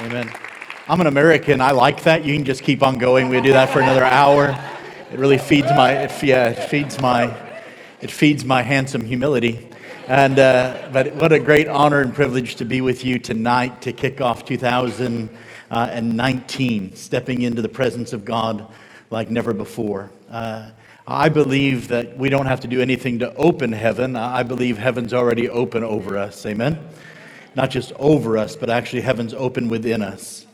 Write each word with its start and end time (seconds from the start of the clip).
Amen. 0.00 0.28
I'm 0.88 1.00
an 1.00 1.06
American. 1.06 1.60
I 1.60 1.70
like 1.70 2.02
that. 2.02 2.24
You 2.24 2.34
can 2.34 2.44
just 2.44 2.64
keep 2.64 2.82
on 2.82 2.98
going. 2.98 3.28
We 3.28 3.40
do 3.40 3.52
that 3.52 3.70
for 3.70 3.80
another 3.80 4.02
hour. 4.02 4.48
It 5.12 5.20
really 5.20 5.38
feeds 5.38 5.68
my, 5.68 5.92
it, 5.92 6.10
yeah, 6.20 6.48
it 6.48 6.68
feeds 6.68 7.00
my, 7.00 7.32
it 8.00 8.10
feeds 8.10 8.44
my 8.44 8.62
handsome 8.62 9.04
humility. 9.04 9.68
And, 10.08 10.40
uh, 10.40 10.88
but 10.92 11.14
what 11.14 11.32
a 11.32 11.38
great 11.38 11.68
honor 11.68 12.00
and 12.00 12.12
privilege 12.12 12.56
to 12.56 12.64
be 12.64 12.80
with 12.80 13.04
you 13.04 13.20
tonight 13.20 13.82
to 13.82 13.92
kick 13.92 14.20
off 14.20 14.44
2019, 14.44 16.96
stepping 16.96 17.42
into 17.42 17.62
the 17.62 17.68
presence 17.68 18.12
of 18.12 18.24
God 18.24 18.66
like 19.10 19.30
never 19.30 19.52
before. 19.52 20.10
Uh, 20.28 20.70
I 21.06 21.28
believe 21.28 21.86
that 21.88 22.18
we 22.18 22.30
don't 22.30 22.46
have 22.46 22.58
to 22.60 22.68
do 22.68 22.80
anything 22.80 23.20
to 23.20 23.32
open 23.36 23.70
heaven. 23.70 24.16
I 24.16 24.42
believe 24.42 24.76
heaven's 24.76 25.14
already 25.14 25.48
open 25.48 25.84
over 25.84 26.18
us. 26.18 26.44
Amen? 26.46 26.80
Not 27.54 27.70
just 27.70 27.92
over 27.92 28.36
us, 28.36 28.56
but 28.56 28.70
actually 28.70 29.02
heaven's 29.02 29.34
open 29.34 29.68
within 29.68 30.02
us. 30.02 30.46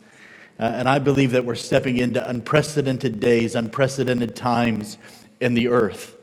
Uh, 0.59 0.65
and 0.65 0.87
I 0.87 0.99
believe 0.99 1.31
that 1.31 1.43
we're 1.43 1.55
stepping 1.55 1.97
into 1.97 2.27
unprecedented 2.27 3.19
days, 3.19 3.55
unprecedented 3.55 4.35
times 4.35 4.97
in 5.39 5.55
the 5.55 5.69
earth. 5.69 6.15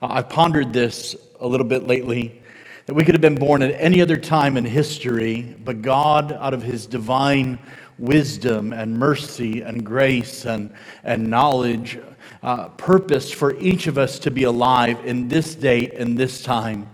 Uh, 0.00 0.06
I've 0.10 0.30
pondered 0.30 0.72
this 0.72 1.14
a 1.40 1.46
little 1.46 1.66
bit 1.66 1.86
lately 1.86 2.40
that 2.86 2.94
we 2.94 3.04
could 3.04 3.14
have 3.14 3.22
been 3.22 3.34
born 3.34 3.62
at 3.62 3.78
any 3.80 4.00
other 4.00 4.16
time 4.16 4.56
in 4.56 4.64
history, 4.64 5.56
but 5.64 5.82
God, 5.82 6.32
out 6.32 6.54
of 6.54 6.62
his 6.62 6.86
divine 6.86 7.58
wisdom 7.98 8.72
and 8.72 8.98
mercy 8.98 9.62
and 9.62 9.84
grace 9.84 10.44
and, 10.44 10.72
and 11.02 11.28
knowledge, 11.30 11.98
uh, 12.42 12.68
purpose 12.70 13.30
for 13.30 13.56
each 13.58 13.86
of 13.86 13.96
us 13.96 14.18
to 14.18 14.30
be 14.30 14.44
alive 14.44 14.98
in 15.04 15.28
this 15.28 15.54
date 15.54 15.94
and 15.94 16.18
this 16.18 16.42
time. 16.42 16.88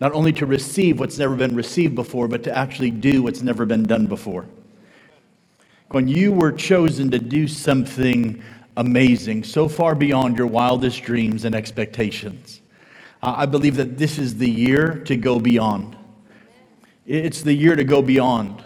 Not 0.00 0.12
only 0.12 0.32
to 0.32 0.46
receive 0.46 0.98
what's 0.98 1.18
never 1.18 1.36
been 1.36 1.54
received 1.54 1.94
before, 1.94 2.26
but 2.26 2.42
to 2.44 2.56
actually 2.56 2.90
do 2.90 3.22
what's 3.22 3.42
never 3.42 3.66
been 3.66 3.82
done 3.82 4.06
before. 4.06 4.46
When 5.90 6.08
you 6.08 6.32
were 6.32 6.52
chosen 6.52 7.10
to 7.10 7.18
do 7.18 7.46
something 7.46 8.42
amazing, 8.76 9.44
so 9.44 9.68
far 9.68 9.94
beyond 9.94 10.38
your 10.38 10.46
wildest 10.46 11.02
dreams 11.02 11.44
and 11.44 11.54
expectations. 11.54 12.60
I 13.22 13.44
believe 13.44 13.76
that 13.76 13.98
this 13.98 14.18
is 14.18 14.38
the 14.38 14.50
year 14.50 14.94
to 15.04 15.16
go 15.16 15.38
beyond. 15.38 15.96
It's 17.06 17.42
the 17.42 17.52
year 17.52 17.76
to 17.76 17.84
go 17.84 18.00
beyond. 18.00 18.64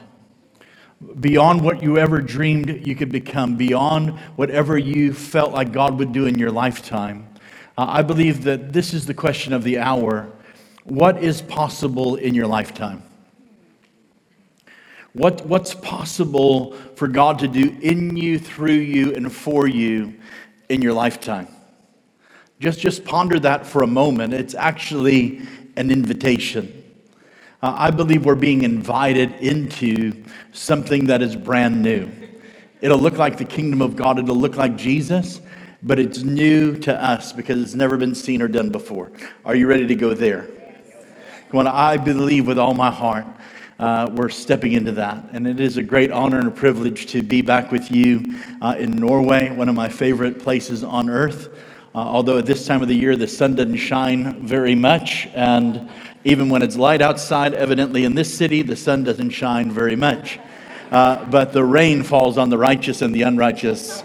Beyond 1.19 1.63
what 1.63 1.83
you 1.83 1.99
ever 1.99 2.21
dreamed 2.21 2.87
you 2.87 2.95
could 2.95 3.11
become, 3.11 3.57
beyond 3.57 4.11
whatever 4.37 4.79
you 4.79 5.13
felt 5.13 5.53
like 5.53 5.73
God 5.73 5.99
would 5.99 6.13
do 6.13 6.27
in 6.27 6.39
your 6.39 6.53
lifetime. 6.53 7.29
I 7.77 8.03
believe 8.03 8.45
that 8.45 8.73
this 8.73 8.95
is 8.95 9.07
the 9.07 9.15
question 9.15 9.53
of 9.53 9.65
the 9.65 9.79
hour. 9.79 10.31
What 10.85 11.23
is 11.23 11.41
possible 11.43 12.17
in 12.17 12.35
your 12.35 12.47
lifetime? 12.47 13.03
What, 15.15 15.47
what's 15.47 15.75
possible 15.75 16.73
for 16.97 17.09
God 17.09 17.39
to 17.39 17.49
do 17.49 17.77
in 17.81 18.17
you, 18.17 18.39
through 18.39 18.73
you, 18.73 19.15
and 19.15 19.33
for 19.33 19.67
you 19.67 20.15
in 20.69 20.83
your 20.83 20.93
lifetime? 20.93 21.49
Just, 22.61 22.81
just 22.81 23.05
ponder 23.05 23.39
that 23.41 23.67
for 23.67 23.83
a 23.83 23.87
moment. 23.87 24.35
It's 24.35 24.55
actually 24.55 25.43
an 25.77 25.91
invitation. 25.91 26.83
Uh, 27.63 27.75
I 27.77 27.91
believe 27.91 28.27
we're 28.27 28.35
being 28.35 28.63
invited 28.63 29.33
into 29.35 30.25
something 30.53 31.07
that 31.07 31.23
is 31.23 31.37
brand 31.37 31.81
new. 31.83 32.11
It'll 32.81 32.99
look 32.99 33.17
like 33.17 33.39
the 33.39 33.45
kingdom 33.45 33.81
of 33.81 33.97
God, 33.97 34.19
it'll 34.19 34.37
look 34.37 34.57
like 34.57 34.77
Jesus, 34.77 35.41
but 35.83 35.99
it's 35.99 36.23
new 36.23 36.77
to 36.79 37.03
us 37.03 37.33
because 37.33 37.63
it's 37.63 37.75
never 37.75 37.97
been 37.97 38.15
seen 38.15 38.43
or 38.43 38.49
done 38.49 38.71
before. 38.71 39.13
Are 39.45 39.55
you 39.55 39.67
ready 39.67 39.87
to 39.87 39.95
go 39.95 40.13
there? 40.13 40.49
When 41.55 41.69
I 41.69 41.99
believe 41.99 42.49
with 42.49 42.59
all 42.59 42.75
my 42.75 42.91
heart, 42.91 43.27
uh, 43.79 44.11
we're 44.13 44.29
stepping 44.29 44.73
into 44.73 44.91
that. 44.91 45.25
And 45.31 45.47
it 45.47 45.61
is 45.61 45.77
a 45.77 45.85
great 45.85 46.11
honor 46.11 46.41
and 46.41 46.49
a 46.49 46.51
privilege 46.51 47.07
to 47.13 47.23
be 47.23 47.43
back 47.43 47.71
with 47.71 47.93
you 47.93 48.25
uh, 48.61 48.75
in 48.77 48.91
Norway, 48.97 49.55
one 49.55 49.69
of 49.69 49.77
my 49.77 49.89
favorite 49.89 50.41
places 50.41 50.83
on 50.83 51.09
earth. 51.09 51.57
Uh, 51.95 51.99
although 51.99 52.39
at 52.39 52.47
this 52.47 52.67
time 52.67 52.83
of 52.83 52.89
the 52.89 52.97
year 52.97 53.15
the 53.15 53.29
sun 53.29 53.55
doesn't 53.55 53.77
shine 53.77 54.45
very 54.45 54.75
much, 54.75 55.29
and 55.33 55.89
even 56.25 56.49
when 56.49 56.61
it's 56.61 56.75
light 56.75 57.01
outside, 57.01 57.55
evidently 57.55 58.05
in 58.05 58.17
this 58.17 58.37
city 58.37 58.63
the 58.63 58.75
sun 58.75 59.05
doesn't 59.05 59.31
shine 59.31 59.71
very 59.71 59.95
much. 59.95 60.41
Uh, 60.91 61.25
but 61.27 61.53
the 61.53 61.63
rain 61.63 62.03
falls 62.03 62.37
on 62.37 62.51
the 62.51 62.59
righteous 62.59 63.01
and 63.01 63.15
the 63.15 63.23
unrighteous 63.23 64.03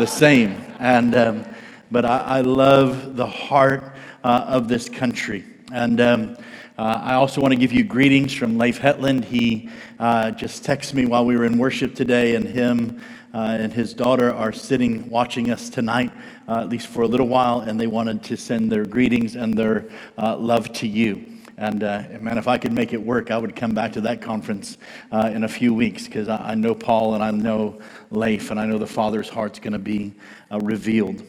the 0.00 0.06
same. 0.06 0.60
And 0.80 1.14
um, 1.14 1.44
but 1.92 2.04
I, 2.04 2.18
I, 2.18 2.40
love 2.40 3.14
the 3.14 3.26
heart 3.26 3.94
uh, 4.24 4.46
of 4.48 4.66
this 4.66 4.88
country. 4.88 5.44
And 5.72 6.00
um, 6.00 6.36
uh, 6.78 7.00
I 7.02 7.14
also 7.14 7.40
want 7.40 7.50
to 7.50 7.58
give 7.58 7.72
you 7.72 7.82
greetings 7.82 8.32
from 8.32 8.56
Leif 8.56 8.78
Hetland. 8.78 9.24
He 9.24 9.68
uh, 9.98 10.30
just 10.30 10.62
texted 10.62 10.94
me 10.94 11.06
while 11.06 11.26
we 11.26 11.36
were 11.36 11.44
in 11.44 11.58
worship 11.58 11.96
today, 11.96 12.36
and 12.36 12.46
him 12.46 13.02
uh, 13.34 13.56
and 13.58 13.72
his 13.72 13.92
daughter 13.92 14.32
are 14.32 14.52
sitting 14.52 15.10
watching 15.10 15.50
us 15.50 15.68
tonight, 15.68 16.12
uh, 16.46 16.60
at 16.60 16.68
least 16.68 16.86
for 16.86 17.02
a 17.02 17.08
little 17.08 17.26
while, 17.26 17.62
and 17.62 17.80
they 17.80 17.88
wanted 17.88 18.22
to 18.22 18.36
send 18.36 18.70
their 18.70 18.84
greetings 18.84 19.34
and 19.34 19.54
their 19.54 19.86
uh, 20.18 20.36
love 20.36 20.72
to 20.74 20.86
you. 20.86 21.26
And 21.56 21.82
uh, 21.82 22.04
man, 22.20 22.38
if 22.38 22.46
I 22.46 22.58
could 22.58 22.72
make 22.72 22.92
it 22.92 23.02
work, 23.02 23.32
I 23.32 23.38
would 23.38 23.56
come 23.56 23.74
back 23.74 23.94
to 23.94 24.00
that 24.02 24.22
conference 24.22 24.78
in 25.10 25.42
a 25.42 25.48
few 25.48 25.74
weeks 25.74 26.04
because 26.04 26.28
I, 26.28 26.52
I, 26.52 26.54
know 26.54 26.76
Paul 26.76 27.14
and 27.14 27.24
I 27.24 27.32
know 27.32 27.80
Leif, 28.12 28.52
and 28.52 28.60
I 28.60 28.66
know 28.66 28.78
the 28.78 28.86
Father's 28.86 29.28
heart's 29.28 29.58
going 29.58 29.72
to 29.72 29.80
be 29.80 30.14
revealed. 30.52 31.24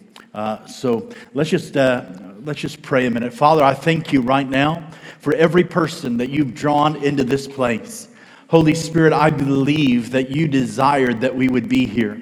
so 0.68 1.10
let's 1.34 1.50
just 1.50 1.74
let's 1.74 2.60
just 2.60 2.84
pray 2.84 3.08
a 3.08 3.10
minute. 3.10 3.34
Father, 3.34 3.64
I 3.64 3.74
thank 3.74 4.14
you 4.14 4.22
right 4.22 4.48
now 4.48 4.88
for 5.19 5.34
every 5.35 5.63
person 5.63 6.18
that 6.18 6.30
you've 6.30 6.56
drawn 6.56 7.03
into 7.03 7.24
this 7.24 7.47
place. 7.47 8.07
Holy 8.47 8.74
Spirit, 8.74 9.13
I 9.13 9.30
believe 9.30 10.12
that 10.12 10.30
you 10.31 10.47
desired 10.47 11.22
that 11.22 11.35
we 11.35 11.50
would 11.50 11.69
be 11.69 11.85
here. 11.85 12.19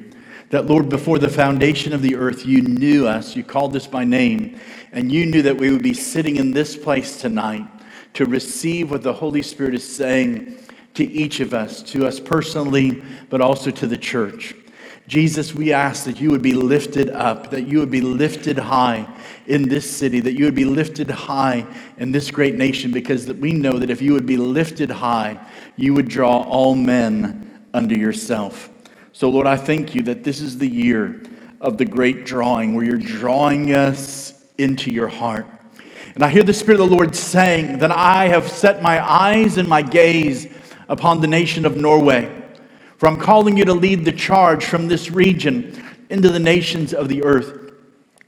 That, 0.50 0.66
Lord, 0.66 0.90
before 0.90 1.20
the 1.20 1.30
foundation 1.30 1.94
of 1.94 2.02
the 2.02 2.16
earth, 2.16 2.46
you 2.46 2.62
knew 2.62 3.08
us, 3.08 3.36
you 3.36 3.44
called 3.44 3.76
us 3.76 3.88
by 3.88 4.04
name, 4.04 4.60
and 4.92 5.12
you 5.12 5.26
knew 5.26 5.42
that 5.42 5.58
we 5.58 5.72
would 5.72 5.84
be 5.84 5.94
sitting 5.94 6.38
in 6.38 6.52
this 6.52 6.76
place 6.76 7.20
tonight 7.20 7.68
to 8.14 8.26
receive 8.26 8.92
what 8.92 9.04
the 9.04 9.14
Holy 9.14 9.42
Spirit 9.42 9.76
is 9.76 9.88
saying 9.88 10.58
to 10.96 11.04
each 11.06 11.40
of 11.40 11.54
us, 11.54 11.84
to 11.84 12.08
us 12.08 12.20
personally, 12.20 13.04
but 13.30 13.42
also 13.42 13.72
to 13.72 13.88
the 13.88 13.98
church. 13.98 14.56
Jesus, 15.08 15.56
we 15.56 15.72
ask 15.72 16.04
that 16.04 16.20
you 16.20 16.30
would 16.32 16.42
be 16.42 16.54
lifted 16.54 17.10
up, 17.12 17.50
that 17.52 17.66
you 17.66 17.80
would 17.80 17.90
be 17.90 18.02
lifted 18.02 18.58
high 18.60 19.08
in 19.46 19.70
this 19.70 19.90
city, 19.90 20.20
that 20.20 20.34
you 20.34 20.44
would 20.44 20.56
be 20.56 20.66
lifted 20.66 21.10
high 21.10 21.66
in 21.98 22.12
this 22.12 22.30
great 22.30 22.56
nation, 22.56 22.92
because 22.92 23.32
we 23.32 23.54
know 23.54 23.80
that 23.80 23.90
if 23.90 24.02
you 24.02 24.12
would 24.12 24.26
be 24.26 24.36
lifted 24.36 24.92
high, 24.92 25.40
you 25.78 25.94
would 25.94 26.10
draw 26.10 26.42
all 26.42 26.76
men 26.76 27.62
unto 27.74 27.96
yourself. 27.96 28.70
So, 29.14 29.30
Lord, 29.30 29.48
I 29.48 29.56
thank 29.56 29.96
you 29.96 30.02
that 30.04 30.26
this 30.26 30.42
is 30.42 30.58
the 30.58 30.68
year 30.68 31.22
of 31.62 31.78
the 31.78 31.86
great 31.86 32.26
drawing, 32.26 32.76
where 32.76 32.84
you're 32.84 32.98
drawing 32.98 33.74
us 33.74 34.44
into 34.58 34.92
your 34.92 35.08
heart. 35.08 35.48
And 36.16 36.24
I 36.24 36.30
hear 36.30 36.44
the 36.44 36.54
Spirit 36.54 36.82
of 36.82 36.90
the 36.90 36.96
Lord 36.96 37.16
saying 37.16 37.80
that 37.80 37.92
I 37.92 38.28
have 38.28 38.50
set 38.50 38.82
my 38.82 39.00
eyes 39.10 39.58
and 39.58 39.70
my 39.70 39.82
gaze 39.82 40.48
upon 40.90 41.22
the 41.22 41.28
nation 41.28 41.66
of 41.66 41.78
Norway. 41.78 42.37
For 42.98 43.08
I'm 43.08 43.18
calling 43.18 43.58
you 43.58 43.66
to 43.66 43.74
lead 43.74 44.06
the 44.06 44.12
charge 44.12 44.66
from 44.66 44.88
this 44.88 45.12
region 45.12 45.84
into 46.10 46.30
the 46.30 46.40
nations 46.40 46.94
of 46.94 47.10
the 47.10 47.24
earth. 47.24 47.72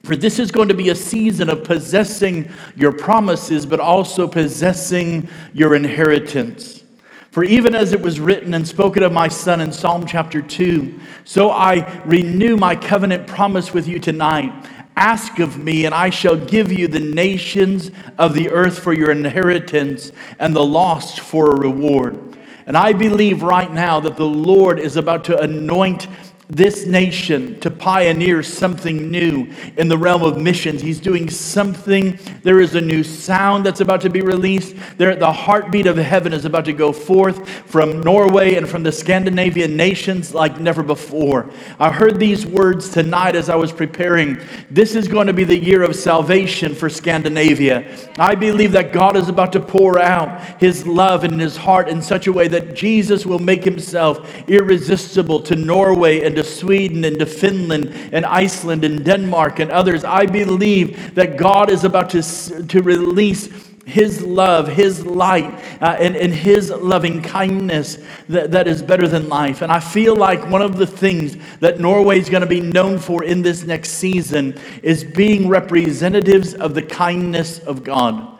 For 0.03 0.15
this 0.15 0.39
is 0.39 0.51
going 0.51 0.69
to 0.69 0.73
be 0.73 0.89
a 0.89 0.95
season 0.95 1.49
of 1.49 1.63
possessing 1.63 2.49
your 2.75 2.91
promises, 2.91 3.65
but 3.65 3.79
also 3.79 4.27
possessing 4.27 5.27
your 5.53 5.75
inheritance. 5.75 6.83
For 7.31 7.43
even 7.43 7.75
as 7.75 7.93
it 7.93 8.01
was 8.01 8.19
written 8.19 8.53
and 8.53 8.67
spoken 8.67 9.03
of 9.03 9.11
my 9.11 9.27
son 9.27 9.61
in 9.61 9.71
Psalm 9.71 10.05
chapter 10.05 10.41
2, 10.41 10.99
so 11.25 11.51
I 11.51 12.01
renew 12.05 12.57
my 12.57 12.75
covenant 12.75 13.27
promise 13.27 13.73
with 13.73 13.87
you 13.87 13.99
tonight. 13.99 14.51
Ask 14.95 15.39
of 15.39 15.57
me, 15.57 15.85
and 15.85 15.93
I 15.93 16.09
shall 16.09 16.35
give 16.35 16.71
you 16.71 16.87
the 16.87 16.99
nations 16.99 17.91
of 18.17 18.33
the 18.33 18.49
earth 18.49 18.79
for 18.79 18.93
your 18.93 19.11
inheritance, 19.11 20.11
and 20.39 20.55
the 20.55 20.65
lost 20.65 21.19
for 21.19 21.51
a 21.51 21.59
reward. 21.59 22.37
And 22.69 22.77
I 22.77 22.93
believe 22.93 23.41
right 23.41 23.73
now 23.73 23.99
that 24.01 24.15
the 24.15 24.27
Lord 24.27 24.77
is 24.77 24.95
about 24.95 25.23
to 25.23 25.41
anoint 25.41 26.05
this 26.49 26.87
nation 26.87 27.59
to 27.59 27.69
pioneer 27.69 28.41
something 28.41 29.11
new 29.11 29.47
in 29.77 29.87
the 29.87 29.97
realm 29.97 30.23
of 30.23 30.35
missions. 30.35 30.81
He's 30.81 30.99
doing 30.99 31.29
something. 31.29 32.17
There 32.41 32.59
is 32.59 32.73
a 32.73 32.81
new 32.81 33.03
sound 33.03 33.63
that's 33.67 33.81
about 33.81 34.01
to 34.01 34.09
be 34.09 34.21
released. 34.21 34.75
There, 34.97 35.15
the 35.15 35.31
heartbeat 35.31 35.85
of 35.85 35.97
heaven 35.97 36.33
is 36.33 36.45
about 36.45 36.65
to 36.65 36.73
go 36.73 36.91
forth 36.91 37.47
from 37.47 38.01
Norway 38.01 38.55
and 38.55 38.67
from 38.67 38.81
the 38.81 38.91
Scandinavian 38.91 39.77
nations 39.77 40.33
like 40.33 40.59
never 40.59 40.81
before. 40.81 41.51
I 41.77 41.91
heard 41.91 42.19
these 42.19 42.47
words 42.47 42.89
tonight 42.89 43.35
as 43.35 43.47
I 43.47 43.55
was 43.55 43.71
preparing. 43.71 44.39
This 44.71 44.95
is 44.95 45.07
going 45.07 45.27
to 45.27 45.33
be 45.33 45.43
the 45.43 45.57
year 45.57 45.83
of 45.83 45.95
salvation 45.95 46.73
for 46.73 46.89
Scandinavia. 46.89 47.95
I 48.17 48.33
believe 48.33 48.71
that 48.71 48.91
God 48.91 49.15
is 49.15 49.29
about 49.29 49.53
to 49.53 49.59
pour 49.59 49.99
out 49.99 50.59
his 50.59 50.87
love 50.87 51.23
and 51.23 51.39
his 51.39 51.57
heart 51.57 51.89
in 51.89 52.01
such 52.01 52.25
a 52.25 52.33
way 52.33 52.47
that 52.47 52.73
Jesus 52.73 53.23
will 53.23 53.37
make 53.37 53.63
himself 53.63 54.49
irresistible 54.49 55.41
to 55.41 55.55
Norway 55.55 56.21
and 56.23 56.38
to 56.39 56.43
Sweden 56.43 57.03
and 57.03 57.19
to 57.19 57.25
Finland 57.25 57.93
and 58.13 58.25
Iceland 58.25 58.85
and 58.85 59.03
Denmark 59.03 59.59
and 59.59 59.71
others. 59.71 60.03
I 60.03 60.25
believe 60.25 61.15
that 61.15 61.37
God 61.37 61.69
is 61.69 61.83
about 61.83 62.09
to, 62.11 62.21
to 62.63 62.81
release 62.81 63.49
His 63.85 64.21
love, 64.21 64.69
His 64.69 65.05
light, 65.05 65.53
uh, 65.81 65.97
and, 65.99 66.15
and 66.15 66.33
His 66.33 66.69
loving 66.69 67.21
kindness 67.21 67.97
that, 68.29 68.51
that 68.51 68.67
is 68.67 68.81
better 68.81 69.07
than 69.07 69.27
life. 69.27 69.61
And 69.61 69.71
I 69.71 69.81
feel 69.81 70.15
like 70.15 70.49
one 70.49 70.61
of 70.61 70.77
the 70.77 70.87
things 70.87 71.37
that 71.59 71.79
Norway 71.79 72.19
is 72.19 72.29
going 72.29 72.41
to 72.41 72.47
be 72.47 72.61
known 72.61 72.99
for 72.99 73.23
in 73.23 73.41
this 73.41 73.63
next 73.63 73.91
season 73.91 74.57
is 74.81 75.03
being 75.03 75.49
representatives 75.49 76.53
of 76.53 76.73
the 76.73 76.83
kindness 76.83 77.59
of 77.59 77.83
God. 77.83 78.38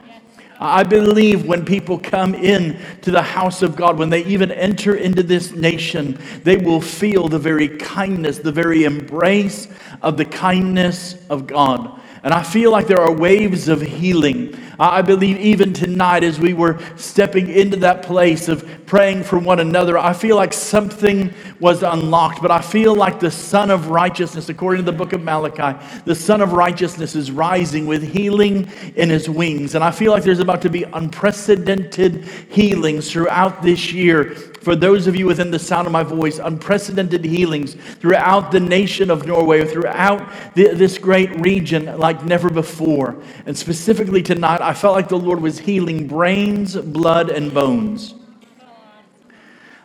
I 0.60 0.84
believe 0.84 1.46
when 1.46 1.64
people 1.64 1.98
come 1.98 2.36
in 2.36 2.78
to 3.02 3.12
the 3.12 3.22
house 3.22 3.62
of 3.62 3.78
God, 3.78 3.98
when 3.98 4.10
they 4.10 4.26
even 4.26 4.52
enter 4.52 4.96
into 4.96 5.24
this 5.24 5.54
nation, 5.54 6.20
they 6.44 6.58
will 6.58 6.82
feel 6.82 7.30
the 7.30 7.40
very 7.40 7.70
kindness, 7.70 8.40
the 8.40 8.52
very 8.52 8.84
embrace 8.84 9.70
of 10.02 10.18
the 10.18 10.26
kindness 10.26 11.16
of 11.30 11.48
God. 11.48 12.02
And 12.24 12.34
I 12.34 12.44
feel 12.44 12.72
like 12.72 12.88
there 12.88 13.00
are 13.00 13.12
waves 13.12 13.68
of 13.70 13.82
healing. 13.82 14.58
I 14.80 15.02
believe 15.02 15.38
even 15.40 15.74
tonight, 15.74 16.24
as 16.24 16.40
we 16.40 16.54
were 16.54 16.80
stepping 16.96 17.50
into 17.50 17.78
that 17.78 18.02
place 18.02 18.48
of 18.48 18.66
praying 18.86 19.24
for 19.24 19.38
one 19.38 19.60
another, 19.60 19.98
I 19.98 20.14
feel 20.14 20.38
like 20.38 20.54
something 20.54 21.34
was 21.60 21.84
unlocked. 21.84 22.42
But 22.42 22.52
I 22.52 22.62
feel 22.62 22.96
like 22.96 23.20
the 23.20 23.32
Sun 23.32 23.72
of 23.72 23.88
Righteousness, 23.88 24.48
according 24.48 24.86
to 24.86 24.92
the 24.92 24.98
book 24.98 25.12
of 25.12 25.22
Malachi, 25.22 25.78
the 26.06 26.16
Sun 26.16 26.42
of 26.42 26.54
Righteousness 26.54 27.14
is 27.14 27.30
rising 27.30 27.88
with 27.88 28.04
healing 28.04 28.70
in 28.96 29.10
his 29.10 29.30
wings. 29.30 29.76
And 29.76 29.84
I 29.84 29.92
feel 29.92 30.14
like 30.14 30.24
there's 30.24 30.40
about 30.40 30.62
to 30.62 30.70
be 30.70 30.84
unprecedented 30.84 32.24
healings 32.50 33.12
throughout 33.12 33.62
this 33.62 33.92
year 33.92 34.36
for 34.62 34.76
those 34.76 35.08
of 35.08 35.16
you 35.16 35.26
within 35.26 35.52
the 35.52 35.60
sound 35.60 35.88
of 35.88 35.94
my 35.94 36.04
voice, 36.04 36.40
unprecedented 36.40 37.24
healings 37.24 37.76
throughout 38.00 38.52
the 38.52 38.60
nation 38.60 39.10
of 39.10 39.26
Norway, 39.26 39.66
throughout 39.66 40.30
the, 40.56 40.74
this 40.74 40.98
great 40.98 41.40
region 41.40 41.98
like 41.98 42.24
never 42.26 42.50
before. 42.50 43.16
And 43.46 43.58
specifically 43.58 44.22
tonight, 44.22 44.62
I 44.62 44.74
felt 44.74 44.96
like 44.96 45.08
the 45.08 45.18
Lord 45.18 45.42
was 45.42 45.60
healing 45.60 46.08
brains, 46.08 46.76
blood, 46.76 47.30
and 47.30 47.54
bones. 47.54 48.16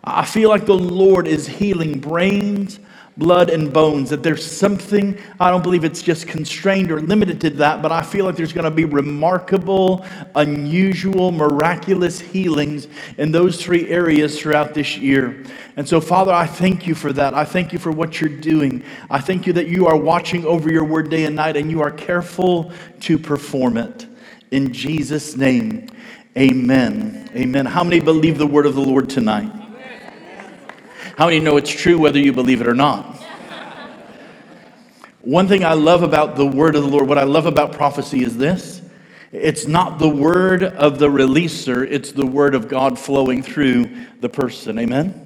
I 0.02 0.26
feel 0.26 0.50
like 0.50 0.66
the 0.66 0.74
Lord 0.74 1.26
is 1.26 1.46
healing 1.46 1.98
brains, 1.98 2.78
blood 3.16 3.48
and 3.48 3.72
bones, 3.72 4.10
that 4.10 4.22
there's 4.22 4.44
something, 4.44 5.16
I 5.38 5.50
don't 5.50 5.62
believe 5.62 5.84
it's 5.84 6.02
just 6.02 6.26
constrained 6.26 6.90
or 6.90 7.00
limited 7.00 7.40
to 7.42 7.50
that, 7.50 7.80
but 7.80 7.92
I 7.92 8.02
feel 8.02 8.24
like 8.24 8.34
there's 8.34 8.52
going 8.52 8.64
to 8.64 8.70
be 8.70 8.84
remarkable, 8.84 10.04
unusual, 10.34 11.30
miraculous 11.30 12.20
healings 12.20 12.88
in 13.16 13.30
those 13.30 13.62
three 13.62 13.88
areas 13.88 14.40
throughout 14.40 14.74
this 14.74 14.96
year. 14.96 15.44
And 15.76 15.88
so, 15.88 16.00
Father, 16.00 16.32
I 16.32 16.46
thank 16.46 16.86
you 16.86 16.94
for 16.94 17.12
that. 17.12 17.34
I 17.34 17.44
thank 17.44 17.72
you 17.72 17.78
for 17.78 17.92
what 17.92 18.20
you're 18.20 18.30
doing. 18.30 18.82
I 19.10 19.20
thank 19.20 19.46
you 19.46 19.52
that 19.54 19.68
you 19.68 19.86
are 19.86 19.96
watching 19.96 20.44
over 20.44 20.70
your 20.70 20.84
word 20.84 21.08
day 21.08 21.24
and 21.24 21.36
night 21.36 21.56
and 21.56 21.70
you 21.70 21.82
are 21.82 21.90
careful 21.90 22.72
to 23.00 23.18
perform 23.18 23.76
it. 23.76 24.06
In 24.50 24.72
Jesus' 24.72 25.36
name, 25.36 25.88
amen. 26.36 27.30
Amen. 27.34 27.66
How 27.66 27.84
many 27.84 28.00
believe 28.00 28.38
the 28.38 28.46
word 28.46 28.66
of 28.66 28.74
the 28.74 28.80
Lord 28.80 29.08
tonight? 29.08 29.63
How 31.16 31.26
many 31.26 31.38
know 31.38 31.56
it's 31.56 31.70
true 31.70 31.98
whether 31.98 32.18
you 32.18 32.32
believe 32.32 32.60
it 32.60 32.66
or 32.66 32.74
not? 32.74 33.22
One 35.20 35.46
thing 35.48 35.64
I 35.64 35.74
love 35.74 36.02
about 36.02 36.36
the 36.36 36.46
word 36.46 36.74
of 36.74 36.82
the 36.82 36.88
Lord, 36.88 37.08
what 37.08 37.18
I 37.18 37.22
love 37.22 37.46
about 37.46 37.72
prophecy 37.72 38.22
is 38.24 38.36
this 38.36 38.82
it's 39.32 39.66
not 39.66 39.98
the 39.98 40.08
word 40.08 40.62
of 40.62 40.98
the 40.98 41.08
releaser, 41.08 41.86
it's 41.88 42.12
the 42.12 42.26
word 42.26 42.54
of 42.54 42.68
God 42.68 42.98
flowing 42.98 43.42
through 43.42 43.90
the 44.20 44.28
person. 44.28 44.78
Amen? 44.78 45.20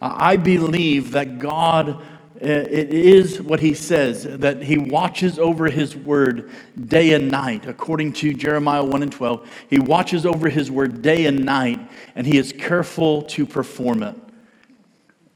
I 0.00 0.36
believe 0.36 1.12
that 1.12 1.38
God, 1.38 1.90
uh, 1.90 2.02
it 2.40 2.92
is 2.92 3.40
what 3.42 3.60
he 3.60 3.74
says, 3.74 4.24
that 4.24 4.62
he 4.62 4.78
watches 4.78 5.38
over 5.38 5.66
his 5.66 5.96
word 5.96 6.50
day 6.86 7.14
and 7.14 7.30
night, 7.30 7.66
according 7.66 8.12
to 8.14 8.32
Jeremiah 8.32 8.84
1 8.84 9.02
and 9.02 9.12
12. 9.12 9.48
He 9.70 9.78
watches 9.78 10.26
over 10.26 10.48
his 10.48 10.70
word 10.70 11.02
day 11.02 11.26
and 11.26 11.44
night, 11.44 11.80
and 12.14 12.26
he 12.26 12.38
is 12.38 12.52
careful 12.52 13.22
to 13.22 13.46
perform 13.46 14.02
it. 14.02 14.16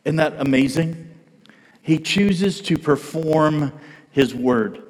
Isn't 0.08 0.16
that 0.16 0.40
amazing? 0.40 1.06
He 1.82 1.98
chooses 1.98 2.62
to 2.62 2.78
perform 2.78 3.74
his 4.10 4.34
word. 4.34 4.82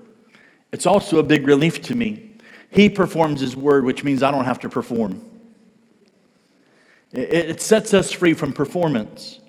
It's 0.70 0.86
also 0.86 1.18
a 1.18 1.24
big 1.24 1.44
relief 1.48 1.82
to 1.82 1.96
me. 1.96 2.36
He 2.70 2.88
performs 2.88 3.40
his 3.40 3.56
word, 3.56 3.84
which 3.84 4.04
means 4.04 4.22
I 4.22 4.30
don't 4.30 4.44
have 4.44 4.60
to 4.60 4.68
perform. 4.68 5.20
It 7.10 7.60
sets 7.60 7.92
us 7.94 8.12
free 8.12 8.32
from 8.32 8.52
performance. 8.52 9.40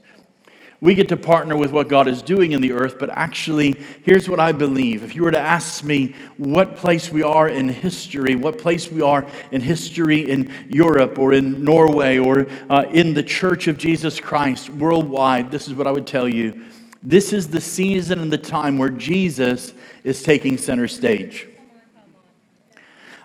We 0.82 0.96
get 0.96 1.10
to 1.10 1.18
partner 1.18 1.58
with 1.58 1.72
what 1.74 1.90
God 1.90 2.08
is 2.08 2.22
doing 2.22 2.54
in 2.54 2.62
the 2.62 2.72
earth, 2.72 2.98
but 2.98 3.10
actually, 3.10 3.74
here's 4.04 4.30
what 4.30 4.40
I 4.40 4.54
believe. 4.54 5.04
If 5.04 5.14
you 5.14 5.24
were 5.24 5.32
to 5.32 5.40
ask 5.40 5.84
me 5.84 6.16
what 6.38 6.78
place 6.78 7.12
we 7.12 7.22
are 7.22 7.50
in 7.50 7.68
history, 7.68 8.36
what 8.36 8.58
place 8.58 8.90
we 8.90 9.02
are 9.02 9.26
in 9.52 9.60
history 9.60 10.30
in 10.32 10.54
Europe 10.70 11.20
or 11.20 11.34
in 11.34 11.66
Norway 11.66 12.18
or 12.18 12.48
uh, 12.70 12.86
in 12.92 13.14
the 13.14 13.24
Church 13.24 13.68
of 13.68 13.78
Jesus 13.78 14.22
Christ 14.22 14.70
worldwide, 14.70 15.52
this 15.52 15.68
is 15.68 15.74
what 15.74 15.86
I 15.86 15.92
would 15.92 16.08
tell 16.08 16.30
you. 16.30 16.66
This 17.04 17.34
is 17.34 17.50
the 17.50 17.62
season 17.62 18.20
and 18.20 18.32
the 18.32 18.38
time 18.38 18.78
where 18.78 18.90
Jesus 18.90 19.74
is 20.06 20.24
taking 20.24 20.58
center 20.58 20.88
stage. 20.88 21.48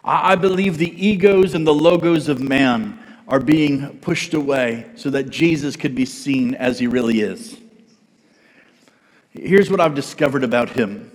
I 0.03 0.35
believe 0.35 0.77
the 0.77 1.07
egos 1.07 1.55
and 1.55 1.67
the 1.67 1.73
logos 1.73 2.29
of 2.29 2.41
man 2.41 3.01
are 3.27 3.41
being 3.41 3.99
pushed 3.99 4.35
away 4.35 4.87
so 4.97 5.11
that 5.11 5.31
Jesus 5.31 5.77
could 5.77 5.95
be 5.95 6.05
seen 6.05 6.55
as 6.55 6.79
he 6.79 6.87
really 6.87 7.21
is. 7.21 7.59
Here's 9.31 9.71
what 9.71 9.81
I've 9.81 9.95
discovered 9.95 10.45
about 10.45 10.71
him 10.71 11.11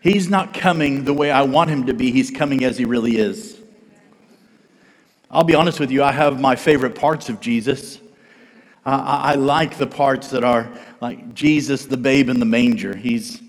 He's 0.00 0.30
not 0.30 0.54
coming 0.54 1.04
the 1.04 1.12
way 1.12 1.30
I 1.30 1.42
want 1.42 1.68
him 1.68 1.86
to 1.86 1.94
be, 1.94 2.10
he's 2.10 2.30
coming 2.30 2.64
as 2.64 2.78
he 2.78 2.86
really 2.86 3.16
is. 3.16 3.58
I'll 5.30 5.44
be 5.44 5.54
honest 5.54 5.78
with 5.78 5.90
you, 5.90 6.02
I 6.02 6.10
have 6.10 6.40
my 6.40 6.56
favorite 6.56 6.94
parts 6.94 7.28
of 7.28 7.40
Jesus. 7.40 8.00
I, 8.84 9.32
I 9.32 9.34
like 9.34 9.76
the 9.76 9.86
parts 9.86 10.30
that 10.30 10.42
are 10.42 10.72
like 11.00 11.34
Jesus, 11.34 11.84
the 11.84 11.98
babe 11.98 12.30
in 12.30 12.40
the 12.40 12.46
manger. 12.46 12.96
He's 12.96 13.40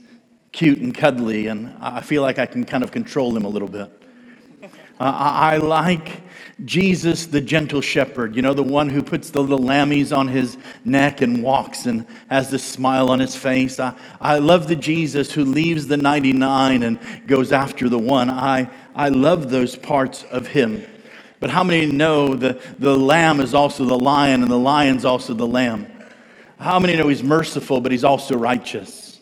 cute 0.52 0.80
and 0.80 0.94
cuddly, 0.94 1.48
and 1.48 1.74
I 1.80 2.02
feel 2.02 2.22
like 2.22 2.38
I 2.38 2.46
can 2.46 2.66
kind 2.66 2.84
of 2.84 2.92
control 2.92 3.36
him 3.36 3.46
a 3.46 3.50
little 3.50 3.70
bit. 3.70 4.01
Uh, 5.02 5.18
I 5.18 5.58
like 5.58 6.22
Jesus, 6.64 7.26
the 7.26 7.42
gentle 7.42 7.82
shepherd, 7.82 8.36
you 8.36 8.44
know, 8.44 8.54
the 8.54 8.62
one 8.62 8.88
who 8.88 9.02
puts 9.02 9.32
the 9.32 9.42
little 9.42 9.66
lammies 9.66 10.16
on 10.16 10.28
his 10.28 10.60
neck 10.86 11.22
and 11.22 11.42
walks 11.42 11.88
and 11.88 12.06
has 12.30 12.52
this 12.52 12.64
smile 12.64 13.10
on 13.10 13.20
his 13.20 13.36
face. 13.36 13.80
I, 13.80 13.96
I 14.20 14.38
love 14.38 14.68
the 14.68 14.76
Jesus 14.76 15.32
who 15.32 15.44
leaves 15.44 15.88
the 15.88 15.98
99 15.98 16.84
and 16.84 17.00
goes 17.26 17.52
after 17.52 17.90
the 17.90 17.98
one. 17.98 18.30
I, 18.30 18.70
I 18.94 19.10
love 19.10 19.50
those 19.50 19.76
parts 19.76 20.24
of 20.26 20.46
him. 20.46 20.86
But 21.40 21.50
how 21.50 21.64
many 21.64 21.88
know 21.88 22.36
the, 22.36 22.62
the 22.78 22.96
lamb 22.96 23.40
is 23.40 23.56
also 23.56 23.86
the 23.86 23.98
lion 23.98 24.44
and 24.44 24.52
the 24.52 24.60
lion's 24.60 25.04
also 25.04 25.34
the 25.34 25.48
lamb? 25.48 25.88
How 26.60 26.78
many 26.78 26.96
know 26.96 27.08
he's 27.08 27.24
merciful, 27.24 27.82
but 27.82 27.92
he's 27.92 28.04
also 28.04 28.38
righteous? 28.38 29.20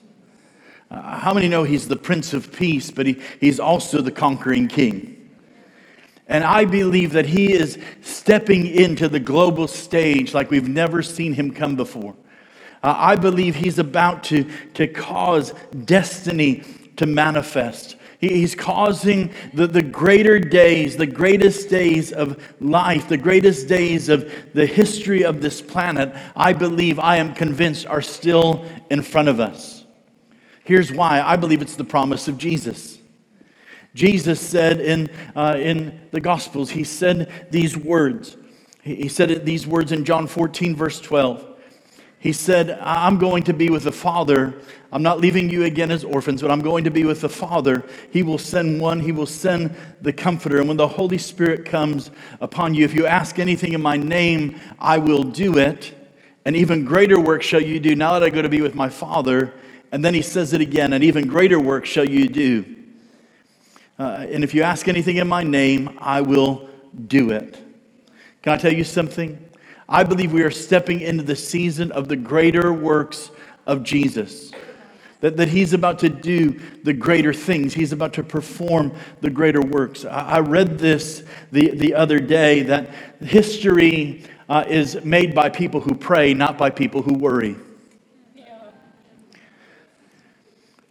Uh, 0.91 1.19
how 1.19 1.33
many 1.33 1.47
know 1.47 1.63
he's 1.63 1.87
the 1.87 1.95
Prince 1.95 2.33
of 2.33 2.51
Peace, 2.51 2.91
but 2.91 3.05
he, 3.05 3.21
he's 3.39 3.61
also 3.61 4.01
the 4.01 4.11
conquering 4.11 4.67
king? 4.67 5.15
And 6.29 6.43
I 6.43 6.65
believe 6.65 7.13
that 7.13 7.25
he 7.25 7.51
is 7.51 7.79
stepping 8.01 8.67
into 8.67 9.09
the 9.09 9.19
global 9.19 9.67
stage 9.67 10.33
like 10.33 10.51
we've 10.51 10.69
never 10.69 11.01
seen 11.01 11.33
him 11.33 11.51
come 11.51 11.75
before. 11.75 12.15
Uh, 12.83 12.93
I 12.95 13.15
believe 13.15 13.55
he's 13.55 13.79
about 13.79 14.23
to, 14.25 14.49
to 14.75 14.87
cause 14.87 15.53
destiny 15.85 16.63
to 16.97 17.07
manifest. 17.07 17.95
He, 18.19 18.29
he's 18.29 18.53
causing 18.53 19.33
the, 19.55 19.65
the 19.65 19.81
greater 19.81 20.39
days, 20.39 20.97
the 20.97 21.07
greatest 21.07 21.67
days 21.67 22.11
of 22.11 22.41
life, 22.61 23.09
the 23.09 23.17
greatest 23.17 23.67
days 23.67 24.07
of 24.07 24.31
the 24.53 24.67
history 24.67 25.25
of 25.25 25.41
this 25.41 25.63
planet, 25.63 26.13
I 26.35 26.53
believe, 26.53 26.99
I 26.99 27.17
am 27.17 27.33
convinced, 27.33 27.87
are 27.87 28.03
still 28.03 28.65
in 28.91 29.01
front 29.01 29.29
of 29.29 29.39
us. 29.39 29.83
Here's 30.63 30.91
why 30.91 31.21
I 31.21 31.37
believe 31.37 31.63
it's 31.63 31.75
the 31.75 31.83
promise 31.83 32.27
of 32.27 32.37
Jesus. 32.37 32.98
Jesus 33.95 34.39
said 34.39 34.79
in, 34.79 35.09
uh, 35.35 35.57
in 35.59 35.99
the 36.11 36.21
Gospels, 36.21 36.69
he 36.69 36.83
said 36.83 37.47
these 37.51 37.75
words. 37.75 38.37
He 38.81 39.07
said 39.07 39.45
these 39.45 39.67
words 39.67 39.91
in 39.91 40.05
John 40.05 40.27
14, 40.27 40.75
verse 40.75 40.99
12. 40.99 41.45
He 42.19 42.33
said, 42.33 42.77
I'm 42.81 43.17
going 43.17 43.43
to 43.43 43.53
be 43.53 43.69
with 43.69 43.83
the 43.83 43.93
Father. 43.93 44.61
I'm 44.91 45.01
not 45.01 45.21
leaving 45.21 45.49
you 45.49 45.63
again 45.63 45.89
as 45.89 46.03
orphans, 46.03 46.41
but 46.41 46.51
I'm 46.51 46.59
going 46.59 46.83
to 46.83 46.91
be 46.91 47.05
with 47.05 47.21
the 47.21 47.29
Father. 47.29 47.85
He 48.11 48.23
will 48.23 48.37
send 48.37 48.81
one, 48.81 48.99
He 48.99 49.13
will 49.13 49.25
send 49.25 49.73
the 50.01 50.11
Comforter. 50.11 50.59
And 50.59 50.67
when 50.67 50.75
the 50.75 50.87
Holy 50.87 51.17
Spirit 51.17 51.65
comes 51.65 52.11
upon 52.41 52.73
you, 52.73 52.83
if 52.83 52.93
you 52.93 53.05
ask 53.05 53.39
anything 53.39 53.71
in 53.71 53.81
my 53.81 53.95
name, 53.95 54.59
I 54.79 54.97
will 54.97 55.23
do 55.23 55.57
it. 55.57 55.93
And 56.43 56.57
even 56.57 56.83
greater 56.83 57.19
work 57.19 57.41
shall 57.41 57.61
you 57.61 57.79
do 57.79 57.95
now 57.95 58.13
that 58.13 58.23
I 58.23 58.29
go 58.29 58.41
to 58.41 58.49
be 58.49 58.61
with 58.61 58.75
my 58.75 58.89
Father. 58.89 59.53
And 59.93 60.03
then 60.03 60.13
He 60.13 60.21
says 60.21 60.51
it 60.51 60.59
again, 60.59 60.91
and 60.91 61.03
even 61.05 61.25
greater 61.25 61.59
work 61.59 61.85
shall 61.85 62.07
you 62.07 62.27
do. 62.27 62.78
Uh, 63.99 64.25
and 64.31 64.45
if 64.45 64.53
you 64.53 64.63
ask 64.63 64.87
anything 64.87 65.17
in 65.17 65.27
my 65.27 65.43
name, 65.43 65.97
I 65.99 66.21
will 66.21 66.69
do 67.07 67.31
it. 67.31 67.59
Can 68.41 68.53
I 68.53 68.57
tell 68.57 68.71
you 68.71 68.85
something? 68.85 69.45
I 69.89 70.05
believe 70.05 70.31
we 70.31 70.41
are 70.43 70.51
stepping 70.51 71.01
into 71.01 71.23
the 71.23 71.35
season 71.35 71.91
of 71.91 72.07
the 72.07 72.15
greater 72.15 72.71
works 72.71 73.29
of 73.67 73.83
Jesus. 73.83 74.53
that, 75.21 75.35
that 75.37 75.49
he's 75.49 75.73
about 75.73 75.99
to 75.99 76.09
do 76.09 76.59
the 76.83 76.93
greater 76.93 77.33
things. 77.33 77.73
He's 77.73 77.91
about 77.91 78.13
to 78.13 78.23
perform 78.23 78.93
the 79.21 79.29
greater 79.29 79.61
works. 79.61 80.05
I, 80.05 80.37
I 80.37 80.39
read 80.39 80.79
this 80.79 81.23
the, 81.51 81.71
the 81.71 81.93
other 81.93 82.19
day 82.19 82.63
that 82.63 82.89
history 83.21 84.23
uh, 84.47 84.63
is 84.67 85.03
made 85.03 85.35
by 85.35 85.49
people 85.49 85.81
who 85.81 85.93
pray, 85.93 86.33
not 86.33 86.57
by 86.57 86.69
people 86.69 87.01
who 87.01 87.13
worry. 87.13 87.55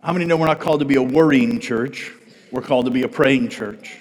How 0.03 0.13
many 0.13 0.27
know 0.27 0.37
we're 0.37 0.47
not 0.47 0.61
called 0.61 0.81
to 0.81 0.87
be 0.87 0.95
a 0.95 1.03
worrying 1.03 1.59
church? 1.59 2.13
We're 2.51 2.63
called 2.63 2.87
to 2.87 2.91
be 2.91 3.03
a 3.03 3.09
praying 3.09 3.49
church. 3.51 3.99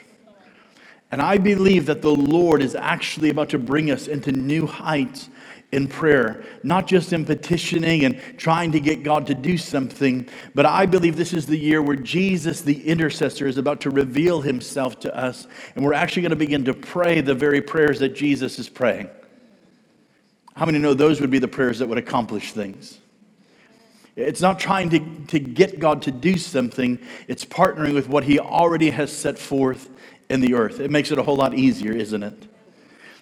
And 1.12 1.22
I 1.22 1.38
believe 1.38 1.86
that 1.86 2.02
the 2.02 2.12
Lord 2.12 2.62
is 2.62 2.76
actually 2.76 3.30
about 3.30 3.50
to 3.50 3.60
bring 3.60 3.92
us 3.92 4.08
into 4.08 4.32
new 4.32 4.66
heights 4.66 5.30
in 5.72 5.88
prayer, 5.88 6.44
not 6.64 6.88
just 6.88 7.12
in 7.12 7.26
petitioning 7.26 8.06
and 8.06 8.22
trying 8.38 8.72
to 8.72 8.80
get 8.80 9.04
God 9.04 9.28
to 9.28 9.36
do 9.36 9.58
something, 9.58 10.28
but 10.56 10.66
I 10.66 10.86
believe 10.86 11.18
this 11.18 11.34
is 11.34 11.46
the 11.46 11.58
year 11.58 11.82
where 11.82 11.96
Jesus, 11.96 12.62
the 12.62 12.88
intercessor, 12.88 13.48
is 13.48 13.58
about 13.58 13.82
to 13.82 13.90
reveal 13.90 14.42
himself 14.42 15.00
to 15.02 15.16
us. 15.16 15.48
And 15.76 15.84
we're 15.84 15.94
actually 15.94 16.22
going 16.22 16.30
to 16.32 16.38
begin 16.38 16.64
to 16.66 16.74
pray 16.74 17.20
the 17.20 17.36
very 17.36 17.62
prayers 17.62 18.00
that 18.00 18.16
Jesus 18.16 18.60
is 18.60 18.70
praying. 18.70 19.10
How 20.56 20.66
many 20.66 20.80
know 20.80 20.94
those 20.94 21.20
would 21.20 21.32
be 21.32 21.40
the 21.40 21.48
prayers 21.48 21.80
that 21.80 21.88
would 21.88 21.98
accomplish 21.98 22.54
things? 22.54 23.00
It's 24.18 24.42
not 24.42 24.60
trying 24.60 24.90
to, 24.90 25.00
to 25.28 25.40
get 25.40 25.80
God 25.80 26.02
to 26.02 26.12
do 26.12 26.38
something, 26.38 27.00
it's 27.28 27.46
partnering 27.46 27.94
with 27.94 28.10
what 28.10 28.24
He 28.24 28.40
already 28.40 28.90
has 28.90 29.16
set 29.16 29.38
forth 29.38 29.90
in 30.30 30.42
the 30.42 30.56
earth. 30.56 30.80
It 30.80 30.90
makes 30.90 31.12
it 31.12 31.20
a 31.20 31.24
whole 31.24 31.36
lot 31.36 31.54
easier, 31.54 31.94
isn't 31.94 32.24
it? 32.24 32.48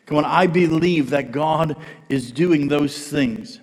Come 0.06 0.18
on, 0.18 0.26
I 0.26 0.48
believe 0.48 1.10
that 1.10 1.32
God 1.34 1.76
is 2.08 2.32
doing 2.32 2.70
those 2.70 3.10
things. 3.10 3.60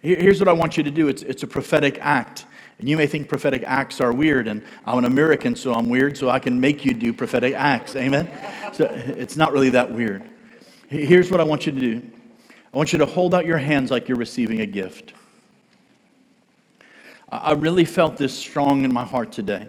Here's 0.00 0.38
what 0.38 0.48
I 0.48 0.52
want 0.52 0.78
you 0.78 0.82
to 0.82 0.90
do 0.90 1.08
it's, 1.08 1.22
it's 1.22 1.42
a 1.42 1.46
prophetic 1.46 1.98
act. 2.00 2.46
And 2.78 2.88
you 2.88 2.96
may 2.96 3.06
think 3.06 3.28
prophetic 3.28 3.62
acts 3.66 4.00
are 4.00 4.10
weird, 4.10 4.48
and 4.48 4.64
I'm 4.86 4.96
an 4.96 5.04
American, 5.04 5.54
so 5.54 5.74
I'm 5.74 5.90
weird, 5.90 6.16
so 6.16 6.30
I 6.30 6.38
can 6.38 6.58
make 6.58 6.82
you 6.86 6.94
do 6.94 7.12
prophetic 7.12 7.52
acts. 7.52 7.94
Amen? 7.94 8.30
So 8.72 8.86
it's 8.90 9.36
not 9.36 9.52
really 9.52 9.68
that 9.70 9.92
weird. 9.92 10.22
Here's 10.88 11.30
what 11.30 11.40
I 11.40 11.44
want 11.44 11.66
you 11.66 11.72
to 11.72 11.80
do 11.80 12.02
I 12.72 12.76
want 12.76 12.94
you 12.94 12.98
to 13.00 13.06
hold 13.06 13.34
out 13.34 13.44
your 13.44 13.58
hands 13.58 13.90
like 13.90 14.08
you're 14.08 14.16
receiving 14.16 14.62
a 14.62 14.66
gift. 14.66 15.12
I 17.30 17.52
really 17.52 17.84
felt 17.84 18.16
this 18.16 18.36
strong 18.36 18.84
in 18.84 18.92
my 18.92 19.04
heart 19.04 19.30
today. 19.30 19.68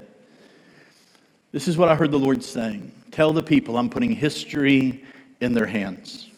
This 1.51 1.67
is 1.67 1.77
what 1.77 1.89
I 1.89 1.95
heard 1.95 2.11
the 2.11 2.19
Lord 2.19 2.43
saying 2.43 2.91
Tell 3.11 3.33
the 3.33 3.43
people 3.43 3.77
I'm 3.77 3.89
putting 3.89 4.11
history 4.11 5.03
in 5.41 5.53
their 5.53 5.65
hands. 5.65 6.29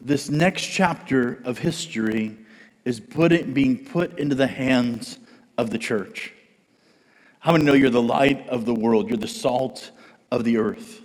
This 0.00 0.28
next 0.28 0.64
chapter 0.64 1.40
of 1.44 1.58
history 1.58 2.36
is 2.84 3.00
put 3.00 3.54
being 3.54 3.84
put 3.84 4.18
into 4.18 4.34
the 4.34 4.46
hands 4.46 5.18
of 5.58 5.70
the 5.70 5.78
church. 5.78 6.32
How 7.38 7.52
many 7.52 7.64
know 7.64 7.74
you're 7.74 7.90
the 7.90 8.02
light 8.02 8.48
of 8.48 8.64
the 8.66 8.74
world? 8.74 9.08
You're 9.08 9.18
the 9.18 9.28
salt 9.28 9.90
of 10.30 10.44
the 10.44 10.58
earth. 10.58 11.01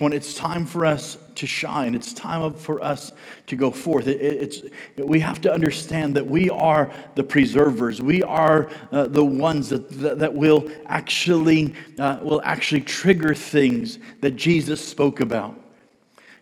On, 0.00 0.12
it's 0.12 0.34
time 0.34 0.64
for 0.64 0.86
us 0.86 1.18
to 1.34 1.46
shine. 1.46 1.94
It's 1.94 2.14
time 2.14 2.54
for 2.54 2.82
us 2.82 3.12
to 3.46 3.56
go 3.56 3.70
forth. 3.70 4.08
It, 4.08 4.20
it's, 4.20 4.62
we 4.96 5.20
have 5.20 5.40
to 5.42 5.52
understand 5.52 6.16
that 6.16 6.26
we 6.26 6.48
are 6.50 6.90
the 7.14 7.22
preservers. 7.22 8.00
We 8.00 8.22
are 8.22 8.70
uh, 8.90 9.06
the 9.06 9.24
ones 9.24 9.68
that, 9.68 9.88
that, 10.00 10.18
that 10.18 10.34
will, 10.34 10.70
actually, 10.86 11.74
uh, 11.98 12.18
will 12.22 12.40
actually 12.42 12.80
trigger 12.80 13.34
things 13.34 13.98
that 14.22 14.32
Jesus 14.32 14.86
spoke 14.86 15.20
about. 15.20 15.58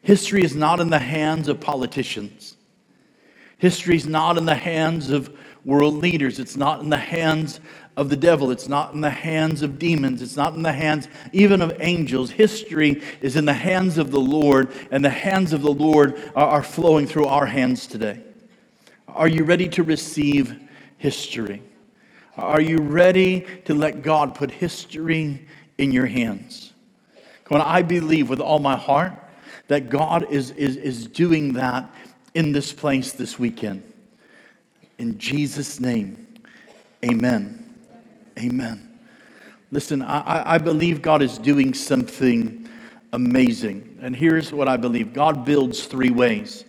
History 0.02 0.42
is 0.42 0.54
not 0.54 0.80
in 0.80 0.88
the 0.88 0.98
hands 0.98 1.48
of 1.48 1.60
politicians. 1.60 2.56
History 3.58 3.96
is 3.96 4.06
not 4.06 4.38
in 4.38 4.46
the 4.46 4.54
hands 4.54 5.10
of 5.10 5.36
world 5.64 5.94
leaders. 5.94 6.38
It's 6.38 6.56
not 6.56 6.80
in 6.80 6.90
the 6.90 6.96
hands 6.96 7.60
of 7.96 8.08
the 8.08 8.16
devil. 8.16 8.50
It's 8.50 8.68
not 8.68 8.94
in 8.94 9.00
the 9.00 9.10
hands 9.10 9.62
of 9.62 9.78
demons. 9.78 10.22
It's 10.22 10.36
not 10.36 10.54
in 10.54 10.62
the 10.62 10.72
hands 10.72 11.08
even 11.32 11.60
of 11.60 11.76
angels. 11.80 12.30
History 12.30 13.02
is 13.20 13.36
in 13.36 13.44
the 13.44 13.52
hands 13.52 13.98
of 13.98 14.10
the 14.10 14.20
Lord, 14.20 14.72
and 14.90 15.04
the 15.04 15.10
hands 15.10 15.52
of 15.52 15.62
the 15.62 15.72
Lord 15.72 16.30
are, 16.34 16.62
flowing 16.62 17.06
through 17.06 17.26
our 17.26 17.46
hands 17.46 17.86
today. 17.86 18.22
Are 19.08 19.28
you 19.28 19.44
ready 19.44 19.68
to 19.70 19.82
receive 19.82 20.58
history? 20.96 21.62
Are 22.36 22.60
you 22.60 22.78
ready 22.78 23.44
to 23.66 23.74
let 23.74 24.02
God 24.02 24.34
put 24.34 24.50
history 24.50 25.46
in 25.78 25.92
your 25.92 26.06
hands? 26.06 26.72
On, 27.50 27.60
I 27.60 27.82
believe 27.82 28.30
with 28.30 28.40
all 28.40 28.60
my 28.60 28.76
heart 28.76 29.12
that 29.66 29.90
God 29.90 30.30
is, 30.30 30.52
is, 30.52 30.76
is 30.76 31.06
doing 31.06 31.54
that 31.54 31.92
in 32.34 32.52
this 32.52 32.72
place 32.72 33.12
this 33.12 33.38
weekend. 33.38 33.89
In 35.00 35.16
Jesus' 35.16 35.80
name, 35.80 36.26
amen. 37.02 37.74
Amen. 38.38 38.98
Listen, 39.70 40.02
I, 40.02 40.56
I 40.56 40.58
believe 40.58 41.00
God 41.00 41.22
is 41.22 41.38
doing 41.38 41.72
something 41.72 42.68
amazing. 43.14 43.98
And 44.02 44.14
here's 44.14 44.52
what 44.52 44.68
I 44.68 44.76
believe 44.76 45.14
God 45.14 45.46
builds 45.46 45.86
three 45.86 46.10
ways. 46.10 46.66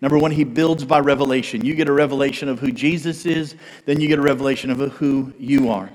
Number 0.00 0.16
one, 0.16 0.30
he 0.30 0.44
builds 0.44 0.84
by 0.84 1.00
revelation. 1.00 1.64
You 1.64 1.74
get 1.74 1.88
a 1.88 1.92
revelation 1.92 2.48
of 2.48 2.60
who 2.60 2.70
Jesus 2.70 3.26
is, 3.26 3.56
then 3.84 3.98
you 3.98 4.06
get 4.06 4.20
a 4.20 4.22
revelation 4.22 4.70
of 4.70 4.78
who 4.92 5.34
you 5.36 5.68
are. 5.68 5.90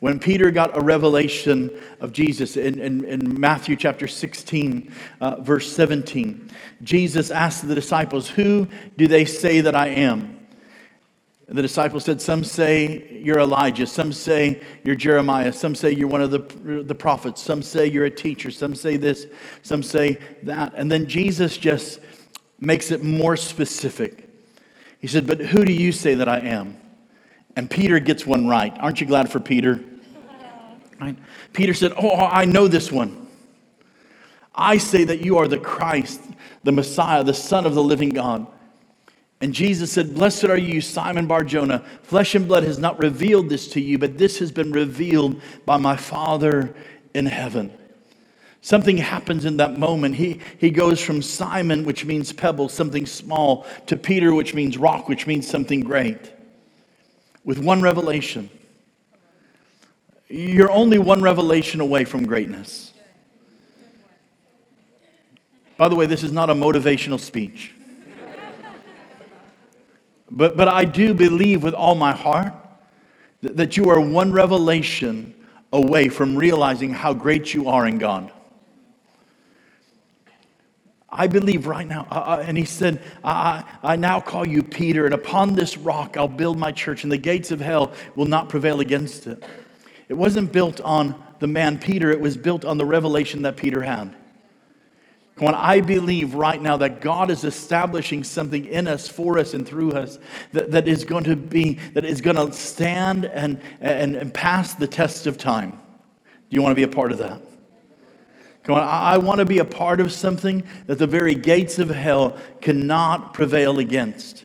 When 0.00 0.18
Peter 0.18 0.50
got 0.50 0.76
a 0.76 0.82
revelation 0.82 1.70
of 2.00 2.12
Jesus 2.12 2.58
in, 2.58 2.78
in, 2.78 3.06
in 3.06 3.40
Matthew 3.40 3.74
chapter 3.74 4.06
16, 4.06 4.92
uh, 5.22 5.40
verse 5.40 5.72
17, 5.74 6.50
Jesus 6.82 7.30
asked 7.30 7.66
the 7.66 7.74
disciples, 7.74 8.28
Who 8.28 8.68
do 8.98 9.08
they 9.08 9.24
say 9.24 9.62
that 9.62 9.74
I 9.74 9.88
am? 9.88 10.39
And 11.50 11.58
the 11.58 11.62
disciples 11.62 12.04
said, 12.04 12.22
Some 12.22 12.44
say 12.44 13.20
you're 13.24 13.40
Elijah, 13.40 13.84
some 13.84 14.12
say 14.12 14.62
you're 14.84 14.94
Jeremiah, 14.94 15.52
some 15.52 15.74
say 15.74 15.90
you're 15.90 16.06
one 16.06 16.22
of 16.22 16.30
the, 16.30 16.84
the 16.84 16.94
prophets, 16.94 17.42
some 17.42 17.60
say 17.60 17.86
you're 17.86 18.04
a 18.04 18.10
teacher, 18.10 18.52
some 18.52 18.72
say 18.72 18.96
this, 18.96 19.26
some 19.62 19.82
say 19.82 20.18
that. 20.44 20.72
And 20.76 20.90
then 20.90 21.08
Jesus 21.08 21.56
just 21.56 21.98
makes 22.60 22.92
it 22.92 23.02
more 23.02 23.36
specific. 23.36 24.28
He 25.00 25.08
said, 25.08 25.26
But 25.26 25.40
who 25.40 25.64
do 25.64 25.72
you 25.72 25.90
say 25.90 26.14
that 26.14 26.28
I 26.28 26.38
am? 26.38 26.76
And 27.56 27.68
Peter 27.68 27.98
gets 27.98 28.24
one 28.24 28.46
right. 28.46 28.72
Aren't 28.78 29.00
you 29.00 29.08
glad 29.08 29.30
for 29.30 29.40
Peter? 29.40 29.80
Right? 31.00 31.16
Peter 31.54 31.72
said, 31.72 31.92
oh, 31.92 32.10
oh, 32.10 32.26
I 32.26 32.44
know 32.44 32.68
this 32.68 32.92
one. 32.92 33.26
I 34.54 34.76
say 34.76 35.04
that 35.04 35.24
you 35.24 35.38
are 35.38 35.48
the 35.48 35.58
Christ, 35.58 36.20
the 36.62 36.72
Messiah, 36.72 37.24
the 37.24 37.32
Son 37.32 37.64
of 37.64 37.74
the 37.74 37.82
living 37.82 38.10
God. 38.10 38.46
And 39.40 39.54
Jesus 39.54 39.90
said, 39.90 40.14
Blessed 40.14 40.44
are 40.44 40.58
you, 40.58 40.80
Simon 40.80 41.26
Barjona. 41.26 41.82
Flesh 42.02 42.34
and 42.34 42.46
blood 42.46 42.64
has 42.64 42.78
not 42.78 42.98
revealed 42.98 43.48
this 43.48 43.68
to 43.68 43.80
you, 43.80 43.98
but 43.98 44.18
this 44.18 44.38
has 44.38 44.52
been 44.52 44.70
revealed 44.70 45.40
by 45.64 45.78
my 45.78 45.96
Father 45.96 46.74
in 47.14 47.26
heaven. 47.26 47.72
Something 48.60 48.98
happens 48.98 49.46
in 49.46 49.56
that 49.56 49.78
moment. 49.78 50.16
He, 50.16 50.40
he 50.58 50.70
goes 50.70 51.00
from 51.00 51.22
Simon, 51.22 51.84
which 51.84 52.04
means 52.04 52.32
pebble, 52.32 52.68
something 52.68 53.06
small, 53.06 53.66
to 53.86 53.96
Peter, 53.96 54.34
which 54.34 54.52
means 54.52 54.76
rock, 54.76 55.08
which 55.08 55.26
means 55.26 55.48
something 55.48 55.80
great. 55.80 56.30
With 57.42 57.58
one 57.58 57.80
revelation. 57.80 58.50
You're 60.28 60.70
only 60.70 60.98
one 60.98 61.22
revelation 61.22 61.80
away 61.80 62.04
from 62.04 62.26
greatness. 62.26 62.92
By 65.78 65.88
the 65.88 65.96
way, 65.96 66.04
this 66.04 66.22
is 66.22 66.30
not 66.30 66.50
a 66.50 66.54
motivational 66.54 67.18
speech. 67.18 67.72
But, 70.30 70.56
but 70.56 70.68
I 70.68 70.84
do 70.84 71.14
believe 71.14 71.62
with 71.62 71.74
all 71.74 71.94
my 71.94 72.12
heart 72.12 72.52
that, 73.42 73.56
that 73.56 73.76
you 73.76 73.90
are 73.90 74.00
one 74.00 74.32
revelation 74.32 75.34
away 75.72 76.08
from 76.08 76.36
realizing 76.36 76.92
how 76.92 77.14
great 77.14 77.54
you 77.54 77.68
are 77.68 77.86
in 77.86 77.98
God. 77.98 78.32
I 81.12 81.26
believe 81.26 81.66
right 81.66 81.86
now. 81.86 82.06
Uh, 82.10 82.42
and 82.46 82.56
he 82.56 82.64
said, 82.64 83.02
I, 83.24 83.64
I 83.82 83.96
now 83.96 84.20
call 84.20 84.46
you 84.46 84.62
Peter, 84.62 85.06
and 85.06 85.14
upon 85.14 85.54
this 85.54 85.76
rock 85.76 86.16
I'll 86.16 86.28
build 86.28 86.58
my 86.58 86.70
church, 86.70 87.02
and 87.02 87.10
the 87.10 87.18
gates 87.18 87.50
of 87.50 87.60
hell 87.60 87.92
will 88.14 88.26
not 88.26 88.48
prevail 88.48 88.80
against 88.80 89.26
it. 89.26 89.42
It 90.08 90.14
wasn't 90.14 90.52
built 90.52 90.80
on 90.80 91.20
the 91.40 91.46
man 91.46 91.78
Peter, 91.78 92.10
it 92.10 92.20
was 92.20 92.36
built 92.36 92.64
on 92.64 92.78
the 92.78 92.84
revelation 92.84 93.42
that 93.42 93.56
Peter 93.56 93.82
had. 93.82 94.14
On, 95.40 95.54
I 95.54 95.80
believe 95.80 96.34
right 96.34 96.60
now 96.60 96.76
that 96.76 97.00
God 97.00 97.30
is 97.30 97.44
establishing 97.44 98.24
something 98.24 98.66
in 98.66 98.86
us, 98.86 99.08
for 99.08 99.38
us, 99.38 99.54
and 99.54 99.66
through 99.66 99.92
us 99.92 100.18
that, 100.52 100.70
that 100.72 100.86
is 100.86 101.04
going 101.04 101.24
to 101.24 101.36
be, 101.36 101.74
that 101.94 102.04
is 102.04 102.20
going 102.20 102.36
to 102.36 102.52
stand 102.52 103.24
and, 103.24 103.60
and, 103.80 104.16
and 104.16 104.34
pass 104.34 104.74
the 104.74 104.86
test 104.86 105.26
of 105.26 105.38
time. 105.38 105.70
Do 105.70 106.56
you 106.56 106.62
want 106.62 106.72
to 106.72 106.76
be 106.76 106.82
a 106.82 106.88
part 106.88 107.10
of 107.10 107.18
that? 107.18 107.40
Come 108.64 108.74
on, 108.74 108.82
I, 108.82 109.14
I 109.14 109.18
want 109.18 109.38
to 109.38 109.46
be 109.46 109.58
a 109.58 109.64
part 109.64 110.00
of 110.00 110.12
something 110.12 110.62
that 110.86 110.98
the 110.98 111.06
very 111.06 111.34
gates 111.34 111.78
of 111.78 111.88
hell 111.88 112.36
cannot 112.60 113.32
prevail 113.32 113.78
against. 113.78 114.44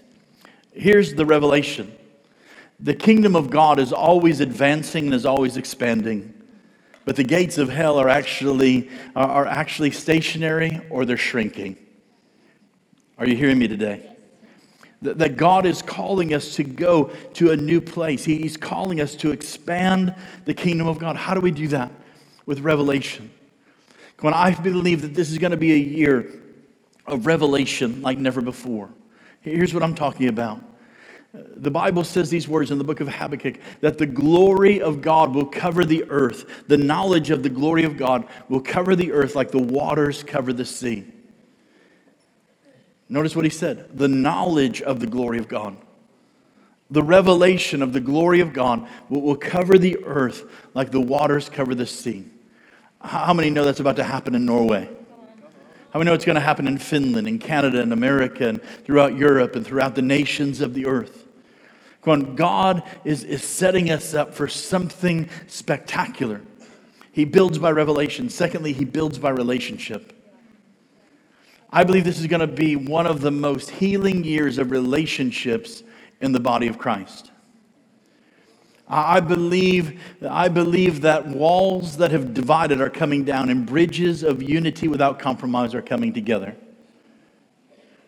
Here's 0.71 1.13
the 1.13 1.25
revelation 1.25 1.91
the 2.79 2.93
kingdom 2.93 3.35
of 3.35 3.49
God 3.49 3.79
is 3.79 3.93
always 3.93 4.41
advancing 4.41 5.05
and 5.05 5.13
is 5.13 5.25
always 5.25 5.57
expanding. 5.57 6.34
But 7.05 7.15
the 7.15 7.23
gates 7.23 7.57
of 7.57 7.69
hell 7.69 7.99
are 7.99 8.09
actually, 8.09 8.89
are 9.15 9.45
actually 9.45 9.91
stationary 9.91 10.81
or 10.89 11.05
they're 11.05 11.17
shrinking. 11.17 11.77
Are 13.17 13.27
you 13.27 13.35
hearing 13.35 13.59
me 13.59 13.67
today? 13.67 14.15
that, 15.13 15.37
God 15.37 15.65
is 15.65 15.81
calling 15.81 16.33
us 16.33 16.55
to 16.55 16.63
go 16.63 17.11
to 17.33 17.51
a 17.51 17.57
new 17.57 17.79
place. 17.81 18.25
He's 18.25 18.57
calling 18.57 19.01
us 19.01 19.15
to 19.17 19.31
expand 19.31 20.15
the 20.45 20.53
kingdom 20.53 20.87
of 20.87 20.99
God. 20.99 21.15
How 21.15 21.33
do 21.33 21.39
we 21.39 21.51
do 21.51 21.67
that? 21.69 21.91
With 22.45 22.59
revelation. 22.59 23.31
When 24.21 24.33
I 24.33 24.53
believe 24.53 25.01
that 25.01 25.13
this 25.13 25.31
is 25.31 25.37
going 25.37 25.51
to 25.51 25.57
be 25.57 25.73
a 25.73 25.77
year 25.77 26.41
of 27.05 27.25
revelation 27.25 28.01
like 28.01 28.17
never 28.17 28.41
before. 28.41 28.89
Here's 29.41 29.73
what 29.73 29.83
I'm 29.83 29.95
talking 29.95 30.27
about. 30.27 30.61
The 31.57 31.71
Bible 31.71 32.03
says 32.03 32.29
these 32.29 32.47
words 32.47 32.71
in 32.71 32.77
the 32.77 32.83
book 32.83 32.99
of 32.99 33.07
Habakkuk 33.07 33.59
that 33.81 33.97
the 33.97 34.05
glory 34.05 34.81
of 34.81 35.01
God 35.01 35.33
will 35.33 35.45
cover 35.45 35.85
the 35.85 36.05
earth. 36.09 36.67
The 36.67 36.77
knowledge 36.77 37.29
of 37.29 37.43
the 37.43 37.49
glory 37.49 37.83
of 37.83 37.97
God 37.97 38.27
will 38.49 38.61
cover 38.61 38.95
the 38.95 39.11
earth 39.11 39.35
like 39.35 39.51
the 39.51 39.59
waters 39.59 40.23
cover 40.23 40.53
the 40.53 40.65
sea. 40.65 41.05
Notice 43.07 43.35
what 43.35 43.45
he 43.45 43.51
said 43.51 43.97
the 43.97 44.07
knowledge 44.07 44.81
of 44.81 44.99
the 44.99 45.07
glory 45.07 45.37
of 45.39 45.47
God. 45.47 45.77
The 46.91 47.03
revelation 47.03 47.81
of 47.81 47.93
the 47.93 47.99
glory 47.99 48.41
of 48.41 48.53
God 48.53 48.87
will, 49.09 49.35
cover 49.35 49.77
the 49.77 49.97
earth 50.05 50.43
like 50.75 50.91
the 50.91 51.01
waters 51.01 51.49
cover 51.49 51.73
the 51.73 51.87
sea. 51.87 52.25
How 53.01 53.33
many 53.33 53.49
know 53.49 53.65
that's 53.65 53.79
about 53.79 53.95
to 53.95 54.03
happen 54.03 54.35
in 54.35 54.45
Norway? 54.45 54.87
How 55.91 55.99
many 55.99 56.09
know 56.09 56.13
it's 56.13 56.25
going 56.25 56.35
to 56.35 56.41
happen 56.41 56.67
in 56.67 56.77
Finland, 56.77 57.27
in 57.27 57.39
Canada, 57.39 57.81
in 57.81 57.91
America, 57.91 58.47
and 58.47 58.61
throughout 58.83 59.17
Europe, 59.17 59.55
and 59.55 59.65
throughout 59.65 59.95
the 59.95 60.01
nations 60.01 60.61
of 60.61 60.73
the 60.73 60.85
earth? 60.85 61.24
God 62.05 62.83
is, 63.03 63.23
is 63.23 63.43
setting 63.43 63.89
us 63.89 64.13
up 64.13 64.33
for 64.33 64.47
something 64.47 65.29
spectacular. 65.47 66.41
He 67.11 67.25
builds 67.25 67.57
by 67.57 67.71
revelation. 67.71 68.29
Secondly, 68.29 68.73
he 68.73 68.85
builds 68.85 69.17
by 69.17 69.29
relationship. 69.29 70.11
I 71.71 71.83
believe 71.83 72.03
this 72.05 72.19
is 72.19 72.27
going 72.27 72.41
to 72.41 72.47
be 72.47 72.75
one 72.75 73.07
of 73.07 73.21
the 73.21 73.31
most 73.31 73.69
healing 73.69 74.23
years 74.23 74.57
of 74.57 74.71
relationships 74.71 75.83
in 76.21 76.31
the 76.31 76.39
body 76.39 76.67
of 76.67 76.77
Christ. 76.77 77.31
I 78.87 79.19
believe, 79.19 79.99
I 80.29 80.47
believe 80.47 81.01
that 81.01 81.27
walls 81.27 81.97
that 81.97 82.11
have 82.11 82.33
divided 82.33 82.79
are 82.81 82.89
coming 82.89 83.23
down 83.23 83.49
and 83.49 83.65
bridges 83.65 84.21
of 84.21 84.43
unity 84.43 84.87
without 84.87 85.17
compromise 85.17 85.73
are 85.73 85.81
coming 85.81 86.13
together. 86.13 86.55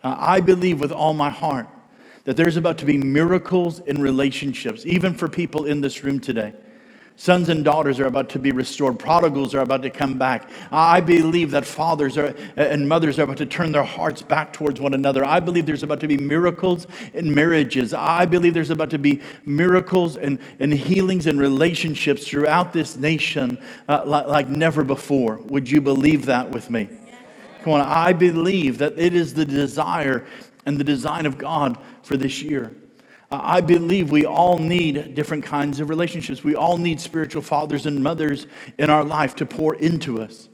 I 0.03 0.39
believe 0.39 0.79
with 0.79 0.91
all 0.91 1.13
my 1.13 1.29
heart 1.29 1.67
that 2.27 2.35
there's 2.35 2.57
about 2.57 2.77
to 2.77 2.83
be 2.83 2.97
miracles 2.97 3.79
in 3.79 4.01
relationships, 4.01 4.85
even 4.85 5.13
for 5.13 5.29
people 5.29 5.63
in 5.63 5.79
this 5.79 6.03
room 6.03 6.19
today. 6.19 6.53
Sons 7.15 7.47
and 7.47 7.63
daughters 7.63 8.01
are 8.01 8.05
about 8.05 8.27
to 8.31 8.37
be 8.37 8.51
restored. 8.51 8.99
Prodigals 8.99 9.55
are 9.55 9.61
about 9.61 9.81
to 9.83 9.89
come 9.89 10.17
back. 10.17 10.49
I 10.69 10.99
believe 10.99 11.51
that 11.51 11.65
fathers 11.65 12.17
are, 12.17 12.35
and 12.57 12.89
mothers 12.89 13.17
are 13.17 13.23
about 13.23 13.37
to 13.37 13.45
turn 13.45 13.71
their 13.71 13.85
hearts 13.85 14.21
back 14.21 14.51
towards 14.51 14.81
one 14.81 14.93
another. 14.93 15.23
I 15.23 15.39
believe 15.39 15.65
there's 15.65 15.83
about 15.83 16.01
to 16.01 16.07
be 16.09 16.17
miracles 16.17 16.85
in 17.13 17.33
marriages. 17.33 17.93
I 17.93 18.25
believe 18.25 18.53
there's 18.53 18.71
about 18.71 18.89
to 18.89 18.99
be 18.99 19.21
miracles 19.45 20.17
and, 20.17 20.37
and 20.59 20.73
healings 20.73 21.27
and 21.27 21.39
relationships 21.39 22.27
throughout 22.27 22.73
this 22.73 22.97
nation 22.97 23.57
uh, 23.87 24.01
like, 24.05 24.27
like 24.27 24.49
never 24.49 24.83
before. 24.83 25.37
Would 25.45 25.71
you 25.71 25.79
believe 25.79 26.25
that 26.25 26.51
with 26.51 26.69
me? 26.69 26.89
Come 27.63 27.71
on, 27.71 27.81
I 27.81 28.11
believe 28.11 28.79
that 28.79 28.99
it 28.99 29.13
is 29.13 29.33
the 29.33 29.45
desire 29.45 30.27
and 30.67 30.77
the 30.77 30.83
design 30.83 31.25
of 31.25 31.37
God 31.37 31.77
for 32.07 32.17
this 32.17 32.41
year. 32.41 32.71
I 33.29 33.59
believe 33.59 34.09
we 34.09 34.25
all 34.25 34.57
need 34.57 35.13
different 35.13 35.43
kinds 35.43 35.81
of 35.81 35.89
relationships. 35.89 36.43
We 36.43 36.55
all 36.55 36.77
need 36.77 37.01
spiritual 37.01 37.41
fathers 37.41 37.85
and 37.85 38.01
mothers 38.01 38.47
in 38.77 38.89
our 38.89 39.03
life 39.03 39.35
to 39.35 39.45
pour 39.45 39.75
into 39.75 40.21
us. 40.21 40.47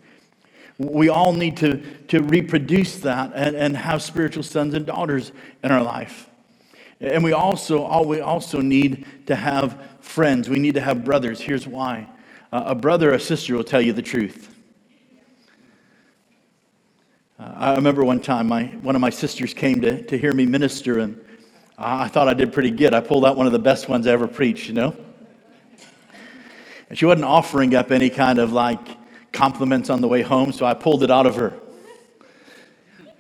We 0.80 1.08
all 1.08 1.34
need 1.34 1.58
to, 1.58 1.78
to 2.08 2.22
reproduce 2.24 2.98
that 3.02 3.32
and, 3.36 3.56
and 3.56 3.78
have 3.78 4.02
spiritual 4.02 4.42
sons 4.42 4.74
and 4.74 4.88
daughters 4.88 5.32
in 5.64 5.72
our 5.72 5.84
life. 5.84 6.28
And 7.00 7.24
we 7.24 7.32
also, 7.32 7.84
all, 7.84 8.06
we 8.06 8.22
also 8.22 8.60
need 8.60 9.06
to 9.28 9.36
have 9.36 9.80
friends. 10.02 10.50
We 10.50 10.58
need 10.58 10.74
to 10.74 10.82
have 10.82 11.06
brothers. 11.06 11.40
Here's 11.40 11.68
why 11.68 12.10
uh, 12.52 12.64
a 12.68 12.76
brother 12.76 13.12
or 13.12 13.16
a 13.16 13.20
sister 13.20 13.56
will 13.56 13.64
tell 13.64 13.82
you 13.82 13.94
the 13.94 14.02
truth. 14.02 14.50
Uh, 17.38 17.54
I 17.56 17.76
remember 17.76 18.04
one 18.04 18.20
time 18.20 18.48
my, 18.48 18.66
one 18.82 18.96
of 18.96 19.02
my 19.02 19.10
sisters 19.12 19.54
came 19.54 19.82
to, 19.82 20.02
to 20.04 20.18
hear 20.18 20.34
me 20.34 20.46
minister, 20.46 21.00
and 21.00 21.24
I 21.78 22.08
thought 22.08 22.28
I 22.28 22.34
did 22.34 22.54
pretty 22.54 22.72
good. 22.72 22.94
I 22.94 23.00
pulled 23.00 23.26
out 23.26 23.36
one 23.36 23.48
of 23.48 23.52
the 23.52 23.60
best 23.60 23.90
ones 23.90 24.06
I 24.06 24.12
ever 24.12 24.28
preached, 24.28 24.68
you 24.68 24.74
know? 24.74 24.96
And 26.90 26.98
she 26.98 27.06
wasn't 27.06 27.26
offering 27.26 27.74
up 27.74 27.92
any 27.92 28.10
kind 28.10 28.38
of 28.38 28.54
like 28.54 28.80
compliments 29.32 29.90
on 29.90 30.00
the 30.00 30.08
way 30.08 30.22
home, 30.22 30.52
so 30.52 30.66
I 30.66 30.76
pulled 30.76 31.04
it 31.04 31.10
out 31.10 31.26
of 31.26 31.36
her. 31.36 31.54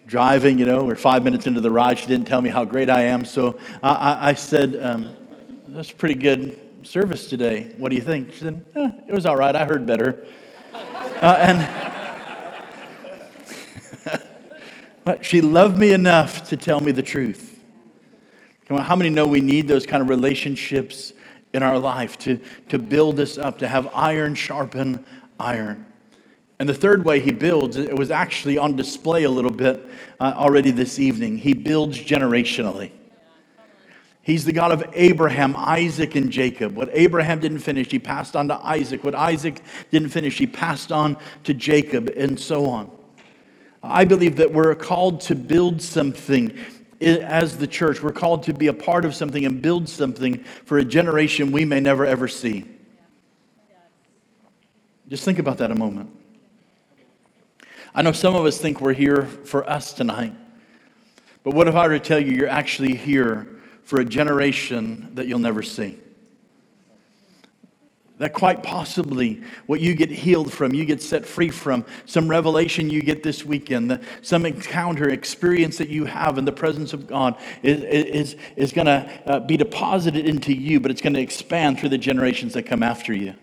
Driving, 0.05 0.59
you 0.59 0.65
know, 0.65 0.83
we're 0.83 0.95
five 0.95 1.23
minutes 1.23 1.47
into 1.47 1.61
the 1.61 1.71
ride. 1.71 1.97
She 1.97 2.05
didn't 2.05 2.27
tell 2.27 2.41
me 2.41 2.49
how 2.49 2.65
great 2.65 2.89
I 2.89 3.01
am, 3.03 3.25
so 3.25 3.57
I, 3.81 3.93
I, 3.93 4.29
I 4.29 4.33
said, 4.33 4.75
um, 4.79 5.15
That's 5.69 5.91
pretty 5.91 6.15
good 6.15 6.59
service 6.83 7.27
today. 7.27 7.73
What 7.77 7.89
do 7.89 7.95
you 7.95 8.01
think? 8.01 8.31
She 8.33 8.41
said, 8.41 8.63
eh, 8.75 8.91
It 9.07 9.13
was 9.13 9.25
all 9.25 9.37
right. 9.37 9.55
I 9.55 9.65
heard 9.65 9.87
better. 9.87 10.27
Uh, 10.73 11.37
and 11.39 11.67
but 15.03 15.25
she 15.25 15.41
loved 15.41 15.77
me 15.79 15.93
enough 15.93 16.47
to 16.49 16.57
tell 16.57 16.79
me 16.79 16.91
the 16.91 17.01
truth. 17.01 17.52
How 18.81 18.95
many 18.95 19.09
know 19.09 19.27
we 19.27 19.41
need 19.41 19.67
those 19.67 19.85
kind 19.85 20.01
of 20.01 20.09
relationships 20.09 21.13
in 21.53 21.61
our 21.61 21.77
life 21.77 22.17
to, 22.19 22.39
to 22.69 22.79
build 22.79 23.19
us 23.19 23.37
up, 23.37 23.59
to 23.59 23.67
have 23.67 23.89
iron 23.93 24.35
sharpen 24.35 25.05
iron? 25.39 25.85
And 26.59 26.69
the 26.69 26.73
third 26.73 27.03
way 27.03 27.19
he 27.19 27.31
builds, 27.31 27.77
it 27.77 27.97
was 27.97 28.11
actually 28.11 28.57
on 28.57 28.75
display 28.75 29.23
a 29.23 29.29
little 29.29 29.51
bit 29.51 29.85
uh, 30.19 30.33
already 30.35 30.71
this 30.71 30.99
evening. 30.99 31.37
He 31.37 31.53
builds 31.53 31.99
generationally. 31.99 32.91
He's 34.21 34.45
the 34.45 34.53
God 34.53 34.71
of 34.71 34.85
Abraham, 34.93 35.53
Isaac, 35.57 36.15
and 36.15 36.31
Jacob. 36.31 36.75
What 36.75 36.89
Abraham 36.93 37.41
didn't 37.41 37.59
finish, 37.59 37.91
he 37.91 37.99
passed 37.99 38.37
on 38.37 38.47
to 38.47 38.55
Isaac. 38.65 39.03
What 39.03 39.15
Isaac 39.15 39.61
didn't 39.91 40.09
finish, 40.09 40.37
he 40.37 40.47
passed 40.47 40.93
on 40.93 41.17
to 41.43 41.53
Jacob, 41.53 42.09
and 42.15 42.39
so 42.39 42.67
on. 42.67 42.89
I 43.83 44.05
believe 44.05 44.37
that 44.37 44.53
we're 44.53 44.73
called 44.75 45.19
to 45.21 45.35
build 45.35 45.81
something 45.81 46.57
as 47.03 47.57
the 47.57 47.67
church, 47.67 48.01
we're 48.01 48.11
called 48.11 48.43
to 48.43 48.53
be 48.53 48.67
a 48.67 48.73
part 48.73 49.05
of 49.05 49.15
something 49.15 49.45
and 49.45 49.61
build 49.61 49.89
something 49.89 50.43
for 50.65 50.77
a 50.77 50.85
generation 50.85 51.51
we 51.51 51.65
may 51.65 51.79
never 51.79 52.05
ever 52.05 52.27
see. 52.27 52.65
Just 55.09 55.25
think 55.25 55.39
about 55.39 55.57
that 55.57 55.69
a 55.71 55.75
moment. 55.75 56.09
I 57.93 58.01
know 58.01 58.11
some 58.11 58.35
of 58.35 58.45
us 58.45 58.57
think 58.57 58.81
we're 58.81 58.93
here 58.93 59.25
for 59.25 59.69
us 59.69 59.93
tonight. 59.93 60.33
But 61.43 61.53
what 61.53 61.67
if 61.67 61.75
I 61.75 61.87
were 61.87 61.99
to 61.99 62.03
tell 62.03 62.19
you 62.19 62.31
you're 62.31 62.47
actually 62.47 62.95
here 62.95 63.47
for 63.83 63.99
a 63.99 64.05
generation 64.05 65.11
that 65.13 65.27
you'll 65.27 65.39
never 65.39 65.61
see? 65.61 65.99
That 68.23 68.31
quite 68.31 68.63
possibly 68.63 69.41
what 69.65 69.81
you 69.81 69.95
get 69.95 70.09
healed 70.09 70.53
from, 70.53 70.73
you 70.73 70.85
get 70.85 71.01
set 71.01 71.25
free 71.25 71.49
from, 71.49 71.83
some 72.05 72.29
revelation 72.29 72.89
you 72.89 73.01
get 73.01 73.21
this 73.21 73.43
weekend, 73.43 73.99
some 74.21 74.45
encounter, 74.45 75.09
experience 75.09 75.77
that 75.79 75.89
you 75.89 76.05
have 76.05 76.37
in 76.37 76.45
the 76.45 76.51
presence 76.53 76.93
of 76.93 77.05
God 77.05 77.35
is, 77.63 77.81
is, 77.83 78.35
is 78.55 78.71
going 78.71 78.85
to 78.85 79.21
uh, 79.25 79.39
be 79.41 79.57
deposited 79.57 80.25
into 80.25 80.53
you, 80.53 80.79
but 80.79 80.89
it's 80.89 81.01
going 81.01 81.15
to 81.15 81.19
expand 81.19 81.81
through 81.81 81.89
the 81.89 81.97
generations 81.97 82.53
that 82.53 82.63
come 82.63 82.81
after 82.81 83.13
you. 83.13 83.33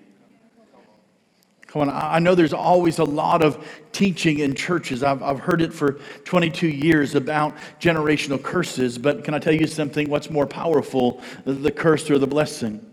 Come 1.66 1.82
on, 1.82 1.90
I 1.90 2.18
know 2.18 2.34
there's 2.34 2.54
always 2.54 3.00
a 3.00 3.04
lot 3.04 3.42
of 3.42 3.62
teaching 3.92 4.38
in 4.38 4.54
churches. 4.54 5.02
I've, 5.02 5.22
I've 5.22 5.40
heard 5.40 5.60
it 5.60 5.74
for 5.74 6.00
22 6.24 6.66
years 6.68 7.14
about 7.14 7.54
generational 7.80 8.42
curses, 8.42 8.96
but 8.96 9.24
can 9.24 9.34
I 9.34 9.40
tell 9.40 9.52
you 9.52 9.66
something? 9.66 10.08
What's 10.08 10.30
more 10.30 10.46
powerful, 10.46 11.20
the 11.44 11.70
curse 11.70 12.08
or 12.08 12.18
the 12.18 12.26
blessing? 12.26 12.89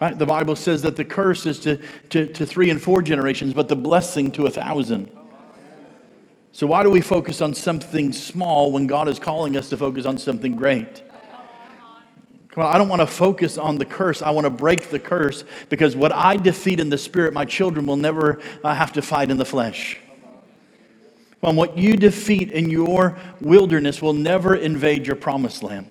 Right? 0.00 0.18
The 0.18 0.26
Bible 0.26 0.56
says 0.56 0.82
that 0.82 0.96
the 0.96 1.04
curse 1.04 1.46
is 1.46 1.58
to, 1.60 1.80
to, 2.10 2.26
to 2.26 2.44
three 2.44 2.70
and 2.70 2.80
four 2.80 3.00
generations, 3.00 3.54
but 3.54 3.68
the 3.68 3.76
blessing 3.76 4.30
to 4.32 4.46
a 4.46 4.50
thousand. 4.50 5.10
So, 6.52 6.66
why 6.66 6.82
do 6.82 6.90
we 6.90 7.00
focus 7.00 7.40
on 7.40 7.54
something 7.54 8.12
small 8.12 8.72
when 8.72 8.86
God 8.86 9.08
is 9.08 9.18
calling 9.18 9.56
us 9.56 9.68
to 9.70 9.76
focus 9.76 10.06
on 10.06 10.18
something 10.18 10.56
great? 10.56 11.02
Come 12.50 12.64
on, 12.64 12.74
I 12.74 12.78
don't 12.78 12.88
want 12.88 13.02
to 13.02 13.06
focus 13.06 13.58
on 13.58 13.76
the 13.76 13.84
curse. 13.84 14.22
I 14.22 14.30
want 14.30 14.46
to 14.46 14.50
break 14.50 14.88
the 14.88 14.98
curse 14.98 15.44
because 15.68 15.94
what 15.94 16.12
I 16.12 16.38
defeat 16.38 16.80
in 16.80 16.88
the 16.88 16.96
spirit, 16.96 17.34
my 17.34 17.44
children 17.44 17.84
will 17.84 17.98
never 17.98 18.40
uh, 18.64 18.74
have 18.74 18.94
to 18.94 19.02
fight 19.02 19.30
in 19.30 19.36
the 19.36 19.44
flesh. 19.44 19.98
Come 21.42 21.50
on, 21.50 21.56
what 21.56 21.76
you 21.76 21.96
defeat 21.96 22.50
in 22.50 22.70
your 22.70 23.18
wilderness 23.42 24.00
will 24.00 24.14
never 24.14 24.54
invade 24.54 25.06
your 25.06 25.16
promised 25.16 25.62
land. 25.62 25.90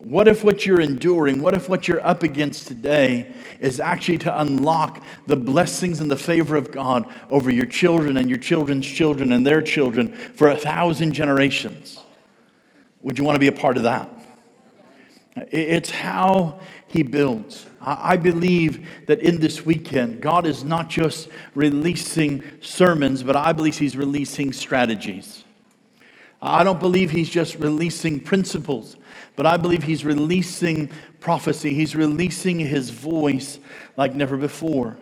What 0.00 0.28
if 0.28 0.44
what 0.44 0.64
you're 0.64 0.80
enduring, 0.80 1.42
what 1.42 1.54
if 1.54 1.68
what 1.68 1.88
you're 1.88 2.04
up 2.06 2.22
against 2.22 2.68
today 2.68 3.32
is 3.58 3.80
actually 3.80 4.18
to 4.18 4.40
unlock 4.40 5.02
the 5.26 5.36
blessings 5.36 6.00
and 6.00 6.08
the 6.08 6.16
favor 6.16 6.56
of 6.56 6.70
God 6.70 7.12
over 7.30 7.50
your 7.50 7.66
children 7.66 8.16
and 8.16 8.28
your 8.28 8.38
children's 8.38 8.86
children 8.86 9.32
and 9.32 9.44
their 9.44 9.60
children 9.60 10.12
for 10.12 10.48
a 10.48 10.56
thousand 10.56 11.14
generations? 11.14 12.00
Would 13.02 13.18
you 13.18 13.24
want 13.24 13.34
to 13.34 13.40
be 13.40 13.48
a 13.48 13.52
part 13.52 13.76
of 13.76 13.82
that? 13.82 14.08
It's 15.50 15.90
how 15.90 16.60
He 16.86 17.02
builds. 17.02 17.66
I 17.80 18.16
believe 18.16 18.88
that 19.06 19.20
in 19.20 19.40
this 19.40 19.66
weekend, 19.66 20.20
God 20.20 20.46
is 20.46 20.62
not 20.62 20.88
just 20.88 21.28
releasing 21.56 22.44
sermons, 22.60 23.24
but 23.24 23.34
I 23.34 23.52
believe 23.52 23.78
He's 23.78 23.96
releasing 23.96 24.52
strategies. 24.52 25.44
I 26.40 26.62
don't 26.62 26.78
believe 26.78 27.10
he's 27.10 27.28
just 27.28 27.56
releasing 27.56 28.20
principles, 28.20 28.96
but 29.38 29.46
I 29.46 29.56
believe 29.56 29.84
he's 29.84 30.04
releasing 30.04 30.90
prophecy. 31.20 31.72
He's 31.72 31.94
releasing 31.94 32.58
his 32.58 32.90
voice 32.90 33.60
like 33.96 34.12
never 34.12 34.36
before. 34.36 34.96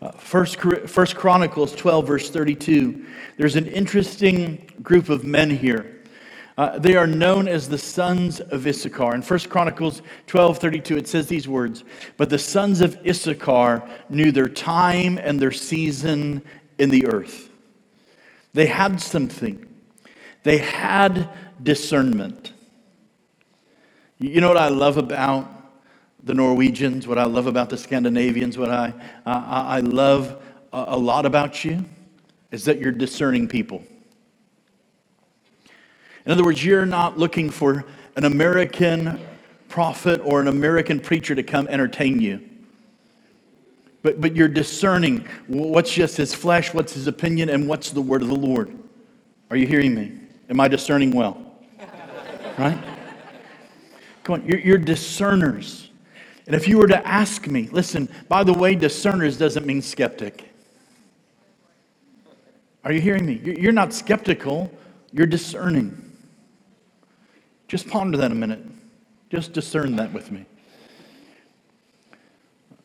Uh, 0.00 0.12
First, 0.12 0.60
First 0.60 1.16
Chronicles 1.16 1.74
12, 1.74 2.06
verse 2.06 2.30
32. 2.30 3.04
There's 3.36 3.56
an 3.56 3.66
interesting 3.66 4.70
group 4.80 5.08
of 5.08 5.24
men 5.24 5.50
here. 5.50 6.04
Uh, 6.56 6.78
they 6.78 6.94
are 6.94 7.08
known 7.08 7.48
as 7.48 7.68
the 7.68 7.76
sons 7.76 8.38
of 8.38 8.64
Issachar. 8.64 9.12
In 9.12 9.22
1 9.22 9.40
Chronicles 9.40 10.02
12 10.28 10.58
32, 10.58 10.96
it 10.96 11.08
says 11.08 11.26
these 11.26 11.48
words 11.48 11.82
But 12.16 12.30
the 12.30 12.38
sons 12.38 12.80
of 12.80 12.96
Issachar 13.04 13.82
knew 14.08 14.30
their 14.30 14.48
time 14.48 15.18
and 15.18 15.40
their 15.40 15.50
season 15.50 16.44
in 16.78 16.90
the 16.90 17.08
earth. 17.08 17.50
They 18.52 18.66
had 18.66 19.00
something, 19.00 19.66
they 20.44 20.58
had 20.58 21.28
discernment. 21.60 22.53
You 24.18 24.40
know 24.40 24.48
what 24.48 24.56
I 24.56 24.68
love 24.68 24.96
about 24.96 25.50
the 26.22 26.34
Norwegians, 26.34 27.06
what 27.06 27.18
I 27.18 27.24
love 27.24 27.46
about 27.46 27.68
the 27.68 27.76
Scandinavians, 27.76 28.56
what 28.56 28.70
I, 28.70 28.94
I, 29.26 29.76
I 29.76 29.80
love 29.80 30.42
a, 30.72 30.84
a 30.88 30.96
lot 30.96 31.26
about 31.26 31.64
you 31.64 31.84
is 32.50 32.64
that 32.64 32.78
you're 32.78 32.92
discerning 32.92 33.48
people. 33.48 33.82
In 36.24 36.32
other 36.32 36.44
words, 36.44 36.64
you're 36.64 36.86
not 36.86 37.18
looking 37.18 37.50
for 37.50 37.84
an 38.16 38.24
American 38.24 39.20
prophet 39.68 40.20
or 40.24 40.40
an 40.40 40.48
American 40.48 41.00
preacher 41.00 41.34
to 41.34 41.42
come 41.42 41.66
entertain 41.68 42.20
you. 42.20 42.40
But, 44.02 44.20
but 44.20 44.36
you're 44.36 44.48
discerning 44.48 45.26
what's 45.46 45.92
just 45.92 46.16
his 46.16 46.32
flesh, 46.34 46.72
what's 46.72 46.92
his 46.94 47.06
opinion, 47.06 47.48
and 47.48 47.68
what's 47.68 47.90
the 47.90 48.02
word 48.02 48.22
of 48.22 48.28
the 48.28 48.36
Lord. 48.36 48.74
Are 49.50 49.56
you 49.56 49.66
hearing 49.66 49.94
me? 49.94 50.12
Am 50.48 50.60
I 50.60 50.68
discerning 50.68 51.10
well? 51.10 51.40
Right? 52.56 52.93
Come 54.24 54.40
on, 54.40 54.46
you're, 54.46 54.58
you're 54.58 54.78
discerners. 54.78 55.90
And 56.46 56.56
if 56.56 56.66
you 56.66 56.78
were 56.78 56.88
to 56.88 57.06
ask 57.06 57.46
me, 57.46 57.68
listen, 57.70 58.08
by 58.28 58.42
the 58.42 58.52
way, 58.52 58.74
discerners 58.74 59.38
doesn't 59.38 59.64
mean 59.64 59.80
skeptic. 59.80 60.50
Are 62.84 62.92
you 62.92 63.00
hearing 63.00 63.24
me? 63.24 63.40
You're 63.44 63.72
not 63.72 63.94
skeptical, 63.94 64.70
you're 65.12 65.26
discerning. 65.26 66.00
Just 67.68 67.88
ponder 67.88 68.18
that 68.18 68.30
a 68.30 68.34
minute. 68.34 68.60
Just 69.30 69.52
discern 69.52 69.96
that 69.96 70.12
with 70.12 70.30
me. 70.30 70.44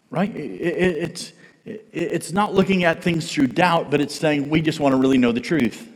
Right? 0.10 0.32
It's, 0.36 1.34
it's 1.66 2.32
not 2.32 2.54
looking 2.54 2.86
at 2.86 3.04
things 3.04 3.32
through 3.32 3.48
doubt, 3.48 3.92
but 3.92 4.00
it's 4.02 4.16
saying 4.16 4.50
we 4.50 4.62
just 4.62 4.80
want 4.80 4.94
to 4.94 4.98
really 4.98 5.18
know 5.18 5.32
the 5.32 5.42
truth. 5.42 5.88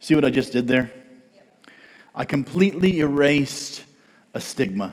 See 0.00 0.14
what 0.14 0.24
I 0.24 0.30
just 0.30 0.52
did 0.52 0.68
there? 0.68 0.92
I 2.14 2.24
completely 2.24 3.00
erased 3.00 3.85
a 4.36 4.40
stigma. 4.40 4.92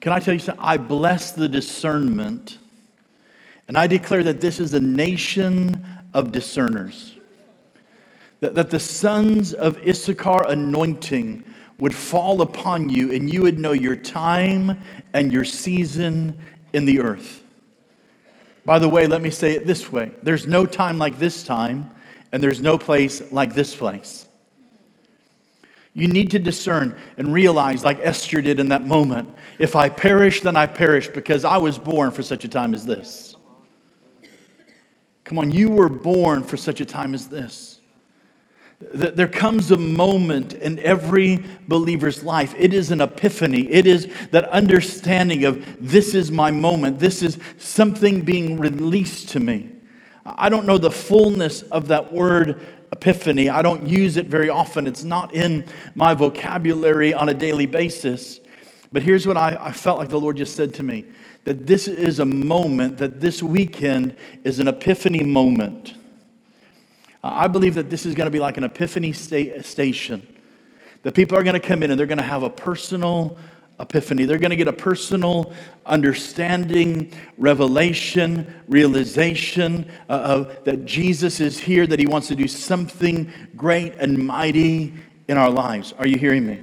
Can 0.00 0.12
I 0.12 0.20
tell 0.20 0.34
you 0.34 0.40
something? 0.40 0.62
I 0.62 0.76
bless 0.76 1.32
the 1.32 1.48
discernment, 1.48 2.58
and 3.68 3.78
I 3.78 3.86
declare 3.86 4.22
that 4.22 4.42
this 4.42 4.60
is 4.60 4.74
a 4.74 4.80
nation 4.80 5.84
of 6.12 6.30
discerners 6.30 7.14
that, 8.40 8.54
that 8.54 8.68
the 8.68 8.78
sons 8.78 9.54
of 9.54 9.78
Issachar 9.88 10.46
anointing 10.46 11.42
would 11.78 11.94
fall 11.94 12.42
upon 12.42 12.90
you 12.90 13.10
and 13.12 13.32
you 13.32 13.40
would 13.40 13.58
know 13.58 13.72
your 13.72 13.96
time 13.96 14.78
and 15.14 15.32
your 15.32 15.44
season 15.44 16.38
in 16.74 16.84
the 16.84 17.00
earth. 17.00 17.42
By 18.66 18.78
the 18.78 18.88
way, 18.88 19.06
let 19.06 19.22
me 19.22 19.30
say 19.30 19.52
it 19.52 19.66
this 19.66 19.90
way 19.90 20.12
there's 20.22 20.46
no 20.46 20.66
time 20.66 20.98
like 20.98 21.18
this 21.18 21.44
time, 21.44 21.90
and 22.32 22.42
there's 22.42 22.60
no 22.60 22.76
place 22.76 23.32
like 23.32 23.54
this 23.54 23.74
place. 23.74 24.28
You 25.94 26.08
need 26.08 26.32
to 26.32 26.40
discern 26.40 26.96
and 27.16 27.32
realize, 27.32 27.84
like 27.84 28.00
Esther 28.02 28.42
did 28.42 28.58
in 28.58 28.68
that 28.70 28.84
moment, 28.84 29.32
if 29.60 29.76
I 29.76 29.88
perish, 29.88 30.40
then 30.40 30.56
I 30.56 30.66
perish 30.66 31.06
because 31.08 31.44
I 31.44 31.56
was 31.56 31.78
born 31.78 32.10
for 32.10 32.22
such 32.22 32.44
a 32.44 32.48
time 32.48 32.74
as 32.74 32.84
this. 32.84 33.36
Come 35.22 35.38
on, 35.38 35.52
you 35.52 35.70
were 35.70 35.88
born 35.88 36.42
for 36.42 36.56
such 36.56 36.80
a 36.80 36.84
time 36.84 37.14
as 37.14 37.28
this. 37.28 37.80
There 38.92 39.28
comes 39.28 39.70
a 39.70 39.78
moment 39.78 40.52
in 40.54 40.80
every 40.80 41.44
believer's 41.68 42.24
life. 42.24 42.54
It 42.58 42.74
is 42.74 42.90
an 42.90 43.00
epiphany. 43.00 43.70
It 43.70 43.86
is 43.86 44.08
that 44.32 44.48
understanding 44.50 45.44
of 45.44 45.64
this 45.80 46.12
is 46.14 46.30
my 46.30 46.50
moment. 46.50 46.98
This 46.98 47.22
is 47.22 47.38
something 47.56 48.20
being 48.20 48.58
released 48.58 49.28
to 49.30 49.40
me. 49.40 49.70
I 50.26 50.48
don't 50.48 50.66
know 50.66 50.76
the 50.76 50.90
fullness 50.90 51.62
of 51.62 51.88
that 51.88 52.12
word 52.12 52.60
epiphany. 52.94 53.50
I 53.50 53.60
don't 53.60 53.86
use 53.86 54.16
it 54.16 54.26
very 54.28 54.48
often. 54.48 54.86
It's 54.86 55.02
not 55.02 55.34
in 55.34 55.64
my 55.96 56.14
vocabulary 56.14 57.12
on 57.12 57.28
a 57.28 57.34
daily 57.34 57.66
basis. 57.66 58.40
But 58.92 59.02
here's 59.02 59.26
what 59.26 59.36
I, 59.36 59.56
I 59.60 59.72
felt 59.72 59.98
like 59.98 60.08
the 60.08 60.20
Lord 60.20 60.36
just 60.36 60.54
said 60.54 60.72
to 60.74 60.84
me 60.84 61.04
that 61.42 61.66
this 61.66 61.88
is 61.88 62.20
a 62.20 62.24
moment, 62.24 62.98
that 62.98 63.20
this 63.20 63.42
weekend 63.42 64.16
is 64.44 64.60
an 64.60 64.68
epiphany 64.68 65.24
moment. 65.24 65.94
I 67.22 67.48
believe 67.48 67.74
that 67.74 67.90
this 67.90 68.06
is 68.06 68.14
going 68.14 68.26
to 68.26 68.30
be 68.30 68.38
like 68.38 68.56
an 68.56 68.64
epiphany 68.64 69.12
sta- 69.12 69.62
station. 69.62 70.26
That 71.02 71.14
people 71.14 71.36
are 71.36 71.42
going 71.42 71.60
to 71.60 71.66
come 71.68 71.82
in 71.82 71.90
and 71.90 71.98
they're 71.98 72.06
going 72.06 72.18
to 72.18 72.24
have 72.24 72.44
a 72.44 72.50
personal 72.50 73.36
epiphany. 73.80 74.24
They're 74.24 74.38
going 74.38 74.50
to 74.50 74.56
get 74.56 74.68
a 74.68 74.72
personal 74.72 75.52
understanding, 75.84 77.12
revelation, 77.38 78.62
realization 78.68 79.90
uh, 80.08 80.12
of 80.12 80.64
that 80.64 80.84
Jesus 80.84 81.40
is 81.40 81.58
here, 81.58 81.86
that 81.86 81.98
he 81.98 82.06
wants 82.06 82.28
to 82.28 82.36
do 82.36 82.48
something 82.48 83.32
great 83.56 83.94
and 83.96 84.18
mighty 84.18 84.94
in 85.28 85.36
our 85.36 85.50
lives. 85.50 85.92
Are 85.98 86.06
you 86.06 86.18
hearing 86.18 86.46
me? 86.46 86.60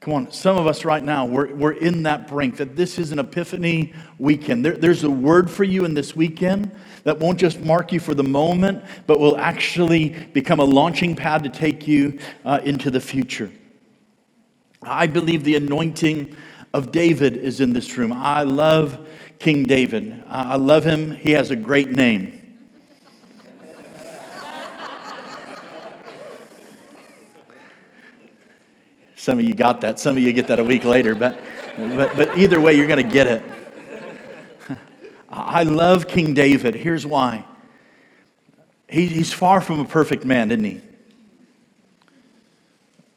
Come 0.00 0.14
on, 0.14 0.30
some 0.30 0.56
of 0.56 0.68
us 0.68 0.84
right 0.84 1.02
now, 1.02 1.26
we're, 1.26 1.52
we're 1.52 1.72
in 1.72 2.04
that 2.04 2.28
brink 2.28 2.58
that 2.58 2.76
this 2.76 2.96
is 2.96 3.10
an 3.10 3.18
epiphany 3.18 3.92
weekend. 4.18 4.64
There, 4.64 4.76
there's 4.76 5.02
a 5.02 5.10
word 5.10 5.50
for 5.50 5.64
you 5.64 5.84
in 5.84 5.94
this 5.94 6.14
weekend 6.14 6.70
that 7.02 7.18
won't 7.18 7.40
just 7.40 7.58
mark 7.58 7.92
you 7.92 7.98
for 7.98 8.14
the 8.14 8.22
moment, 8.22 8.84
but 9.08 9.18
will 9.18 9.36
actually 9.36 10.10
become 10.32 10.60
a 10.60 10.64
launching 10.64 11.16
pad 11.16 11.42
to 11.42 11.48
take 11.48 11.88
you 11.88 12.20
uh, 12.44 12.60
into 12.62 12.88
the 12.88 13.00
future. 13.00 13.50
I 14.86 15.06
believe 15.06 15.44
the 15.44 15.56
anointing 15.56 16.36
of 16.72 16.92
David 16.92 17.36
is 17.36 17.60
in 17.60 17.72
this 17.72 17.96
room. 17.96 18.12
I 18.12 18.42
love 18.42 19.06
King 19.38 19.64
David. 19.64 20.22
I 20.28 20.56
love 20.56 20.84
him. 20.84 21.10
He 21.10 21.32
has 21.32 21.50
a 21.50 21.56
great 21.56 21.90
name. 21.90 22.32
Some 29.16 29.40
of 29.40 29.44
you 29.44 29.54
got 29.54 29.80
that. 29.80 29.98
Some 29.98 30.16
of 30.16 30.22
you 30.22 30.32
get 30.32 30.46
that 30.46 30.60
a 30.60 30.64
week 30.64 30.84
later. 30.84 31.14
But, 31.14 31.40
but, 31.76 32.16
but 32.16 32.38
either 32.38 32.60
way, 32.60 32.74
you're 32.74 32.86
going 32.86 33.04
to 33.04 33.12
get 33.12 33.26
it. 33.26 33.42
I 35.28 35.64
love 35.64 36.06
King 36.06 36.32
David. 36.32 36.74
Here's 36.74 37.04
why. 37.04 37.44
He, 38.88 39.06
he's 39.06 39.32
far 39.32 39.60
from 39.60 39.80
a 39.80 39.84
perfect 39.84 40.24
man, 40.24 40.52
isn't 40.52 40.64
he? 40.64 40.80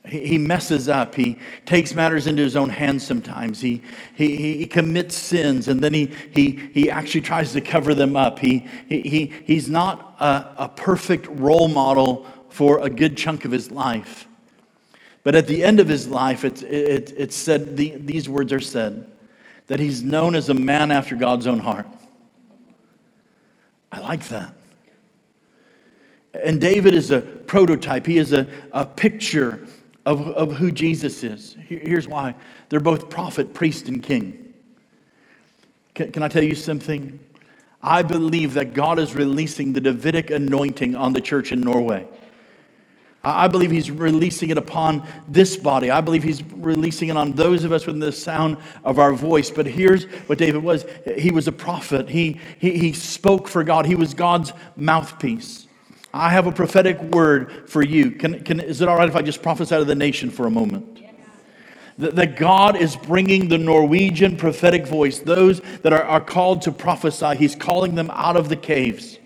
He 0.09 0.37
messes 0.37 0.89
up. 0.89 1.15
He 1.15 1.37
takes 1.65 1.93
matters 1.93 2.27
into 2.27 2.41
his 2.41 2.55
own 2.55 2.69
hands 2.69 3.05
sometimes. 3.05 3.61
He, 3.61 3.81
he, 4.15 4.57
he 4.57 4.65
commits 4.65 5.15
sins 5.15 5.67
and 5.67 5.81
then 5.81 5.93
he, 5.93 6.13
he, 6.31 6.69
he 6.73 6.89
actually 6.89 7.21
tries 7.21 7.53
to 7.53 7.61
cover 7.61 7.93
them 7.93 8.15
up. 8.15 8.39
He, 8.39 8.67
he, 8.87 9.33
he's 9.45 9.69
not 9.69 10.15
a, 10.19 10.63
a 10.65 10.69
perfect 10.69 11.27
role 11.27 11.67
model 11.67 12.25
for 12.49 12.79
a 12.79 12.89
good 12.89 13.17
chunk 13.17 13.45
of 13.45 13.51
his 13.51 13.71
life. 13.71 14.27
But 15.23 15.35
at 15.35 15.47
the 15.47 15.63
end 15.63 15.79
of 15.79 15.87
his 15.87 16.07
life, 16.07 16.43
it's, 16.43 16.61
it, 16.63 17.13
it's 17.17 17.35
said, 17.35 17.77
the, 17.77 17.95
these 17.97 18.27
words 18.27 18.51
are 18.51 18.59
said, 18.59 19.09
that 19.67 19.79
he's 19.79 20.01
known 20.01 20.33
as 20.33 20.49
a 20.49 20.53
man 20.53 20.91
after 20.91 21.15
God's 21.15 21.45
own 21.45 21.59
heart. 21.59 21.87
I 23.91 23.99
like 23.99 24.27
that. 24.29 24.53
And 26.33 26.61
David 26.61 26.93
is 26.93 27.11
a 27.11 27.21
prototype, 27.21 28.05
he 28.05 28.17
is 28.17 28.33
a, 28.33 28.47
a 28.71 28.85
picture 28.85 29.67
of, 30.09 30.27
of 30.29 30.53
who 30.53 30.71
Jesus 30.71 31.23
is. 31.23 31.55
Here's 31.67 32.07
why 32.07 32.33
they're 32.69 32.79
both 32.79 33.11
prophet, 33.11 33.53
priest, 33.53 33.87
and 33.87 34.01
king. 34.01 34.55
Can, 35.93 36.11
can 36.11 36.23
I 36.23 36.27
tell 36.27 36.43
you 36.43 36.55
something? 36.55 37.19
I 37.83 38.01
believe 38.01 38.55
that 38.55 38.73
God 38.73 38.97
is 38.97 39.13
releasing 39.13 39.71
the 39.71 39.81
Davidic 39.81 40.31
anointing 40.31 40.95
on 40.95 41.13
the 41.13 41.21
church 41.21 41.51
in 41.51 41.61
Norway. 41.61 42.07
I 43.23 43.47
believe 43.49 43.69
he's 43.69 43.91
releasing 43.91 44.49
it 44.49 44.57
upon 44.57 45.07
this 45.27 45.55
body. 45.55 45.91
I 45.91 46.01
believe 46.01 46.23
he's 46.23 46.41
releasing 46.53 47.09
it 47.09 47.17
on 47.17 47.33
those 47.33 47.63
of 47.63 47.71
us 47.71 47.85
within 47.85 47.99
the 47.99 48.11
sound 48.11 48.57
of 48.83 48.97
our 48.97 49.13
voice. 49.13 49.51
But 49.51 49.67
here's 49.67 50.05
what 50.27 50.39
David 50.39 50.63
was 50.63 50.85
he 51.17 51.29
was 51.29 51.47
a 51.47 51.51
prophet, 51.51 52.09
he, 52.09 52.39
he, 52.57 52.79
he 52.79 52.93
spoke 52.93 53.47
for 53.47 53.63
God, 53.63 53.85
he 53.85 53.95
was 53.95 54.15
God's 54.15 54.53
mouthpiece. 54.75 55.67
I 56.13 56.29
have 56.29 56.47
a 56.47 56.51
prophetic 56.51 56.99
word 57.01 57.69
for 57.69 57.83
you. 57.83 58.11
Can, 58.11 58.43
can, 58.43 58.59
is 58.59 58.81
it 58.81 58.87
all 58.87 58.97
right 58.97 59.07
if 59.07 59.15
I 59.15 59.21
just 59.21 59.43
prophesy 59.43 59.75
to 59.75 59.85
the 59.85 59.95
nation 59.95 60.31
for 60.31 60.47
a 60.47 60.51
moment? 60.51 61.03
That, 61.99 62.15
that 62.15 62.37
God 62.37 62.75
is 62.75 62.95
bringing 62.95 63.49
the 63.49 63.57
Norwegian 63.57 64.35
prophetic 64.35 64.87
voice, 64.87 65.19
those 65.19 65.61
that 65.83 65.93
are, 65.93 66.03
are 66.03 66.21
called 66.21 66.63
to 66.63 66.71
prophesy, 66.71 67.35
He's 67.35 67.55
calling 67.55 67.95
them 67.95 68.09
out 68.11 68.37
of 68.37 68.49
the 68.49 68.55
caves. 68.55 69.18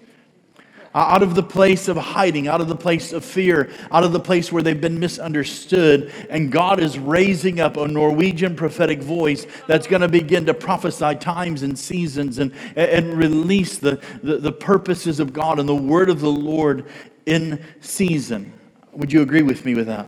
Out 0.95 1.23
of 1.23 1.35
the 1.35 1.43
place 1.43 1.87
of 1.87 1.97
hiding, 1.97 2.47
out 2.47 2.61
of 2.61 2.67
the 2.67 2.75
place 2.75 3.13
of 3.13 3.25
fear, 3.25 3.71
out 3.91 4.03
of 4.03 4.11
the 4.11 4.19
place 4.19 4.51
where 4.51 4.61
they've 4.61 4.79
been 4.79 4.99
misunderstood. 4.99 6.11
And 6.29 6.51
God 6.51 6.79
is 6.79 6.99
raising 6.99 7.59
up 7.59 7.77
a 7.77 7.87
Norwegian 7.87 8.55
prophetic 8.55 9.01
voice 9.01 9.47
that's 9.67 9.87
going 9.87 10.01
to 10.01 10.07
begin 10.07 10.45
to 10.45 10.53
prophesy 10.53 11.15
times 11.15 11.63
and 11.63 11.77
seasons 11.77 12.39
and, 12.39 12.53
and 12.75 13.17
release 13.17 13.77
the, 13.77 14.01
the, 14.21 14.37
the 14.37 14.51
purposes 14.51 15.19
of 15.19 15.33
God 15.33 15.59
and 15.59 15.67
the 15.67 15.75
word 15.75 16.09
of 16.09 16.19
the 16.19 16.31
Lord 16.31 16.85
in 17.25 17.63
season. 17.81 18.53
Would 18.93 19.11
you 19.11 19.21
agree 19.21 19.41
with 19.41 19.65
me 19.65 19.73
with 19.73 19.87
that? 19.87 20.07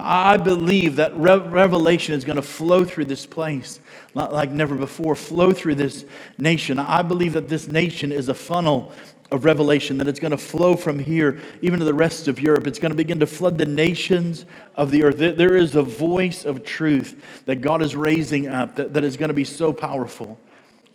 I 0.00 0.36
believe 0.36 0.96
that 0.96 1.16
revelation 1.16 2.14
is 2.14 2.24
going 2.24 2.36
to 2.36 2.42
flow 2.42 2.84
through 2.84 3.06
this 3.06 3.26
place 3.26 3.80
like 4.14 4.50
never 4.50 4.76
before, 4.76 5.16
flow 5.16 5.52
through 5.52 5.74
this 5.74 6.04
nation. 6.38 6.78
I 6.78 7.02
believe 7.02 7.32
that 7.32 7.48
this 7.48 7.66
nation 7.66 8.12
is 8.12 8.28
a 8.28 8.34
funnel 8.34 8.92
of 9.30 9.44
revelation, 9.44 9.98
that 9.98 10.08
it's 10.08 10.20
going 10.20 10.30
to 10.30 10.38
flow 10.38 10.74
from 10.74 10.98
here 10.98 11.40
even 11.60 11.78
to 11.78 11.84
the 11.84 11.94
rest 11.94 12.28
of 12.28 12.40
Europe. 12.40 12.66
It's 12.66 12.78
going 12.78 12.92
to 12.92 12.96
begin 12.96 13.20
to 13.20 13.26
flood 13.26 13.58
the 13.58 13.66
nations 13.66 14.46
of 14.74 14.90
the 14.90 15.04
earth. 15.04 15.18
There 15.18 15.56
is 15.56 15.74
a 15.74 15.82
voice 15.82 16.44
of 16.44 16.64
truth 16.64 17.42
that 17.44 17.56
God 17.56 17.82
is 17.82 17.94
raising 17.94 18.48
up 18.48 18.76
that, 18.76 18.94
that 18.94 19.04
is 19.04 19.16
going 19.16 19.28
to 19.28 19.34
be 19.34 19.44
so 19.44 19.72
powerful. 19.72 20.38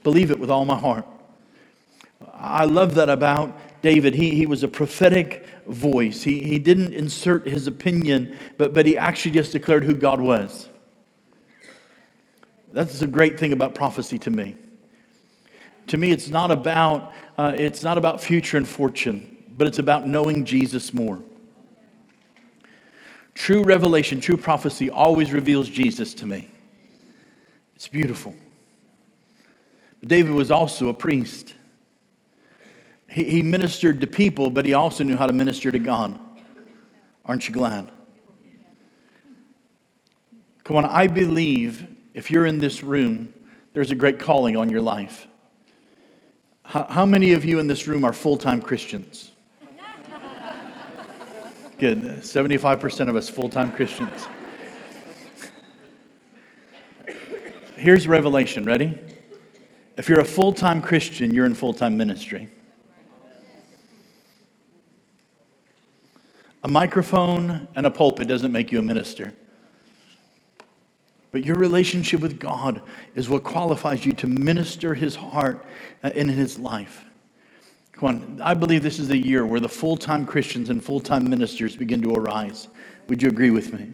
Believe 0.04 0.32
it 0.32 0.39
with 0.39 0.50
all 0.50 0.65
my 0.65 0.78
heart. 0.78 1.06
I 2.34 2.65
love 2.65 2.96
that 2.96 3.10
about 3.10 3.56
David. 3.82 4.15
He, 4.15 4.32
he 4.32 4.46
was 4.46 4.63
a 4.63 4.67
prophetic 4.67 5.46
voice. 5.67 6.24
He, 6.24 6.39
he 6.39 6.58
didn't 6.58 6.93
insert 6.93 7.48
his 7.48 7.67
opinion, 7.67 8.38
but, 8.58 8.74
but 8.74 8.86
he 8.86 8.98
actually 8.98 9.32
just 9.32 9.52
declared 9.52 9.84
who 9.84 9.93
God 9.93 10.19
was. 10.19 10.69
That's 12.72 13.02
a 13.04 13.08
great 13.08 13.39
thing 13.39 13.54
about 13.54 13.76
prophecy 13.76 14.17
to 14.19 14.32
me. 14.32 14.58
To 15.88 15.98
me, 15.98 16.12
it's 16.12 16.30
not 16.30 16.50
about 16.50 17.13
uh, 17.38 17.54
it's 17.56 17.84
not 17.84 17.98
about 17.98 18.22
future 18.22 18.58
and 18.58 18.67
fortune, 18.67 19.38
but 19.58 19.67
it's 19.67 19.80
about 19.80 20.08
knowing 20.08 20.46
Jesus 20.46 20.93
more. 20.93 21.19
True 23.34 23.63
revelation, 23.63 24.22
true 24.22 24.38
prophecy 24.38 24.89
always 24.89 25.32
reveals 25.32 25.67
Jesus 25.67 26.13
to 26.15 26.26
me. 26.26 26.50
It's 27.76 27.88
beautiful. 27.88 28.36
But 30.00 30.10
David 30.10 30.34
was 30.34 30.52
also 30.52 30.89
a 30.89 30.93
priest. 30.93 31.56
He, 33.10 33.24
he 33.24 33.41
ministered 33.41 34.02
to 34.02 34.08
people, 34.08 34.50
but 34.50 34.65
he 34.65 34.74
also 34.74 35.04
knew 35.04 35.17
how 35.17 35.28
to 35.28 35.34
minister 35.34 35.72
to 35.72 35.80
God. 35.80 36.19
Aren't 37.26 37.48
you 37.48 37.54
glad? 37.54 37.89
Come 40.63 40.78
on, 40.78 40.86
I 40.86 41.08
believe 41.08 41.88
if 42.13 42.30
you're 42.30 42.46
in 42.46 42.60
this 42.60 42.84
room, 42.84 43.34
there's 43.74 43.91
a 43.91 43.96
great 43.96 44.19
calling 44.19 44.56
on 44.56 44.69
your 44.69 44.82
life. 44.82 45.28
How, 46.73 46.88
how 46.89 47.05
many 47.05 47.33
of 47.33 47.45
you 47.45 47.59
in 47.59 47.67
this 47.67 47.88
room 47.88 48.03
are 48.03 48.12
full 48.12 48.36
time 48.36 48.59
Christians? 48.59 49.29
Good. 51.77 52.01
75% 52.01 53.09
of 53.09 53.15
us 53.15 53.29
full 53.29 53.47
time 53.47 53.71
Christians. 53.71 54.25
Here's 57.75 58.07
revelation. 58.07 58.65
Ready? 58.65 58.97
If 59.97 60.09
you're 60.09 60.21
a 60.21 60.25
full 60.25 60.51
time 60.51 60.81
Christian, 60.81 61.31
you're 61.31 61.45
in 61.45 61.53
full 61.53 61.75
time 61.75 61.95
ministry. 61.95 62.49
A 66.63 66.67
microphone 66.67 67.67
and 67.75 67.86
a 67.86 67.91
pulpit 67.91 68.27
doesn't 68.27 68.51
make 68.51 68.71
you 68.71 68.79
a 68.79 68.81
minister. 68.81 69.31
But 71.34 71.43
your 71.43 71.56
relationship 71.56 72.22
with 72.22 72.39
God 72.39 72.84
is 73.15 73.28
what 73.28 73.43
qualifies 73.43 74.06
you 74.06 74.13
to 74.13 74.28
minister 74.28 74.93
His 74.93 75.15
heart 75.15 75.65
uh, 76.04 76.12
in 76.13 76.30
His 76.30 76.60
life. 76.60 77.06
Come 77.91 78.10
on, 78.10 78.41
I 78.41 78.54
believe 78.54 78.84
this 78.84 79.00
is 79.00 79.10
a 79.10 79.17
year 79.17 79.43
where 79.43 79.60
the 79.60 79.67
full 79.67 79.98
time 79.98 80.28
Christians 80.28 80.69
and 80.69 80.82
full 80.82 81.00
time 81.00 81.28
ministers 81.28 81.76
begin 81.76 82.04
to 82.04 82.13
arise. 82.13 82.67
Would 83.10 83.24
you 83.24 83.30
agree 83.30 83.50
with 83.50 83.74
me? 83.74 83.91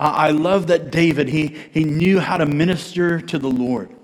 I 0.00 0.32
love 0.32 0.66
that 0.66 0.90
David, 0.90 1.28
he, 1.28 1.56
he 1.70 1.84
knew 1.84 2.18
how 2.18 2.36
to 2.36 2.44
minister 2.44 3.20
to 3.20 3.38
the 3.38 3.48
Lord. 3.48 3.94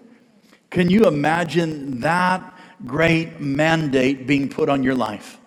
Can 0.70 0.88
you 0.88 1.06
imagine 1.06 2.00
that 2.00 2.56
great 2.86 3.40
mandate 3.40 4.28
being 4.28 4.48
put 4.48 4.68
on 4.68 4.84
your 4.84 4.94
life? 4.94 5.38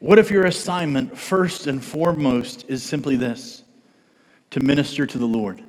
What 0.00 0.18
if 0.18 0.28
your 0.32 0.46
assignment, 0.46 1.16
first 1.16 1.68
and 1.68 1.84
foremost, 1.84 2.64
is 2.66 2.82
simply 2.82 3.14
this? 3.14 3.61
To 4.52 4.60
minister 4.60 5.06
to 5.06 5.18
the 5.18 5.26
Lord. 5.26 5.62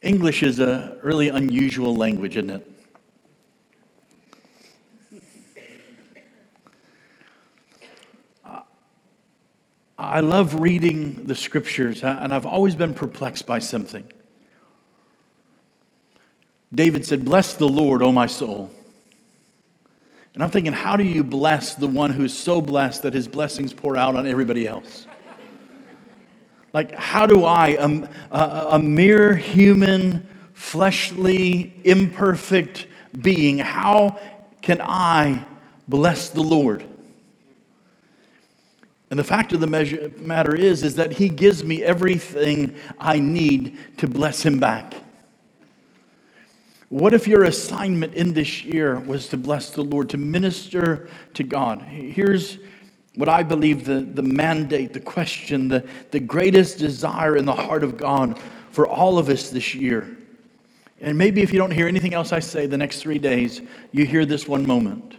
English 0.00 0.42
is 0.44 0.60
a 0.60 0.96
really 1.02 1.28
unusual 1.28 1.94
language, 1.94 2.36
isn't 2.36 2.50
it? 2.50 2.72
I 9.98 10.20
love 10.20 10.60
reading 10.60 11.26
the 11.26 11.34
scriptures, 11.34 12.04
uh, 12.04 12.18
and 12.20 12.32
I've 12.32 12.46
always 12.46 12.76
been 12.76 12.94
perplexed 12.94 13.46
by 13.46 13.58
something. 13.58 14.10
David 16.72 17.04
said, 17.04 17.24
Bless 17.24 17.54
the 17.54 17.68
Lord, 17.68 18.00
O 18.02 18.12
my 18.12 18.26
soul. 18.26 18.70
And 20.38 20.44
I'm 20.44 20.50
thinking, 20.50 20.72
how 20.72 20.96
do 20.96 21.02
you 21.02 21.24
bless 21.24 21.74
the 21.74 21.88
one 21.88 22.12
who's 22.12 22.32
so 22.32 22.60
blessed 22.60 23.02
that 23.02 23.12
his 23.12 23.26
blessings 23.26 23.72
pour 23.72 23.96
out 23.96 24.14
on 24.14 24.24
everybody 24.24 24.68
else? 24.68 25.08
Like, 26.72 26.94
how 26.94 27.26
do 27.26 27.44
I, 27.44 27.70
a, 28.30 28.78
mere 28.78 29.34
human, 29.34 30.28
fleshly, 30.52 31.74
imperfect 31.82 32.86
being, 33.20 33.58
how 33.58 34.20
can 34.62 34.80
I 34.80 35.44
bless 35.88 36.28
the 36.28 36.42
Lord? 36.42 36.84
And 39.10 39.18
the 39.18 39.24
fact 39.24 39.52
of 39.52 39.58
the 39.58 39.66
measure, 39.66 40.12
matter 40.18 40.54
is, 40.54 40.84
is 40.84 40.94
that 40.94 41.14
he 41.14 41.28
gives 41.28 41.64
me 41.64 41.82
everything 41.82 42.76
I 43.00 43.18
need 43.18 43.76
to 43.96 44.06
bless 44.06 44.42
him 44.42 44.60
back. 44.60 44.94
What 46.88 47.12
if 47.12 47.28
your 47.28 47.44
assignment 47.44 48.14
in 48.14 48.32
this 48.32 48.64
year 48.64 48.98
was 48.98 49.28
to 49.28 49.36
bless 49.36 49.70
the 49.70 49.82
Lord, 49.82 50.08
to 50.10 50.16
minister 50.16 51.08
to 51.34 51.42
God? 51.42 51.82
Here's 51.82 52.58
what 53.14 53.28
I 53.28 53.42
believe 53.42 53.84
the, 53.84 54.00
the 54.00 54.22
mandate, 54.22 54.94
the 54.94 55.00
question, 55.00 55.68
the, 55.68 55.86
the 56.12 56.20
greatest 56.20 56.78
desire 56.78 57.36
in 57.36 57.44
the 57.44 57.54
heart 57.54 57.84
of 57.84 57.98
God 57.98 58.38
for 58.70 58.86
all 58.86 59.18
of 59.18 59.28
us 59.28 59.50
this 59.50 59.74
year. 59.74 60.16
And 61.00 61.18
maybe 61.18 61.42
if 61.42 61.52
you 61.52 61.58
don't 61.58 61.70
hear 61.70 61.88
anything 61.88 62.14
else 62.14 62.32
I 62.32 62.40
say 62.40 62.66
the 62.66 62.78
next 62.78 63.00
three 63.02 63.18
days, 63.18 63.60
you 63.92 64.06
hear 64.06 64.24
this 64.24 64.48
one 64.48 64.66
moment. 64.66 65.17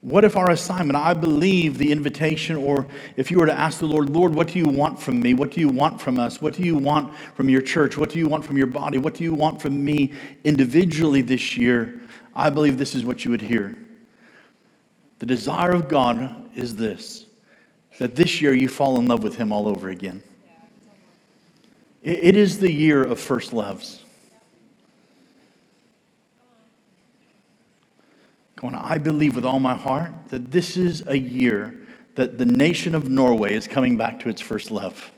What 0.00 0.24
if 0.24 0.36
our 0.36 0.50
assignment, 0.50 0.96
I 0.96 1.12
believe 1.12 1.76
the 1.76 1.90
invitation, 1.90 2.56
or 2.56 2.86
if 3.16 3.32
you 3.32 3.38
were 3.38 3.46
to 3.46 3.58
ask 3.58 3.80
the 3.80 3.86
Lord, 3.86 4.10
Lord, 4.10 4.32
what 4.32 4.46
do 4.48 4.58
you 4.58 4.66
want 4.66 5.00
from 5.00 5.18
me? 5.18 5.34
What 5.34 5.50
do 5.50 5.60
you 5.60 5.68
want 5.68 6.00
from 6.00 6.20
us? 6.20 6.40
What 6.40 6.54
do 6.54 6.62
you 6.62 6.76
want 6.76 7.12
from 7.34 7.48
your 7.48 7.62
church? 7.62 7.98
What 7.98 8.10
do 8.10 8.20
you 8.20 8.28
want 8.28 8.44
from 8.44 8.56
your 8.56 8.68
body? 8.68 8.98
What 8.98 9.14
do 9.14 9.24
you 9.24 9.34
want 9.34 9.60
from 9.60 9.84
me 9.84 10.12
individually 10.44 11.20
this 11.20 11.56
year? 11.56 12.00
I 12.34 12.48
believe 12.48 12.78
this 12.78 12.94
is 12.94 13.04
what 13.04 13.24
you 13.24 13.32
would 13.32 13.42
hear. 13.42 13.76
The 15.18 15.26
desire 15.26 15.72
of 15.72 15.88
God 15.88 16.48
is 16.56 16.76
this 16.76 17.24
that 17.98 18.14
this 18.14 18.40
year 18.40 18.54
you 18.54 18.68
fall 18.68 19.00
in 19.00 19.08
love 19.08 19.24
with 19.24 19.34
Him 19.34 19.50
all 19.50 19.66
over 19.66 19.88
again. 19.88 20.22
It 22.00 22.36
is 22.36 22.60
the 22.60 22.72
year 22.72 23.02
of 23.02 23.18
first 23.18 23.52
loves. 23.52 24.04
On, 28.62 28.74
I 28.74 28.98
believe 28.98 29.36
with 29.36 29.44
all 29.44 29.60
my 29.60 29.74
heart 29.74 30.12
that 30.28 30.50
this 30.50 30.76
is 30.76 31.04
a 31.06 31.16
year 31.16 31.74
that 32.16 32.38
the 32.38 32.44
nation 32.44 32.94
of 32.94 33.08
Norway 33.08 33.54
is 33.54 33.68
coming 33.68 33.96
back 33.96 34.18
to 34.20 34.28
its 34.28 34.40
first 34.40 34.72
love. 34.72 35.12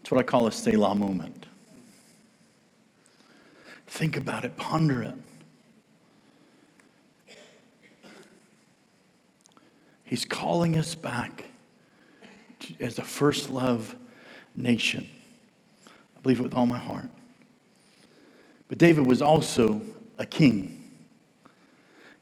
It's 0.00 0.10
what 0.10 0.18
I 0.18 0.24
call 0.24 0.48
a 0.48 0.52
Selah 0.52 0.96
moment. 0.96 1.46
Think 3.86 4.16
about 4.16 4.44
it, 4.44 4.56
ponder 4.56 5.02
it. 5.02 5.14
He's 10.02 10.24
calling 10.24 10.76
us 10.76 10.94
back 10.94 11.44
as 12.80 12.98
a 12.98 13.02
first 13.02 13.48
love 13.48 13.94
nation. 14.56 15.08
I 16.16 16.20
believe 16.20 16.40
it 16.40 16.42
with 16.42 16.54
all 16.54 16.66
my 16.66 16.78
heart. 16.78 17.08
But 18.72 18.78
David 18.78 19.06
was 19.06 19.20
also 19.20 19.82
a 20.16 20.24
king. 20.24 20.82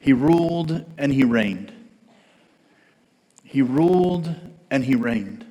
He 0.01 0.13
ruled 0.13 0.85
and 0.99 1.13
he 1.13 1.23
reigned. 1.23 1.73
He 3.45 3.63
ruled 3.63 4.35
and 4.69 4.85
he 4.85 4.97
reigned. 4.97 5.47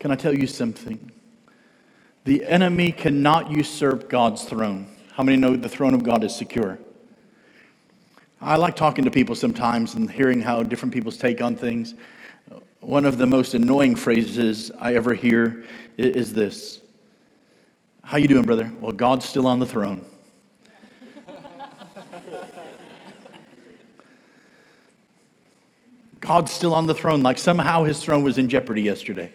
Can 0.00 0.10
I 0.10 0.16
tell 0.16 0.34
you 0.34 0.46
something? 0.46 1.10
The 2.24 2.44
enemy 2.44 2.92
cannot 2.92 3.50
usurp 3.50 4.10
God's 4.10 4.44
throne. 4.44 4.86
How 5.12 5.22
many 5.22 5.38
know 5.38 5.56
the 5.56 5.66
throne 5.66 5.94
of 5.94 6.02
God 6.02 6.24
is 6.24 6.36
secure? 6.36 6.78
I 8.38 8.56
like 8.56 8.76
talking 8.76 9.06
to 9.06 9.10
people 9.10 9.34
sometimes 9.34 9.94
and 9.94 10.10
hearing 10.10 10.42
how 10.42 10.62
different 10.62 10.92
people's 10.92 11.16
take 11.16 11.40
on 11.40 11.56
things. 11.56 11.94
one 12.80 13.06
of 13.06 13.16
the 13.16 13.26
most 13.26 13.54
annoying 13.54 13.96
phrases 13.96 14.70
I 14.78 14.94
ever 14.94 15.14
hear 15.14 15.64
is 15.96 16.34
this. 16.34 16.82
How 18.02 18.18
you 18.18 18.28
doing, 18.28 18.44
brother? 18.44 18.70
Well, 18.80 18.92
God's 18.92 19.24
still 19.24 19.46
on 19.46 19.58
the 19.58 19.66
throne. 19.66 20.04
God's 26.20 26.52
still 26.52 26.72
on 26.72 26.86
the 26.86 26.94
throne, 26.94 27.22
like 27.22 27.36
somehow 27.36 27.82
his 27.82 28.02
throne 28.02 28.22
was 28.22 28.38
in 28.38 28.48
jeopardy 28.48 28.82
yesterday. 28.82 29.32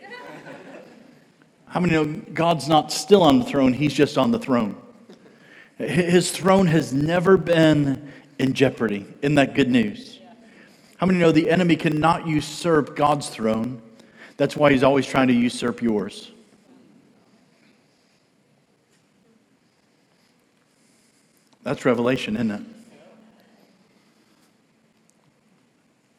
How 1.66 1.82
many 1.82 1.94
know 1.94 2.06
God's 2.06 2.70
not 2.70 2.94
still 2.94 3.24
on 3.24 3.40
the 3.40 3.46
throne, 3.46 3.74
he's 3.74 3.94
just 3.94 4.18
on 4.18 4.32
the 4.32 4.40
throne? 4.40 4.78
His 5.78 6.32
throne 6.32 6.66
has 6.68 6.94
never 6.94 7.36
been 7.38 8.12
in 8.40 8.54
jeopardy. 8.54 9.06
Isn't 9.22 9.36
that 9.36 9.54
good 9.54 9.70
news? 9.70 10.20
How 10.96 11.06
many 11.06 11.20
know 11.20 11.32
the 11.32 11.50
enemy 11.50 11.76
cannot 11.76 12.26
usurp 12.26 12.96
God's 12.96 13.30
throne? 13.30 13.82
That's 14.38 14.56
why 14.56 14.72
he's 14.72 14.84
always 14.84 15.06
trying 15.06 15.28
to 15.28 15.34
usurp 15.34 15.82
yours. 15.82 16.32
That's 21.68 21.84
revelation, 21.84 22.38
isn't 22.38 22.52
it? 22.52 22.62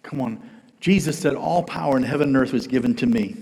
Come 0.03 0.21
on. 0.21 0.51
Jesus 0.79 1.19
said, 1.19 1.37
All 1.37 1.63
power 1.63 1.97
in 1.97 2.03
heaven 2.03 2.29
and 2.29 2.37
earth 2.37 2.53
was 2.53 2.67
given 2.67 2.95
to 2.97 3.07
me. 3.07 3.35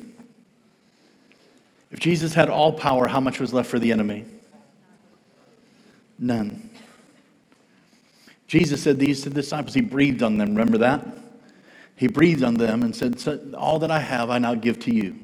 If 1.90 1.98
Jesus 1.98 2.32
had 2.32 2.48
all 2.48 2.72
power, 2.72 3.08
how 3.08 3.18
much 3.18 3.40
was 3.40 3.52
left 3.52 3.68
for 3.68 3.80
the 3.80 3.90
enemy? 3.90 4.24
None. 6.16 6.70
Jesus 8.46 8.84
said 8.84 9.00
these 9.00 9.22
to 9.22 9.28
the 9.28 9.34
disciples, 9.34 9.74
He 9.74 9.80
breathed 9.80 10.22
on 10.22 10.38
them. 10.38 10.50
Remember 10.50 10.78
that? 10.78 11.04
He 11.96 12.06
breathed 12.06 12.44
on 12.44 12.54
them 12.54 12.84
and 12.84 12.94
said, 12.94 13.52
All 13.58 13.80
that 13.80 13.90
I 13.90 13.98
have, 13.98 14.30
I 14.30 14.38
now 14.38 14.54
give 14.54 14.78
to 14.80 14.94
you. 14.94 15.16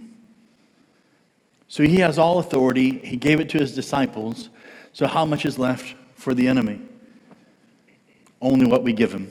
So 1.69 1.85
He 1.85 1.99
has 2.01 2.19
all 2.19 2.41
authority. 2.41 2.99
He 2.99 3.17
gave 3.17 3.39
it 3.39 3.49
to 3.51 3.59
His 3.59 3.73
disciples. 3.73 4.51
So, 4.93 5.07
how 5.07 5.25
much 5.25 5.47
is 5.47 5.61
left 5.61 5.95
for 6.23 6.35
the 6.35 6.47
enemy? 6.47 6.81
Only 8.41 8.65
what 8.65 8.83
we 8.83 8.93
give 8.93 9.13
Him. 9.13 9.31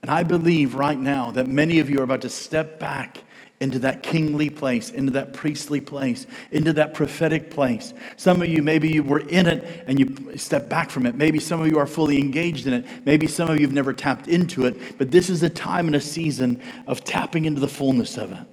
And 0.00 0.10
I 0.10 0.22
believe 0.24 0.74
right 0.74 0.98
now 0.98 1.30
that 1.32 1.46
many 1.46 1.78
of 1.78 1.88
you 1.88 2.00
are 2.00 2.02
about 2.02 2.22
to 2.22 2.28
step 2.28 2.80
back 2.80 3.18
into 3.60 3.78
that 3.78 4.02
kingly 4.02 4.50
place, 4.50 4.90
into 4.90 5.12
that 5.12 5.32
priestly 5.32 5.80
place, 5.80 6.26
into 6.50 6.72
that 6.72 6.94
prophetic 6.94 7.50
place. 7.50 7.94
Some 8.16 8.42
of 8.42 8.48
you, 8.48 8.60
maybe 8.60 8.88
you 8.88 9.04
were 9.04 9.20
in 9.20 9.46
it 9.46 9.84
and 9.86 10.00
you 10.00 10.36
stepped 10.36 10.68
back 10.68 10.90
from 10.90 11.06
it. 11.06 11.14
Maybe 11.14 11.38
some 11.38 11.60
of 11.60 11.68
you 11.68 11.78
are 11.78 11.86
fully 11.86 12.18
engaged 12.18 12.66
in 12.66 12.72
it. 12.72 12.86
Maybe 13.04 13.28
some 13.28 13.48
of 13.48 13.60
you 13.60 13.66
have 13.66 13.74
never 13.74 13.92
tapped 13.92 14.26
into 14.26 14.66
it. 14.66 14.98
But 14.98 15.12
this 15.12 15.30
is 15.30 15.44
a 15.44 15.50
time 15.50 15.86
and 15.86 15.94
a 15.94 16.00
season 16.00 16.60
of 16.88 17.04
tapping 17.04 17.44
into 17.44 17.60
the 17.60 17.68
fullness 17.68 18.16
of 18.16 18.32
it. 18.32 18.46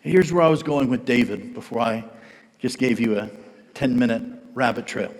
Here's 0.00 0.32
where 0.32 0.42
I 0.42 0.48
was 0.48 0.64
going 0.64 0.88
with 0.88 1.04
David 1.04 1.54
before 1.54 1.80
I 1.80 2.04
just 2.58 2.78
gave 2.78 2.98
you 2.98 3.18
a 3.18 3.30
10 3.74 3.96
minute 3.96 4.39
rabbit 4.54 4.86
trail. 4.86 5.12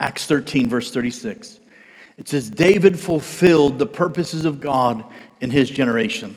Acts 0.00 0.26
13, 0.26 0.68
verse 0.68 0.90
36. 0.90 1.60
It 2.18 2.28
says, 2.28 2.50
David 2.50 2.98
fulfilled 2.98 3.78
the 3.78 3.86
purposes 3.86 4.44
of 4.44 4.60
God 4.60 5.04
in 5.40 5.50
his 5.50 5.68
generation. 5.70 6.36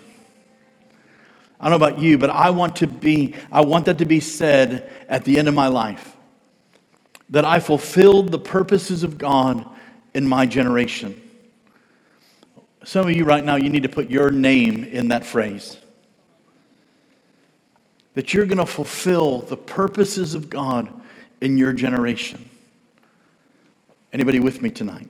I 1.60 1.70
don't 1.70 1.80
know 1.80 1.88
about 1.88 2.00
you, 2.00 2.18
but 2.18 2.30
I 2.30 2.50
want 2.52 2.76
to 2.78 2.88
be, 2.88 3.36
I 3.52 3.62
want 3.62 3.86
that 3.86 3.98
to 4.00 4.06
be 4.06 4.20
said 4.20 4.92
at 5.10 5.26
the 5.26 5.40
end 5.40 5.48
of 5.48 5.54
my 5.54 5.68
life. 5.68 6.16
That 7.30 7.46
I 7.46 7.60
fulfilled 7.60 8.32
the 8.32 8.40
purposes 8.40 9.04
of 9.04 9.18
God 9.18 9.68
in 10.14 10.28
my 10.28 10.46
generation. 10.46 11.22
Some 12.84 13.08
of 13.08 13.16
you 13.16 13.26
right 13.26 13.44
now, 13.44 13.56
you 13.56 13.70
need 13.70 13.84
to 13.84 13.90
put 13.90 14.10
your 14.10 14.32
name 14.32 14.84
in 14.84 15.10
that 15.10 15.26
phrase. 15.26 15.78
That 18.18 18.34
you're 18.34 18.48
going 18.48 18.58
to 18.58 18.66
fulfill 18.66 19.42
the 19.42 19.56
purposes 19.56 20.34
of 20.34 20.50
God 20.50 20.90
in 21.40 21.56
your 21.56 21.72
generation. 21.72 22.50
Anybody 24.12 24.40
with 24.40 24.60
me 24.60 24.72
tonight? 24.72 25.08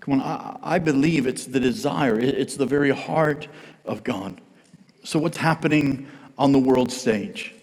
Come 0.00 0.20
on, 0.20 0.20
I, 0.20 0.74
I 0.74 0.78
believe 0.80 1.26
it's 1.26 1.46
the 1.46 1.58
desire, 1.58 2.20
it's 2.20 2.56
the 2.56 2.66
very 2.66 2.90
heart 2.90 3.48
of 3.86 4.04
God. 4.04 4.38
So, 5.02 5.18
what's 5.18 5.38
happening 5.38 6.06
on 6.36 6.52
the 6.52 6.58
world 6.58 6.92
stage? 6.92 7.54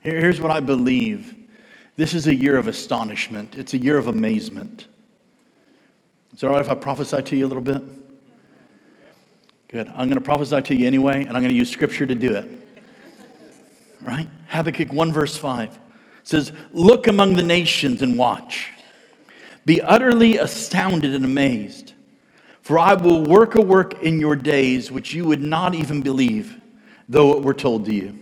Here's 0.00 0.40
what 0.40 0.50
I 0.50 0.58
believe 0.58 1.32
this 1.94 2.14
is 2.14 2.26
a 2.26 2.34
year 2.34 2.56
of 2.56 2.66
astonishment, 2.66 3.54
it's 3.54 3.74
a 3.74 3.78
year 3.78 3.96
of 3.96 4.08
amazement. 4.08 4.88
Is 6.34 6.42
it 6.42 6.46
all 6.46 6.54
right 6.54 6.62
if 6.62 6.68
I 6.68 6.74
prophesy 6.74 7.22
to 7.22 7.36
you 7.36 7.46
a 7.46 7.50
little 7.54 7.62
bit? 7.62 7.80
Good. 9.68 9.86
I'm 9.86 10.08
going 10.08 10.14
to 10.14 10.20
prophesy 10.20 10.62
to 10.62 10.74
you 10.74 10.88
anyway, 10.88 11.20
and 11.20 11.28
I'm 11.28 11.44
going 11.44 11.50
to 11.50 11.54
use 11.54 11.70
scripture 11.70 12.06
to 12.06 12.14
do 12.16 12.34
it. 12.34 12.65
Right? 14.02 14.28
Habakkuk 14.48 14.92
1, 14.92 15.12
verse 15.12 15.36
5 15.36 15.78
says, 16.22 16.52
Look 16.72 17.06
among 17.06 17.34
the 17.34 17.42
nations 17.42 18.02
and 18.02 18.18
watch. 18.18 18.72
Be 19.64 19.80
utterly 19.80 20.38
astounded 20.38 21.14
and 21.14 21.24
amazed. 21.24 21.94
For 22.62 22.78
I 22.78 22.94
will 22.94 23.22
work 23.22 23.54
a 23.54 23.60
work 23.60 24.02
in 24.02 24.18
your 24.18 24.34
days 24.34 24.90
which 24.90 25.14
you 25.14 25.24
would 25.24 25.42
not 25.42 25.74
even 25.74 26.02
believe, 26.02 26.60
though 27.08 27.36
it 27.36 27.42
were 27.42 27.54
told 27.54 27.84
to 27.86 27.94
you. 27.94 28.18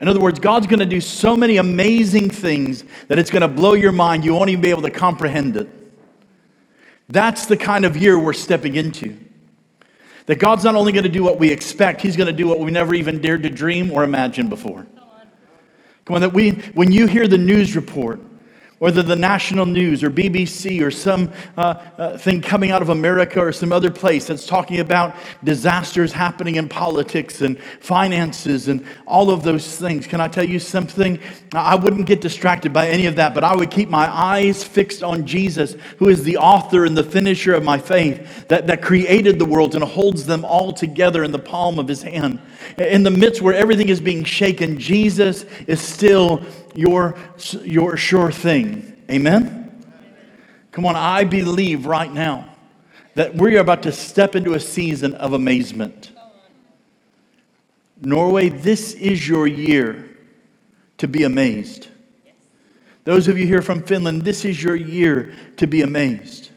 In 0.00 0.08
other 0.08 0.20
words, 0.20 0.38
God's 0.38 0.66
going 0.66 0.80
to 0.80 0.86
do 0.86 1.00
so 1.00 1.34
many 1.34 1.56
amazing 1.56 2.28
things 2.28 2.84
that 3.08 3.18
it's 3.18 3.30
going 3.30 3.42
to 3.42 3.48
blow 3.48 3.72
your 3.72 3.92
mind. 3.92 4.24
You 4.24 4.34
won't 4.34 4.50
even 4.50 4.60
be 4.60 4.70
able 4.70 4.82
to 4.82 4.90
comprehend 4.90 5.56
it. 5.56 5.68
That's 7.08 7.46
the 7.46 7.56
kind 7.56 7.84
of 7.84 7.96
year 7.96 8.18
we're 8.18 8.34
stepping 8.34 8.74
into. 8.76 9.16
That 10.26 10.38
God's 10.38 10.64
not 10.64 10.74
only 10.74 10.92
going 10.92 11.04
to 11.04 11.10
do 11.10 11.22
what 11.22 11.38
we 11.38 11.50
expect, 11.50 12.00
He's 12.00 12.16
going 12.16 12.26
to 12.28 12.32
do 12.32 12.46
what 12.46 12.58
we 12.60 12.70
never 12.70 12.94
even 12.94 13.20
dared 13.20 13.42
to 13.42 13.50
dream 13.50 13.90
or 13.90 14.04
imagine 14.04 14.48
before. 14.48 14.86
Come 16.04 16.16
on, 16.16 16.20
that 16.20 16.32
we, 16.32 16.50
when 16.50 16.92
you 16.92 17.06
hear 17.06 17.26
the 17.26 17.38
news 17.38 17.76
report, 17.76 18.20
whether 18.84 19.02
the 19.02 19.16
national 19.16 19.64
news 19.64 20.04
or 20.04 20.10
BBC 20.10 20.82
or 20.82 20.90
some 20.90 21.32
uh, 21.56 21.74
uh, 21.96 22.18
thing 22.18 22.42
coming 22.42 22.70
out 22.70 22.82
of 22.82 22.90
America 22.90 23.40
or 23.40 23.50
some 23.50 23.72
other 23.72 23.90
place 23.90 24.26
that's 24.26 24.44
talking 24.44 24.80
about 24.80 25.16
disasters 25.42 26.12
happening 26.12 26.56
in 26.56 26.68
politics 26.68 27.40
and 27.40 27.58
finances 27.80 28.68
and 28.68 28.86
all 29.06 29.30
of 29.30 29.42
those 29.42 29.78
things. 29.78 30.06
Can 30.06 30.20
I 30.20 30.28
tell 30.28 30.44
you 30.44 30.58
something? 30.58 31.18
I 31.54 31.76
wouldn't 31.76 32.04
get 32.04 32.20
distracted 32.20 32.74
by 32.74 32.86
any 32.90 33.06
of 33.06 33.16
that, 33.16 33.32
but 33.32 33.42
I 33.42 33.56
would 33.56 33.70
keep 33.70 33.88
my 33.88 34.06
eyes 34.06 34.62
fixed 34.62 35.02
on 35.02 35.26
Jesus, 35.26 35.76
who 35.96 36.10
is 36.10 36.22
the 36.22 36.36
author 36.36 36.84
and 36.84 36.94
the 36.94 37.04
finisher 37.04 37.54
of 37.54 37.64
my 37.64 37.78
faith, 37.78 38.48
that, 38.48 38.66
that 38.66 38.82
created 38.82 39.38
the 39.38 39.46
worlds 39.46 39.74
and 39.74 39.82
holds 39.82 40.26
them 40.26 40.44
all 40.44 40.74
together 40.74 41.24
in 41.24 41.32
the 41.32 41.38
palm 41.38 41.78
of 41.78 41.88
his 41.88 42.02
hand. 42.02 42.38
In 42.76 43.02
the 43.02 43.10
midst 43.10 43.40
where 43.40 43.54
everything 43.54 43.88
is 43.88 44.02
being 44.02 44.24
shaken, 44.24 44.78
Jesus 44.78 45.44
is 45.66 45.80
still 45.80 46.44
your, 46.74 47.16
your 47.62 47.96
sure 47.96 48.30
thing. 48.32 48.96
Amen? 49.10 49.84
Come 50.72 50.86
on, 50.86 50.96
I 50.96 51.24
believe 51.24 51.86
right 51.86 52.12
now 52.12 52.54
that 53.14 53.34
we 53.34 53.56
are 53.56 53.60
about 53.60 53.82
to 53.84 53.92
step 53.92 54.34
into 54.34 54.54
a 54.54 54.60
season 54.60 55.14
of 55.14 55.32
amazement. 55.32 56.10
Norway, 58.00 58.48
this 58.48 58.92
is 58.94 59.26
your 59.26 59.46
year 59.46 60.16
to 60.98 61.06
be 61.06 61.22
amazed. 61.22 61.88
Those 63.04 63.28
of 63.28 63.38
you 63.38 63.46
here 63.46 63.62
from 63.62 63.82
Finland, 63.82 64.22
this 64.22 64.44
is 64.44 64.62
your 64.62 64.74
year 64.74 65.34
to 65.58 65.66
be 65.66 65.82
amazed. 65.82 66.50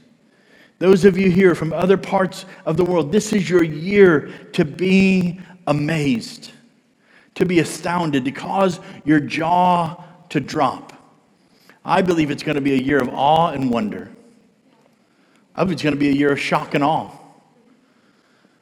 Those 0.79 1.05
of 1.05 1.17
you 1.17 1.29
here 1.29 1.55
from 1.55 1.73
other 1.73 1.97
parts 1.97 2.45
of 2.65 2.77
the 2.77 2.85
world, 2.85 3.11
this 3.11 3.33
is 3.33 3.49
your 3.49 3.63
year 3.63 4.31
to 4.53 4.63
be 4.63 5.39
amazed, 5.65 6.51
to 7.35 7.45
be 7.45 7.59
astounded, 7.59 8.25
to 8.25 8.31
cause 8.31 8.79
your 9.03 9.19
jaw 9.19 10.03
to 10.29 10.39
drop. 10.39 10.93
I 11.85 12.01
believe 12.01 12.31
it's 12.31 12.43
going 12.43 12.55
to 12.55 12.61
be 12.61 12.73
a 12.73 12.81
year 12.81 12.99
of 12.99 13.09
awe 13.09 13.49
and 13.49 13.69
wonder. 13.71 14.11
I 15.55 15.63
believe 15.63 15.73
it's 15.73 15.83
going 15.83 15.95
to 15.95 15.99
be 15.99 16.09
a 16.09 16.13
year 16.13 16.31
of 16.31 16.39
shock 16.39 16.75
and 16.75 16.83
awe. 16.83 17.11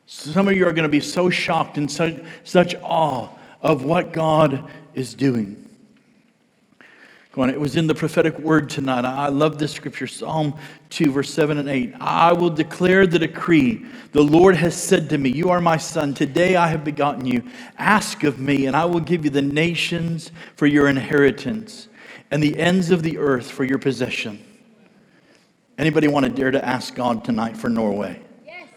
Some 0.05 0.47
of 0.47 0.55
you 0.55 0.67
are 0.67 0.73
going 0.73 0.83
to 0.83 0.89
be 0.89 0.99
so 0.99 1.29
shocked 1.29 1.77
and 1.77 1.89
such, 1.89 2.15
such 2.43 2.75
awe 2.83 3.29
of 3.61 3.83
what 3.83 4.13
God 4.13 4.69
is 4.93 5.15
doing. 5.15 5.64
Come 7.35 7.43
on, 7.43 7.49
it 7.49 7.59
was 7.59 7.75
in 7.75 7.85
the 7.85 7.93
prophetic 7.93 8.39
word 8.39 8.69
tonight. 8.69 9.03
I 9.03 9.27
love 9.27 9.57
this 9.57 9.73
scripture, 9.73 10.07
Psalm 10.07 10.57
2, 10.89 11.11
verse 11.11 11.33
7 11.33 11.57
and 11.57 11.67
8. 11.67 11.93
I 11.99 12.31
will 12.31 12.49
declare 12.49 13.05
the 13.05 13.19
decree. 13.19 13.85
The 14.13 14.21
Lord 14.21 14.55
has 14.55 14.73
said 14.81 15.09
to 15.09 15.17
me, 15.17 15.31
You 15.31 15.49
are 15.49 15.59
my 15.59 15.75
son. 15.75 16.13
Today 16.13 16.55
I 16.55 16.69
have 16.69 16.85
begotten 16.85 17.25
you. 17.25 17.43
Ask 17.77 18.23
of 18.23 18.39
me, 18.39 18.67
and 18.67 18.73
I 18.75 18.85
will 18.85 19.01
give 19.01 19.25
you 19.25 19.31
the 19.31 19.41
nations 19.41 20.31
for 20.55 20.65
your 20.65 20.87
inheritance 20.87 21.89
and 22.31 22.41
the 22.41 22.57
ends 22.57 22.89
of 22.89 23.03
the 23.03 23.17
earth 23.17 23.51
for 23.51 23.65
your 23.65 23.79
possession. 23.79 24.41
Anybody 25.77 26.07
want 26.07 26.25
to 26.25 26.31
dare 26.31 26.51
to 26.51 26.65
ask 26.65 26.95
God 26.95 27.25
tonight 27.25 27.57
for 27.57 27.67
Norway? 27.67 28.17
Yes. 28.45 28.69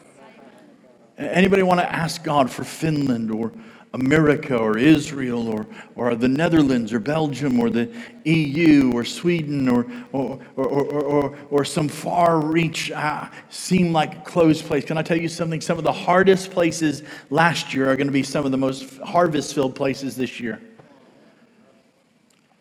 Anybody 1.16 1.62
want 1.62 1.78
to 1.78 1.88
ask 1.88 2.24
God 2.24 2.50
for 2.50 2.64
Finland 2.64 3.30
or 3.30 3.52
America 3.94 4.56
or 4.56 4.76
Israel 4.76 5.48
or, 5.48 5.66
or 5.96 6.14
the 6.14 6.28
Netherlands 6.28 6.92
or 6.92 7.00
Belgium 7.00 7.58
or 7.58 7.70
the 7.70 7.90
EU 8.24 8.92
or 8.92 9.04
Sweden 9.04 9.68
or, 9.68 9.86
or, 10.12 10.38
or, 10.56 10.66
or, 10.66 11.38
or, 11.50 11.64
some 11.64 11.88
far 11.88 12.40
reach, 12.40 12.90
uh, 12.90 13.28
seem 13.48 13.92
like 13.92 14.24
closed 14.24 14.66
place. 14.66 14.84
Can 14.84 14.98
I 14.98 15.02
tell 15.02 15.16
you 15.16 15.28
something? 15.28 15.60
Some 15.60 15.78
of 15.78 15.84
the 15.84 15.92
hardest 15.92 16.50
places 16.50 17.02
last 17.30 17.72
year 17.72 17.90
are 17.90 17.96
going 17.96 18.08
to 18.08 18.12
be 18.12 18.22
some 18.22 18.44
of 18.44 18.52
the 18.52 18.58
most 18.58 18.98
harvest 18.98 19.54
filled 19.54 19.74
places 19.74 20.16
this 20.16 20.38
year. 20.38 20.60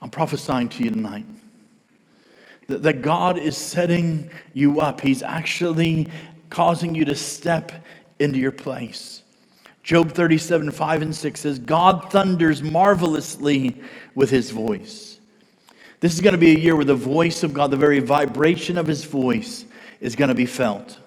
I'm 0.02 0.10
prophesying 0.10 0.70
to 0.70 0.84
you 0.84 0.92
tonight 0.92 1.26
that 2.68 3.02
God 3.02 3.38
is 3.38 3.58
setting 3.58 4.30
you 4.54 4.82
up. 4.82 5.02
He's 5.02 5.24
actually 5.24 6.08
causing 6.50 6.96
you 6.96 7.06
to 7.06 7.16
step 7.16 7.72
into 8.20 8.40
your 8.40 8.52
place. 8.52 9.24
Job 9.88 10.12
37, 10.12 10.70
5 10.70 11.02
and 11.02 11.16
6 11.16 11.40
says, 11.40 11.60
God 11.60 12.12
thunders 12.12 12.62
marvelously 12.62 13.82
with 14.16 14.30
his 14.30 14.52
voice. 14.52 15.22
This 16.02 16.14
is 16.14 16.20
going 16.20 16.34
to 16.34 16.38
be 16.38 16.54
a 16.54 16.60
year 16.60 16.76
where 16.76 16.84
the 16.84 16.94
voice 16.94 17.42
of 17.42 17.54
God, 17.54 17.72
the 17.72 17.78
very 17.78 18.00
vibration 18.02 18.78
of 18.78 18.86
his 18.86 19.06
voice, 19.06 19.64
is 20.02 20.18
going 20.18 20.28
to 20.28 20.36
be 20.36 20.46
felt. 20.46 21.00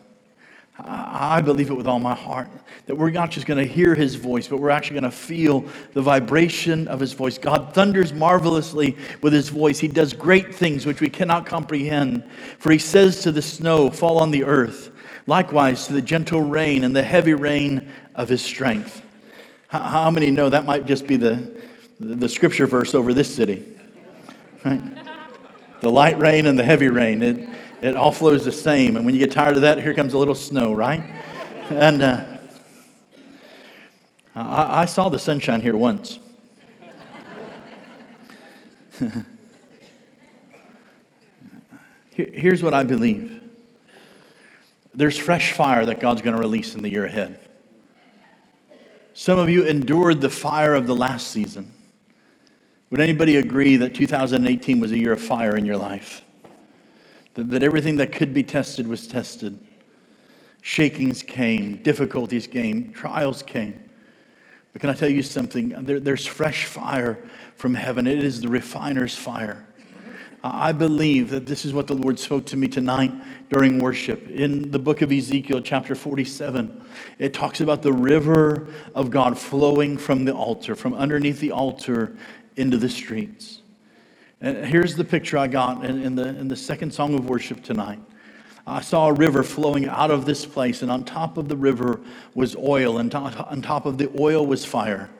I 0.78 1.42
believe 1.42 1.68
it 1.70 1.74
with 1.74 1.86
all 1.86 1.98
my 1.98 2.14
heart 2.14 2.48
that 2.86 2.94
we're 2.94 3.10
not 3.10 3.30
just 3.30 3.46
going 3.46 3.58
to 3.58 3.70
hear 3.70 3.94
his 3.94 4.14
voice, 4.14 4.48
but 4.48 4.56
we're 4.56 4.70
actually 4.70 4.98
going 4.98 5.12
to 5.12 5.16
feel 5.16 5.62
the 5.92 6.00
vibration 6.00 6.88
of 6.88 7.00
his 7.00 7.12
voice. 7.12 7.36
God 7.36 7.74
thunders 7.74 8.14
marvelously 8.14 8.96
with 9.20 9.34
his 9.34 9.50
voice. 9.50 9.78
He 9.78 9.88
does 9.88 10.14
great 10.14 10.54
things 10.54 10.86
which 10.86 11.02
we 11.02 11.10
cannot 11.10 11.44
comprehend. 11.44 12.24
For 12.58 12.72
he 12.72 12.78
says 12.78 13.20
to 13.24 13.30
the 13.30 13.42
snow, 13.42 13.90
Fall 13.90 14.16
on 14.16 14.30
the 14.30 14.44
earth, 14.44 14.90
likewise 15.26 15.86
to 15.86 15.92
the 15.92 16.00
gentle 16.00 16.40
rain 16.40 16.82
and 16.82 16.96
the 16.96 17.02
heavy 17.02 17.34
rain 17.34 17.92
of 18.20 18.28
his 18.28 18.42
strength. 18.42 19.02
How 19.68 20.10
many 20.10 20.30
know 20.30 20.50
that 20.50 20.66
might 20.66 20.84
just 20.84 21.06
be 21.06 21.16
the, 21.16 21.50
the 21.98 22.28
scripture 22.28 22.66
verse 22.66 22.94
over 22.94 23.14
this 23.14 23.34
city? 23.34 23.64
Right? 24.64 24.82
The 25.80 25.90
light 25.90 26.18
rain 26.18 26.44
and 26.46 26.58
the 26.58 26.64
heavy 26.64 26.88
rain, 26.88 27.22
it, 27.22 27.48
it 27.80 27.96
all 27.96 28.12
flows 28.12 28.44
the 28.44 28.52
same. 28.52 28.96
And 28.96 29.06
when 29.06 29.14
you 29.14 29.20
get 29.20 29.32
tired 29.32 29.56
of 29.56 29.62
that, 29.62 29.80
here 29.80 29.94
comes 29.94 30.12
a 30.12 30.18
little 30.18 30.34
snow, 30.34 30.74
right? 30.74 31.02
And 31.70 32.02
uh, 32.02 32.24
I, 34.34 34.82
I 34.82 34.84
saw 34.84 35.08
the 35.08 35.18
sunshine 35.18 35.62
here 35.62 35.76
once. 35.76 36.18
Here's 42.12 42.62
what 42.62 42.74
I 42.74 42.84
believe 42.84 43.38
there's 44.92 45.16
fresh 45.16 45.52
fire 45.52 45.86
that 45.86 46.00
God's 46.00 46.20
going 46.20 46.34
to 46.34 46.40
release 46.42 46.74
in 46.74 46.82
the 46.82 46.90
year 46.90 47.06
ahead. 47.06 47.38
Some 49.20 49.38
of 49.38 49.50
you 49.50 49.64
endured 49.64 50.22
the 50.22 50.30
fire 50.30 50.72
of 50.74 50.86
the 50.86 50.96
last 50.96 51.26
season. 51.26 51.70
Would 52.88 53.00
anybody 53.00 53.36
agree 53.36 53.76
that 53.76 53.94
2018 53.94 54.80
was 54.80 54.92
a 54.92 54.98
year 54.98 55.12
of 55.12 55.20
fire 55.20 55.58
in 55.58 55.66
your 55.66 55.76
life? 55.76 56.22
That, 57.34 57.50
that 57.50 57.62
everything 57.62 57.96
that 57.96 58.12
could 58.12 58.32
be 58.32 58.42
tested 58.42 58.88
was 58.88 59.06
tested. 59.06 59.58
Shakings 60.62 61.22
came, 61.22 61.82
difficulties 61.82 62.46
came, 62.46 62.94
trials 62.94 63.42
came. 63.42 63.78
But 64.72 64.80
can 64.80 64.88
I 64.88 64.94
tell 64.94 65.10
you 65.10 65.22
something? 65.22 65.68
There, 65.84 66.00
there's 66.00 66.24
fresh 66.24 66.64
fire 66.64 67.22
from 67.56 67.74
heaven. 67.74 68.06
It 68.06 68.24
is 68.24 68.40
the 68.40 68.48
refiner's 68.48 69.16
fire. 69.16 69.66
I 70.42 70.72
believe 70.72 71.28
that 71.30 71.44
this 71.44 71.66
is 71.66 71.74
what 71.74 71.86
the 71.86 71.94
Lord 71.94 72.18
spoke 72.18 72.46
to 72.46 72.56
me 72.56 72.66
tonight 72.66 73.12
during 73.50 73.78
worship. 73.78 74.26
In 74.30 74.70
the 74.70 74.78
book 74.78 75.02
of 75.02 75.12
Ezekiel, 75.12 75.60
chapter 75.60 75.94
47, 75.94 76.82
it 77.18 77.34
talks 77.34 77.60
about 77.60 77.82
the 77.82 77.92
river 77.92 78.66
of 78.94 79.10
God 79.10 79.38
flowing 79.38 79.98
from 79.98 80.24
the 80.24 80.32
altar, 80.32 80.74
from 80.74 80.94
underneath 80.94 81.40
the 81.40 81.52
altar 81.52 82.16
into 82.56 82.78
the 82.78 82.88
streets. 82.88 83.60
And 84.40 84.64
here's 84.64 84.96
the 84.96 85.04
picture 85.04 85.36
I 85.36 85.46
got 85.46 85.84
in, 85.84 86.02
in 86.02 86.14
the, 86.14 86.28
in 86.28 86.48
the 86.48 86.56
second 86.56 86.94
song 86.94 87.14
of 87.14 87.28
worship 87.28 87.62
tonight. 87.62 88.00
I 88.66 88.80
saw 88.80 89.08
a 89.08 89.12
river 89.12 89.42
flowing 89.42 89.88
out 89.88 90.10
of 90.10 90.24
this 90.24 90.46
place, 90.46 90.80
and 90.80 90.90
on 90.90 91.04
top 91.04 91.36
of 91.36 91.48
the 91.48 91.56
river 91.56 92.00
was 92.34 92.56
oil, 92.56 92.96
and 92.96 93.14
on 93.14 93.60
top 93.60 93.84
of 93.84 93.98
the 93.98 94.10
oil 94.18 94.46
was 94.46 94.64
fire. 94.64 95.10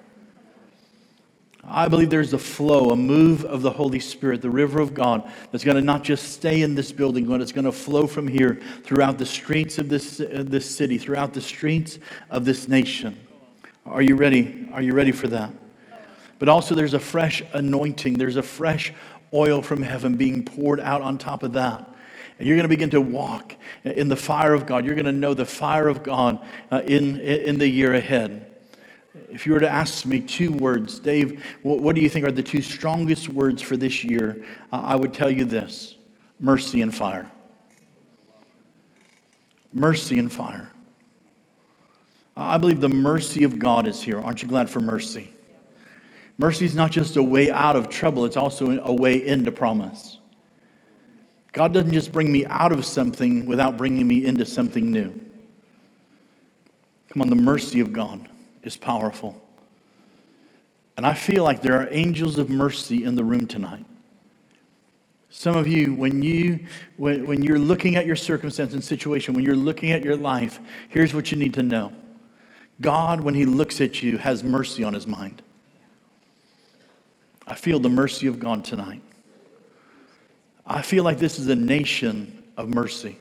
I 1.65 1.89
believe 1.89 2.11
there's 2.11 2.33
a 2.33 2.39
flow, 2.39 2.91
a 2.91 2.97
move 2.97 3.45
of 3.45 3.63
the 3.63 3.71
Holy 3.71 4.01
Spirit, 4.01 4.41
the 4.43 4.51
river 4.51 4.81
of 4.81 4.95
God, 4.95 5.31
that's 5.53 5.63
going 5.63 5.77
to 5.77 5.83
not 5.83 6.03
just 6.03 6.33
stay 6.33 6.63
in 6.63 6.75
this 6.75 6.91
building, 6.91 7.27
but 7.27 7.41
it's 7.41 7.53
going 7.53 7.65
to 7.67 7.73
flow 7.73 8.07
from 8.07 8.27
here 8.27 8.61
throughout 8.83 9.19
the 9.19 9.27
streets 9.27 9.79
of 9.79 9.89
this, 9.89 10.21
uh, 10.21 10.45
this 10.47 10.69
city, 10.69 10.99
throughout 10.99 11.35
the 11.35 11.41
streets 11.41 11.99
of 12.31 12.45
this 12.45 12.67
nation. 12.67 13.19
Are 13.85 14.03
you 14.03 14.17
ready? 14.17 14.69
Are 14.73 14.83
you 14.83 14.95
ready 14.95 15.13
for 15.13 15.29
that? 15.29 15.53
But 16.39 16.49
also, 16.49 16.75
there's 16.75 16.95
a 16.95 17.01
fresh 17.01 17.43
anointing, 17.53 18.15
there's 18.15 18.37
a 18.37 18.43
fresh 18.43 18.95
oil 19.33 19.63
from 19.63 19.83
heaven 19.83 20.17
being 20.17 20.45
poured 20.45 20.81
out 20.81 21.03
on 21.03 21.19
top 21.19 21.43
of 21.43 21.53
that. 21.53 21.87
And 22.39 22.49
you're 22.49 22.57
going 22.57 22.65
to 22.65 22.69
begin 22.69 22.91
to 22.91 23.01
walk 23.03 23.55
in 23.85 24.09
the 24.09 24.17
fire 24.17 24.55
of 24.55 24.65
God. 24.65 24.87
You're 24.87 24.95
going 24.95 25.05
to 25.05 25.13
know 25.13 25.35
the 25.35 25.45
fire 25.45 25.89
of 25.89 26.03
God 26.03 26.43
uh, 26.73 26.81
in, 26.87 27.21
in 27.21 27.59
the 27.59 27.69
year 27.69 27.93
ahead. 27.93 28.50
If 29.15 29.47
you 29.47 29.53
were 29.53 29.61
to 29.61 29.69
ask 29.69 30.07
me 30.07 30.21
two 30.21 30.53
words, 30.53 31.01
Dave, 31.01 31.45
what, 31.63 31.95
do 31.95 32.01
you 32.01 32.09
think 32.09 32.27
are 32.27 32.33
the 32.33 32.43
two 32.43 32.63
strongest 32.63 33.29
words 33.29 33.61
for 33.61 33.77
this 33.77 34.05
year? 34.05 34.45
Uh, 34.73 34.83
I 34.85 34.97
would 34.97 35.13
tell 35.13 35.31
you 35.31 35.45
this 35.45 35.97
mercy 36.39 36.81
and 36.81 36.95
fire. 36.95 37.31
Mercy 39.73 40.19
and 40.19 40.33
fire. 40.33 40.71
I 42.37 42.57
believe 42.57 42.81
the 42.81 42.89
mercy 42.89 43.45
of 43.45 43.59
God 43.59 43.87
is 43.87 44.01
here. 44.01 44.19
Aren't 44.21 44.43
you 44.43 44.49
glad 44.49 44.71
for 44.71 44.81
mercy? 44.81 45.35
Mercy 46.39 46.65
is 46.65 46.75
not 46.75 46.91
just 46.91 47.17
a 47.17 47.23
way 47.23 47.51
out 47.51 47.77
of 47.77 47.91
trouble, 47.91 48.25
it's 48.25 48.37
also 48.37 48.81
a 48.81 48.93
way 48.93 49.27
into 49.27 49.53
promise. 49.53 50.19
God 51.53 51.75
doesn't 51.75 51.93
just 51.93 52.13
bring 52.13 52.33
me 52.33 52.47
out 52.47 52.73
of 52.73 52.87
something 52.87 53.45
without 53.45 53.77
bringing 53.77 54.07
me 54.07 54.25
into 54.25 54.47
something 54.47 54.91
new. 54.91 55.13
Come 57.11 57.23
on, 57.23 57.29
the 57.29 57.37
mercy 57.37 57.81
of 57.81 57.93
God 57.93 58.30
is 58.63 58.77
powerful. 58.77 59.41
And 60.97 61.07
I 61.07 61.15
feel 61.15 61.45
like 61.45 61.63
there 61.63 61.81
are 61.81 61.89
angels 61.91 62.39
of 62.39 62.51
mercy 62.51 63.05
in 63.05 63.15
the 63.15 63.25
room 63.25 63.47
tonight. 63.47 63.87
Some 65.31 65.57
of 65.57 65.67
you, 65.67 65.95
when, 65.95 66.23
you 66.23 66.67
when, 66.97 67.27
when 67.27 67.43
you're 67.43 67.59
looking 67.59 67.97
at 67.97 68.05
your 68.05 68.17
circumstance 68.17 68.75
and 68.75 68.83
situation, 68.83 69.33
when 69.33 69.45
you're 69.45 69.57
looking 69.57 69.93
at 69.93 70.05
your 70.05 70.17
life, 70.17 70.59
here's 70.89 71.15
what 71.15 71.31
you 71.31 71.39
need 71.39 71.55
to 71.55 71.63
know 71.63 71.93
God, 72.81 73.21
when 73.21 73.35
He 73.35 73.47
looks 73.47 73.81
at 73.81 74.03
you, 74.03 74.19
has 74.19 74.43
mercy 74.43 74.83
on 74.83 74.93
His 74.93 75.07
mind. 75.07 75.43
I 77.47 77.55
feel 77.55 77.79
the 77.79 77.89
mercy 77.89 78.27
of 78.27 78.39
God 78.39 78.65
tonight. 78.65 79.03
I 80.67 80.83
feel 80.83 81.03
like 81.03 81.19
this 81.19 81.39
is 81.39 81.49
a 81.49 81.57
nation 81.57 82.43
of 82.57 82.69
mercy. 82.69 83.19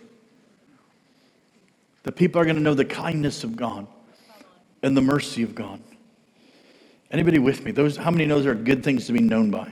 The 2.04 2.12
people 2.12 2.42
are 2.42 2.46
going 2.46 2.56
to 2.56 2.62
know 2.62 2.74
the 2.74 2.86
kindness 2.86 3.44
of 3.44 3.56
God 3.56 3.88
and 4.82 4.96
the 4.96 5.02
mercy 5.02 5.44
of 5.44 5.56
God. 5.56 5.82
Anybody 7.12 7.40
with 7.40 7.64
me? 7.64 7.72
Those, 7.72 7.98
how 7.98 8.12
many 8.12 8.26
know 8.26 8.42
there 8.42 8.52
are 8.52 8.56
good 8.56 8.84
things 8.84 9.08
to 9.08 9.14
be 9.14 9.20
known 9.20 9.50
by? 9.50 9.72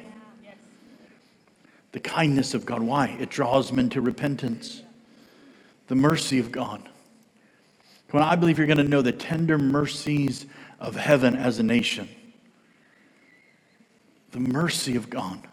The 1.92 2.00
kindness 2.00 2.54
of 2.54 2.66
God. 2.66 2.82
Why? 2.82 3.16
It 3.20 3.30
draws 3.30 3.72
men 3.72 3.90
to 3.90 4.02
repentance. 4.02 4.82
The 5.88 5.96
mercy 5.96 6.40
of 6.40 6.52
God. 6.52 6.90
On, 8.14 8.22
I 8.22 8.36
believe 8.36 8.58
you're 8.58 8.68
going 8.68 8.78
to 8.78 8.84
know 8.84 9.02
the 9.02 9.12
tender 9.12 9.58
mercies 9.58 10.46
of 10.80 10.96
heaven 10.96 11.36
as 11.36 11.60
a 11.60 11.64
nation. 11.64 12.10
The 14.32 14.40
mercy 14.40 14.96
of 14.96 15.10
God. 15.10 15.48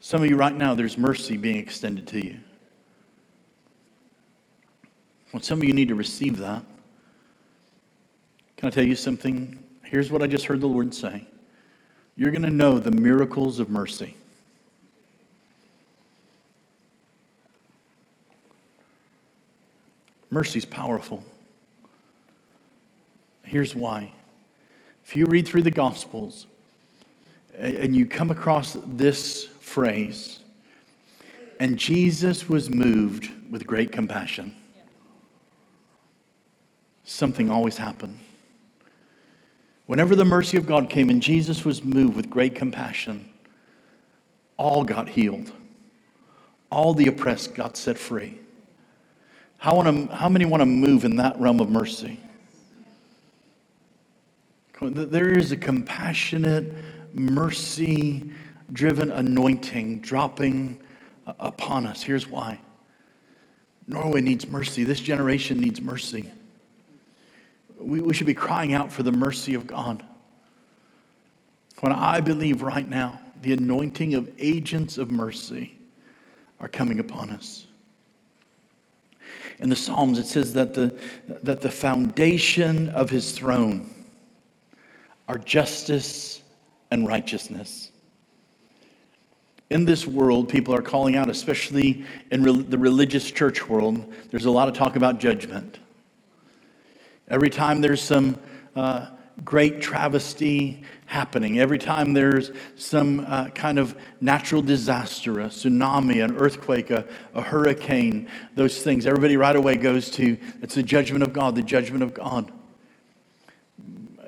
Some 0.00 0.22
of 0.22 0.30
you 0.30 0.36
right 0.36 0.54
now, 0.54 0.74
there's 0.74 0.96
mercy 0.96 1.36
being 1.36 1.56
extended 1.56 2.06
to 2.08 2.24
you. 2.24 2.38
Well, 5.32 5.42
some 5.42 5.58
of 5.58 5.64
you 5.64 5.72
need 5.72 5.88
to 5.88 5.94
receive 5.94 6.38
that. 6.38 6.62
Can 8.58 8.66
I 8.66 8.70
tell 8.70 8.84
you 8.84 8.96
something? 8.96 9.56
Here's 9.84 10.10
what 10.10 10.20
I 10.20 10.26
just 10.26 10.44
heard 10.44 10.60
the 10.60 10.66
Lord 10.66 10.92
say 10.92 11.24
You're 12.16 12.32
going 12.32 12.42
to 12.42 12.50
know 12.50 12.78
the 12.78 12.90
miracles 12.90 13.60
of 13.60 13.70
mercy. 13.70 14.16
Mercy 20.30 20.58
is 20.58 20.64
powerful. 20.66 21.24
Here's 23.44 23.74
why. 23.74 24.12
If 25.06 25.16
you 25.16 25.24
read 25.24 25.46
through 25.48 25.62
the 25.62 25.70
Gospels 25.70 26.46
and 27.56 27.96
you 27.96 28.04
come 28.04 28.30
across 28.30 28.76
this 28.88 29.44
phrase, 29.44 30.40
and 31.60 31.78
Jesus 31.78 32.48
was 32.48 32.68
moved 32.68 33.30
with 33.50 33.66
great 33.66 33.90
compassion, 33.92 34.54
something 37.04 37.50
always 37.50 37.78
happened. 37.78 38.18
Whenever 39.88 40.14
the 40.14 40.24
mercy 40.24 40.58
of 40.58 40.66
God 40.66 40.90
came 40.90 41.08
and 41.08 41.22
Jesus 41.22 41.64
was 41.64 41.82
moved 41.82 42.14
with 42.14 42.28
great 42.28 42.54
compassion, 42.54 43.26
all 44.58 44.84
got 44.84 45.08
healed. 45.08 45.50
All 46.70 46.92
the 46.92 47.08
oppressed 47.08 47.54
got 47.54 47.74
set 47.74 47.96
free. 47.96 48.38
How, 49.56 49.76
wanna, 49.76 50.14
how 50.14 50.28
many 50.28 50.44
want 50.44 50.60
to 50.60 50.66
move 50.66 51.06
in 51.06 51.16
that 51.16 51.40
realm 51.40 51.58
of 51.58 51.70
mercy? 51.70 52.20
There 54.82 55.30
is 55.30 55.52
a 55.52 55.56
compassionate, 55.56 56.70
mercy 57.14 58.30
driven 58.70 59.10
anointing 59.10 60.00
dropping 60.00 60.82
upon 61.26 61.86
us. 61.86 62.02
Here's 62.02 62.28
why 62.28 62.60
Norway 63.86 64.20
needs 64.20 64.46
mercy. 64.46 64.84
This 64.84 65.00
generation 65.00 65.58
needs 65.58 65.80
mercy. 65.80 66.30
We, 67.88 68.02
we 68.02 68.12
should 68.12 68.26
be 68.26 68.34
crying 68.34 68.74
out 68.74 68.92
for 68.92 69.02
the 69.02 69.12
mercy 69.12 69.54
of 69.54 69.66
God. 69.66 70.04
When 71.80 71.90
I 71.90 72.20
believe 72.20 72.60
right 72.60 72.86
now, 72.86 73.18
the 73.40 73.54
anointing 73.54 74.12
of 74.12 74.30
agents 74.38 74.98
of 74.98 75.10
mercy 75.10 75.78
are 76.60 76.68
coming 76.68 77.00
upon 77.00 77.30
us. 77.30 77.66
In 79.58 79.70
the 79.70 79.76
Psalms, 79.76 80.18
it 80.18 80.26
says 80.26 80.52
that 80.52 80.74
the, 80.74 80.94
that 81.42 81.62
the 81.62 81.70
foundation 81.70 82.90
of 82.90 83.08
his 83.08 83.32
throne 83.32 83.88
are 85.26 85.38
justice 85.38 86.42
and 86.90 87.08
righteousness. 87.08 87.90
In 89.70 89.86
this 89.86 90.06
world, 90.06 90.50
people 90.50 90.74
are 90.74 90.82
calling 90.82 91.16
out, 91.16 91.30
especially 91.30 92.04
in 92.30 92.42
re- 92.42 92.62
the 92.62 92.78
religious 92.78 93.30
church 93.30 93.66
world, 93.66 94.12
there's 94.30 94.44
a 94.44 94.50
lot 94.50 94.68
of 94.68 94.74
talk 94.74 94.96
about 94.96 95.20
judgment. 95.20 95.78
Every 97.30 97.50
time 97.50 97.82
there's 97.82 98.00
some 98.00 98.38
uh, 98.74 99.08
great 99.44 99.82
travesty 99.82 100.82
happening, 101.06 101.60
every 101.60 101.78
time 101.78 102.14
there's 102.14 102.52
some 102.76 103.20
uh, 103.20 103.50
kind 103.50 103.78
of 103.78 103.94
natural 104.20 104.62
disaster, 104.62 105.40
a 105.40 105.46
tsunami, 105.46 106.24
an 106.24 106.36
earthquake, 106.36 106.90
a, 106.90 107.04
a 107.34 107.42
hurricane, 107.42 108.28
those 108.54 108.82
things, 108.82 109.06
everybody 109.06 109.36
right 109.36 109.56
away 109.56 109.76
goes 109.76 110.10
to 110.12 110.38
it's 110.62 110.74
the 110.74 110.82
judgment 110.82 111.22
of 111.22 111.32
God, 111.32 111.54
the 111.54 111.62
judgment 111.62 112.02
of 112.02 112.14
God. 112.14 112.50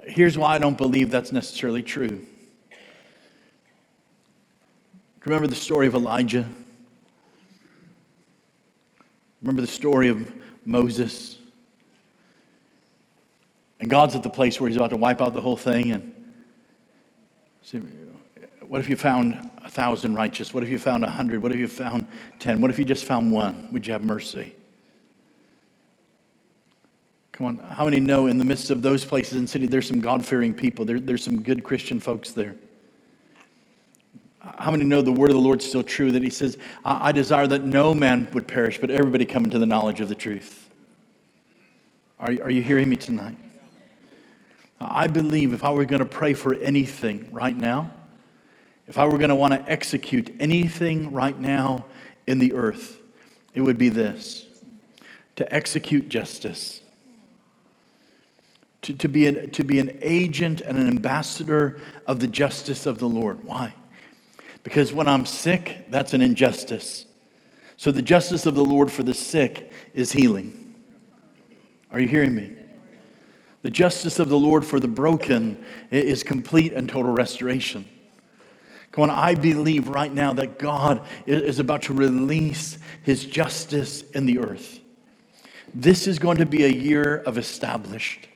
Here's 0.04 0.36
why 0.36 0.54
I 0.54 0.58
don't 0.58 0.76
believe 0.76 1.10
that's 1.10 1.32
necessarily 1.32 1.82
true. 1.82 2.26
Remember 5.24 5.46
the 5.46 5.54
story 5.54 5.86
of 5.86 5.94
Elijah? 5.94 6.48
Remember 9.40 9.60
the 9.60 9.68
story 9.68 10.08
of 10.08 10.32
Moses? 10.64 11.39
And 13.80 13.88
God's 13.88 14.14
at 14.14 14.22
the 14.22 14.30
place 14.30 14.60
where 14.60 14.68
He's 14.68 14.76
about 14.76 14.90
to 14.90 14.96
wipe 14.96 15.20
out 15.20 15.34
the 15.34 15.40
whole 15.40 15.56
thing. 15.56 15.92
And 15.92 16.14
see, 17.62 17.78
what 18.68 18.80
if 18.80 18.88
you 18.88 18.96
found 18.96 19.50
a 19.64 19.70
thousand 19.70 20.14
righteous? 20.14 20.54
What 20.54 20.62
if 20.62 20.68
you 20.68 20.78
found 20.78 21.04
a 21.04 21.10
hundred? 21.10 21.42
What 21.42 21.52
if 21.52 21.58
you 21.58 21.66
found 21.66 22.06
ten? 22.38 22.60
What 22.60 22.70
if 22.70 22.78
you 22.78 22.84
just 22.84 23.04
found 23.04 23.32
one? 23.32 23.68
Would 23.72 23.86
you 23.86 23.92
have 23.92 24.04
mercy? 24.04 24.54
Come 27.32 27.46
on, 27.46 27.56
how 27.70 27.86
many 27.86 28.00
know 28.00 28.26
in 28.26 28.36
the 28.36 28.44
midst 28.44 28.70
of 28.70 28.82
those 28.82 29.02
places 29.02 29.32
in 29.32 29.42
the 29.42 29.48
city, 29.48 29.66
there's 29.66 29.88
some 29.88 30.00
God 30.00 30.26
fearing 30.26 30.52
people? 30.52 30.84
There, 30.84 31.00
there's 31.00 31.24
some 31.24 31.40
good 31.40 31.64
Christian 31.64 31.98
folks 31.98 32.32
there. 32.32 32.54
How 34.40 34.70
many 34.70 34.84
know 34.84 35.00
the 35.00 35.12
word 35.12 35.30
of 35.30 35.36
the 35.36 35.40
Lord's 35.40 35.64
still 35.64 35.82
true 35.82 36.12
that 36.12 36.22
he 36.22 36.28
says, 36.28 36.58
I 36.84 37.12
desire 37.12 37.46
that 37.46 37.64
no 37.64 37.94
man 37.94 38.28
would 38.34 38.46
perish, 38.46 38.78
but 38.78 38.90
everybody 38.90 39.24
come 39.24 39.44
into 39.44 39.58
the 39.58 39.64
knowledge 39.64 40.02
of 40.02 40.10
the 40.10 40.14
truth? 40.14 40.68
Are, 42.18 42.28
are 42.42 42.50
you 42.50 42.62
hearing 42.62 42.90
me 42.90 42.96
tonight? 42.96 43.38
I 44.80 45.08
believe 45.08 45.52
if 45.52 45.62
I 45.62 45.70
were 45.70 45.84
going 45.84 46.00
to 46.00 46.06
pray 46.06 46.32
for 46.32 46.54
anything 46.54 47.28
right 47.30 47.56
now, 47.56 47.92
if 48.88 48.98
I 48.98 49.04
were 49.04 49.18
going 49.18 49.30
to 49.30 49.36
want 49.36 49.52
to 49.52 49.70
execute 49.70 50.34
anything 50.40 51.12
right 51.12 51.38
now 51.38 51.84
in 52.26 52.38
the 52.38 52.54
earth, 52.54 52.98
it 53.54 53.60
would 53.60 53.78
be 53.78 53.88
this 53.88 54.46
to 55.36 55.54
execute 55.54 56.08
justice, 56.08 56.80
to, 58.82 58.92
to, 58.94 59.08
be 59.08 59.26
an, 59.26 59.50
to 59.50 59.64
be 59.64 59.78
an 59.78 59.98
agent 60.02 60.60
and 60.60 60.76
an 60.76 60.88
ambassador 60.88 61.80
of 62.06 62.20
the 62.20 62.26
justice 62.26 62.84
of 62.84 62.98
the 62.98 63.08
Lord. 63.08 63.44
Why? 63.44 63.74
Because 64.64 64.92
when 64.92 65.08
I'm 65.08 65.24
sick, 65.24 65.86
that's 65.88 66.12
an 66.12 66.20
injustice. 66.20 67.06
So 67.76 67.90
the 67.90 68.02
justice 68.02 68.44
of 68.44 68.54
the 68.54 68.64
Lord 68.64 68.92
for 68.92 69.02
the 69.02 69.14
sick 69.14 69.72
is 69.94 70.12
healing. 70.12 70.74
Are 71.90 72.00
you 72.00 72.08
hearing 72.08 72.34
me? 72.34 72.56
The 73.62 73.70
justice 73.70 74.18
of 74.18 74.28
the 74.28 74.38
Lord 74.38 74.64
for 74.64 74.80
the 74.80 74.88
broken 74.88 75.62
is 75.90 76.22
complete 76.22 76.72
and 76.72 76.88
total 76.88 77.12
restoration. 77.12 77.84
Come 78.92 79.04
on, 79.04 79.10
I 79.10 79.34
believe 79.34 79.88
right 79.88 80.12
now 80.12 80.32
that 80.32 80.58
God 80.58 81.02
is 81.26 81.58
about 81.58 81.82
to 81.82 81.94
release 81.94 82.78
his 83.02 83.24
justice 83.24 84.02
in 84.10 84.26
the 84.26 84.38
earth. 84.38 84.80
This 85.72 86.06
is 86.06 86.18
going 86.18 86.38
to 86.38 86.46
be 86.46 86.64
a 86.64 86.68
year 86.68 87.18
of 87.18 87.38
established 87.38 88.28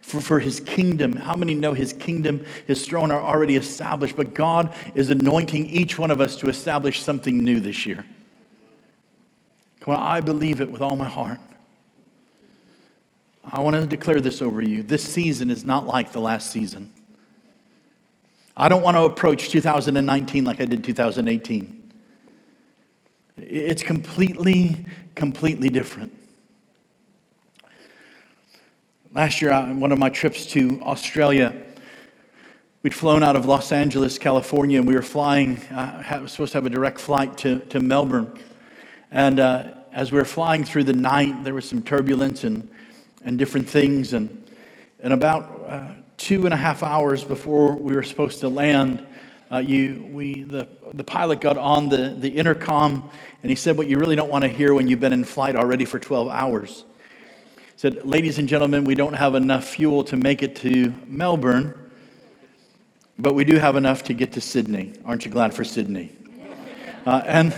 for, 0.00 0.20
for 0.20 0.38
his 0.38 0.60
kingdom. 0.60 1.16
How 1.16 1.34
many 1.34 1.54
know 1.54 1.72
his 1.72 1.92
kingdom, 1.92 2.44
his 2.66 2.86
throne 2.86 3.10
are 3.10 3.20
already 3.20 3.56
established, 3.56 4.14
but 4.14 4.34
God 4.34 4.72
is 4.94 5.10
anointing 5.10 5.66
each 5.66 5.98
one 5.98 6.12
of 6.12 6.20
us 6.20 6.36
to 6.36 6.48
establish 6.48 7.02
something 7.02 7.38
new 7.38 7.58
this 7.58 7.84
year? 7.86 8.04
Come 9.80 9.94
on, 9.94 10.02
I 10.02 10.20
believe 10.20 10.60
it 10.60 10.70
with 10.70 10.82
all 10.82 10.94
my 10.94 11.08
heart. 11.08 11.40
I 13.52 13.60
want 13.60 13.76
to 13.76 13.86
declare 13.86 14.20
this 14.20 14.42
over 14.42 14.60
you. 14.60 14.82
This 14.82 15.04
season 15.04 15.50
is 15.50 15.64
not 15.64 15.86
like 15.86 16.10
the 16.10 16.20
last 16.20 16.50
season. 16.50 16.92
I 18.56 18.68
don't 18.68 18.82
want 18.82 18.96
to 18.96 19.04
approach 19.04 19.50
2019 19.50 20.44
like 20.44 20.60
I 20.60 20.64
did 20.64 20.82
2018. 20.82 21.92
It's 23.36 23.82
completely, 23.84 24.84
completely 25.14 25.68
different. 25.68 26.12
Last 29.12 29.40
year, 29.40 29.52
on 29.52 29.78
one 29.78 29.92
of 29.92 29.98
my 29.98 30.08
trips 30.08 30.46
to 30.46 30.80
Australia, 30.82 31.54
we'd 32.82 32.94
flown 32.94 33.22
out 33.22 33.36
of 33.36 33.46
Los 33.46 33.70
Angeles, 33.70 34.18
California, 34.18 34.78
and 34.80 34.88
we 34.88 34.94
were 34.94 35.02
flying, 35.02 35.58
uh, 35.68 36.18
was 36.20 36.32
supposed 36.32 36.52
to 36.52 36.58
have 36.58 36.66
a 36.66 36.70
direct 36.70 36.98
flight 36.98 37.38
to, 37.38 37.60
to 37.60 37.78
Melbourne. 37.78 38.36
And 39.12 39.38
uh, 39.38 39.68
as 39.92 40.10
we 40.10 40.18
were 40.18 40.24
flying 40.24 40.64
through 40.64 40.84
the 40.84 40.94
night, 40.94 41.44
there 41.44 41.54
was 41.54 41.68
some 41.68 41.82
turbulence 41.82 42.42
and, 42.42 42.68
and 43.26 43.38
different 43.38 43.68
things. 43.68 44.14
And, 44.14 44.50
and 45.00 45.12
about 45.12 45.66
uh, 45.68 45.90
two 46.16 46.46
and 46.46 46.54
a 46.54 46.56
half 46.56 46.82
hours 46.82 47.22
before 47.22 47.76
we 47.76 47.94
were 47.94 48.02
supposed 48.02 48.40
to 48.40 48.48
land, 48.48 49.06
uh, 49.52 49.58
you, 49.58 50.08
we, 50.10 50.44
the, 50.44 50.66
the 50.94 51.04
pilot 51.04 51.42
got 51.42 51.58
on 51.58 51.90
the, 51.90 52.16
the 52.18 52.30
intercom 52.30 53.10
and 53.42 53.50
he 53.50 53.54
said 53.54 53.76
what 53.76 53.86
you 53.86 53.98
really 53.98 54.16
don't 54.16 54.30
want 54.30 54.42
to 54.42 54.48
hear 54.48 54.72
when 54.72 54.88
you've 54.88 55.00
been 55.00 55.12
in 55.12 55.22
flight 55.22 55.54
already 55.54 55.84
for 55.84 55.98
12 55.98 56.28
hours 56.28 56.84
said, 57.76 58.06
Ladies 58.06 58.38
and 58.38 58.48
gentlemen, 58.48 58.84
we 58.84 58.94
don't 58.94 59.12
have 59.12 59.34
enough 59.34 59.66
fuel 59.66 60.02
to 60.04 60.16
make 60.16 60.42
it 60.42 60.56
to 60.56 60.94
Melbourne, 61.06 61.74
but 63.18 63.34
we 63.34 63.44
do 63.44 63.56
have 63.56 63.76
enough 63.76 64.02
to 64.04 64.14
get 64.14 64.32
to 64.32 64.40
Sydney. 64.40 64.94
Aren't 65.04 65.26
you 65.26 65.30
glad 65.30 65.52
for 65.52 65.62
Sydney? 65.62 66.10
Uh, 67.04 67.22
and 67.26 67.54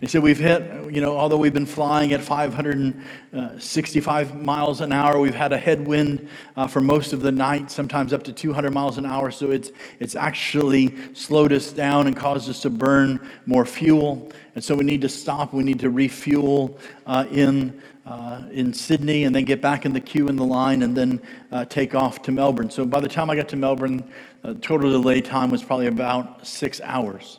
he 0.00 0.06
said, 0.06 0.22
We've 0.22 0.38
hit, 0.38 0.62
you 0.90 1.02
know, 1.02 1.14
although 1.16 1.36
we've 1.36 1.52
been 1.52 1.66
flying 1.66 2.12
at 2.14 2.22
565 2.22 4.42
miles 4.42 4.80
an 4.80 4.92
hour, 4.92 5.20
we've 5.20 5.34
had 5.34 5.52
a 5.52 5.58
headwind 5.58 6.26
uh, 6.56 6.66
for 6.66 6.80
most 6.80 7.12
of 7.12 7.20
the 7.20 7.30
night, 7.30 7.70
sometimes 7.70 8.14
up 8.14 8.22
to 8.22 8.32
200 8.32 8.70
miles 8.70 8.96
an 8.96 9.04
hour. 9.04 9.30
So 9.30 9.50
it's, 9.50 9.70
it's 9.98 10.16
actually 10.16 10.94
slowed 11.12 11.52
us 11.52 11.70
down 11.70 12.06
and 12.06 12.16
caused 12.16 12.48
us 12.48 12.62
to 12.62 12.70
burn 12.70 13.20
more 13.44 13.66
fuel. 13.66 14.32
And 14.54 14.64
so 14.64 14.74
we 14.74 14.84
need 14.84 15.02
to 15.02 15.08
stop. 15.08 15.52
We 15.52 15.64
need 15.64 15.80
to 15.80 15.90
refuel 15.90 16.78
uh, 17.04 17.26
in, 17.30 17.82
uh, 18.06 18.44
in 18.52 18.72
Sydney 18.72 19.24
and 19.24 19.34
then 19.34 19.44
get 19.44 19.60
back 19.60 19.84
in 19.84 19.92
the 19.92 20.00
queue 20.00 20.28
in 20.28 20.36
the 20.36 20.46
line 20.46 20.82
and 20.82 20.96
then 20.96 21.20
uh, 21.52 21.66
take 21.66 21.94
off 21.94 22.22
to 22.22 22.32
Melbourne. 22.32 22.70
So 22.70 22.86
by 22.86 23.00
the 23.00 23.08
time 23.08 23.28
I 23.28 23.36
got 23.36 23.50
to 23.50 23.56
Melbourne, 23.56 24.10
uh, 24.44 24.54
total 24.62 24.90
delay 24.90 25.20
time 25.20 25.50
was 25.50 25.62
probably 25.62 25.88
about 25.88 26.46
six 26.46 26.80
hours. 26.80 27.38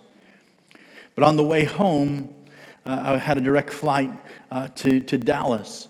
But 1.16 1.24
on 1.24 1.36
the 1.36 1.44
way 1.44 1.66
home, 1.66 2.36
uh, 2.86 3.02
I 3.04 3.18
had 3.18 3.38
a 3.38 3.42
direct 3.42 3.72
flight 3.72 4.12
uh, 4.52 4.68
to, 4.76 5.00
to 5.02 5.18
Dallas, 5.18 5.88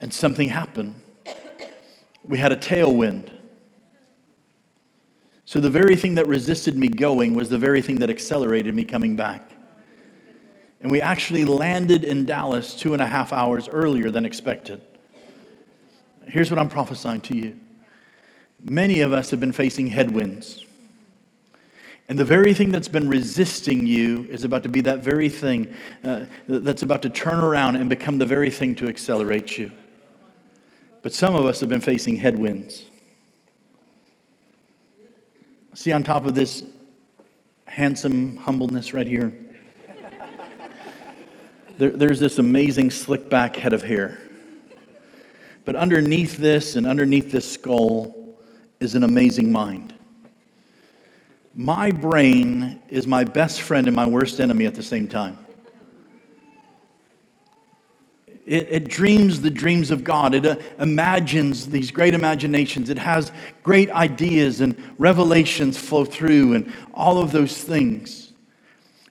and 0.00 0.12
something 0.12 0.48
happened. 0.48 0.94
We 2.24 2.38
had 2.38 2.52
a 2.52 2.56
tailwind. 2.56 3.30
So 5.44 5.60
the 5.60 5.70
very 5.70 5.94
thing 5.94 6.16
that 6.16 6.26
resisted 6.26 6.76
me 6.76 6.88
going 6.88 7.34
was 7.34 7.48
the 7.48 7.58
very 7.58 7.80
thing 7.80 7.96
that 8.00 8.10
accelerated 8.10 8.74
me 8.74 8.84
coming 8.84 9.14
back. 9.14 9.52
And 10.80 10.90
we 10.90 11.00
actually 11.00 11.44
landed 11.44 12.04
in 12.04 12.26
Dallas 12.26 12.74
two 12.74 12.92
and 12.92 13.00
a 13.00 13.06
half 13.06 13.32
hours 13.32 13.68
earlier 13.68 14.10
than 14.10 14.26
expected. 14.26 14.82
Here's 16.26 16.50
what 16.50 16.58
I'm 16.58 16.68
prophesying 16.68 17.20
to 17.22 17.36
you 17.36 17.60
many 18.60 19.00
of 19.00 19.12
us 19.12 19.30
have 19.30 19.38
been 19.38 19.52
facing 19.52 19.86
headwinds. 19.86 20.65
And 22.08 22.18
the 22.18 22.24
very 22.24 22.54
thing 22.54 22.70
that's 22.70 22.88
been 22.88 23.08
resisting 23.08 23.86
you 23.86 24.26
is 24.30 24.44
about 24.44 24.62
to 24.62 24.68
be 24.68 24.80
that 24.82 25.00
very 25.00 25.28
thing 25.28 25.74
uh, 26.04 26.26
that's 26.48 26.82
about 26.82 27.02
to 27.02 27.10
turn 27.10 27.40
around 27.42 27.76
and 27.76 27.90
become 27.90 28.18
the 28.18 28.26
very 28.26 28.50
thing 28.50 28.76
to 28.76 28.88
accelerate 28.88 29.58
you. 29.58 29.72
But 31.02 31.12
some 31.12 31.34
of 31.34 31.44
us 31.46 31.60
have 31.60 31.68
been 31.68 31.80
facing 31.80 32.16
headwinds. 32.16 32.84
See, 35.74 35.92
on 35.92 36.04
top 36.04 36.26
of 36.26 36.34
this 36.34 36.62
handsome 37.66 38.36
humbleness 38.36 38.94
right 38.94 39.06
here, 39.06 39.32
there, 41.78 41.90
there's 41.90 42.20
this 42.20 42.38
amazing 42.38 42.90
slick 42.90 43.28
back 43.28 43.56
head 43.56 43.72
of 43.72 43.82
hair. 43.82 44.18
But 45.64 45.74
underneath 45.74 46.36
this 46.36 46.76
and 46.76 46.86
underneath 46.86 47.32
this 47.32 47.50
skull 47.52 48.36
is 48.78 48.94
an 48.94 49.02
amazing 49.02 49.50
mind. 49.50 49.95
My 51.58 51.90
brain 51.90 52.82
is 52.90 53.06
my 53.06 53.24
best 53.24 53.62
friend 53.62 53.86
and 53.86 53.96
my 53.96 54.06
worst 54.06 54.40
enemy 54.40 54.66
at 54.66 54.74
the 54.74 54.82
same 54.82 55.08
time. 55.08 55.38
It, 58.44 58.68
it, 58.70 58.88
dreams 58.88 59.40
the 59.40 59.50
dreams 59.50 59.90
of 59.90 60.04
God. 60.04 60.34
It 60.34 60.44
uh, 60.44 60.56
imagines 60.78 61.66
these 61.66 61.90
great 61.90 62.12
imaginations. 62.12 62.90
It 62.90 62.98
has 62.98 63.32
great 63.62 63.90
ideas 63.90 64.60
and 64.60 64.76
revelations 64.98 65.78
flow 65.78 66.04
through 66.04 66.52
and 66.52 66.72
all 66.92 67.18
of 67.18 67.32
those 67.32 67.56
things. 67.56 68.34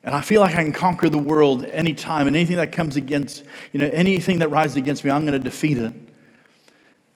And 0.03 0.13
I 0.13 0.21
feel 0.21 0.39
like 0.39 0.55
I 0.55 0.63
can 0.63 0.71
conquer 0.71 1.09
the 1.09 1.17
world 1.17 1.65
anytime 1.65 2.27
and 2.27 2.35
anything 2.35 2.57
that 2.57 2.71
comes 2.71 2.95
against, 2.95 3.43
you 3.73 3.79
know, 3.79 3.89
anything 3.91 4.37
that 4.39 4.49
rises 4.49 4.77
against 4.77 5.03
me, 5.03 5.09
I'm 5.09 5.25
going 5.25 5.33
to 5.33 5.39
defeat 5.39 5.79
it. 5.79 5.93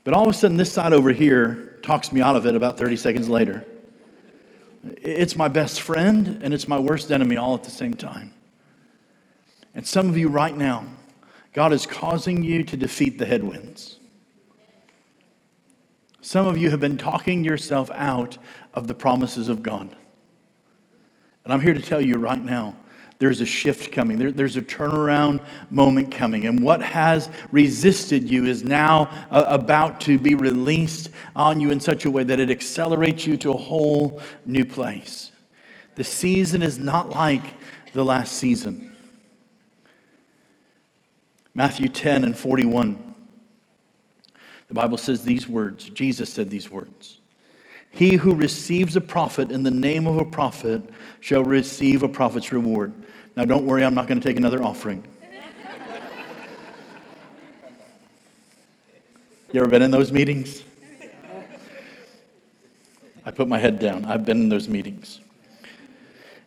But 0.03 0.15
all 0.15 0.23
of 0.23 0.32
a 0.32 0.34
sudden, 0.34 0.57
this 0.57 0.73
side 0.73 0.91
over 0.91 1.11
here 1.11 1.77
talks 1.84 2.11
me 2.11 2.19
out 2.19 2.36
of 2.36 2.47
it 2.47 2.55
about 2.55 2.80
30 2.80 2.95
seconds 2.95 3.30
later. 3.30 3.63
It's 4.84 5.36
my 5.36 5.47
best 5.47 5.82
friend 5.82 6.39
and 6.41 6.53
it's 6.53 6.67
my 6.67 6.80
worst 6.80 7.11
enemy 7.11 7.38
all 7.38 7.55
at 7.55 7.63
the 7.63 7.71
same 7.71 7.93
time. 7.93 8.34
And 9.75 9.86
some 9.86 10.09
of 10.09 10.17
you 10.17 10.30
right 10.30 10.55
now, 10.55 10.86
God 11.53 11.73
is 11.73 11.86
causing 11.86 12.43
you 12.43 12.63
to 12.63 12.77
defeat 12.77 13.17
the 13.17 13.25
headwinds. 13.25 13.99
Some 16.21 16.47
of 16.47 16.57
you 16.57 16.69
have 16.69 16.80
been 16.80 16.97
talking 16.97 17.43
yourself 17.43 17.89
out 17.91 18.38
of 18.73 18.88
the 18.88 18.93
promises 18.93 19.49
of 19.49 19.63
God. 19.63 19.95
And 21.43 21.53
I'm 21.53 21.61
here 21.61 21.73
to 21.73 21.82
tell 21.82 22.01
you 22.01 22.17
right 22.17 22.43
now 22.43 22.75
there's 23.20 23.41
a 23.41 23.45
shift 23.45 23.91
coming, 23.91 24.17
there, 24.17 24.32
there's 24.32 24.55
a 24.55 24.61
turnaround 24.61 25.45
moment 25.70 26.09
coming. 26.09 26.45
And 26.45 26.63
what 26.63 26.82
has 26.82 27.30
resisted 27.51 28.30
you 28.30 28.45
is 28.45 28.63
now 28.63 29.09
uh, 29.30 29.43
about 29.47 29.99
to 30.01 30.17
be 30.17 30.36
released 30.36 31.09
on 31.36 31.59
you 31.59 31.70
in 31.70 31.82
such 31.82 32.05
a 32.05 32.11
way 32.11 32.24
that 32.24 32.39
it 32.39 32.49
accelerates 32.49 33.28
you 33.28 33.36
to 33.38 33.51
a 33.51 33.57
whole 33.57 34.22
new 34.45 34.63
place. 34.63 35.32
The 35.95 36.03
season 36.05 36.61
is 36.61 36.80
not 36.80 37.09
like 37.09 37.43
the 37.91 38.05
last 38.05 38.38
season. 38.38 38.95
Matthew 41.53 41.89
10 41.89 42.24
and 42.24 42.38
41. 42.38 43.15
The 44.70 44.74
Bible 44.74 44.97
says 44.97 45.24
these 45.24 45.45
words. 45.45 45.89
Jesus 45.89 46.32
said 46.32 46.49
these 46.49 46.72
words. 46.72 47.20
He 47.91 48.15
who 48.15 48.36
receives 48.36 48.95
a 48.95 49.01
prophet 49.01 49.51
in 49.51 49.63
the 49.63 49.72
name 49.72 50.07
of 50.07 50.17
a 50.17 50.26
prophet 50.26 50.89
shall 51.20 51.43
receive 51.43 52.03
a 52.03 52.07
prophet's 52.07 52.51
reward. 52.51 52.93
Now, 53.40 53.46
don't 53.46 53.66
worry, 53.66 53.86
I'm 53.86 53.96
not 53.96 54.06
going 54.08 54.20
to 54.20 54.28
take 54.28 54.36
another 54.36 54.62
offering. 54.62 55.02
You 59.54 59.62
ever 59.62 59.70
been 59.70 59.82
in 59.82 59.92
those 59.92 60.12
meetings? 60.12 60.62
I 63.26 63.32
put 63.32 63.48
my 63.48 63.58
head 63.58 63.80
down. 63.80 64.04
I've 64.04 64.26
been 64.26 64.42
in 64.42 64.50
those 64.50 64.68
meetings. 64.68 65.22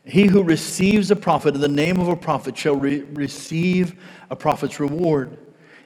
He 0.05 0.27
who 0.27 0.43
receives 0.43 1.11
a 1.11 1.17
prophet 1.17 1.55
in 1.55 1.63
the 1.63 1.67
name 1.67 1.99
of 1.99 2.09
a 2.09 2.15
prophet 2.17 2.59
shall 2.59 2.77
re- 2.77 3.01
receive 3.15 3.99
a 4.29 4.37
prophet's 4.37 4.79
reward. 4.79 5.39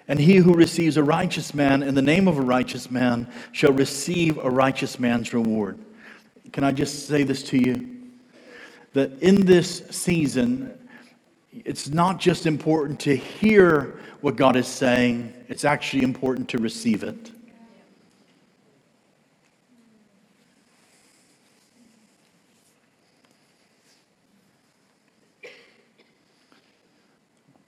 And 0.09 0.19
he 0.19 0.39
who 0.39 0.55
receives 0.55 0.97
a 0.97 1.05
righteous 1.05 1.55
man 1.55 1.85
in 1.85 1.95
the 1.95 2.03
name 2.03 2.27
of 2.27 2.37
a 2.37 2.43
righteous 2.43 2.91
man 2.91 3.31
shall 3.53 3.73
receive 3.73 4.39
a 4.39 4.51
righteous 4.51 4.99
man's 4.99 5.33
reward. 5.33 5.79
Can 6.53 6.65
I 6.65 6.73
just 6.73 7.07
say 7.07 7.23
this 7.23 7.45
to 7.45 7.59
you? 7.59 7.97
That 8.95 9.23
in 9.23 9.47
this 9.47 9.85
season, 9.91 10.77
it's 11.65 11.89
not 11.89 12.19
just 12.19 12.47
important 12.47 13.01
to 13.01 13.17
hear 13.17 13.99
what 14.21 14.37
God 14.37 14.57
is 14.57 14.67
saying, 14.67 15.33
it's 15.49 15.65
actually 15.65 16.03
important 16.03 16.49
to 16.51 16.59
receive 16.59 17.03
it. 17.03 17.31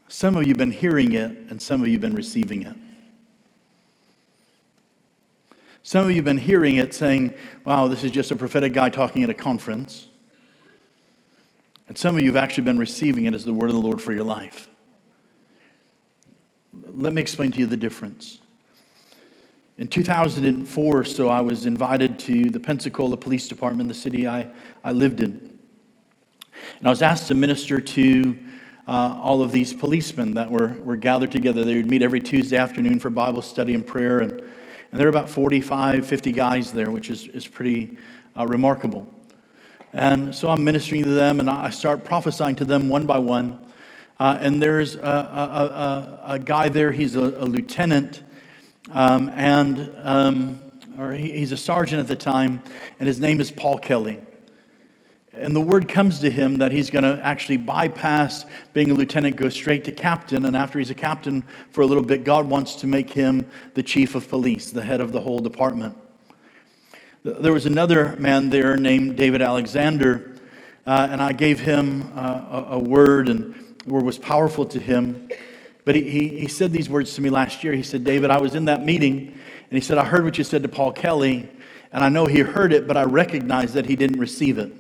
Some 0.09 0.37
of 0.37 0.43
you 0.43 0.49
have 0.49 0.59
been 0.59 0.73
hearing 0.73 1.13
it, 1.13 1.31
and 1.49 1.63
some 1.63 1.81
of 1.81 1.87
you 1.87 1.93
have 1.93 2.01
been 2.01 2.17
receiving 2.17 2.63
it. 2.63 2.75
Some 5.85 6.07
of 6.07 6.11
you 6.11 6.17
have 6.17 6.25
been 6.25 6.39
hearing 6.39 6.77
it 6.77 6.93
saying, 6.93 7.35
wow, 7.65 7.87
this 7.87 8.03
is 8.03 8.11
just 8.11 8.33
a 8.33 8.37
prophetic 8.37 8.73
guy 8.73 8.91
talking 8.91 9.23
at 9.23 9.31
a 9.31 9.35
conference. 9.35 10.08
And 11.89 11.97
some 11.97 12.17
of 12.17 12.23
you 12.23 12.29
have 12.29 12.37
actually 12.37 12.65
been 12.65 12.79
receiving 12.79 13.25
it 13.25 13.35
as 13.35 13.45
the 13.45 13.53
word 13.53 13.71
of 13.71 13.75
the 13.75 13.81
Lord 13.81 14.01
for 14.01 14.13
your 14.13 14.25
life. 14.25 14.69
Let 16.93 17.15
me 17.15 17.23
explain 17.23 17.51
to 17.53 17.59
you 17.59 17.67
the 17.67 17.79
difference. 17.79 18.41
In 19.79 19.89
2004 19.89 21.05
so, 21.05 21.29
I 21.29 21.41
was 21.41 21.65
invited 21.65 22.19
to 22.21 22.51
the 22.51 22.61
Pensacola 22.61 23.17
Police 23.17 23.49
Department, 23.49 23.89
the 23.89 23.95
city 23.95 24.29
I, 24.29 24.49
I 24.85 24.93
lived 24.93 25.21
in. 25.21 25.59
And 26.79 26.87
I 26.87 26.91
was 26.91 27.01
asked 27.01 27.29
to 27.29 27.35
minister 27.35 27.81
to 27.81 28.39
uh, 28.87 29.19
all 29.23 29.43
of 29.43 29.53
these 29.53 29.73
policemen 29.73 30.35
that 30.35 30.51
were, 30.51 30.75
were 30.83 30.97
gathered 30.97 31.31
together. 31.31 31.65
They 31.65 31.77
would 31.77 31.91
meet 31.91 32.03
every 32.03 32.21
Tuesday 32.21 32.57
afternoon 32.57 32.99
for 32.99 33.09
Bible 33.09 33.41
study 33.43 33.75
and 33.75 33.87
prayer. 33.87 34.21
And, 34.21 34.33
and 34.33 35.01
there 35.01 35.07
were 35.07 35.11
about 35.11 35.31
45, 35.31 36.07
50 36.07 36.33
guys 36.33 36.73
there, 36.73 36.91
which 36.91 37.09
is, 37.09 37.29
is 37.29 37.47
pretty 37.47 37.97
uh, 38.37 38.47
remarkable. 38.47 39.07
And 39.93 40.35
so 40.35 40.49
I'm 40.51 40.65
ministering 40.65 41.05
to 41.05 41.11
them 41.11 41.41
and 41.41 41.49
I 41.49 41.71
start 41.71 42.05
prophesying 42.05 42.57
to 42.57 42.65
them 42.65 42.89
one 42.89 43.07
by 43.07 43.19
one. 43.19 43.59
Uh, 44.21 44.37
and 44.41 44.61
there's 44.61 44.97
a, 44.97 45.01
a, 45.01 46.31
a, 46.31 46.35
a, 46.35 46.39
guy 46.41 46.69
there, 46.69 46.91
he's 46.91 47.15
a, 47.15 47.21
lieutenant, 47.21 48.25
um, 48.91 49.31
and 49.33 49.95
um, 50.03 50.61
or 50.99 51.13
he, 51.13 51.31
he's 51.31 51.53
a 51.53 51.57
sergeant 51.57 52.01
at 52.01 52.09
the 52.09 52.17
time, 52.17 52.61
and 52.99 53.07
his 53.07 53.21
name 53.21 53.41
is 53.41 53.53
Paul 53.53 53.79
Kelly. 53.79 54.21
And 55.33 55.55
the 55.55 55.61
word 55.61 55.89
comes 55.89 56.19
to 56.21 56.31
him 56.31 56.57
that 56.59 56.73
he's 56.73 56.91
going 56.91 57.05
to 57.05 57.25
actually 57.25 57.59
bypass 57.59 58.45
being 58.73 58.91
a 58.91 58.95
lieutenant, 58.95 59.37
go 59.37 59.49
straight 59.49 59.85
to 59.85 59.93
captain. 59.93 60.45
And 60.47 60.57
after 60.57 60.81
he's 60.81 60.91
a 60.91 60.97
captain 60.97 61.45
for 61.71 61.83
a 61.83 61.87
little 61.87 62.03
bit, 62.03 62.25
God 62.25 62.49
wants 62.49 62.75
to 62.77 62.89
make 62.89 63.11
him 63.11 63.47
the 63.75 63.83
chief 63.85 64.17
of 64.17 64.29
police, 64.29 64.73
the 64.73 64.83
head 64.83 65.01
of 65.01 65.13
the 65.13 65.21
whole 65.21 65.39
department. 65.39 65.97
There 67.29 67.53
was 67.53 67.67
another 67.67 68.17
man 68.17 68.49
there 68.49 68.77
named 68.77 69.17
David 69.17 69.43
Alexander, 69.43 70.35
uh, 70.87 71.09
and 71.11 71.21
I 71.21 71.33
gave 71.33 71.61
him 71.61 72.11
uh, 72.17 72.65
a, 72.71 72.79
word, 72.79 73.29
and 73.29 73.55
word 73.87 74.05
was 74.05 74.17
powerful 74.17 74.65
to 74.65 74.81
him. 74.81 75.29
But 75.85 75.95
he, 75.95 76.09
he, 76.09 76.29
he 76.41 76.49
said 76.49 76.73
these 76.73 76.89
words 76.89 77.15
to 77.17 77.21
me 77.21 77.29
last 77.29 77.63
year. 77.63 77.75
He 77.75 77.83
said, 77.83 78.03
David, 78.03 78.31
I 78.31 78.41
was 78.41 78.55
in 78.55 78.65
that 78.65 78.83
meeting, 78.83 79.27
and 79.27 79.71
he 79.71 79.81
said, 79.81 79.99
I 79.99 80.05
heard 80.05 80.25
what 80.25 80.39
you 80.39 80.45
said 80.45 80.63
to 80.63 80.71
Paul 80.71 80.93
Kelly, 80.93 81.51
and 81.93 82.03
I 82.03 82.09
know 82.09 82.25
he 82.25 82.41
heard 82.41 82.73
it, 82.73 82.89
but 82.89 82.97
I 82.97 83.05
recognize 83.05 83.75
that 83.75 83.85
he 83.85 83.95
didn't 83.95 84.19
receive 84.19 84.57
it. 84.57 84.73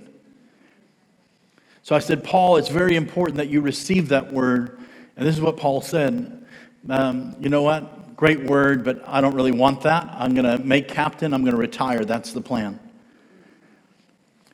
So 1.82 1.94
I 1.94 1.98
said, 1.98 2.24
Paul, 2.24 2.56
it's 2.56 2.70
very 2.70 2.96
important 2.96 3.36
that 3.36 3.48
you 3.48 3.60
receive 3.60 4.08
that 4.08 4.32
word. 4.32 4.78
And 5.16 5.26
this 5.26 5.34
is 5.34 5.42
what 5.42 5.58
Paul 5.58 5.82
said. 5.82 6.46
Um, 6.88 7.36
you 7.40 7.50
know 7.50 7.62
what? 7.62 7.97
Great 8.18 8.46
word, 8.46 8.82
but 8.82 9.00
I 9.06 9.20
don't 9.20 9.36
really 9.36 9.52
want 9.52 9.82
that. 9.82 10.12
I'm 10.12 10.34
going 10.34 10.44
to 10.44 10.58
make 10.58 10.88
captain. 10.88 11.32
I'm 11.32 11.42
going 11.42 11.54
to 11.54 11.60
retire. 11.60 12.04
That's 12.04 12.32
the 12.32 12.40
plan. 12.40 12.80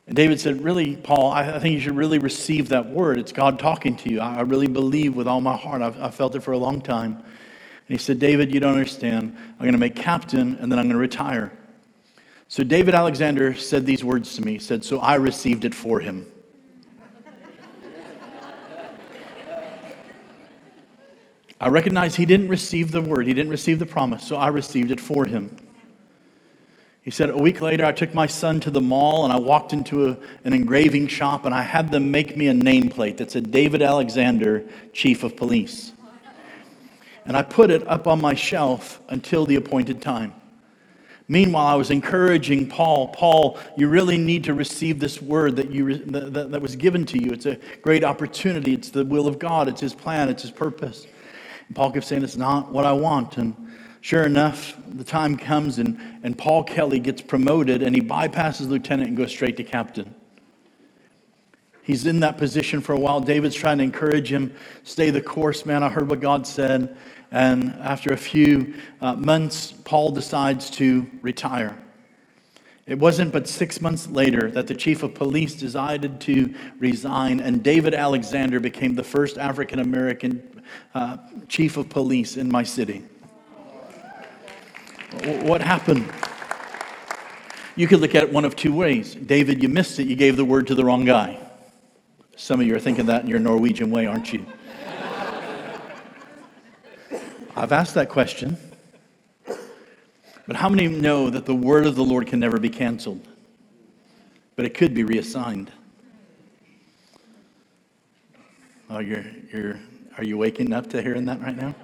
And 0.05 0.15
David 0.15 0.39
said, 0.39 0.63
Really, 0.63 0.95
Paul, 0.95 1.31
I, 1.31 1.57
think 1.57 1.73
you 1.73 1.79
should 1.79 1.95
really 1.95 2.19
receive 2.19 2.69
that 2.69 2.87
word. 2.87 3.17
It's 3.17 3.31
God 3.31 3.57
talking 3.57 3.97
to 3.97 4.11
you. 4.11 4.19
I, 4.19 4.35
I 4.35 4.41
really 4.41 4.67
believe 4.67 5.15
with 5.15 5.27
all 5.27 5.41
my 5.41 5.57
heart. 5.57 5.81
I've, 5.81 5.99
I've 5.99 6.13
felt 6.13 6.35
it 6.35 6.41
for 6.41 6.51
a 6.51 6.59
long 6.59 6.79
time. 6.79 7.13
And 7.15 7.25
he 7.87 7.97
said, 7.97 8.19
David, 8.19 8.53
you 8.53 8.59
don't 8.59 8.73
understand. 8.73 9.35
I'm 9.53 9.63
going 9.63 9.71
to 9.71 9.79
make 9.79 9.95
captain 9.95 10.57
and 10.57 10.71
then 10.71 10.77
I'm 10.77 10.85
going 10.85 10.89
to 10.89 10.97
retire. 10.99 11.51
So 12.47 12.63
David 12.63 12.93
Alexander 12.93 13.55
said 13.55 13.87
these 13.87 14.03
words 14.03 14.35
to 14.35 14.43
me. 14.43 14.53
He 14.53 14.59
said, 14.59 14.85
So 14.85 14.99
I 14.99 15.15
received 15.15 15.65
it 15.65 15.73
for 15.73 15.99
him. 15.99 16.31
I 21.65 21.67
recognize 21.69 22.15
he 22.15 22.27
didn't 22.27 22.49
receive 22.49 22.91
the 22.91 23.01
word, 23.01 23.25
he 23.25 23.33
didn't 23.33 23.49
receive 23.49 23.79
the 23.79 23.87
promise, 23.87 24.23
so 24.23 24.35
I 24.35 24.49
received 24.49 24.91
it 24.91 25.01
for 25.01 25.25
him. 25.25 25.49
He 27.01 27.09
said, 27.09 27.31
A 27.31 27.37
week 27.37 27.59
later, 27.59 27.83
I 27.83 27.91
took 27.91 28.13
my 28.13 28.27
son 28.27 28.59
to 28.59 28.69
the 28.69 28.81
mall 28.81 29.23
and 29.23 29.33
I 29.33 29.39
walked 29.39 29.73
into 29.73 30.09
a, 30.09 30.17
an 30.43 30.53
engraving 30.53 31.07
shop 31.07 31.43
and 31.43 31.55
I 31.55 31.63
had 31.63 31.89
them 31.89 32.11
make 32.11 32.37
me 32.37 32.49
a 32.49 32.53
nameplate 32.53 33.17
that 33.17 33.31
said 33.31 33.49
David 33.49 33.81
Alexander, 33.81 34.63
Chief 34.93 35.23
of 35.23 35.35
Police. 35.35 35.91
And 37.25 37.35
I 37.35 37.41
put 37.41 37.71
it 37.71 37.87
up 37.87 38.05
on 38.05 38.21
my 38.21 38.35
shelf 38.35 39.01
until 39.09 39.47
the 39.47 39.55
appointed 39.55 40.03
time. 40.03 40.35
Meanwhile, 41.27 41.65
I 41.65 41.73
was 41.73 41.89
encouraging 41.89 42.69
Paul, 42.69 43.07
Paul, 43.07 43.57
you 43.75 43.87
really 43.87 44.19
need 44.19 44.43
to 44.43 44.53
receive 44.53 44.99
this 44.99 45.19
word 45.19 45.55
that, 45.55 45.71
you, 45.71 45.97
that, 45.97 46.51
that 46.51 46.61
was 46.61 46.75
given 46.75 47.07
to 47.07 47.17
you. 47.17 47.31
It's 47.31 47.47
a 47.47 47.57
great 47.81 48.03
opportunity. 48.03 48.75
It's 48.75 48.91
the 48.91 49.03
will 49.03 49.27
of 49.27 49.39
God, 49.39 49.67
it's 49.67 49.81
his 49.81 49.95
plan, 49.95 50.29
it's 50.29 50.43
his 50.43 50.51
purpose. 50.51 51.07
Paul 51.73 51.91
kept 51.91 52.05
saying, 52.05 52.23
It's 52.23 52.37
not 52.37 52.71
what 52.71 52.85
I 52.85 52.93
want. 52.93 53.37
And 53.37 53.55
sure 54.01 54.23
enough, 54.23 54.77
the 54.87 55.03
time 55.03 55.37
comes 55.37 55.79
and, 55.79 55.99
and 56.23 56.37
Paul 56.37 56.63
Kelly 56.63 56.99
gets 56.99 57.21
promoted 57.21 57.81
and 57.81 57.95
he 57.95 58.01
bypasses 58.01 58.67
lieutenant 58.67 59.09
and 59.09 59.17
goes 59.17 59.31
straight 59.31 59.57
to 59.57 59.63
captain. 59.63 60.13
He's 61.81 62.07
in 62.07 62.21
that 62.21 62.37
position 62.37 62.81
for 62.81 62.93
a 62.93 62.99
while. 62.99 63.19
David's 63.19 63.55
trying 63.55 63.77
to 63.77 63.83
encourage 63.83 64.31
him, 64.31 64.55
stay 64.83 65.11
the 65.11 65.21
course, 65.21 65.67
man. 65.67 65.83
I 65.83 65.89
heard 65.89 66.09
what 66.09 66.19
God 66.19 66.47
said. 66.47 66.97
And 67.31 67.73
after 67.81 68.11
a 68.11 68.17
few 68.17 68.73
uh, 69.01 69.15
months, 69.15 69.71
Paul 69.71 70.11
decides 70.11 70.69
to 70.71 71.05
retire. 71.21 71.77
It 72.87 72.99
wasn't 72.99 73.33
but 73.33 73.47
six 73.47 73.81
months 73.81 74.07
later 74.07 74.49
that 74.51 74.67
the 74.67 74.75
chief 74.75 75.01
of 75.01 75.15
police 75.15 75.55
decided 75.55 76.21
to 76.21 76.53
resign, 76.77 77.39
and 77.39 77.63
David 77.63 77.95
Alexander 77.95 78.59
became 78.59 78.93
the 78.93 79.03
first 79.03 79.39
African 79.39 79.79
American 79.79 80.54
uh, 80.93 81.17
chief 81.47 81.77
of 81.77 81.89
police 81.89 82.37
in 82.37 82.51
my 82.51 82.63
city. 82.63 83.03
What 85.43 85.61
happened? 85.61 86.11
You 87.75 87.87
could 87.87 87.99
look 87.99 88.15
at 88.15 88.23
it 88.23 88.33
one 88.33 88.45
of 88.45 88.55
two 88.55 88.73
ways. 88.73 89.15
David, 89.15 89.61
you 89.61 89.69
missed 89.69 89.99
it. 89.99 90.07
You 90.07 90.15
gave 90.15 90.37
the 90.37 90.45
word 90.45 90.67
to 90.67 90.75
the 90.75 90.85
wrong 90.85 91.05
guy. 91.05 91.39
Some 92.37 92.59
of 92.59 92.67
you 92.67 92.75
are 92.75 92.79
thinking 92.79 93.05
that 93.07 93.23
in 93.23 93.29
your 93.29 93.39
Norwegian 93.39 93.91
way, 93.91 94.05
aren't 94.05 94.31
you? 94.33 94.45
I've 97.55 97.71
asked 97.71 97.93
that 97.93 98.09
question. 98.09 98.57
But 100.47 100.57
how 100.57 100.69
many 100.69 100.87
know 100.87 101.29
that 101.29 101.45
the 101.45 101.55
word 101.55 101.87
of 101.87 101.95
the 101.95 102.03
Lord 102.03 102.27
can 102.27 102.39
never 102.39 102.59
be 102.59 102.69
canceled? 102.69 103.25
But 104.55 104.65
it 104.65 104.73
could 104.73 104.93
be 104.93 105.03
reassigned. 105.03 105.71
Oh, 108.89 108.99
you're, 108.99 109.25
you're, 109.51 109.79
are 110.17 110.23
you 110.23 110.37
waking 110.37 110.73
up 110.73 110.89
to 110.91 111.01
hearing 111.01 111.25
that 111.25 111.41
right 111.41 111.55
now? 111.55 111.75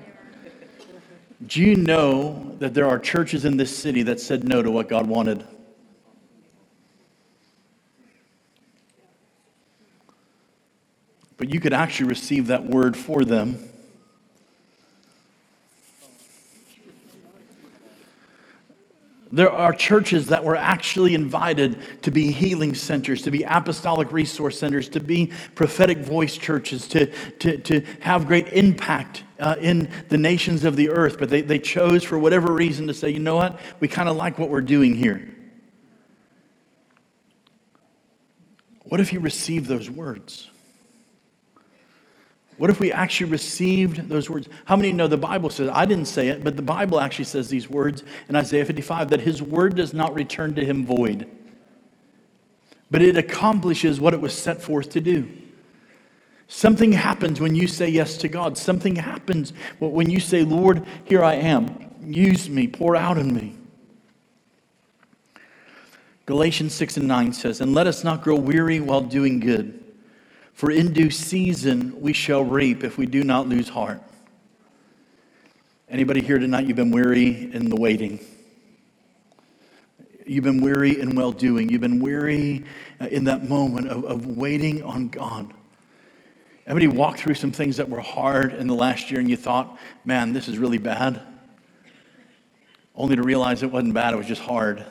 Do 1.48 1.62
you 1.62 1.76
know 1.76 2.56
that 2.60 2.74
there 2.74 2.88
are 2.88 3.00
churches 3.00 3.46
in 3.46 3.58
this 3.58 3.76
city 3.76 4.04
that 4.04 4.20
said 4.20 4.48
no 4.48 4.62
to 4.62 4.70
what 4.70 4.88
God 4.88 5.08
wanted? 5.08 5.46
But 11.38 11.50
you 11.52 11.60
could 11.60 11.74
actually 11.74 12.10
receive 12.10 12.48
that 12.48 12.64
word 12.66 12.96
for 12.96 13.26
them 13.26 13.71
There 19.34 19.52
are 19.52 19.72
churches 19.72 20.28
that 20.28 20.44
were 20.44 20.58
actually 20.58 21.16
invited 21.16 22.04
to 22.04 22.12
be 22.12 22.32
healing 22.32 22.76
centers, 22.76 23.22
to 23.24 23.32
be 23.32 23.44
apostolic 23.44 24.12
resource 24.12 24.60
centers, 24.60 24.90
to 24.90 25.00
be 25.00 25.32
prophetic 25.56 26.00
voice 26.00 26.38
churches, 26.38 26.88
to, 26.90 27.06
to, 27.40 27.58
to 27.58 27.82
have 28.02 28.28
great 28.28 28.50
impact 28.50 29.24
uh, 29.40 29.56
in 29.60 29.90
the 30.10 30.18
nations 30.18 30.66
of 30.66 30.76
the 30.76 30.90
earth. 30.90 31.18
But 31.18 31.30
they, 31.30 31.42
they 31.42 31.60
chose, 31.60 32.04
for 32.04 32.20
whatever 32.20 32.54
reason, 32.54 32.88
to 32.88 32.94
say, 32.94 33.10
you 33.10 33.20
know 33.20 33.38
what? 33.38 33.60
We 33.80 33.88
kind 33.88 34.10
of 34.10 34.18
like 34.18 34.38
what 34.38 34.50
we're 34.50 34.62
doing 34.62 34.96
here. 34.96 35.34
What 38.84 39.00
if 39.00 39.14
you 39.14 39.22
receive 39.22 39.68
those 39.68 39.90
words? 39.90 40.51
What 42.62 42.70
if 42.70 42.80
we 42.80 42.91
actually 42.91 43.32
received 43.32 44.07
those 44.07 44.30
words? 44.30 44.47
How 44.66 44.76
many 44.76 44.91
know 44.91 45.07
the 45.07 45.18
Bible 45.18 45.49
says, 45.49 45.68
I 45.74 45.84
didn't 45.88 46.05
say 46.05 46.28
it, 46.28 46.43
but 46.43 46.57
the 46.57 46.62
Bible 46.62 46.99
actually 46.99 47.26
says 47.26 47.49
these 47.49 47.68
words 47.68 48.03
in 48.30 48.36
Isaiah 48.36 48.66
55 48.66 49.09
that 49.09 49.22
his 49.22 49.41
word 49.41 49.76
does 49.76 49.95
not 49.95 50.14
return 50.14 50.53
to 50.53 50.64
him 50.64 50.86
void, 50.86 51.28
but 52.91 53.01
it 53.01 53.18
accomplishes 53.18 53.99
what 53.99 54.14
it 54.14 54.22
was 54.22 54.38
set 54.38 54.62
forth 54.62 54.91
to 54.91 55.01
do. 55.01 55.28
Something 56.47 56.91
happens 56.91 57.41
when 57.41 57.55
you 57.55 57.66
say 57.66 57.89
yes 57.89 58.16
to 58.18 58.28
God. 58.28 58.59
Something 58.59 58.95
happens 58.95 59.53
when 59.80 60.12
you 60.12 60.20
say, 60.20 60.43
Lord, 60.43 60.86
here 61.05 61.24
I 61.24 61.38
am. 61.38 61.91
Use 62.03 62.47
me, 62.47 62.68
pour 62.68 62.95
out 62.95 63.18
in 63.18 63.34
me. 63.34 63.55
Galatians 66.28 66.76
6 66.76 66.97
and 66.97 67.07
9 67.07 67.34
says, 67.34 67.59
And 67.59 67.74
let 67.74 67.88
us 67.88 68.03
not 68.03 68.22
grow 68.22 68.36
weary 68.36 68.80
while 68.80 69.01
doing 69.01 69.39
good. 69.39 69.81
For 70.62 70.70
in 70.70 70.93
due 70.93 71.09
season 71.09 71.99
we 71.99 72.14
shall 72.14 72.43
reap 72.43 72.84
if 72.84 72.95
we 72.95 73.07
do 73.07 73.24
not 73.24 73.49
lose 73.49 73.68
heart. 73.68 73.99
Anybody 75.89 76.22
here 76.22 76.38
tonight, 76.38 76.68
you've 76.68 76.76
been 76.76 76.91
weary 76.91 77.51
in 77.51 77.68
the 77.68 77.76
waiting. 77.76 78.20
You've 80.24 80.43
been 80.43 80.62
weary 80.62 81.01
in 81.01 81.16
well 81.16 81.32
doing. 81.32 81.70
You've 81.70 81.82
been 81.82 81.99
weary 81.99 82.64
uh, 82.99 83.07
in 83.07 83.24
that 83.24 83.49
moment 83.49 83.88
of, 83.88 84.05
of 84.05 84.38
waiting 84.38 84.84
on 84.84 85.07
God. 85.07 85.51
Anybody 86.68 86.89
walked 86.89 87.22
through 87.22 87.34
some 87.34 87.51
things 87.51 87.78
that 87.78 87.89
were 87.89 87.99
hard 87.99 88.53
in 88.53 88.68
the 88.68 88.76
last 88.76 89.09
year 89.09 89.20
and 89.20 89.28
you 89.28 89.38
thought, 89.38 89.80
man, 90.05 90.32
this 90.32 90.47
is 90.47 90.59
really 90.59 90.78
bad? 90.78 91.24
Only 92.93 93.16
to 93.16 93.24
realize 93.24 93.64
it 93.64 93.72
wasn't 93.72 93.95
bad, 93.95 94.14
it 94.14 94.18
was 94.18 94.28
just 94.28 94.43
hard. 94.43 94.86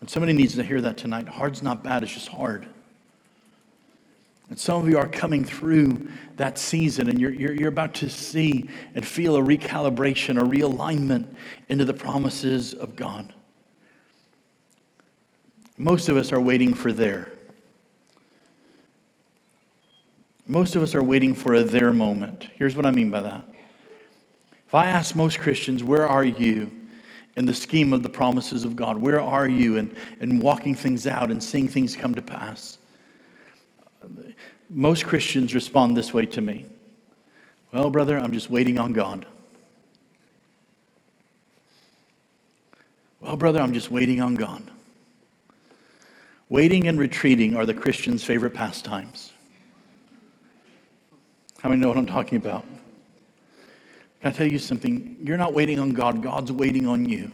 And 0.00 0.08
somebody 0.08 0.32
needs 0.32 0.54
to 0.54 0.62
hear 0.62 0.80
that 0.80 0.96
tonight. 0.96 1.28
Hard's 1.28 1.62
not 1.62 1.84
bad, 1.84 2.02
it's 2.02 2.14
just 2.14 2.28
hard. 2.28 2.66
And 4.48 4.58
some 4.58 4.80
of 4.80 4.88
you 4.88 4.96
are 4.98 5.08
coming 5.08 5.44
through 5.44 6.08
that 6.36 6.58
season 6.58 7.08
and 7.08 7.20
you're, 7.20 7.32
you're, 7.32 7.52
you're 7.52 7.68
about 7.68 7.94
to 7.94 8.08
see 8.08 8.68
and 8.94 9.04
feel 9.04 9.36
a 9.36 9.40
recalibration, 9.40 10.40
a 10.40 10.44
realignment 10.44 11.26
into 11.68 11.84
the 11.84 11.94
promises 11.94 12.72
of 12.72 12.94
God. 12.94 13.32
Most 15.78 16.08
of 16.08 16.16
us 16.16 16.32
are 16.32 16.40
waiting 16.40 16.74
for 16.74 16.92
there. 16.92 17.32
Most 20.46 20.76
of 20.76 20.82
us 20.82 20.94
are 20.94 21.02
waiting 21.02 21.34
for 21.34 21.54
a 21.54 21.64
there 21.64 21.92
moment. 21.92 22.48
Here's 22.54 22.76
what 22.76 22.86
I 22.86 22.92
mean 22.92 23.10
by 23.10 23.20
that. 23.22 23.44
If 24.66 24.74
I 24.74 24.86
ask 24.86 25.16
most 25.16 25.40
Christians, 25.40 25.82
where 25.82 26.06
are 26.06 26.24
you 26.24 26.70
in 27.36 27.46
the 27.46 27.54
scheme 27.54 27.92
of 27.92 28.02
the 28.02 28.08
promises 28.08 28.64
of 28.64 28.76
God? 28.76 28.96
Where 28.96 29.20
are 29.20 29.48
you 29.48 29.76
in, 29.76 29.94
in 30.20 30.38
walking 30.38 30.74
things 30.74 31.06
out 31.06 31.30
and 31.32 31.42
seeing 31.42 31.66
things 31.66 31.96
come 31.96 32.14
to 32.14 32.22
pass? 32.22 32.78
Most 34.68 35.04
Christians 35.06 35.54
respond 35.54 35.96
this 35.96 36.12
way 36.12 36.26
to 36.26 36.40
me 36.40 36.66
Well, 37.72 37.90
brother, 37.90 38.18
I'm 38.18 38.32
just 38.32 38.50
waiting 38.50 38.78
on 38.78 38.92
God. 38.92 39.26
Well, 43.20 43.36
brother, 43.36 43.60
I'm 43.60 43.72
just 43.72 43.90
waiting 43.90 44.20
on 44.20 44.34
God. 44.34 44.62
Waiting 46.48 46.86
and 46.86 46.98
retreating 46.98 47.56
are 47.56 47.66
the 47.66 47.74
Christian's 47.74 48.22
favorite 48.22 48.54
pastimes. 48.54 49.32
How 51.60 51.68
many 51.68 51.80
know 51.80 51.88
what 51.88 51.96
I'm 51.96 52.06
talking 52.06 52.38
about? 52.38 52.64
Can 54.20 54.30
I 54.30 54.30
tell 54.30 54.46
you 54.46 54.58
something? 54.58 55.16
You're 55.22 55.38
not 55.38 55.54
waiting 55.54 55.80
on 55.80 55.90
God, 55.90 56.22
God's 56.22 56.52
waiting 56.52 56.86
on 56.86 57.08
you. 57.08 57.32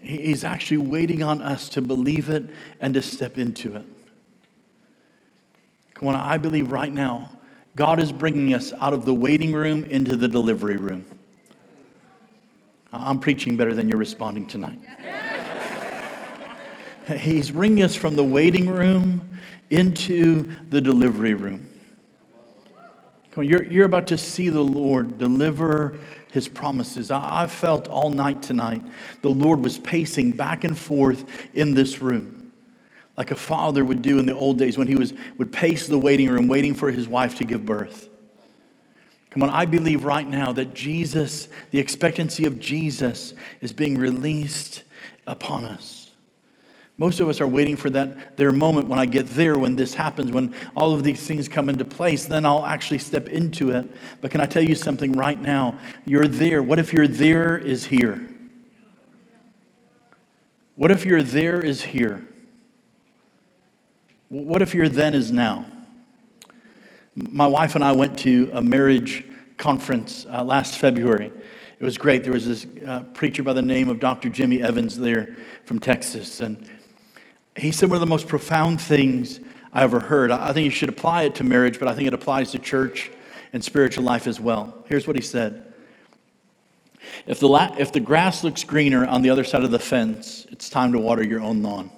He's 0.00 0.44
actually 0.44 0.78
waiting 0.78 1.22
on 1.22 1.42
us 1.42 1.68
to 1.70 1.82
believe 1.82 2.30
it 2.30 2.48
and 2.80 2.94
to 2.94 3.02
step 3.02 3.36
into 3.36 3.76
it. 3.76 3.84
On, 6.00 6.14
I 6.14 6.38
believe 6.38 6.70
right 6.70 6.92
now, 6.92 7.30
God 7.74 8.00
is 8.00 8.12
bringing 8.12 8.54
us 8.54 8.72
out 8.80 8.92
of 8.92 9.04
the 9.04 9.14
waiting 9.14 9.52
room 9.52 9.84
into 9.84 10.16
the 10.16 10.28
delivery 10.28 10.76
room. 10.76 11.04
I'm 12.92 13.18
preaching 13.20 13.56
better 13.56 13.74
than 13.74 13.88
you're 13.88 13.98
responding 13.98 14.46
tonight. 14.46 14.78
He's 17.18 17.50
bringing 17.50 17.82
us 17.82 17.94
from 17.94 18.16
the 18.16 18.24
waiting 18.24 18.68
room 18.68 19.28
into 19.70 20.50
the 20.70 20.80
delivery 20.80 21.34
room. 21.34 21.68
Come 23.32 23.42
on, 23.42 23.48
you're, 23.48 23.64
you're 23.64 23.86
about 23.86 24.06
to 24.08 24.18
see 24.18 24.48
the 24.48 24.60
Lord 24.60 25.18
deliver 25.18 25.98
his 26.32 26.48
promises. 26.48 27.10
I, 27.10 27.44
I 27.44 27.46
felt 27.46 27.88
all 27.88 28.10
night 28.10 28.42
tonight 28.42 28.82
the 29.22 29.30
Lord 29.30 29.62
was 29.62 29.78
pacing 29.78 30.32
back 30.32 30.64
and 30.64 30.76
forth 30.76 31.24
in 31.54 31.74
this 31.74 32.00
room 32.00 32.37
like 33.18 33.32
a 33.32 33.36
father 33.36 33.84
would 33.84 34.00
do 34.00 34.20
in 34.20 34.26
the 34.26 34.34
old 34.34 34.58
days 34.58 34.78
when 34.78 34.86
he 34.86 34.94
was, 34.94 35.12
would 35.38 35.52
pace 35.52 35.88
the 35.88 35.98
waiting 35.98 36.28
room 36.28 36.46
waiting 36.46 36.72
for 36.72 36.88
his 36.88 37.08
wife 37.08 37.34
to 37.34 37.44
give 37.44 37.66
birth. 37.66 38.08
Come 39.30 39.42
on, 39.42 39.50
I 39.50 39.66
believe 39.66 40.04
right 40.04 40.26
now 40.26 40.52
that 40.52 40.72
Jesus, 40.72 41.48
the 41.72 41.80
expectancy 41.80 42.46
of 42.46 42.60
Jesus, 42.60 43.34
is 43.60 43.72
being 43.72 43.98
released 43.98 44.84
upon 45.26 45.64
us. 45.64 46.12
Most 46.96 47.18
of 47.18 47.28
us 47.28 47.40
are 47.40 47.46
waiting 47.46 47.76
for 47.76 47.90
that 47.90 48.36
their 48.36 48.52
moment 48.52 48.86
when 48.86 49.00
I 49.00 49.06
get 49.06 49.26
there, 49.30 49.58
when 49.58 49.74
this 49.74 49.94
happens, 49.94 50.30
when 50.30 50.54
all 50.76 50.94
of 50.94 51.02
these 51.02 51.26
things 51.26 51.48
come 51.48 51.68
into 51.68 51.84
place, 51.84 52.24
then 52.26 52.46
I'll 52.46 52.64
actually 52.64 52.98
step 52.98 53.28
into 53.28 53.70
it. 53.70 53.90
But 54.20 54.30
can 54.30 54.40
I 54.40 54.46
tell 54.46 54.62
you 54.62 54.76
something 54.76 55.12
right 55.12 55.40
now? 55.40 55.76
You're 56.04 56.28
there. 56.28 56.62
What 56.62 56.78
if 56.78 56.92
your 56.92 57.08
there 57.08 57.58
is 57.58 57.84
here? 57.84 58.28
What 60.76 60.92
if 60.92 61.04
your 61.04 61.22
there 61.22 61.60
is 61.60 61.82
here? 61.82 62.27
What 64.28 64.60
if 64.60 64.74
your 64.74 64.90
then 64.90 65.14
is 65.14 65.32
now? 65.32 65.64
My 67.14 67.46
wife 67.46 67.74
and 67.74 67.82
I 67.82 67.92
went 67.92 68.18
to 68.20 68.50
a 68.52 68.60
marriage 68.60 69.24
conference 69.56 70.26
uh, 70.30 70.44
last 70.44 70.76
February. 70.78 71.32
It 71.80 71.84
was 71.84 71.96
great. 71.96 72.24
There 72.24 72.32
was 72.34 72.46
this 72.46 72.66
uh, 72.86 73.04
preacher 73.14 73.42
by 73.42 73.54
the 73.54 73.62
name 73.62 73.88
of 73.88 74.00
Dr. 74.00 74.28
Jimmy 74.28 74.62
Evans 74.62 74.98
there 74.98 75.36
from 75.64 75.78
Texas. 75.78 76.40
And 76.40 76.68
he 77.56 77.72
said 77.72 77.88
one 77.88 77.96
of 77.96 78.00
the 78.00 78.06
most 78.06 78.28
profound 78.28 78.80
things 78.80 79.40
I 79.72 79.82
ever 79.82 79.98
heard. 79.98 80.30
I 80.30 80.52
think 80.52 80.66
you 80.66 80.70
should 80.70 80.90
apply 80.90 81.22
it 81.22 81.34
to 81.36 81.44
marriage, 81.44 81.78
but 81.78 81.88
I 81.88 81.94
think 81.94 82.06
it 82.06 82.14
applies 82.14 82.50
to 82.52 82.58
church 82.58 83.10
and 83.54 83.64
spiritual 83.64 84.04
life 84.04 84.26
as 84.26 84.38
well. 84.38 84.84
Here's 84.88 85.06
what 85.06 85.16
he 85.16 85.22
said 85.22 85.72
If 87.26 87.40
the, 87.40 87.48
la- 87.48 87.74
if 87.78 87.92
the 87.92 88.00
grass 88.00 88.44
looks 88.44 88.62
greener 88.62 89.06
on 89.06 89.22
the 89.22 89.30
other 89.30 89.44
side 89.44 89.64
of 89.64 89.70
the 89.70 89.78
fence, 89.78 90.46
it's 90.50 90.68
time 90.68 90.92
to 90.92 90.98
water 90.98 91.24
your 91.24 91.40
own 91.40 91.62
lawn. 91.62 91.90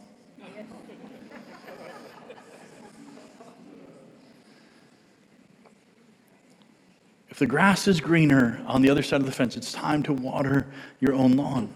The 7.41 7.47
grass 7.47 7.88
is 7.88 8.03
greener 8.03 8.61
on 8.66 8.82
the 8.82 8.91
other 8.91 9.03
side 9.03 9.20
of 9.20 9.26
the 9.26 9.32
fence, 9.32 9.57
it's 9.57 9.72
time 9.72 10.03
to 10.03 10.12
water 10.12 10.66
your 11.01 11.14
own 11.14 11.32
lawn. 11.32 11.72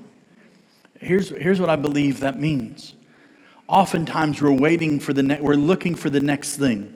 Here's, 1.01 1.31
here's 1.31 1.59
what 1.59 1.71
I 1.71 1.77
believe 1.77 2.21
that 2.21 2.39
means. 2.39 2.95
Oftentimes 3.67 4.43
we're 4.43 4.53
waiting 4.53 5.01
for 5.01 5.15
the 5.15 5.23
ne- 5.23 5.41
we're 5.41 5.55
looking 5.55 5.95
for 5.95 6.11
the 6.11 6.21
next 6.21 6.59
thing. 6.59 6.95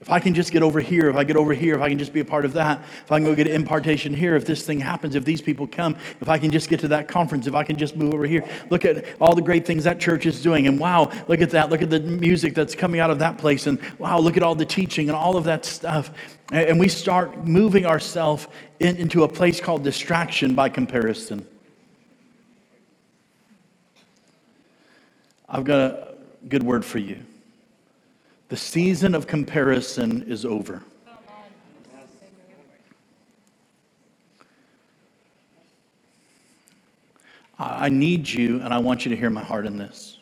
If 0.00 0.10
I 0.10 0.18
can 0.18 0.32
just 0.32 0.50
get 0.50 0.62
over 0.62 0.80
here, 0.80 1.10
if 1.10 1.16
I 1.16 1.24
get 1.24 1.36
over 1.36 1.52
here, 1.52 1.74
if 1.74 1.82
I 1.82 1.90
can 1.90 1.98
just 1.98 2.14
be 2.14 2.20
a 2.20 2.24
part 2.24 2.46
of 2.46 2.54
that, 2.54 2.80
if 3.04 3.12
I 3.12 3.18
can 3.18 3.24
go 3.24 3.34
get 3.34 3.48
an 3.48 3.52
impartation 3.52 4.14
here, 4.14 4.34
if 4.34 4.46
this 4.46 4.64
thing 4.64 4.80
happens, 4.80 5.14
if 5.14 5.26
these 5.26 5.42
people 5.42 5.66
come, 5.66 5.94
if 6.22 6.28
I 6.30 6.38
can 6.38 6.50
just 6.50 6.70
get 6.70 6.80
to 6.80 6.88
that 6.88 7.06
conference, 7.06 7.46
if 7.46 7.54
I 7.54 7.64
can 7.64 7.76
just 7.76 7.96
move 7.96 8.14
over 8.14 8.24
here, 8.24 8.48
look 8.70 8.86
at 8.86 9.04
all 9.20 9.34
the 9.34 9.42
great 9.42 9.66
things 9.66 9.84
that 9.84 10.00
church 10.00 10.24
is 10.24 10.40
doing. 10.40 10.66
And 10.68 10.80
wow, 10.80 11.10
look 11.28 11.42
at 11.42 11.50
that. 11.50 11.68
Look 11.68 11.82
at 11.82 11.90
the 11.90 12.00
music 12.00 12.54
that's 12.54 12.74
coming 12.74 13.00
out 13.00 13.10
of 13.10 13.18
that 13.18 13.36
place. 13.36 13.66
And 13.66 13.78
wow, 13.98 14.18
look 14.20 14.38
at 14.38 14.42
all 14.42 14.54
the 14.54 14.64
teaching 14.64 15.10
and 15.10 15.16
all 15.16 15.36
of 15.36 15.44
that 15.44 15.66
stuff. 15.66 16.12
And 16.50 16.80
we 16.80 16.88
start 16.88 17.46
moving 17.46 17.84
ourselves 17.84 18.46
in, 18.80 18.96
into 18.96 19.24
a 19.24 19.28
place 19.28 19.60
called 19.60 19.84
distraction 19.84 20.54
by 20.54 20.70
comparison. 20.70 21.46
I've 25.46 25.64
got 25.64 25.80
a 25.80 26.14
good 26.48 26.62
word 26.62 26.84
for 26.84 26.98
you. 26.98 27.18
The 28.48 28.56
season 28.56 29.14
of 29.14 29.26
comparison 29.26 30.22
is 30.22 30.46
over. 30.46 30.82
I 37.58 37.88
need 37.88 38.28
you, 38.28 38.60
and 38.60 38.72
I 38.72 38.78
want 38.78 39.04
you 39.04 39.10
to 39.10 39.16
hear 39.16 39.30
my 39.30 39.42
heart 39.42 39.66
in 39.66 39.76
this. 39.76 40.18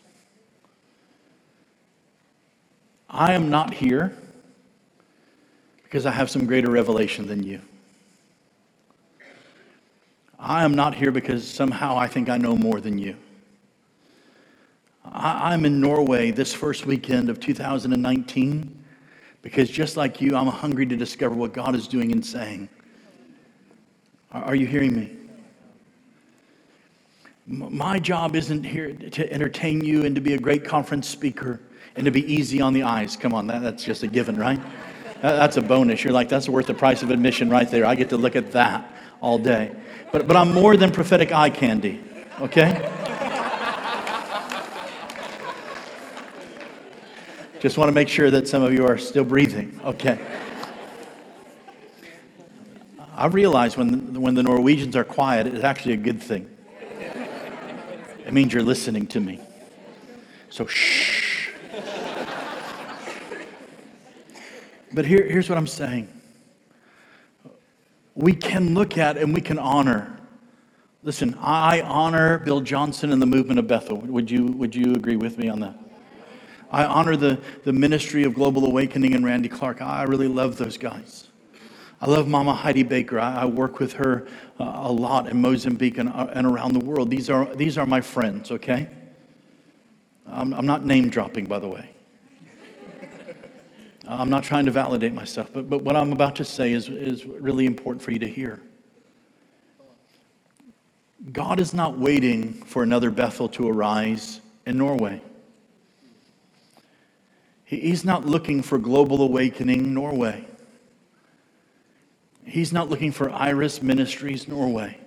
I 3.10 3.34
am 3.34 3.50
not 3.50 3.74
here 3.74 4.16
because 5.86 6.04
I 6.04 6.10
have 6.10 6.28
some 6.28 6.46
greater 6.46 6.68
revelation 6.68 7.28
than 7.28 7.44
you. 7.44 7.60
I 10.36 10.64
am 10.64 10.74
not 10.74 10.96
here 10.96 11.12
because 11.12 11.48
somehow 11.48 11.96
I 11.96 12.08
think 12.08 12.28
I 12.28 12.38
know 12.38 12.56
more 12.56 12.80
than 12.80 12.98
you. 12.98 13.16
I'm 15.04 15.64
in 15.64 15.80
Norway 15.80 16.32
this 16.32 16.52
first 16.52 16.86
weekend 16.86 17.30
of 17.30 17.38
2019 17.38 18.84
because 19.42 19.70
just 19.70 19.96
like 19.96 20.20
you, 20.20 20.34
I'm 20.34 20.48
hungry 20.48 20.86
to 20.86 20.96
discover 20.96 21.36
what 21.36 21.52
God 21.52 21.76
is 21.76 21.86
doing 21.86 22.10
and 22.10 22.26
saying. 22.26 22.68
Are 24.32 24.56
you 24.56 24.66
hearing 24.66 24.96
me? 24.96 25.16
My 27.46 28.00
job 28.00 28.34
isn't 28.34 28.64
here 28.64 28.92
to 28.92 29.32
entertain 29.32 29.84
you 29.84 30.04
and 30.04 30.16
to 30.16 30.20
be 30.20 30.34
a 30.34 30.38
great 30.38 30.64
conference 30.64 31.08
speaker 31.08 31.60
and 31.94 32.04
to 32.04 32.10
be 32.10 32.30
easy 32.30 32.60
on 32.60 32.72
the 32.72 32.82
eyes. 32.82 33.16
Come 33.16 33.32
on, 33.32 33.46
that, 33.46 33.62
that's 33.62 33.84
just 33.84 34.02
a 34.02 34.08
given, 34.08 34.36
right? 34.36 34.60
That's 35.34 35.56
a 35.56 35.62
bonus. 35.62 36.04
You're 36.04 36.12
like, 36.12 36.28
that's 36.28 36.48
worth 36.48 36.66
the 36.66 36.74
price 36.74 37.02
of 37.02 37.10
admission 37.10 37.50
right 37.50 37.68
there. 37.68 37.84
I 37.84 37.96
get 37.96 38.10
to 38.10 38.16
look 38.16 38.36
at 38.36 38.52
that 38.52 38.88
all 39.20 39.38
day. 39.38 39.74
But, 40.12 40.28
but 40.28 40.36
I'm 40.36 40.54
more 40.54 40.76
than 40.76 40.92
prophetic 40.92 41.32
eye 41.32 41.50
candy, 41.50 42.00
okay? 42.40 42.92
Just 47.58 47.76
want 47.76 47.88
to 47.88 47.92
make 47.92 48.08
sure 48.08 48.30
that 48.30 48.46
some 48.46 48.62
of 48.62 48.72
you 48.72 48.86
are 48.86 48.96
still 48.98 49.24
breathing. 49.24 49.80
Okay. 49.84 50.20
I 53.16 53.26
realize 53.26 53.76
when, 53.76 54.20
when 54.20 54.34
the 54.36 54.44
Norwegians 54.44 54.94
are 54.94 55.02
quiet, 55.02 55.48
it's 55.48 55.64
actually 55.64 55.94
a 55.94 55.98
good 55.98 56.22
thing. 56.22 56.48
It 58.24 58.32
means 58.32 58.52
you're 58.52 58.62
listening 58.62 59.08
to 59.08 59.20
me. 59.20 59.40
So, 60.50 60.66
shh. 60.66 61.25
But 64.92 65.04
here, 65.04 65.26
here's 65.26 65.48
what 65.48 65.58
I'm 65.58 65.66
saying 65.66 66.08
we 68.14 68.32
can 68.32 68.74
look 68.74 68.96
at 68.96 69.18
and 69.18 69.32
we 69.34 69.40
can 69.40 69.58
honor. 69.58 70.18
Listen, 71.02 71.36
I 71.40 71.82
honor 71.82 72.38
Bill 72.38 72.60
Johnson 72.60 73.12
and 73.12 73.20
the 73.20 73.26
movement 73.26 73.58
of 73.58 73.68
Bethel. 73.68 73.98
Would 73.98 74.30
you, 74.30 74.46
would 74.46 74.74
you 74.74 74.94
agree 74.94 75.16
with 75.16 75.38
me 75.38 75.48
on 75.48 75.60
that? 75.60 75.78
I 76.70 76.84
honor 76.84 77.14
the, 77.14 77.38
the 77.64 77.72
ministry 77.72 78.24
of 78.24 78.34
Global 78.34 78.64
Awakening 78.66 79.14
and 79.14 79.24
Randy 79.24 79.48
Clark. 79.48 79.82
I 79.82 80.02
really 80.04 80.26
love 80.26 80.56
those 80.56 80.78
guys. 80.78 81.28
I 82.00 82.06
love 82.06 82.26
Mama 82.26 82.54
Heidi 82.54 82.82
Baker. 82.82 83.20
I, 83.20 83.42
I 83.42 83.44
work 83.44 83.78
with 83.78 83.92
her 83.94 84.26
uh, 84.58 84.80
a 84.82 84.92
lot 84.92 85.28
in 85.28 85.40
Mozambique 85.40 85.98
and, 85.98 86.08
uh, 86.08 86.28
and 86.32 86.46
around 86.46 86.72
the 86.72 86.84
world. 86.84 87.10
These 87.10 87.30
are, 87.30 87.54
these 87.54 87.78
are 87.78 87.86
my 87.86 88.00
friends, 88.00 88.50
okay? 88.50 88.88
I'm, 90.26 90.52
I'm 90.54 90.66
not 90.66 90.84
name 90.84 91.08
dropping, 91.08 91.46
by 91.46 91.58
the 91.58 91.68
way. 91.68 91.90
I'm 94.08 94.30
not 94.30 94.44
trying 94.44 94.66
to 94.66 94.70
validate 94.70 95.12
myself, 95.12 95.50
but, 95.52 95.68
but 95.68 95.82
what 95.82 95.96
I'm 95.96 96.12
about 96.12 96.36
to 96.36 96.44
say 96.44 96.72
is, 96.72 96.88
is 96.88 97.24
really 97.24 97.66
important 97.66 98.02
for 98.02 98.12
you 98.12 98.18
to 98.20 98.28
hear. 98.28 98.60
God 101.32 101.58
is 101.58 101.74
not 101.74 101.98
waiting 101.98 102.52
for 102.52 102.82
another 102.82 103.10
Bethel 103.10 103.48
to 103.50 103.68
arise 103.68 104.40
in 104.64 104.78
Norway. 104.78 105.20
He's 107.64 108.04
not 108.04 108.24
looking 108.24 108.62
for 108.62 108.78
global 108.78 109.22
awakening 109.22 109.92
Norway. 109.92 110.46
He's 112.44 112.72
not 112.72 112.88
looking 112.88 113.10
for 113.10 113.28
Iris 113.30 113.82
Ministries 113.82 114.46
Norway. 114.46 114.98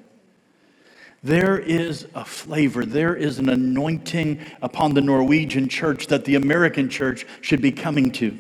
There 1.24 1.58
is 1.58 2.08
a 2.16 2.26
flavor, 2.26 2.86
there 2.86 3.16
is 3.16 3.40
an 3.40 3.50
anointing 3.50 4.40
upon 4.62 4.94
the 4.94 5.02
Norwegian 5.02 5.70
church 5.70 6.08
that 6.08 6.26
the 6.26 6.36
American 6.36 6.90
church 6.90 7.26
should 7.42 7.62
be 7.62 7.72
coming 7.72 8.12
to. 8.14 8.38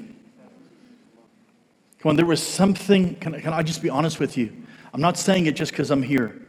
Come 1.99 2.11
on, 2.11 2.15
there 2.15 2.25
was 2.25 2.41
something, 2.41 3.15
can, 3.15 3.39
can 3.41 3.53
I 3.53 3.61
just 3.61 3.81
be 3.81 3.89
honest 3.89 4.19
with 4.19 4.37
you? 4.37 4.53
I'm 4.93 5.01
not 5.01 5.17
saying 5.17 5.47
it 5.47 5.55
just 5.55 5.71
because 5.71 5.91
I'm 5.91 6.01
here. 6.01 6.41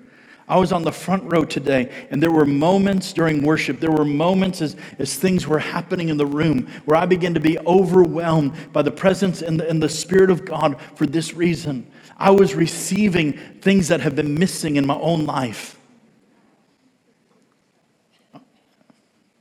I 0.49 0.59
was 0.59 0.73
on 0.73 0.83
the 0.83 0.93
front 0.93 1.31
row 1.31 1.45
today, 1.45 2.07
and 2.11 2.21
there 2.21 2.31
were 2.33 2.45
moments 2.45 3.13
during 3.13 3.43
worship, 3.43 3.79
there 3.79 3.93
were 3.93 4.05
moments 4.05 4.61
as, 4.61 4.77
as 4.99 5.15
things 5.17 5.47
were 5.47 5.61
happening 5.61 6.09
in 6.09 6.17
the 6.17 6.27
room 6.27 6.67
where 6.87 6.99
I 6.99 7.07
began 7.07 7.35
to 7.35 7.41
be 7.41 7.59
overwhelmed 7.61 8.73
by 8.73 8.83
the 8.83 8.91
presence 8.91 9.43
and 9.43 9.61
the, 9.61 9.69
and 9.69 9.81
the 9.81 9.89
Spirit 9.89 10.29
of 10.29 10.45
God 10.45 10.81
for 10.97 11.07
this 11.07 11.35
reason. 11.35 11.89
I 12.17 12.31
was 12.31 12.55
receiving 12.55 13.35
things 13.61 13.89
that 13.89 14.01
have 14.01 14.17
been 14.17 14.35
missing 14.35 14.77
in 14.77 14.87
my 14.87 14.97
own 14.97 15.25
life. 15.25 15.79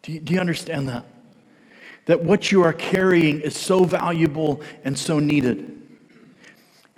Do 0.04 0.12
you, 0.12 0.20
do 0.20 0.34
you 0.34 0.40
understand 0.40 0.90
that? 0.90 1.06
That 2.06 2.24
what 2.24 2.52
you 2.52 2.64
are 2.64 2.74
carrying 2.74 3.42
is 3.42 3.56
so 3.56 3.84
valuable 3.84 4.62
and 4.84 4.98
so 4.98 5.20
needed. 5.20 5.79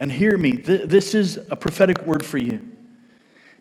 And 0.02 0.12
hear 0.12 0.36
me, 0.36 0.54
th- 0.54 0.90
this 0.90 1.14
is 1.14 1.38
a 1.52 1.56
prophetic 1.56 2.08
word 2.08 2.26
for 2.26 2.40
you. 2.40 2.60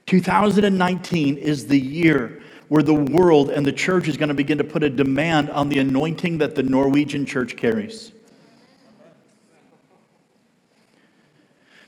2019 0.07 1.37
is 1.37 1.67
the 1.67 1.79
year 1.79 2.41
where 2.69 2.83
the 2.83 2.95
world 2.95 3.51
and 3.51 3.65
the 3.67 3.73
church 3.73 4.09
is 4.09 4.17
going 4.17 4.31
to 4.31 4.35
begin 4.35 4.57
to 4.57 4.65
put 4.65 4.83
a 4.83 4.89
demand 4.89 5.51
on 5.51 5.69
the 5.69 5.79
anointing 5.79 6.39
that 6.39 6.55
the 6.55 6.63
Norwegian 6.63 7.27
church 7.27 7.59
carries. 7.59 8.13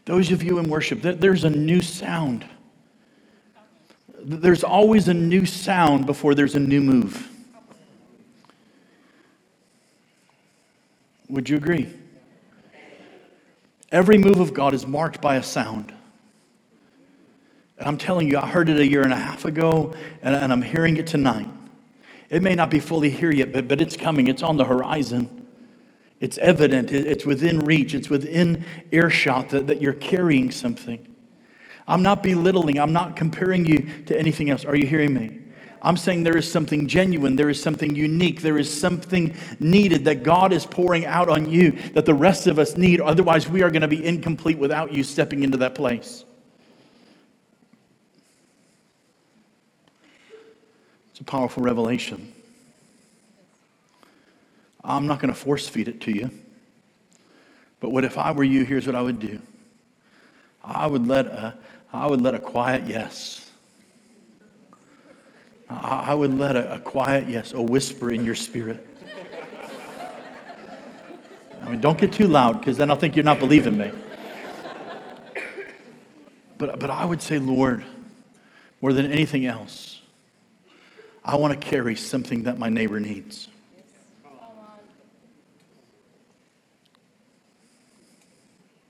Those 0.05 0.31
of 0.31 0.43
you 0.43 0.59
in 0.59 0.69
worship, 0.69 1.01
there's 1.01 1.45
a 1.45 1.51
new 1.51 1.81
sound. 1.81 2.45
There's 4.19 4.63
always 4.63 5.09
a 5.09 5.15
new 5.15 5.47
sound 5.47 6.05
before 6.05 6.35
there's 6.35 6.57
a 6.57 6.61
new 6.61 6.83
move. 6.83 7.27
Would 11.31 11.49
you 11.49 11.57
agree? 11.57 11.89
Every 13.93 14.17
move 14.17 14.41
of 14.41 14.55
God 14.55 14.73
is 14.73 14.87
marked 14.87 15.21
by 15.21 15.37
a 15.37 15.43
sound. 15.43 15.93
And 17.79 17.87
I'm 17.87 17.99
telling 17.99 18.27
you, 18.29 18.39
I 18.39 18.47
heard 18.47 18.71
it 18.71 18.79
a 18.79 18.87
year 18.87 19.03
and 19.03 19.13
a 19.13 19.17
half 19.17 19.45
ago, 19.45 19.93
and, 20.23 20.35
and 20.35 20.51
I'm 20.53 20.63
hearing 20.63 20.97
it 20.97 21.07
tonight. 21.07 21.49
It 22.31 22.43
may 22.43 22.55
not 22.55 22.71
be 22.71 22.81
fully 22.81 23.11
here 23.11 23.31
yet, 23.31 23.53
but, 23.53 23.69
but 23.69 23.83
it's 23.83 23.97
coming. 23.97 24.29
It's 24.29 24.43
on 24.43 24.57
the 24.57 24.65
horizon. 24.65 25.47
It's 26.21 26.39
evident. 26.39 26.91
It's 26.91 27.27
within 27.27 27.61
reach. 27.61 27.95
It's 27.95 28.09
within 28.09 28.65
earshot 28.93 29.51
that, 29.51 29.67
that 29.67 29.83
you're 29.83 29.93
carrying 29.93 30.51
something. 30.51 31.07
I'm 31.87 32.03
not 32.03 32.23
belittling. 32.23 32.79
I'm 32.79 32.93
not 32.93 33.17
comparing 33.17 33.67
you 33.67 33.87
to 34.07 34.19
anything 34.19 34.49
else. 34.49 34.65
Are 34.65 34.77
you 34.77 34.87
hearing 34.87 35.13
me? 35.13 35.42
I'm 35.85 35.97
saying 35.97 36.23
there 36.23 36.37
is 36.37 36.51
something 36.51 36.87
genuine, 36.87 37.35
there 37.35 37.51
is 37.51 37.61
something 37.61 37.97
unique, 37.97 38.41
there 38.41 38.57
is 38.57 38.73
something 38.73 39.35
needed 39.59 40.05
that 40.05 40.23
God 40.23 40.53
is 40.53 40.65
pouring 40.65 41.05
out 41.05 41.29
on 41.29 41.51
you 41.51 41.73
that 41.95 42.07
the 42.07 42.15
rest 42.15 42.47
of 42.47 42.61
us 42.61 42.77
need. 42.77 43.01
Otherwise, 43.01 43.49
we 43.49 43.63
are 43.63 43.71
going 43.71 43.83
to 43.83 43.89
be 43.89 44.05
incomplete 44.05 44.59
without 44.59 44.93
you 44.93 45.03
stepping 45.03 45.43
into 45.43 45.59
that 45.59 45.75
place. 45.75 46.25
It's 51.11 51.21
a 51.21 51.25
powerful 51.25 51.65
revelation. 51.65 52.33
I'm 54.85 55.09
not 55.09 55.19
going 55.19 55.35
to 55.35 55.39
force 55.39 55.69
feed 55.69 55.89
it 55.89 56.01
to 56.03 56.13
you. 56.13 56.31
But 57.81 57.91
what 57.91 58.05
if 58.05 58.17
I 58.17 58.31
were 58.31 58.45
you? 58.45 58.65
Here's 58.65 58.87
what 58.87 58.95
I 58.95 59.03
would 59.03 59.19
do. 59.19 59.41
I 60.63 60.87
would 60.87 61.09
let 61.09 61.27
a, 61.27 61.59
I 61.93 62.07
would 62.07 62.21
let 62.21 62.35
a 62.35 62.39
quiet 62.39 62.87
yes. 62.87 63.42
I 65.83 66.15
would 66.15 66.37
let 66.39 66.57
a, 66.57 66.75
a 66.75 66.79
quiet 66.79 67.29
yes, 67.29 67.53
a 67.53 67.63
whisper 67.63 68.11
in 68.11 68.25
your 68.25 68.35
spirit. 68.35 68.87
I 71.63 71.71
mean, 71.71 71.81
don't 71.81 71.99
get 71.99 72.13
too 72.13 72.27
loud 72.27 72.59
because 72.59 72.77
then 72.77 72.91
I'll 72.91 72.97
think 72.97 73.15
you're 73.17 73.25
not 73.25 73.39
believing 73.39 73.79
me. 73.79 73.93
But, 76.59 76.79
but 76.79 76.91
I 76.91 77.05
would 77.05 77.23
say, 77.23 77.39
Lord, 77.39 77.85
more 78.81 78.93
than 78.93 79.11
anything 79.11 79.47
else, 79.47 80.01
I 81.25 81.37
want 81.37 81.59
to 81.59 81.69
carry 81.69 81.97
something 81.97 82.45
that 82.45 82.59
my 82.59 82.69
neighbor 82.69 82.99
needs. 83.01 83.49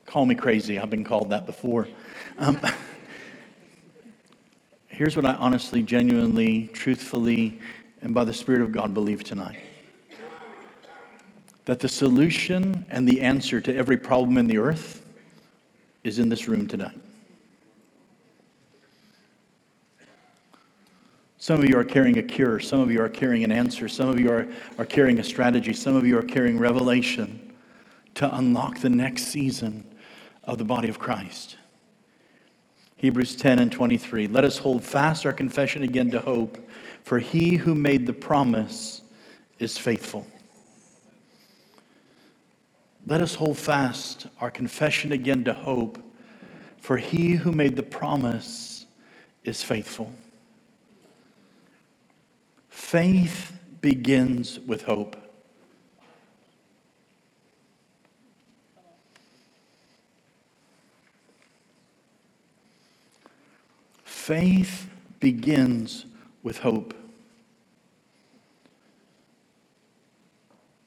Call 0.06 0.26
me 0.26 0.34
crazy. 0.34 0.78
I've 0.78 0.90
been 0.90 1.04
called 1.04 1.30
that 1.30 1.46
before. 1.46 1.88
Um, 2.38 2.60
here's 4.92 5.16
what 5.16 5.26
I 5.26 5.34
honestly, 5.34 5.82
genuinely, 5.82 6.68
truthfully, 6.68 7.58
and 8.02 8.14
by 8.14 8.24
the 8.24 8.32
Spirit 8.32 8.60
of 8.60 8.72
God 8.72 8.94
believe 8.94 9.24
tonight 9.24 9.58
that 11.64 11.80
the 11.80 11.88
solution 11.88 12.84
and 12.90 13.08
the 13.08 13.20
answer 13.20 13.60
to 13.60 13.74
every 13.74 13.96
problem 13.96 14.36
in 14.36 14.46
the 14.46 14.58
earth 14.58 15.06
is 16.02 16.18
in 16.18 16.28
this 16.28 16.48
room 16.48 16.66
tonight. 16.66 16.98
Some 21.38 21.60
of 21.60 21.68
you 21.68 21.76
are 21.78 21.84
carrying 21.84 22.18
a 22.18 22.22
cure. 22.22 22.60
Some 22.60 22.80
of 22.80 22.90
you 22.90 23.00
are 23.02 23.08
carrying 23.08 23.44
an 23.44 23.52
answer. 23.52 23.88
Some 23.88 24.08
of 24.08 24.18
you 24.18 24.30
are, 24.30 24.46
are 24.78 24.84
carrying 24.84 25.18
a 25.18 25.24
strategy. 25.24 25.72
Some 25.72 25.96
of 25.96 26.06
you 26.06 26.18
are 26.18 26.22
carrying 26.22 26.58
revelation 26.58 27.52
to 28.14 28.32
unlock 28.36 28.78
the 28.78 28.90
next 28.90 29.24
season 29.24 29.84
of 30.44 30.58
the 30.58 30.64
body 30.64 30.88
of 30.88 30.98
Christ. 30.98 31.56
Hebrews 33.02 33.34
10 33.34 33.58
and 33.58 33.72
23. 33.72 34.28
Let 34.28 34.44
us 34.44 34.58
hold 34.58 34.84
fast 34.84 35.26
our 35.26 35.32
confession 35.32 35.82
again 35.82 36.12
to 36.12 36.20
hope, 36.20 36.56
for 37.02 37.18
he 37.18 37.56
who 37.56 37.74
made 37.74 38.06
the 38.06 38.12
promise 38.12 39.02
is 39.58 39.76
faithful. 39.76 40.24
Let 43.04 43.20
us 43.20 43.34
hold 43.34 43.58
fast 43.58 44.28
our 44.40 44.52
confession 44.52 45.10
again 45.10 45.42
to 45.46 45.52
hope, 45.52 45.98
for 46.78 46.96
he 46.96 47.32
who 47.32 47.50
made 47.50 47.74
the 47.74 47.82
promise 47.82 48.86
is 49.42 49.64
faithful. 49.64 50.12
Faith 52.68 53.58
begins 53.80 54.60
with 54.60 54.82
hope. 54.82 55.16
Faith 64.22 64.88
begins 65.18 66.06
with 66.44 66.56
hope. 66.58 66.94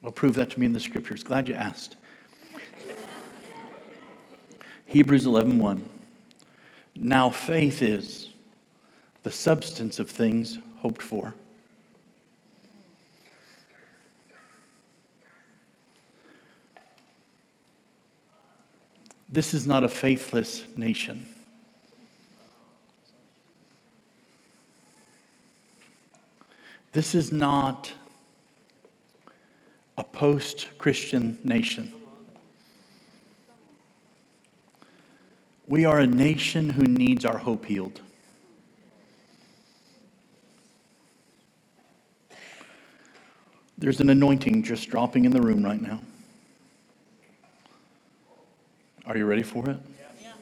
Well, 0.00 0.10
prove 0.10 0.36
that 0.36 0.48
to 0.52 0.58
me 0.58 0.64
in 0.64 0.72
the 0.72 0.80
scriptures. 0.80 1.22
Glad 1.22 1.46
you 1.46 1.54
asked. 1.54 1.96
Hebrews 4.86 5.26
11:1. 5.26 5.58
1. 5.58 5.88
Now 6.94 7.28
faith 7.28 7.82
is 7.82 8.30
the 9.22 9.30
substance 9.30 9.98
of 9.98 10.08
things 10.08 10.58
hoped 10.78 11.02
for. 11.02 11.34
This 19.28 19.52
is 19.52 19.66
not 19.66 19.84
a 19.84 19.90
faithless 19.90 20.64
nation. 20.74 21.26
This 26.96 27.14
is 27.14 27.30
not 27.30 27.92
a 29.98 30.02
post 30.02 30.68
Christian 30.78 31.38
nation. 31.44 31.92
We 35.68 35.84
are 35.84 35.98
a 35.98 36.06
nation 36.06 36.70
who 36.70 36.84
needs 36.84 37.26
our 37.26 37.36
hope 37.36 37.66
healed. 37.66 38.00
There's 43.76 44.00
an 44.00 44.08
anointing 44.08 44.62
just 44.62 44.88
dropping 44.88 45.26
in 45.26 45.32
the 45.32 45.42
room 45.42 45.62
right 45.62 45.82
now. 45.82 46.00
Are 49.04 49.18
you 49.18 49.26
ready 49.26 49.42
for 49.42 49.68
it? 49.68 49.76
Yeah. 50.22 50.32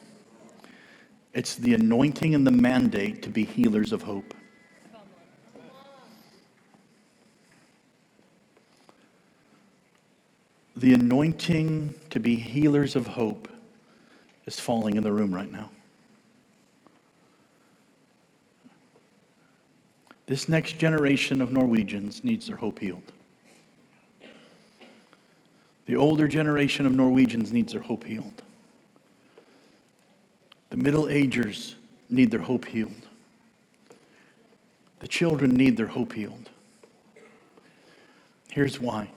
It's 1.33 1.55
the 1.55 1.73
anointing 1.73 2.33
and 2.33 2.47
the 2.47 2.51
mandate 2.51 3.21
to 3.23 3.29
be 3.29 3.43
healers 3.43 3.91
of 3.91 4.03
hope. 4.03 4.34
The 10.77 10.93
anointing 10.93 11.95
to 12.09 12.19
be 12.19 12.35
healers 12.35 12.95
of 12.95 13.07
hope 13.07 13.47
is 14.45 14.59
falling 14.59 14.97
in 14.97 15.03
the 15.03 15.11
room 15.11 15.33
right 15.33 15.51
now. 15.51 15.69
This 20.27 20.49
next 20.49 20.77
generation 20.77 21.41
of 21.41 21.51
Norwegians 21.51 22.23
needs 22.23 22.47
their 22.47 22.57
hope 22.57 22.79
healed. 22.79 23.11
The 25.85 25.95
older 25.95 26.27
generation 26.27 26.85
of 26.85 26.93
Norwegians 26.93 27.53
needs 27.53 27.73
their 27.73 27.81
hope 27.81 28.03
healed. 28.03 28.41
The 30.71 30.77
middle 30.77 31.07
agers 31.07 31.75
need 32.09 32.31
their 32.31 32.41
hope 32.41 32.65
healed. 32.65 32.91
The 34.99 35.07
children 35.07 35.51
need 35.51 35.77
their 35.77 35.87
hope 35.87 36.13
healed. 36.13 36.49
Here's 38.49 38.79
why 38.79 39.09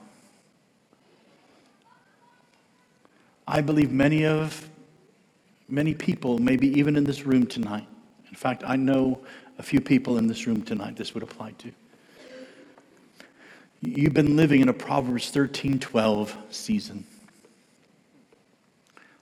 I 3.49 3.61
believe 3.61 3.91
many 3.91 4.27
of 4.27 4.69
many 5.67 5.95
people, 5.95 6.37
maybe 6.37 6.67
even 6.79 6.95
in 6.95 7.03
this 7.03 7.25
room 7.25 7.47
tonight. 7.47 7.87
In 8.29 8.35
fact, 8.35 8.63
I 8.65 8.75
know 8.75 9.21
a 9.57 9.63
few 9.63 9.81
people 9.81 10.19
in 10.19 10.27
this 10.27 10.45
room 10.45 10.61
tonight 10.61 10.95
this 10.95 11.15
would 11.15 11.23
apply 11.23 11.51
to. 11.57 11.71
You've 13.81 14.13
been 14.13 14.35
living 14.35 14.61
in 14.61 14.69
a 14.69 14.73
Proverbs 14.73 15.31
13:12 15.31 16.35
season. 16.51 17.05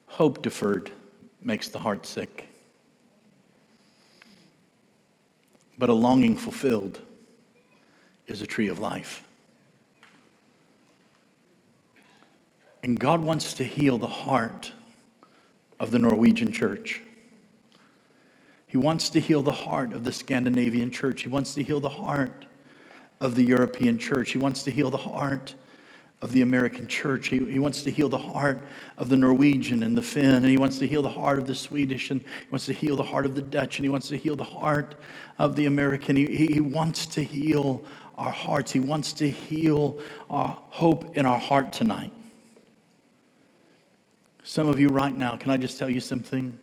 Hope 0.07 0.41
deferred 0.41 0.91
makes 1.41 1.69
the 1.69 1.80
heart 1.80 2.05
sick. 2.05 2.49
But 5.78 5.88
a 5.88 5.93
longing 5.93 6.36
fulfilled 6.36 6.99
is 8.25 8.41
a 8.41 8.47
tree 8.47 8.67
of 8.67 8.80
life. 8.80 9.26
And 12.88 12.97
God 12.97 13.21
wants 13.21 13.53
to 13.55 13.65
heal 13.65 13.97
the 13.97 14.07
heart 14.07 14.71
of 15.77 15.91
the 15.91 15.99
Norwegian 15.99 16.53
church. 16.53 17.01
He 18.65 18.77
wants 18.77 19.09
to 19.09 19.19
heal 19.19 19.43
the 19.43 19.51
heart 19.51 19.91
of 19.91 20.05
the 20.05 20.13
Scandinavian 20.13 20.89
church. 20.89 21.23
He 21.23 21.27
wants 21.27 21.53
to 21.55 21.63
heal 21.63 21.81
the 21.81 21.89
heart 21.89 22.45
of 23.19 23.35
the 23.35 23.43
European 23.43 23.97
church. 23.97 24.31
He 24.31 24.38
wants 24.38 24.63
to 24.63 24.71
heal 24.71 24.89
the 24.89 24.95
heart 24.95 25.53
of 26.21 26.31
the 26.31 26.41
American 26.41 26.88
church. 26.88 27.27
He, 27.27 27.39
he 27.39 27.59
wants 27.59 27.83
to 27.83 27.91
heal 27.91 28.07
the 28.07 28.17
heart 28.17 28.61
of 28.97 29.09
the 29.09 29.17
Norwegian 29.17 29.83
and 29.83 29.97
the 29.97 30.01
Finn, 30.01 30.35
and 30.35 30.45
he 30.45 30.57
wants 30.57 30.79
to 30.79 30.88
heal 30.88 31.01
the 31.01 31.09
heart 31.09 31.39
of 31.39 31.45
the 31.45 31.55
Swedish, 31.55 32.09
and 32.09 32.21
he 32.21 32.47
wants 32.51 32.67
to 32.67 32.73
heal 32.73 32.95
the 32.95 33.03
heart 33.03 33.25
of 33.25 33.35
the 33.35 33.41
Dutch, 33.41 33.79
and 33.79 33.85
he 33.85 33.89
wants 33.89 34.07
to 34.07 34.17
heal 34.17 34.38
the 34.38 34.45
heart 34.45 34.95
of 35.39 35.57
the 35.57 35.65
American. 35.65 36.15
He, 36.15 36.25
he 36.25 36.61
wants 36.61 37.05
to 37.07 37.21
heal 37.21 37.83
our 38.17 38.31
hearts. 38.31 38.71
He 38.71 38.79
wants 38.79 39.11
to 39.13 39.29
heal 39.29 39.99
our 40.29 40.57
hope 40.69 41.17
in 41.17 41.25
our 41.25 41.38
heart 41.38 41.73
tonight. 41.73 42.13
Some 44.48 44.70
of 44.70 44.80
you 44.80 44.88
right 44.88 45.14
now, 45.14 45.36
can 45.36 45.52
I 45.52 45.58
just 45.58 45.78
tell 45.78 45.89
you 45.89 46.00
something? 46.00 46.58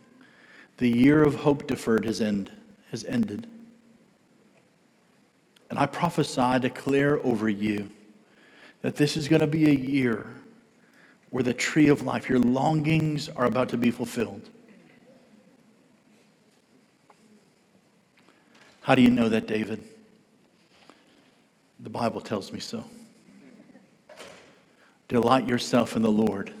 The 0.77 0.89
year 0.89 1.21
of 1.21 1.35
hope 1.35 1.67
deferred 1.67 2.05
has, 2.05 2.19
end, 2.19 2.51
has 2.89 3.05
ended. 3.05 3.45
And 5.69 5.77
I 5.77 5.85
prophesy, 5.85 6.57
declare 6.57 7.23
over 7.23 7.47
you 7.47 7.91
that 8.81 8.95
this 8.95 9.15
is 9.15 9.27
going 9.27 9.41
to 9.41 9.47
be 9.47 9.69
a 9.69 9.73
year 9.73 10.25
where 11.29 11.43
the 11.43 11.53
tree 11.53 11.87
of 11.87 12.01
life, 12.01 12.27
your 12.27 12.39
longings 12.39 13.29
are 13.29 13.45
about 13.45 13.69
to 13.69 13.77
be 13.77 13.91
fulfilled. 13.91 14.49
How 18.81 18.95
do 18.95 19.03
you 19.03 19.11
know 19.11 19.29
that, 19.29 19.45
David? 19.45 19.83
The 21.81 21.91
Bible 21.91 22.19
tells 22.19 22.51
me 22.51 22.59
so. 22.59 22.83
Delight 25.07 25.47
yourself 25.47 25.95
in 25.95 26.01
the 26.01 26.11
Lord 26.11 26.51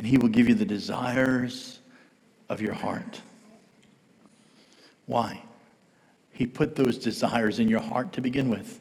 and 0.00 0.06
He 0.06 0.16
will 0.16 0.30
give 0.30 0.48
you 0.48 0.54
the 0.54 0.64
desires 0.64 1.78
of 2.48 2.62
your 2.62 2.72
heart. 2.72 3.20
Why? 5.04 5.42
He 6.32 6.46
put 6.46 6.74
those 6.74 6.96
desires 6.96 7.58
in 7.58 7.68
your 7.68 7.80
heart 7.80 8.14
to 8.14 8.22
begin 8.22 8.48
with. 8.48 8.80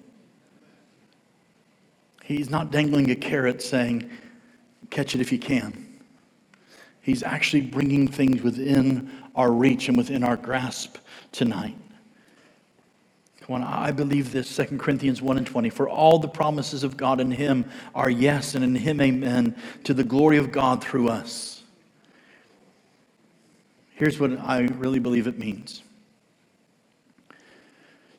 He's 2.24 2.50
not 2.50 2.72
dangling 2.72 3.12
a 3.12 3.18
carrot 3.18 3.62
saying, 3.62 4.10
catch 4.92 5.14
it 5.14 5.20
if 5.20 5.30
you 5.34 5.40
can. 5.40 6.00
He's 7.02 7.22
actually 7.22 7.64
bringing 7.64 8.08
things 8.08 8.42
within 8.42 9.12
our 9.36 9.52
reach 9.52 9.90
and 9.90 9.98
within 9.98 10.24
our 10.24 10.38
grasp 10.38 11.00
tonight. 11.34 11.76
When 13.50 13.64
I 13.64 13.92
believe 13.92 14.32
this, 14.32 14.56
2 14.56 14.78
Corinthians 14.78 15.24
1 15.24 15.40
and 15.40 15.48
20. 15.48 15.72
For 15.72 15.90
all 15.90 16.20
the 16.20 16.28
promises 16.28 16.84
of 16.84 16.96
God 16.96 17.20
in 17.20 17.32
Him 17.32 17.66
are 17.96 18.12
yes, 18.12 18.54
and 18.54 18.64
in 18.64 18.76
Him 18.76 19.02
amen, 19.02 19.56
to 19.86 19.96
the 19.96 20.04
glory 20.04 20.38
of 20.38 20.52
God 20.52 20.84
through 20.84 21.10
us. 21.10 21.64
Here's 23.96 24.20
what 24.20 24.40
I 24.40 24.62
really 24.62 25.00
believe 25.00 25.26
it 25.26 25.40
means 25.40 25.82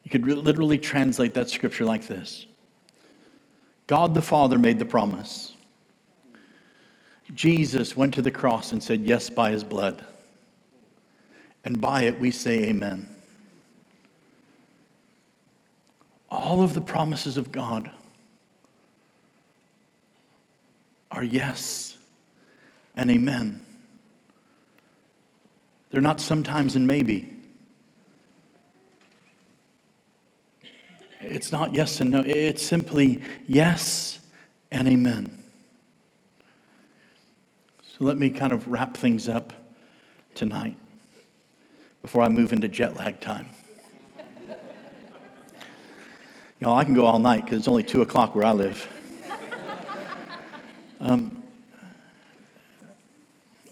You 0.02 0.10
could 0.10 0.26
literally 0.26 0.78
translate 0.78 1.34
that 1.34 1.48
scripture 1.48 1.84
like 1.84 2.08
this 2.08 2.46
God 3.86 4.14
the 4.14 4.22
Father 4.22 4.58
made 4.58 4.80
the 4.80 4.84
promise. 4.84 5.54
Jesus 7.34 7.96
went 7.96 8.14
to 8.14 8.22
the 8.22 8.32
cross 8.32 8.72
and 8.72 8.82
said 8.82 9.02
yes 9.02 9.30
by 9.30 9.52
his 9.52 9.62
blood. 9.62 10.04
And 11.64 11.80
by 11.80 12.02
it 12.02 12.18
we 12.18 12.32
say 12.32 12.64
amen. 12.64 13.08
All 16.30 16.62
of 16.62 16.74
the 16.74 16.80
promises 16.80 17.36
of 17.36 17.50
God 17.50 17.90
are 21.10 21.24
yes 21.24 21.96
and 22.94 23.10
amen. 23.10 23.64
They're 25.90 26.00
not 26.00 26.20
sometimes 26.20 26.76
and 26.76 26.86
maybe. 26.86 27.36
It's 31.20 31.52
not 31.52 31.74
yes 31.74 32.00
and 32.00 32.10
no. 32.10 32.22
It's 32.24 32.62
simply 32.62 33.22
yes 33.46 34.20
and 34.70 34.88
amen. 34.88 35.42
So 37.82 38.04
let 38.04 38.16
me 38.16 38.30
kind 38.30 38.52
of 38.52 38.66
wrap 38.68 38.96
things 38.96 39.28
up 39.28 39.52
tonight 40.34 40.76
before 42.02 42.22
I 42.22 42.28
move 42.28 42.52
into 42.52 42.68
jet 42.68 42.96
lag 42.96 43.20
time. 43.20 43.48
Know, 46.60 46.74
I 46.74 46.84
can 46.84 46.92
go 46.92 47.06
all 47.06 47.18
night 47.18 47.44
because 47.44 47.58
it's 47.58 47.68
only 47.68 47.82
2 47.82 48.02
o'clock 48.02 48.34
where 48.34 48.44
I 48.44 48.52
live. 48.52 48.86
Um, 51.02 51.42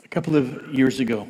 a 0.03 0.09
couple 0.09 0.35
of 0.35 0.73
years 0.73 0.99
ago, 0.99 1.29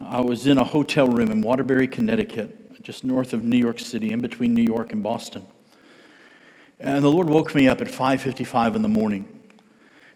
I 0.00 0.20
was 0.20 0.48
in 0.48 0.58
a 0.58 0.64
hotel 0.64 1.06
room 1.06 1.30
in 1.30 1.40
Waterbury, 1.40 1.86
Connecticut, 1.86 2.82
just 2.82 3.04
north 3.04 3.32
of 3.32 3.44
New 3.44 3.56
York 3.56 3.78
City, 3.78 4.10
in 4.10 4.20
between 4.20 4.52
New 4.52 4.64
York 4.64 4.92
and 4.92 5.04
Boston. 5.04 5.46
And 6.80 7.04
the 7.04 7.10
Lord 7.12 7.28
woke 7.28 7.54
me 7.54 7.68
up 7.68 7.80
at 7.80 7.86
5:55 7.86 8.74
in 8.74 8.82
the 8.82 8.88
morning. 8.88 9.28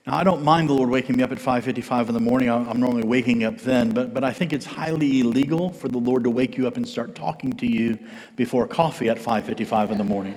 Now, 0.08 0.16
I 0.16 0.24
don't 0.24 0.42
mind 0.42 0.70
the 0.70 0.72
Lord 0.72 0.88
waking 0.88 1.18
me 1.18 1.22
up 1.22 1.32
at 1.32 1.38
5:55 1.38 2.08
in 2.08 2.14
the 2.14 2.20
morning. 2.20 2.48
I'm 2.48 2.80
normally 2.80 3.06
waking 3.06 3.44
up 3.44 3.58
then, 3.58 3.90
but, 3.90 4.14
but 4.14 4.24
I 4.24 4.32
think 4.32 4.54
it's 4.54 4.64
highly 4.64 5.20
illegal 5.20 5.68
for 5.68 5.88
the 5.88 5.98
Lord 5.98 6.24
to 6.24 6.30
wake 6.30 6.56
you 6.56 6.66
up 6.66 6.78
and 6.78 6.88
start 6.88 7.14
talking 7.14 7.52
to 7.52 7.66
you 7.66 7.98
before 8.34 8.66
coffee 8.66 9.10
at 9.10 9.18
5:55 9.18 9.90
in 9.90 9.98
the 9.98 10.04
morning. 10.04 10.34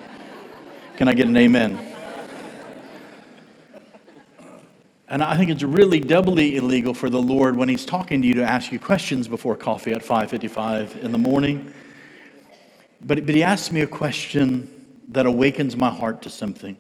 Can 0.98 1.08
I 1.08 1.14
get 1.14 1.28
an 1.28 1.38
amen? 1.38 1.80
And 5.08 5.24
I 5.24 5.38
think 5.38 5.50
it's 5.50 5.64
really 5.64 6.02
doubly 6.02 6.58
illegal 6.58 6.94
for 6.94 7.10
the 7.10 7.22
Lord 7.22 7.56
when 7.56 7.70
He's 7.70 7.86
talking 7.86 8.22
to 8.24 8.28
you 8.28 8.34
to 8.34 8.44
ask 8.44 8.74
you 8.74 8.80
questions 8.80 9.30
before 9.30 9.56
coffee 9.56 9.94
at 9.94 10.04
5:55 10.04 11.02
in 11.02 11.14
the 11.14 11.18
morning. 11.18 11.72
But, 13.00 13.26
but 13.26 13.36
He 13.36 13.42
asked 13.42 13.72
me 13.72 13.80
a 13.80 13.88
question 13.88 14.68
that 15.08 15.26
awakens 15.26 15.78
my 15.78 15.92
heart 15.92 16.24
to 16.24 16.30
something. 16.30 16.76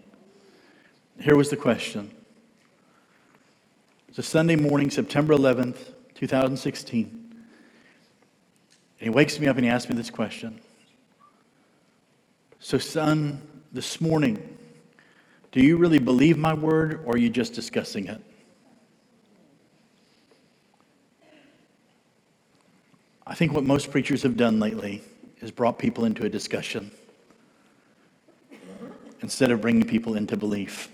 Here 1.22 1.38
was 1.38 1.50
the 1.50 1.56
question. 1.56 2.12
It's 4.12 4.20
a 4.20 4.24
Sunday 4.24 4.58
morning, 4.58 4.90
September 4.90 5.34
11th, 5.34 5.78
2016. 6.16 7.06
And 7.06 7.40
he 9.00 9.10
wakes 9.10 9.40
me 9.40 9.48
up 9.48 9.56
and 9.56 9.64
he 9.64 9.72
asks 9.72 9.90
me 9.90 9.96
this 9.96 10.10
question. 10.10 10.60
So, 12.60 12.78
son, 12.78 13.42
this 13.72 14.02
morning, 14.02 14.58
do 15.54 15.62
you 15.62 15.78
really 15.78 15.98
believe 15.98 16.38
my 16.38 16.54
word 16.54 17.06
or 17.06 17.14
are 17.14 17.18
you 17.18 17.30
just 17.30 17.54
discussing 17.54 18.08
it? 18.08 18.22
I 23.26 23.34
think 23.34 23.54
what 23.54 23.64
most 23.64 23.92
preachers 23.92 24.24
have 24.24 24.36
done 24.36 24.60
lately 24.60 25.04
is 25.40 25.52
brought 25.52 25.80
people 25.80 26.04
into 26.04 26.26
a 26.26 26.30
discussion 26.30 26.92
instead 29.22 29.52
of 29.52 29.62
bringing 29.62 29.88
people 29.88 30.16
into 30.16 30.36
belief. 30.36 30.90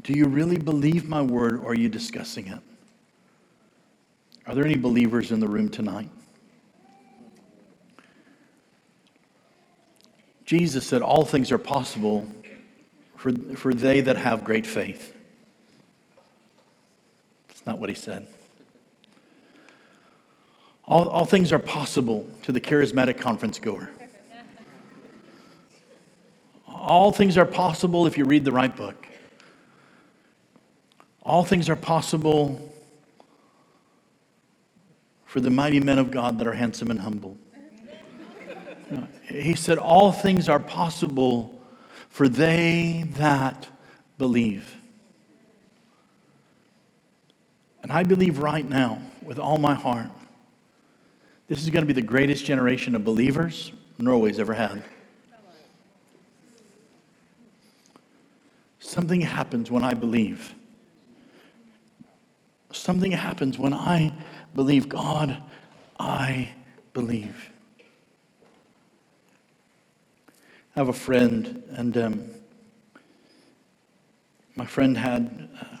Do 0.00 0.14
you 0.14 0.26
really 0.26 0.56
believe 0.56 1.08
my 1.08 1.20
word 1.20 1.60
or 1.60 1.70
are 1.70 1.74
you 1.74 1.88
discussing 1.88 2.46
it? 2.48 2.58
Are 4.46 4.54
there 4.54 4.64
any 4.64 4.76
believers 4.76 5.30
in 5.30 5.38
the 5.38 5.46
room 5.46 5.68
tonight? 5.68 6.08
Jesus 10.44 10.86
said, 10.86 11.02
All 11.02 11.24
things 11.24 11.52
are 11.52 11.58
possible 11.58 12.26
for, 13.16 13.32
for 13.54 13.72
they 13.72 14.00
that 14.00 14.16
have 14.16 14.42
great 14.44 14.66
faith. 14.66 15.14
That's 17.48 17.64
not 17.64 17.78
what 17.78 17.88
he 17.88 17.94
said. 17.94 18.26
All, 20.84 21.08
all 21.08 21.24
things 21.24 21.52
are 21.52 21.58
possible 21.58 22.28
to 22.42 22.52
the 22.52 22.60
charismatic 22.60 23.18
conference 23.18 23.58
goer. 23.58 23.90
All 26.66 27.12
things 27.12 27.38
are 27.38 27.46
possible 27.46 28.06
if 28.06 28.18
you 28.18 28.24
read 28.24 28.44
the 28.44 28.52
right 28.52 28.74
book. 28.74 29.01
All 31.24 31.44
things 31.44 31.68
are 31.68 31.76
possible 31.76 32.72
for 35.24 35.40
the 35.40 35.50
mighty 35.50 35.80
men 35.80 35.98
of 35.98 36.10
God 36.10 36.38
that 36.38 36.46
are 36.46 36.52
handsome 36.52 36.90
and 36.90 37.00
humble. 37.00 37.36
He 39.28 39.54
said, 39.54 39.78
All 39.78 40.12
things 40.12 40.48
are 40.48 40.58
possible 40.58 41.58
for 42.08 42.28
they 42.28 43.04
that 43.12 43.68
believe. 44.18 44.76
And 47.82 47.90
I 47.90 48.02
believe 48.02 48.38
right 48.38 48.68
now, 48.68 49.00
with 49.22 49.38
all 49.38 49.58
my 49.58 49.74
heart, 49.74 50.10
this 51.48 51.62
is 51.62 51.70
going 51.70 51.82
to 51.82 51.86
be 51.86 51.92
the 51.92 52.06
greatest 52.06 52.44
generation 52.44 52.94
of 52.94 53.04
believers 53.04 53.72
Norway's 53.98 54.38
ever 54.38 54.54
had. 54.54 54.82
Something 58.80 59.20
happens 59.20 59.70
when 59.70 59.84
I 59.84 59.94
believe. 59.94 60.54
Something 62.72 63.12
happens 63.12 63.58
when 63.58 63.74
I 63.74 64.12
believe. 64.54 64.88
God, 64.88 65.42
I 66.00 66.50
believe. 66.92 67.50
I 70.74 70.80
have 70.80 70.88
a 70.88 70.94
friend, 70.94 71.62
and 71.70 71.96
um, 71.98 72.30
my 74.56 74.64
friend 74.64 74.96
had 74.96 75.48
uh, 75.60 75.76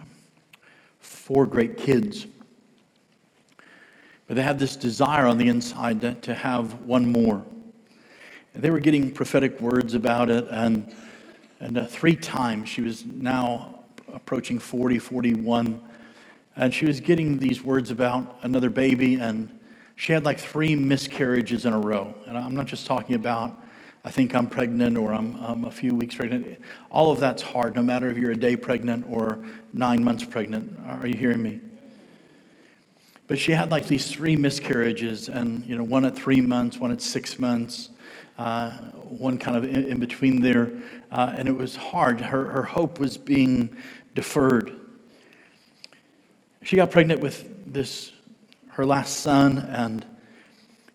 four 1.00 1.46
great 1.46 1.78
kids. 1.78 2.26
But 4.26 4.36
they 4.36 4.42
had 4.42 4.58
this 4.58 4.76
desire 4.76 5.26
on 5.26 5.38
the 5.38 5.48
inside 5.48 6.02
to, 6.02 6.14
to 6.14 6.34
have 6.34 6.82
one 6.82 7.10
more. 7.10 7.42
And 8.54 8.62
they 8.62 8.70
were 8.70 8.80
getting 8.80 9.10
prophetic 9.10 9.60
words 9.62 9.94
about 9.94 10.28
it, 10.28 10.46
and, 10.50 10.94
and 11.58 11.78
uh, 11.78 11.86
three 11.86 12.16
times 12.16 12.68
she 12.68 12.82
was 12.82 13.06
now 13.06 13.80
approaching 14.12 14.58
40, 14.58 14.98
41, 14.98 15.80
and 16.56 16.72
she 16.72 16.86
was 16.86 17.00
getting 17.00 17.38
these 17.38 17.62
words 17.62 17.90
about 17.90 18.38
another 18.42 18.70
baby, 18.70 19.16
and 19.16 19.58
she 19.96 20.12
had 20.12 20.24
like 20.24 20.38
three 20.38 20.74
miscarriages 20.74 21.64
in 21.64 21.72
a 21.72 21.80
row. 21.80 22.14
And 22.26 22.36
I'm 22.36 22.54
not 22.54 22.66
just 22.66 22.86
talking 22.86 23.14
about 23.14 23.58
I 24.04 24.10
think 24.10 24.34
I'm 24.34 24.48
pregnant 24.48 24.98
or 24.98 25.14
I'm, 25.14 25.36
I'm, 25.36 25.64
a 25.64 25.70
few 25.70 25.94
weeks 25.94 26.16
pregnant. 26.16 26.58
All 26.90 27.12
of 27.12 27.20
that's 27.20 27.40
hard, 27.40 27.76
no 27.76 27.82
matter 27.82 28.10
if 28.10 28.18
you're 28.18 28.32
a 28.32 28.36
day 28.36 28.56
pregnant 28.56 29.06
or 29.08 29.44
nine 29.72 30.02
months 30.02 30.24
pregnant. 30.24 30.76
Are 30.86 31.06
you 31.06 31.14
hearing 31.14 31.40
me? 31.40 31.60
But 33.28 33.38
she 33.38 33.52
had 33.52 33.70
like 33.70 33.86
these 33.86 34.10
three 34.10 34.34
miscarriages, 34.34 35.28
and 35.28 35.64
you 35.64 35.76
know, 35.76 35.84
one 35.84 36.04
at 36.04 36.16
three 36.16 36.40
months, 36.40 36.78
one 36.78 36.90
at 36.90 37.00
six 37.00 37.38
months, 37.38 37.90
uh, 38.38 38.72
one 38.72 39.38
kind 39.38 39.56
of 39.56 39.64
in, 39.64 39.84
in 39.84 40.00
between 40.00 40.42
there, 40.42 40.72
uh, 41.12 41.34
and 41.36 41.48
it 41.48 41.56
was 41.56 41.76
hard. 41.76 42.20
Her, 42.20 42.46
her 42.46 42.64
hope 42.64 42.98
was 42.98 43.16
being 43.16 43.76
deferred. 44.16 44.72
She 46.64 46.76
got 46.76 46.92
pregnant 46.92 47.20
with 47.20 47.72
this, 47.72 48.12
her 48.68 48.86
last 48.86 49.18
son, 49.18 49.58
and 49.58 50.06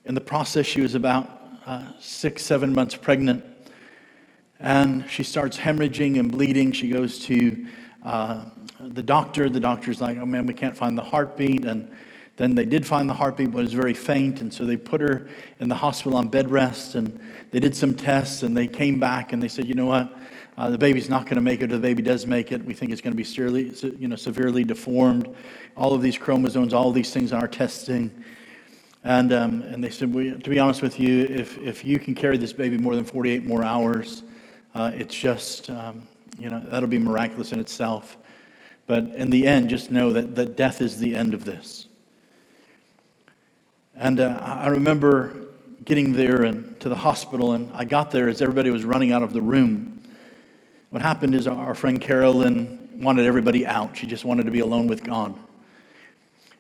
in 0.05 0.15
the 0.15 0.21
process, 0.21 0.65
she 0.65 0.79
was 0.79 0.95
about 0.95 1.29
uh, 1.65 1.91
six, 1.99 2.43
seven 2.43 2.73
months 2.73 2.95
pregnant. 2.95 3.43
And 4.61 5.09
she 5.09 5.23
starts 5.23 5.57
hemorrhaging 5.57 6.17
and 6.17 6.31
bleeding. 6.31 6.71
She 6.71 6.89
goes 6.89 7.19
to 7.25 7.67
uh, 8.03 8.45
the 8.79 9.03
doctor. 9.03 9.49
The 9.49 9.59
doctor's 9.59 9.99
like, 9.99 10.17
oh 10.17 10.25
man, 10.25 10.45
we 10.45 10.53
can't 10.53 10.75
find 10.75 10.97
the 10.97 11.03
heartbeat. 11.03 11.65
And 11.65 11.91
then 12.37 12.55
they 12.55 12.65
did 12.65 12.87
find 12.87 13.09
the 13.09 13.13
heartbeat, 13.13 13.51
but 13.51 13.59
it 13.59 13.63
was 13.63 13.73
very 13.73 13.93
faint. 13.93 14.39
And 14.39 14.53
so 14.53 14.65
they 14.65 14.77
put 14.77 15.01
her 15.01 15.27
in 15.59 15.67
the 15.67 15.75
hospital 15.75 16.17
on 16.17 16.29
bed 16.29 16.49
rest. 16.49 16.95
And 16.95 17.19
they 17.51 17.59
did 17.59 17.75
some 17.75 17.93
tests. 17.93 18.41
And 18.41 18.55
they 18.55 18.67
came 18.67 19.01
back 19.01 19.33
and 19.33 19.43
they 19.43 19.49
said, 19.49 19.67
you 19.67 19.73
know 19.73 19.87
what? 19.87 20.17
Uh, 20.57 20.71
the 20.71 20.77
baby's 20.77 21.07
not 21.07 21.25
going 21.25 21.35
to 21.35 21.41
make 21.41 21.61
it, 21.61 21.65
or 21.65 21.75
the 21.75 21.79
baby 21.79 22.01
does 22.01 22.25
make 22.25 22.51
it. 22.51 22.65
We 22.65 22.73
think 22.73 22.91
it's 22.91 23.01
going 23.01 23.13
to 23.13 23.17
be 23.17 23.23
severely, 23.23 23.71
you 23.99 24.07
know, 24.07 24.15
severely 24.15 24.63
deformed. 24.63 25.35
All 25.75 25.93
of 25.93 26.01
these 26.01 26.17
chromosomes, 26.17 26.73
all 26.73 26.91
these 26.91 27.13
things 27.13 27.31
in 27.31 27.37
our 27.37 27.47
testing. 27.47 28.11
And, 29.03 29.31
um, 29.33 29.61
and 29.61 29.83
they 29.83 29.91
said, 29.91 30.11
well, 30.11 30.37
to 30.39 30.49
be 30.49 30.57
honest 30.57 30.81
with 30.81 30.99
you, 30.99 31.25
if, 31.25 31.59
if 31.59 31.85
you 31.85 31.99
can 31.99 32.15
carry 32.15 32.37
this 32.37 32.53
baby 32.53 32.77
more 32.77 32.95
than 32.95 33.05
48 33.05 33.45
more 33.45 33.63
hours, 33.63 34.23
uh, 34.73 34.91
it's 34.95 35.13
just, 35.13 35.69
um, 35.69 36.07
you 36.39 36.49
know, 36.49 36.59
that'll 36.59 36.89
be 36.89 36.97
miraculous 36.97 37.51
in 37.51 37.59
itself. 37.59 38.17
But 38.87 39.03
in 39.15 39.29
the 39.29 39.45
end, 39.45 39.69
just 39.69 39.91
know 39.91 40.11
that, 40.13 40.35
that 40.35 40.57
death 40.57 40.81
is 40.81 40.97
the 40.97 41.15
end 41.15 41.35
of 41.35 41.45
this. 41.45 41.87
And 43.95 44.19
uh, 44.19 44.39
I 44.41 44.69
remember 44.69 45.35
getting 45.85 46.13
there 46.13 46.43
and 46.43 46.79
to 46.79 46.89
the 46.89 46.95
hospital, 46.95 47.53
and 47.53 47.71
I 47.73 47.85
got 47.85 48.11
there 48.11 48.27
as 48.27 48.41
everybody 48.41 48.71
was 48.71 48.83
running 48.83 49.11
out 49.11 49.23
of 49.23 49.33
the 49.33 49.41
room. 49.41 49.96
What 50.97 51.03
happened 51.03 51.35
is 51.35 51.45
our 51.45 51.75
friend 51.75 52.01
Carolyn 52.01 52.89
wanted 53.03 53.27
everybody 53.27 53.67
out. 53.67 53.95
She 53.95 54.07
just 54.07 54.25
wanted 54.25 54.47
to 54.47 54.51
be 54.51 54.61
alone 54.61 54.87
with 54.87 55.03
God. 55.03 55.35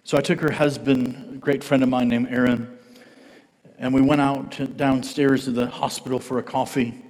So 0.03 0.15
I 0.15 0.21
took 0.21 0.39
her 0.41 0.51
husband, 0.51 1.33
a 1.33 1.37
great 1.39 1.63
friend 1.63 1.81
of 1.81 1.89
mine 1.89 2.07
named 2.07 2.27
Aaron, 2.29 2.77
and 3.79 3.91
we 3.95 4.01
went 4.01 4.21
out 4.21 4.77
downstairs 4.77 5.45
to 5.45 5.51
the 5.51 5.65
hospital 5.65 6.19
for 6.19 6.37
a 6.37 6.43
coffee. 6.43 7.03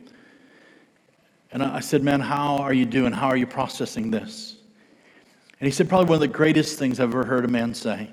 And 1.52 1.62
I 1.62 1.82
said, 1.82 2.02
Man, 2.02 2.22
how 2.22 2.60
are 2.60 2.72
you 2.72 2.86
doing? 2.86 3.12
How 3.12 3.28
are 3.28 3.36
you 3.36 3.45
processing 3.45 4.10
this? 4.10 4.56
And 5.60 5.68
he 5.68 5.72
said, 5.74 5.90
Probably 5.90 6.06
one 6.08 6.16
of 6.16 6.22
the 6.22 6.30
greatest 6.30 6.80
things 6.80 6.98
I've 6.98 7.10
ever 7.10 7.26
heard 7.26 7.44
a 7.44 7.49
man 7.49 7.74
say. 7.74 8.10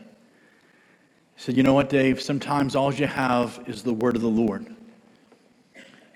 He 1.36 1.41
said, 1.41 1.57
You 1.57 1.62
know 1.62 1.74
what, 1.74 1.89
Dave? 1.89 2.20
Sometimes 2.20 2.74
all 2.74 2.93
you 2.93 3.07
have 3.07 3.62
is 3.69 3.85
the 3.85 3.95
word 3.95 4.16
of 4.16 4.23
the 4.23 4.28
Lord. 4.28 4.66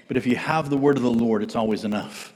But 0.08 0.16
if 0.16 0.26
you 0.26 0.34
have 0.34 0.68
the 0.68 0.76
word 0.76 0.96
of 0.96 1.04
the 1.04 1.12
Lord, 1.12 1.44
it's 1.44 1.54
always 1.54 1.84
enough. 1.84 2.34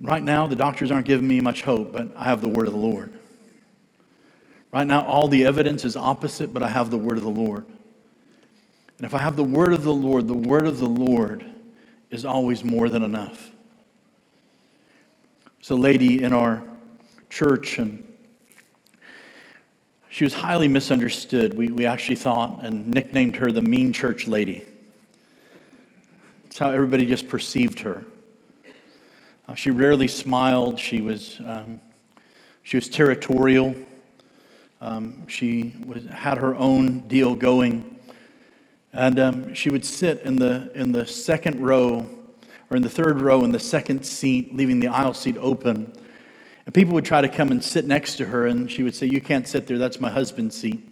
Right 0.00 0.22
now, 0.22 0.46
the 0.46 0.56
doctors 0.56 0.90
aren't 0.90 1.06
giving 1.06 1.26
me 1.26 1.40
much 1.40 1.62
hope, 1.62 1.92
but 1.92 2.16
I 2.16 2.24
have 2.24 2.40
the 2.40 2.48
word 2.48 2.68
of 2.68 2.72
the 2.72 2.78
Lord. 2.78 3.12
Right 4.72 4.86
now, 4.86 5.04
all 5.04 5.28
the 5.28 5.44
evidence 5.44 5.84
is 5.84 5.96
opposite, 5.96 6.52
but 6.54 6.62
I 6.62 6.68
have 6.68 6.90
the 6.90 6.98
word 6.98 7.16
of 7.16 7.24
the 7.24 7.30
Lord. 7.30 7.66
And 8.98 9.06
if 9.06 9.14
I 9.14 9.18
have 9.18 9.34
the 9.36 9.44
word 9.44 9.72
of 9.72 9.82
the 9.82 9.94
Lord, 9.94 10.28
the 10.28 10.34
word 10.34 10.66
of 10.66 10.78
the 10.78 10.88
Lord 10.88 11.44
is 12.10 12.24
always 12.24 12.62
more 12.62 12.88
than 12.88 13.02
enough. 13.02 13.50
There's 15.58 15.70
a 15.70 15.76
lady 15.76 16.22
in 16.22 16.32
our 16.32 16.62
church, 17.30 17.78
and 17.78 18.04
she 20.10 20.24
was 20.24 20.34
highly 20.34 20.68
misunderstood. 20.68 21.54
We, 21.54 21.68
we 21.68 21.86
actually 21.86 22.16
thought 22.16 22.60
and 22.62 22.88
nicknamed 22.88 23.36
her 23.36 23.50
the 23.50 23.62
mean 23.62 23.92
church 23.92 24.28
lady. 24.28 24.64
That's 26.44 26.58
how 26.58 26.70
everybody 26.70 27.06
just 27.06 27.28
perceived 27.28 27.80
her. 27.80 28.04
Uh, 29.48 29.54
she 29.54 29.70
rarely 29.70 30.06
smiled. 30.06 30.78
She 30.78 31.00
was, 31.00 31.40
um, 31.46 31.80
she 32.62 32.76
was 32.76 32.88
territorial. 32.88 33.74
Um, 34.82 35.26
she 35.26 35.74
was, 35.86 36.04
had 36.04 36.36
her 36.36 36.54
own 36.54 37.00
deal 37.08 37.34
going. 37.34 37.98
And 38.92 39.18
um, 39.18 39.54
she 39.54 39.70
would 39.70 39.86
sit 39.86 40.20
in 40.20 40.36
the, 40.36 40.70
in 40.74 40.92
the 40.92 41.06
second 41.06 41.60
row, 41.60 42.06
or 42.70 42.76
in 42.76 42.82
the 42.82 42.90
third 42.90 43.22
row, 43.22 43.42
in 43.42 43.52
the 43.52 43.58
second 43.58 44.04
seat, 44.04 44.54
leaving 44.54 44.80
the 44.80 44.88
aisle 44.88 45.14
seat 45.14 45.36
open. 45.38 45.92
And 46.66 46.74
people 46.74 46.92
would 46.94 47.06
try 47.06 47.22
to 47.22 47.28
come 47.28 47.50
and 47.50 47.64
sit 47.64 47.86
next 47.86 48.16
to 48.16 48.26
her, 48.26 48.46
and 48.46 48.70
she 48.70 48.82
would 48.82 48.94
say, 48.94 49.06
You 49.06 49.22
can't 49.22 49.48
sit 49.48 49.66
there, 49.66 49.78
that's 49.78 49.98
my 49.98 50.10
husband's 50.10 50.56
seat. 50.56 50.87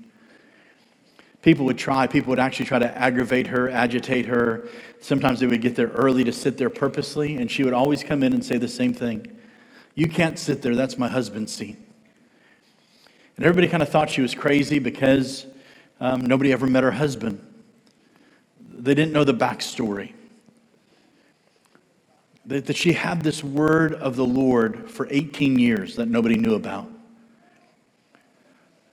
People 1.46 1.64
would 1.66 1.78
try, 1.78 2.08
people 2.08 2.30
would 2.30 2.40
actually 2.40 2.66
try 2.66 2.80
to 2.80 2.98
aggravate 2.98 3.46
her, 3.46 3.70
agitate 3.70 4.26
her. 4.26 4.66
Sometimes 4.98 5.38
they 5.38 5.46
would 5.46 5.60
get 5.60 5.76
there 5.76 5.86
early 5.90 6.24
to 6.24 6.32
sit 6.32 6.58
there 6.58 6.68
purposely, 6.68 7.36
and 7.36 7.48
she 7.48 7.62
would 7.62 7.72
always 7.72 8.02
come 8.02 8.24
in 8.24 8.32
and 8.32 8.44
say 8.44 8.58
the 8.58 8.66
same 8.66 8.92
thing 8.92 9.28
You 9.94 10.08
can't 10.08 10.40
sit 10.40 10.60
there, 10.60 10.74
that's 10.74 10.98
my 10.98 11.06
husband's 11.06 11.54
seat. 11.54 11.76
And 13.36 13.46
everybody 13.46 13.68
kind 13.68 13.80
of 13.80 13.88
thought 13.88 14.10
she 14.10 14.22
was 14.22 14.34
crazy 14.34 14.80
because 14.80 15.46
um, 16.00 16.22
nobody 16.22 16.52
ever 16.52 16.66
met 16.66 16.82
her 16.82 16.90
husband. 16.90 17.40
They 18.68 18.94
didn't 18.94 19.12
know 19.12 19.22
the 19.22 19.32
backstory. 19.32 20.14
That, 22.46 22.66
that 22.66 22.76
she 22.76 22.92
had 22.92 23.22
this 23.22 23.44
word 23.44 23.94
of 23.94 24.16
the 24.16 24.26
Lord 24.26 24.90
for 24.90 25.06
18 25.08 25.60
years 25.60 25.94
that 25.94 26.08
nobody 26.08 26.38
knew 26.38 26.56
about. 26.56 26.90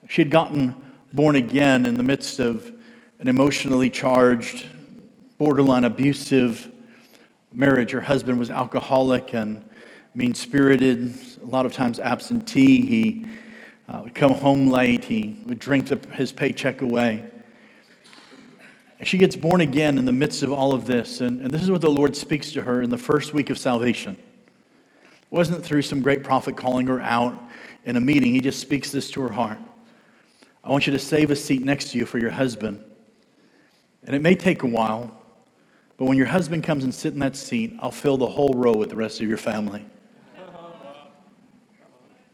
She 0.07 0.21
had 0.21 0.29
gotten 0.29 0.75
born 1.13 1.35
again 1.35 1.85
in 1.85 1.93
the 1.93 2.03
midst 2.03 2.39
of 2.39 2.73
an 3.19 3.27
emotionally 3.27 3.89
charged, 3.89 4.65
borderline 5.37 5.83
abusive 5.83 6.71
marriage. 7.53 7.91
Her 7.91 8.01
husband 8.01 8.39
was 8.39 8.49
alcoholic 8.49 9.35
and 9.35 9.63
mean 10.15 10.33
spirited, 10.33 11.13
a 11.41 11.45
lot 11.45 11.67
of 11.67 11.73
times 11.73 11.99
absentee. 11.99 12.83
He 12.85 13.25
uh, 13.87 14.01
would 14.03 14.15
come 14.15 14.33
home 14.33 14.69
late, 14.69 15.05
he 15.05 15.37
would 15.45 15.59
drink 15.59 15.87
the, 15.87 15.99
his 16.13 16.31
paycheck 16.31 16.81
away. 16.81 17.29
She 19.03 19.17
gets 19.17 19.35
born 19.35 19.61
again 19.61 19.97
in 19.97 20.05
the 20.05 20.13
midst 20.13 20.43
of 20.43 20.51
all 20.51 20.73
of 20.73 20.85
this. 20.85 21.19
And, 21.19 21.41
and 21.41 21.51
this 21.51 21.61
is 21.61 21.69
what 21.69 21.81
the 21.81 21.91
Lord 21.91 22.15
speaks 22.15 22.53
to 22.53 22.61
her 22.61 22.81
in 22.81 22.89
the 22.89 22.97
first 22.97 23.33
week 23.33 23.49
of 23.49 23.57
salvation. 23.57 24.15
It 24.15 25.29
wasn't 25.29 25.63
through 25.63 25.81
some 25.81 26.01
great 26.01 26.23
prophet 26.23 26.55
calling 26.55 26.87
her 26.87 27.01
out 27.01 27.37
in 27.85 27.97
a 27.97 28.01
meeting, 28.01 28.33
He 28.33 28.39
just 28.39 28.61
speaks 28.61 28.91
this 28.91 29.11
to 29.11 29.21
her 29.21 29.31
heart. 29.31 29.59
I 30.63 30.69
want 30.69 30.87
you 30.87 30.93
to 30.93 30.99
save 30.99 31.29
a 31.29 31.35
seat 31.35 31.63
next 31.63 31.91
to 31.91 31.97
you 31.97 32.05
for 32.05 32.19
your 32.19 32.31
husband. 32.31 32.83
And 34.05 34.15
it 34.15 34.21
may 34.21 34.35
take 34.35 34.63
a 34.63 34.67
while, 34.67 35.11
but 35.97 36.05
when 36.05 36.17
your 36.17 36.27
husband 36.27 36.63
comes 36.63 36.83
and 36.83 36.93
sits 36.93 37.13
in 37.13 37.19
that 37.19 37.35
seat, 37.35 37.75
I'll 37.79 37.91
fill 37.91 38.17
the 38.17 38.27
whole 38.27 38.53
row 38.53 38.73
with 38.73 38.89
the 38.89 38.95
rest 38.95 39.21
of 39.21 39.27
your 39.27 39.37
family. 39.37 39.85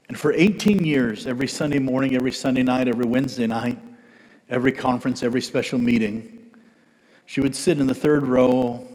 And 0.08 0.18
for 0.18 0.34
18 0.34 0.84
years, 0.84 1.28
every 1.28 1.48
Sunday 1.48 1.78
morning, 1.78 2.16
every 2.16 2.32
Sunday 2.32 2.64
night, 2.64 2.88
every 2.88 3.06
Wednesday 3.06 3.46
night, 3.46 3.78
every 4.50 4.72
conference, 4.72 5.22
every 5.22 5.42
special 5.42 5.78
meeting, 5.78 6.52
she 7.28 7.42
would 7.42 7.56
sit 7.56 7.80
in 7.80 7.86
the 7.86 7.94
third 7.94 8.26
row 8.26 8.88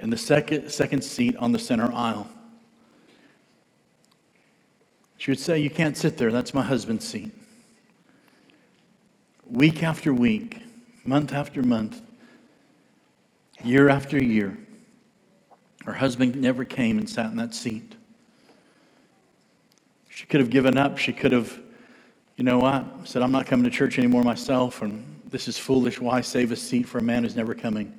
in 0.00 0.10
the 0.10 0.16
second, 0.16 0.70
second 0.70 1.02
seat 1.02 1.34
on 1.36 1.50
the 1.50 1.58
center 1.58 1.92
aisle. 1.92 2.28
She 5.16 5.32
would 5.32 5.40
say, 5.40 5.58
You 5.58 5.70
can't 5.70 5.96
sit 5.96 6.16
there, 6.16 6.30
that's 6.30 6.54
my 6.54 6.62
husband's 6.62 7.06
seat. 7.06 7.32
Week 9.50 9.82
after 9.82 10.12
week, 10.12 10.60
month 11.04 11.32
after 11.32 11.62
month, 11.62 12.02
year 13.62 13.88
after 13.88 14.22
year, 14.22 14.58
her 15.84 15.92
husband 15.92 16.34
never 16.34 16.64
came 16.64 16.98
and 16.98 17.08
sat 17.08 17.26
in 17.26 17.36
that 17.36 17.54
seat. 17.54 17.94
She 20.08 20.26
could 20.26 20.40
have 20.40 20.50
given 20.50 20.76
up. 20.76 20.98
She 20.98 21.12
could 21.12 21.30
have, 21.30 21.60
you 22.36 22.42
know 22.42 22.58
what, 22.58 22.84
said, 23.04 23.22
I'm 23.22 23.30
not 23.30 23.46
coming 23.46 23.64
to 23.64 23.70
church 23.70 23.98
anymore 23.98 24.24
myself, 24.24 24.82
and 24.82 25.20
this 25.30 25.46
is 25.46 25.56
foolish. 25.56 26.00
Why 26.00 26.22
save 26.22 26.50
a 26.50 26.56
seat 26.56 26.88
for 26.88 26.98
a 26.98 27.02
man 27.02 27.22
who's 27.22 27.36
never 27.36 27.54
coming? 27.54 27.96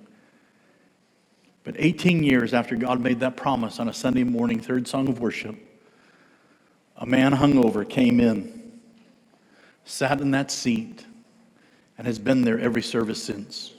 But 1.63 1.75
18 1.77 2.23
years 2.23 2.53
after 2.53 2.75
God 2.75 2.99
made 2.99 3.21
that 3.21 3.37
promise 3.37 3.79
on 3.79 3.87
a 3.87 3.93
Sunday 3.93 4.23
morning, 4.23 4.59
third 4.59 4.87
song 4.87 5.07
of 5.07 5.21
worship, 5.21 5.55
a 6.97 7.05
man 7.05 7.33
hungover 7.33 7.87
came 7.87 8.19
in, 8.19 8.79
sat 9.85 10.19
in 10.19 10.31
that 10.31 10.51
seat, 10.51 11.05
and 11.97 12.07
has 12.07 12.19
been 12.19 12.41
there 12.41 12.59
every 12.59 12.81
service 12.81 13.23
since. 13.23 13.73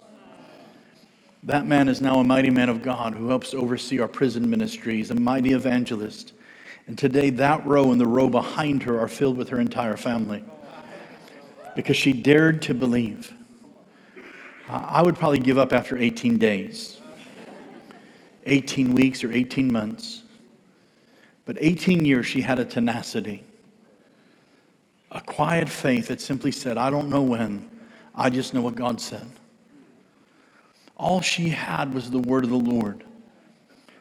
That 1.45 1.67
man 1.67 1.89
is 1.89 2.01
now 2.01 2.19
a 2.19 2.25
mighty 2.25 2.51
man 2.51 2.69
of 2.69 2.83
God 2.83 3.15
who 3.15 3.29
helps 3.29 3.55
oversee 3.55 4.01
our 4.01 4.09
prison 4.09 4.51
ministries, 4.51 5.11
a 5.11 5.15
mighty 5.15 5.53
evangelist 5.53 6.33
and 6.89 6.97
today, 6.97 7.29
that 7.31 7.65
row 7.67 7.93
and 7.93 8.01
the 8.01 8.07
row 8.07 8.31
behind 8.31 8.83
her 8.85 8.99
are 8.99 9.09
filled 9.09 9.37
with 9.37 9.51
her 9.51 9.61
entire 9.61 9.99
family 9.99 10.43
because 11.77 11.99
she 11.99 12.15
dared 12.15 12.63
to 12.63 12.75
believe. 12.75 13.33
I 14.69 15.03
would 15.03 15.17
probably 15.17 15.39
give 15.39 15.59
up 15.59 15.75
after 15.75 15.99
18 15.99 16.39
days, 16.39 17.01
18 18.47 18.95
weeks, 18.95 19.23
or 19.23 19.31
18 19.31 19.71
months. 19.71 20.23
But 21.45 21.59
18 21.61 22.07
years, 22.07 22.27
she 22.27 22.41
had 22.41 22.59
a 22.59 22.65
tenacity, 22.65 23.45
a 25.11 25.21
quiet 25.21 25.69
faith 25.69 26.09
that 26.09 26.23
simply 26.23 26.53
said, 26.53 26.79
I 26.79 26.89
don't 26.89 27.11
know 27.11 27.23
when, 27.23 27.71
I 28.19 28.29
just 28.29 28.53
know 28.53 28.61
what 28.61 28.75
God 28.75 29.01
said. 29.01 29.27
All 30.97 31.23
she 31.23 31.49
had 31.49 31.95
was 31.95 32.11
the 32.11 32.19
word 32.19 32.45
of 32.45 32.51
the 32.51 32.59
Lord. 32.59 33.05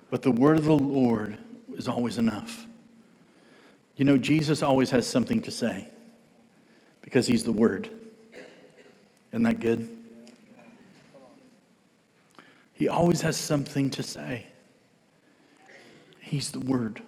But 0.09 0.23
the 0.23 0.31
word 0.31 0.57
of 0.57 0.65
the 0.65 0.77
Lord 0.77 1.37
is 1.77 1.87
always 1.87 2.17
enough. 2.17 2.67
You 3.97 4.05
know, 4.05 4.17
Jesus 4.17 4.61
always 4.61 4.91
has 4.91 5.07
something 5.07 5.41
to 5.41 5.51
say 5.51 5.87
because 7.01 7.25
he's 7.25 7.43
the 7.43 7.51
Word. 7.51 7.89
Isn't 9.31 9.43
that 9.43 9.59
good? 9.59 9.89
He 12.73 12.87
always 12.87 13.21
has 13.21 13.35
something 13.35 13.89
to 13.91 14.03
say. 14.03 14.45
He's 16.19 16.51
the 16.51 16.59
Word. 16.59 17.01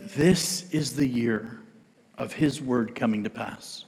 This 0.00 0.70
is 0.70 0.96
the 0.96 1.06
year 1.06 1.60
of 2.16 2.32
His 2.32 2.62
Word 2.62 2.94
coming 2.94 3.22
to 3.24 3.30
pass. 3.30 3.84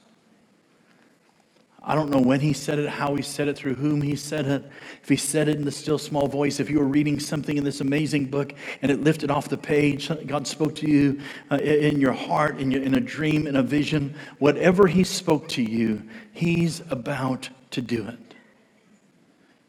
I 1.88 1.94
don't 1.94 2.10
know 2.10 2.20
when 2.20 2.40
he 2.40 2.52
said 2.52 2.80
it, 2.80 2.88
how 2.88 3.14
he 3.14 3.22
said 3.22 3.46
it, 3.46 3.56
through 3.56 3.76
whom 3.76 4.02
he 4.02 4.16
said 4.16 4.44
it. 4.46 4.68
If 5.04 5.08
he 5.08 5.14
said 5.14 5.46
it 5.46 5.56
in 5.56 5.64
the 5.64 5.70
still 5.70 5.98
small 5.98 6.26
voice, 6.26 6.58
if 6.58 6.68
you 6.68 6.80
were 6.80 6.86
reading 6.86 7.20
something 7.20 7.56
in 7.56 7.62
this 7.62 7.80
amazing 7.80 8.26
book 8.26 8.54
and 8.82 8.90
it 8.90 9.04
lifted 9.04 9.30
off 9.30 9.48
the 9.48 9.56
page, 9.56 10.10
God 10.26 10.48
spoke 10.48 10.74
to 10.76 10.90
you 10.90 11.20
uh, 11.48 11.58
in 11.58 12.00
your 12.00 12.12
heart, 12.12 12.58
in, 12.58 12.72
your, 12.72 12.82
in 12.82 12.96
a 12.96 13.00
dream, 13.00 13.46
in 13.46 13.54
a 13.54 13.62
vision, 13.62 14.16
whatever 14.40 14.88
he 14.88 15.04
spoke 15.04 15.46
to 15.50 15.62
you, 15.62 16.02
he's 16.32 16.82
about 16.90 17.50
to 17.70 17.80
do 17.80 18.08
it. 18.08 18.34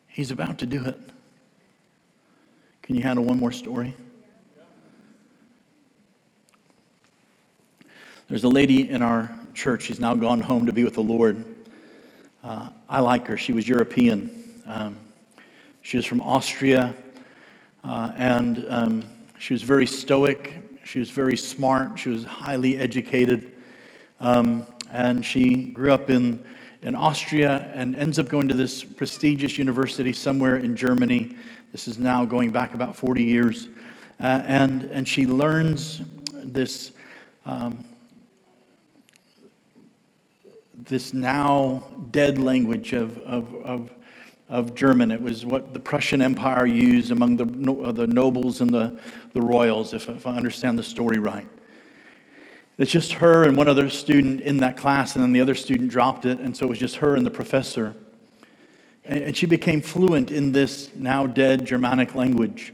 He's 0.08 0.32
about 0.32 0.58
to 0.58 0.66
do 0.66 0.84
it. 0.86 1.00
Can 2.82 2.96
you 2.96 3.04
handle 3.04 3.26
one 3.26 3.38
more 3.38 3.52
story? 3.52 3.96
There's 8.28 8.44
a 8.44 8.50
lady 8.50 8.90
in 8.90 9.04
our 9.04 9.30
church. 9.54 9.84
She's 9.84 10.00
now 10.00 10.16
gone 10.16 10.42
home 10.42 10.66
to 10.66 10.74
be 10.74 10.84
with 10.84 10.96
the 10.96 11.04
Lord. 11.04 11.46
Uh, 12.48 12.70
I 12.88 13.02
like 13.02 13.28
her. 13.28 13.36
She 13.36 13.52
was 13.52 13.68
European. 13.68 14.32
Um, 14.66 14.96
she 15.82 15.98
was 15.98 16.06
from 16.06 16.22
Austria, 16.22 16.96
uh, 17.84 18.14
and 18.16 18.66
um, 18.70 19.04
she 19.38 19.54
was 19.54 19.64
very 19.64 19.86
stoic. 19.86 20.54
She 20.86 21.00
was 21.00 21.10
very 21.10 21.36
smart. 21.36 22.00
She 22.00 22.08
was 22.08 22.24
highly 22.24 22.78
educated. 22.78 23.52
Um, 24.22 24.66
and 24.94 25.26
she 25.26 25.66
grew 25.66 25.92
up 25.92 26.10
in, 26.10 26.42
in 26.84 26.96
Austria 26.96 27.70
and 27.76 27.98
ends 27.98 28.18
up 28.18 28.30
going 28.30 28.48
to 28.48 28.54
this 28.54 28.82
prestigious 28.82 29.58
university 29.58 30.14
somewhere 30.14 30.56
in 30.56 30.74
Germany. 30.74 31.36
This 31.74 31.86
is 31.86 32.00
now 32.00 32.24
going 32.24 32.52
back 32.52 32.74
about 32.74 32.96
40 32.96 33.26
years. 33.26 33.68
Uh, 34.22 34.42
and, 34.46 34.84
and 34.84 35.06
she 35.06 35.28
learns 35.28 36.02
this, 36.32 36.94
um, 37.46 37.84
this 40.88 41.14
now 41.14 41.84
dead 42.12 42.38
language 42.38 42.94
of, 42.94 43.18
of, 43.20 43.54
of, 43.56 43.92
of 44.50 44.76
German. 44.76 45.12
It 45.12 45.22
was 45.22 45.46
what 45.46 45.74
the 45.74 45.80
Prussian 45.80 46.22
Empire 46.22 46.66
used 46.66 47.12
among 47.12 47.38
the, 47.38 47.46
the 47.92 48.08
nobles 48.08 48.62
and 48.62 48.70
the, 48.70 49.00
the 49.34 49.42
royals, 49.42 49.94
if, 49.94 50.10
if 50.10 50.26
I 50.26 50.36
understand 50.36 50.80
the 50.80 50.84
story 50.84 51.20
right. 51.20 51.48
It's 52.78 52.92
just 52.92 53.14
her 53.14 53.44
and 53.44 53.58
one 53.58 53.68
other 53.68 53.90
student 53.90 54.42
in 54.42 54.58
that 54.58 54.78
class, 54.78 55.16
and 55.16 55.24
then 55.24 55.34
the 55.34 55.42
other 55.42 55.56
student 55.56 55.90
dropped 55.90 56.26
it, 56.26 56.40
and 56.40 56.56
so 56.56 56.68
it 56.68 56.70
was 56.70 56.80
just 56.80 56.98
her 56.98 57.16
and 57.16 57.26
the 57.26 57.32
professor. 57.32 57.96
And 59.04 59.36
she 59.36 59.46
became 59.46 59.82
fluent 59.82 60.32
in 60.32 60.52
this 60.52 60.92
now 60.94 61.26
dead 61.26 61.66
Germanic 61.66 62.14
language. 62.14 62.74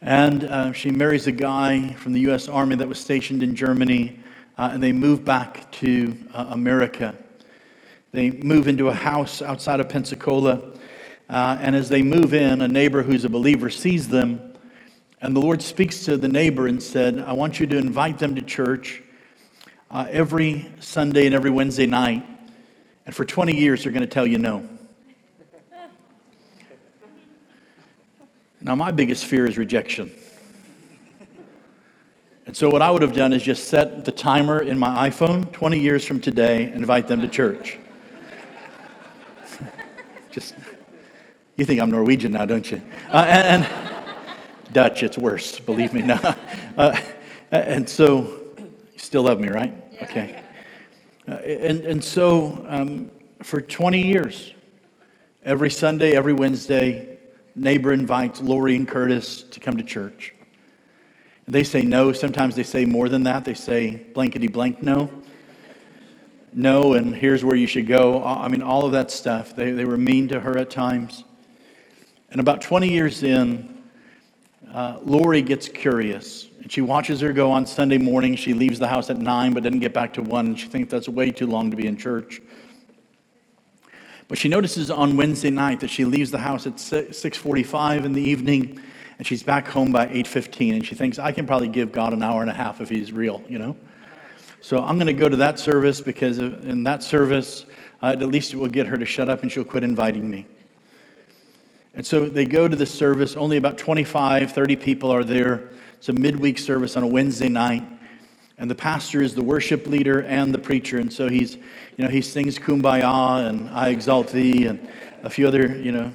And 0.00 0.44
uh, 0.44 0.72
she 0.72 0.90
marries 0.90 1.26
a 1.26 1.32
guy 1.32 1.92
from 1.94 2.12
the 2.12 2.20
U.S. 2.20 2.46
Army 2.46 2.76
that 2.76 2.86
was 2.86 3.00
stationed 3.00 3.42
in 3.42 3.56
Germany, 3.56 4.20
uh, 4.58 4.70
and 4.72 4.82
they 4.82 4.92
move 4.92 5.24
back 5.24 5.70
to 5.70 6.16
uh, 6.34 6.46
America. 6.50 7.14
They 8.10 8.32
move 8.32 8.66
into 8.66 8.88
a 8.88 8.94
house 8.94 9.40
outside 9.40 9.80
of 9.80 9.88
Pensacola, 9.88 10.72
uh, 11.30 11.58
and 11.60 11.76
as 11.76 11.88
they 11.88 12.02
move 12.02 12.34
in, 12.34 12.60
a 12.60 12.68
neighbor 12.68 13.02
who's 13.02 13.24
a 13.24 13.28
believer 13.28 13.70
sees 13.70 14.08
them, 14.08 14.54
and 15.20 15.34
the 15.34 15.40
Lord 15.40 15.62
speaks 15.62 16.04
to 16.04 16.16
the 16.16 16.28
neighbor 16.28 16.66
and 16.66 16.82
said, 16.82 17.20
I 17.20 17.32
want 17.32 17.60
you 17.60 17.66
to 17.68 17.76
invite 17.76 18.18
them 18.18 18.34
to 18.34 18.42
church 18.42 19.02
uh, 19.90 20.06
every 20.10 20.70
Sunday 20.80 21.26
and 21.26 21.34
every 21.34 21.50
Wednesday 21.50 21.86
night, 21.86 22.26
and 23.06 23.14
for 23.14 23.24
20 23.24 23.56
years 23.56 23.84
they're 23.84 23.92
going 23.92 24.02
to 24.02 24.06
tell 24.06 24.26
you 24.26 24.38
no. 24.38 24.68
Now, 28.60 28.74
my 28.74 28.90
biggest 28.90 29.24
fear 29.24 29.46
is 29.46 29.56
rejection. 29.56 30.10
And 32.48 32.56
so, 32.56 32.70
what 32.70 32.80
I 32.80 32.90
would 32.90 33.02
have 33.02 33.12
done 33.12 33.34
is 33.34 33.42
just 33.42 33.68
set 33.68 34.06
the 34.06 34.10
timer 34.10 34.62
in 34.62 34.78
my 34.78 35.10
iPhone 35.10 35.52
20 35.52 35.78
years 35.78 36.06
from 36.06 36.18
today 36.18 36.64
and 36.64 36.76
invite 36.76 37.06
them 37.06 37.20
to 37.20 37.28
church. 37.28 37.76
just, 40.30 40.54
you 41.56 41.66
think 41.66 41.78
I'm 41.78 41.90
Norwegian 41.90 42.32
now, 42.32 42.46
don't 42.46 42.70
you? 42.70 42.80
Uh, 43.12 43.26
and, 43.28 43.66
and, 43.66 43.68
Dutch, 44.72 45.02
it's 45.02 45.18
worse, 45.18 45.60
believe 45.60 45.92
me. 45.92 46.00
No. 46.06 46.14
Uh, 46.78 46.98
and 47.50 47.86
so, 47.86 48.22
you 48.56 48.98
still 48.98 49.24
love 49.24 49.40
me, 49.40 49.48
right? 49.48 49.74
Okay. 50.04 50.42
Uh, 51.28 51.32
and, 51.32 51.80
and 51.82 52.02
so, 52.02 52.64
um, 52.66 53.10
for 53.42 53.60
20 53.60 54.00
years, 54.00 54.54
every 55.44 55.68
Sunday, 55.68 56.16
every 56.16 56.32
Wednesday, 56.32 57.18
neighbor 57.54 57.92
invites 57.92 58.40
Lori 58.40 58.74
and 58.74 58.88
Curtis 58.88 59.42
to 59.42 59.60
come 59.60 59.76
to 59.76 59.84
church. 59.84 60.32
They 61.48 61.64
say 61.64 61.80
no. 61.80 62.12
Sometimes 62.12 62.54
they 62.54 62.62
say 62.62 62.84
more 62.84 63.08
than 63.08 63.22
that. 63.22 63.46
They 63.46 63.54
say 63.54 63.96
blankety 64.12 64.48
blank 64.48 64.82
no. 64.82 65.10
No, 66.52 66.92
and 66.92 67.14
here's 67.14 67.42
where 67.42 67.56
you 67.56 67.66
should 67.66 67.86
go. 67.86 68.22
I 68.22 68.48
mean, 68.48 68.62
all 68.62 68.84
of 68.84 68.92
that 68.92 69.10
stuff. 69.10 69.56
They, 69.56 69.70
they 69.70 69.86
were 69.86 69.96
mean 69.96 70.28
to 70.28 70.40
her 70.40 70.58
at 70.58 70.70
times. 70.70 71.24
And 72.30 72.40
about 72.40 72.60
20 72.60 72.90
years 72.90 73.22
in, 73.22 73.82
uh, 74.72 74.98
Lori 75.02 75.40
gets 75.40 75.68
curious. 75.68 76.46
And 76.60 76.70
she 76.70 76.82
watches 76.82 77.20
her 77.20 77.32
go 77.32 77.50
on 77.50 77.64
Sunday 77.64 77.98
morning. 77.98 78.36
She 78.36 78.52
leaves 78.52 78.78
the 78.78 78.88
house 78.88 79.08
at 79.08 79.16
9 79.16 79.54
but 79.54 79.62
doesn't 79.62 79.80
get 79.80 79.94
back 79.94 80.12
to 80.14 80.22
1. 80.22 80.56
She 80.56 80.68
thinks 80.68 80.90
that's 80.90 81.08
way 81.08 81.30
too 81.30 81.46
long 81.46 81.70
to 81.70 81.76
be 81.76 81.86
in 81.86 81.96
church. 81.96 82.42
But 84.26 84.36
she 84.36 84.50
notices 84.50 84.90
on 84.90 85.16
Wednesday 85.16 85.50
night 85.50 85.80
that 85.80 85.88
she 85.88 86.04
leaves 86.04 86.30
the 86.30 86.38
house 86.38 86.66
at 86.66 86.74
6:45 86.74 88.04
in 88.04 88.12
the 88.12 88.22
evening 88.22 88.82
and 89.18 89.26
she's 89.26 89.42
back 89.42 89.68
home 89.68 89.92
by 89.92 90.06
8:15 90.06 90.74
and 90.74 90.86
she 90.86 90.94
thinks 90.94 91.18
I 91.18 91.32
can 91.32 91.46
probably 91.46 91.68
give 91.68 91.92
God 91.92 92.12
an 92.12 92.22
hour 92.22 92.40
and 92.40 92.50
a 92.50 92.54
half 92.54 92.80
if 92.80 92.88
he's 92.88 93.12
real, 93.12 93.42
you 93.48 93.58
know? 93.58 93.76
So 94.60 94.78
I'm 94.78 94.96
going 94.96 95.06
to 95.06 95.12
go 95.12 95.28
to 95.28 95.36
that 95.36 95.58
service 95.58 96.00
because 96.00 96.38
in 96.38 96.84
that 96.84 97.02
service 97.02 97.66
uh, 98.02 98.16
at 98.18 98.28
least 98.28 98.52
it 98.52 98.56
will 98.56 98.68
get 98.68 98.86
her 98.86 98.96
to 98.96 99.04
shut 99.04 99.28
up 99.28 99.42
and 99.42 99.50
she'll 99.50 99.64
quit 99.64 99.84
inviting 99.84 100.28
me. 100.30 100.46
And 101.94 102.06
so 102.06 102.28
they 102.28 102.44
go 102.44 102.68
to 102.68 102.76
the 102.76 102.86
service. 102.86 103.36
Only 103.36 103.56
about 103.56 103.76
25, 103.76 104.52
30 104.52 104.76
people 104.76 105.10
are 105.10 105.24
there. 105.24 105.70
It's 105.96 106.08
a 106.08 106.12
midweek 106.12 106.58
service 106.58 106.96
on 106.96 107.02
a 107.02 107.06
Wednesday 107.06 107.48
night. 107.48 107.84
And 108.56 108.70
the 108.70 108.74
pastor 108.74 109.22
is 109.22 109.34
the 109.34 109.42
worship 109.42 109.86
leader 109.86 110.22
and 110.22 110.52
the 110.52 110.58
preacher. 110.58 110.98
And 110.98 111.12
so 111.12 111.28
he's, 111.28 111.56
you 111.56 112.04
know, 112.04 112.08
he 112.08 112.22
sings 112.22 112.58
Kumbaya 112.58 113.48
and 113.48 113.68
I 113.70 113.88
Exalt 113.88 114.30
Thee 114.32 114.66
and 114.66 114.88
a 115.22 115.30
few 115.30 115.48
other, 115.48 115.76
you 115.76 115.92
know, 115.92 116.12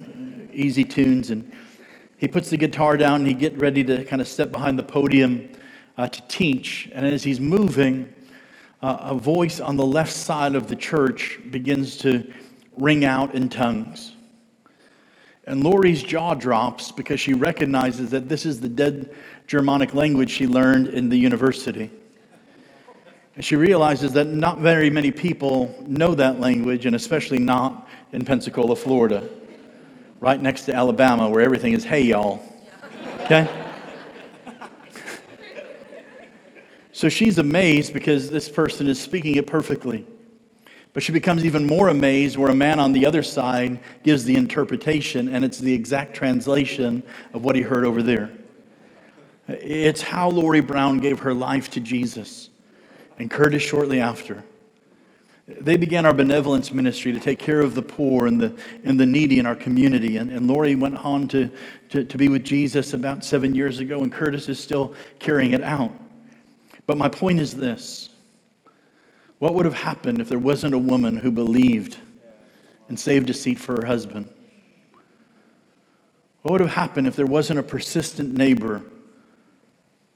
easy 0.54 0.84
tunes. 0.86 1.32
And 1.32 1.52
he 2.24 2.30
puts 2.30 2.50
the 2.50 2.56
guitar 2.56 2.96
down 2.96 3.16
and 3.16 3.28
he 3.28 3.34
get 3.34 3.58
ready 3.58 3.84
to 3.84 4.06
kind 4.06 4.22
of 4.22 4.30
step 4.30 4.50
behind 4.50 4.80
the 4.80 4.84
podium 4.84 5.50
uh, 5.98 6.08
to 6.08 6.22
teach. 6.30 6.90
And 6.94 7.06
as 7.06 7.22
he's 7.22 7.42
moving, 7.42 8.14
uh, 8.82 8.98
a 9.02 9.14
voice 9.14 9.60
on 9.60 9.76
the 9.76 9.86
left 9.86 10.14
side 10.14 10.56
of 10.56 10.70
the 10.70 10.76
church 10.78 11.42
begins 11.52 11.98
to 11.98 12.32
ring 12.78 13.04
out 13.04 13.36
in 13.36 13.50
tongues. 13.50 14.16
And 15.48 15.66
Lori's 15.66 16.02
jaw 16.02 16.34
drops 16.34 16.94
because 16.94 17.20
she 17.20 17.34
recognizes 17.34 18.12
that 18.12 18.30
this 18.30 18.46
is 18.46 18.62
the 18.62 18.70
dead 18.70 19.14
Germanic 19.46 19.94
language 19.94 20.30
she 20.30 20.48
learned 20.48 20.88
in 20.88 21.10
the 21.10 21.18
university. 21.18 21.92
And 23.36 23.44
she 23.44 23.58
realizes 23.58 24.14
that 24.14 24.28
not 24.28 24.60
very 24.60 24.90
many 24.90 25.12
people 25.12 25.76
know 25.86 26.16
that 26.16 26.40
language, 26.40 26.86
and 26.86 26.96
especially 26.96 27.40
not 27.40 27.90
in 28.14 28.24
Pensacola, 28.24 28.78
Florida, 28.78 29.30
right 30.24 30.42
next 30.42 30.62
to 30.62 30.74
Alabama, 30.74 31.30
where 31.30 31.42
everything 31.42 31.74
is 31.74 31.84
hey, 31.84 32.02
y'all. 32.02 32.42
Okay? 33.26 33.46
So 36.94 37.10
she's 37.10 37.40
amazed 37.40 37.92
because 37.92 38.30
this 38.30 38.48
person 38.48 38.88
is 38.88 38.98
speaking 39.02 39.36
it 39.36 39.46
perfectly. 39.46 40.08
But 40.94 41.04
she 41.04 41.12
becomes 41.12 41.44
even 41.44 41.68
more 41.68 41.90
amazed 41.90 42.38
where 42.38 42.50
a 42.50 42.56
man 42.56 42.80
on 42.80 42.94
the 42.94 43.06
other 43.06 43.22
side 43.22 43.82
gives 44.04 44.24
the 44.24 44.36
interpretation, 44.36 45.28
and 45.28 45.44
it's 45.44 45.60
the 45.60 45.74
exact 45.74 46.14
translation 46.14 47.04
of 47.34 47.44
what 47.44 47.58
he 47.58 47.62
heard 47.62 47.84
over 47.84 48.02
there. 48.02 48.32
It's 49.50 50.02
how 50.02 50.30
Lori 50.30 50.62
Brown 50.62 51.00
gave 51.00 51.20
her 51.20 51.34
life 51.34 51.70
to 51.72 51.82
Jesus 51.82 52.50
and 53.20 53.30
Curtis 53.30 53.62
shortly 53.62 54.00
after. 54.00 54.42
They 55.48 55.76
began 55.76 56.06
our 56.06 56.14
benevolence 56.14 56.72
ministry 56.72 57.12
to 57.12 57.20
take 57.20 57.38
care 57.38 57.60
of 57.60 57.76
the 57.76 57.82
poor 57.82 58.28
and 58.28 58.40
the, 58.40 58.56
and 58.86 58.98
the 58.98 59.06
needy 59.06 59.40
in 59.40 59.46
our 59.46 59.56
community. 59.56 60.16
And, 60.16 60.32
and 60.32 60.48
Lori 60.48 60.76
went 60.76 60.98
on 61.04 61.28
to, 61.30 61.50
to, 61.90 62.06
to 62.06 62.18
be 62.18 62.30
with 62.30 62.46
Jesus 62.46 62.94
about 62.94 63.26
seven 63.26 63.54
years 63.54 63.80
ago, 63.80 64.02
and 64.04 64.12
Curtis 64.12 64.48
is 64.48 64.58
still 64.58 64.96
carrying 65.20 65.52
it 65.52 65.62
out. 65.62 65.92
But 66.86 66.98
my 66.98 67.10
point 67.10 67.40
is 67.40 67.54
this 67.56 68.10
what 69.40 69.56
would 69.56 69.66
have 69.66 69.74
happened 69.74 70.22
if 70.22 70.30
there 70.30 70.40
wasn't 70.40 70.74
a 70.74 70.80
woman 70.80 71.18
who 71.18 71.30
believed 71.30 71.98
and 72.88 72.98
saved 72.98 73.30
a 73.30 73.34
seat 73.34 73.60
for 73.60 73.76
her 73.76 73.86
husband? 73.86 74.30
What 76.44 76.54
would 76.54 76.62
have 76.62 76.72
happened 76.72 77.08
if 77.08 77.18
there 77.18 77.26
wasn't 77.26 77.60
a 77.60 77.64
persistent 77.64 78.34
neighbor 78.34 78.82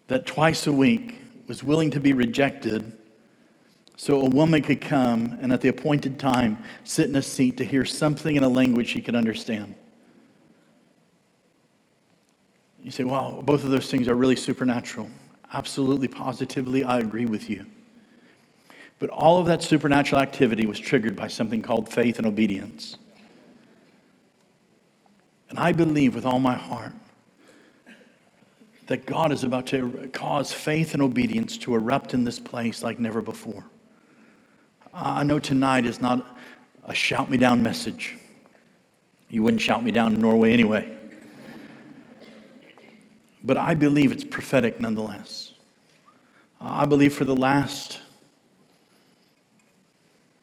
that 0.07 0.25
twice 0.25 0.67
a 0.67 0.71
week 0.71 1.19
was 1.47 1.63
willing 1.63 1.91
to 1.91 1.99
be 1.99 2.13
rejected 2.13 2.93
so 3.97 4.21
a 4.21 4.29
woman 4.29 4.61
could 4.61 4.79
come 4.79 5.37
and 5.41 5.51
at 5.51 5.59
the 5.61 5.69
appointed 5.69 6.19
time 6.19 6.59
sit 6.83 7.09
in 7.09 7.15
a 7.15 7.21
seat 7.21 7.57
to 7.57 7.65
hear 7.65 7.83
something 7.83 8.35
in 8.35 8.43
a 8.43 8.47
language 8.47 8.87
she 8.87 9.01
could 9.01 9.15
understand. 9.15 9.73
You 12.83 12.91
say, 12.91 13.03
wow, 13.03 13.41
both 13.43 13.63
of 13.63 13.71
those 13.71 13.89
things 13.89 14.07
are 14.07 14.13
really 14.13 14.35
supernatural. 14.35 15.09
Absolutely, 15.51 16.07
positively, 16.07 16.83
I 16.83 16.99
agree 16.99 17.25
with 17.25 17.49
you. 17.49 17.65
But 18.99 19.09
all 19.09 19.39
of 19.39 19.47
that 19.47 19.63
supernatural 19.63 20.21
activity 20.21 20.67
was 20.67 20.79
triggered 20.79 21.15
by 21.15 21.27
something 21.27 21.63
called 21.63 21.91
faith 21.91 22.19
and 22.19 22.27
obedience. 22.27 22.97
And 25.49 25.57
I 25.57 25.71
believe 25.71 26.13
with 26.13 26.25
all 26.25 26.39
my 26.39 26.55
heart 26.55 26.93
that 28.85 29.07
God 29.07 29.31
is 29.31 29.43
about 29.43 29.65
to 29.67 30.09
cause 30.13 30.53
faith 30.53 30.93
and 30.93 31.01
obedience 31.01 31.57
to 31.59 31.73
erupt 31.73 32.13
in 32.13 32.23
this 32.23 32.39
place 32.39 32.83
like 32.83 32.99
never 32.99 33.21
before. 33.21 33.65
I 34.99 35.21
know 35.21 35.37
tonight 35.37 35.85
is 35.85 36.01
not 36.01 36.25
a 36.83 36.93
shout 36.93 37.29
me 37.29 37.37
down 37.37 37.61
message. 37.61 38.17
You 39.29 39.43
wouldn't 39.43 39.61
shout 39.61 39.83
me 39.83 39.91
down 39.91 40.15
in 40.15 40.21
Norway 40.21 40.53
anyway. 40.53 40.91
But 43.43 43.57
I 43.57 43.75
believe 43.75 44.11
it's 44.11 44.23
prophetic 44.23 44.79
nonetheless. 44.79 45.53
I 46.59 46.85
believe 46.87 47.13
for 47.13 47.25
the 47.25 47.35
last 47.35 47.99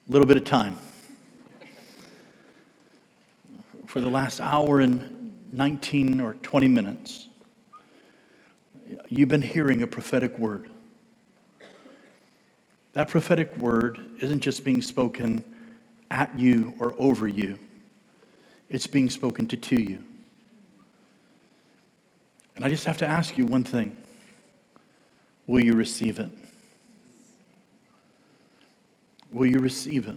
little 0.07 0.27
bit 0.27 0.37
of 0.37 0.45
time. 0.45 0.77
For 3.87 4.01
the 4.01 4.11
last 4.11 4.41
hour 4.41 4.79
and 4.79 5.33
19 5.53 6.21
or 6.21 6.35
20 6.35 6.69
minutes, 6.69 7.29
you've 9.09 9.29
been 9.29 9.43
hearing 9.43 9.83
a 9.83 9.87
prophetic 9.89 10.39
word. 10.39 10.71
That 12.95 13.09
prophetic 13.09 13.57
word 13.59 14.01
isn't 14.21 14.41
just 14.41 14.65
being 14.65 14.81
spoken 14.81 15.45
at 16.11 16.37
you 16.39 16.75
or 16.79 16.95
over 16.99 17.29
you, 17.29 17.59
it's 18.71 18.87
being 18.87 19.11
spoken 19.11 19.47
to 19.49 19.57
to 19.57 19.81
you. 19.81 20.03
And 22.57 22.65
I 22.65 22.69
just 22.69 22.85
have 22.85 22.99
to 22.99 23.07
ask 23.07 23.37
you 23.37 23.47
one 23.47 23.65
thing 23.65 23.97
Will 25.47 25.63
you 25.63 25.75
receive 25.75 26.19
it? 26.19 26.31
Will 29.33 29.47
you 29.47 29.59
receive 29.59 30.07
it? 30.07 30.17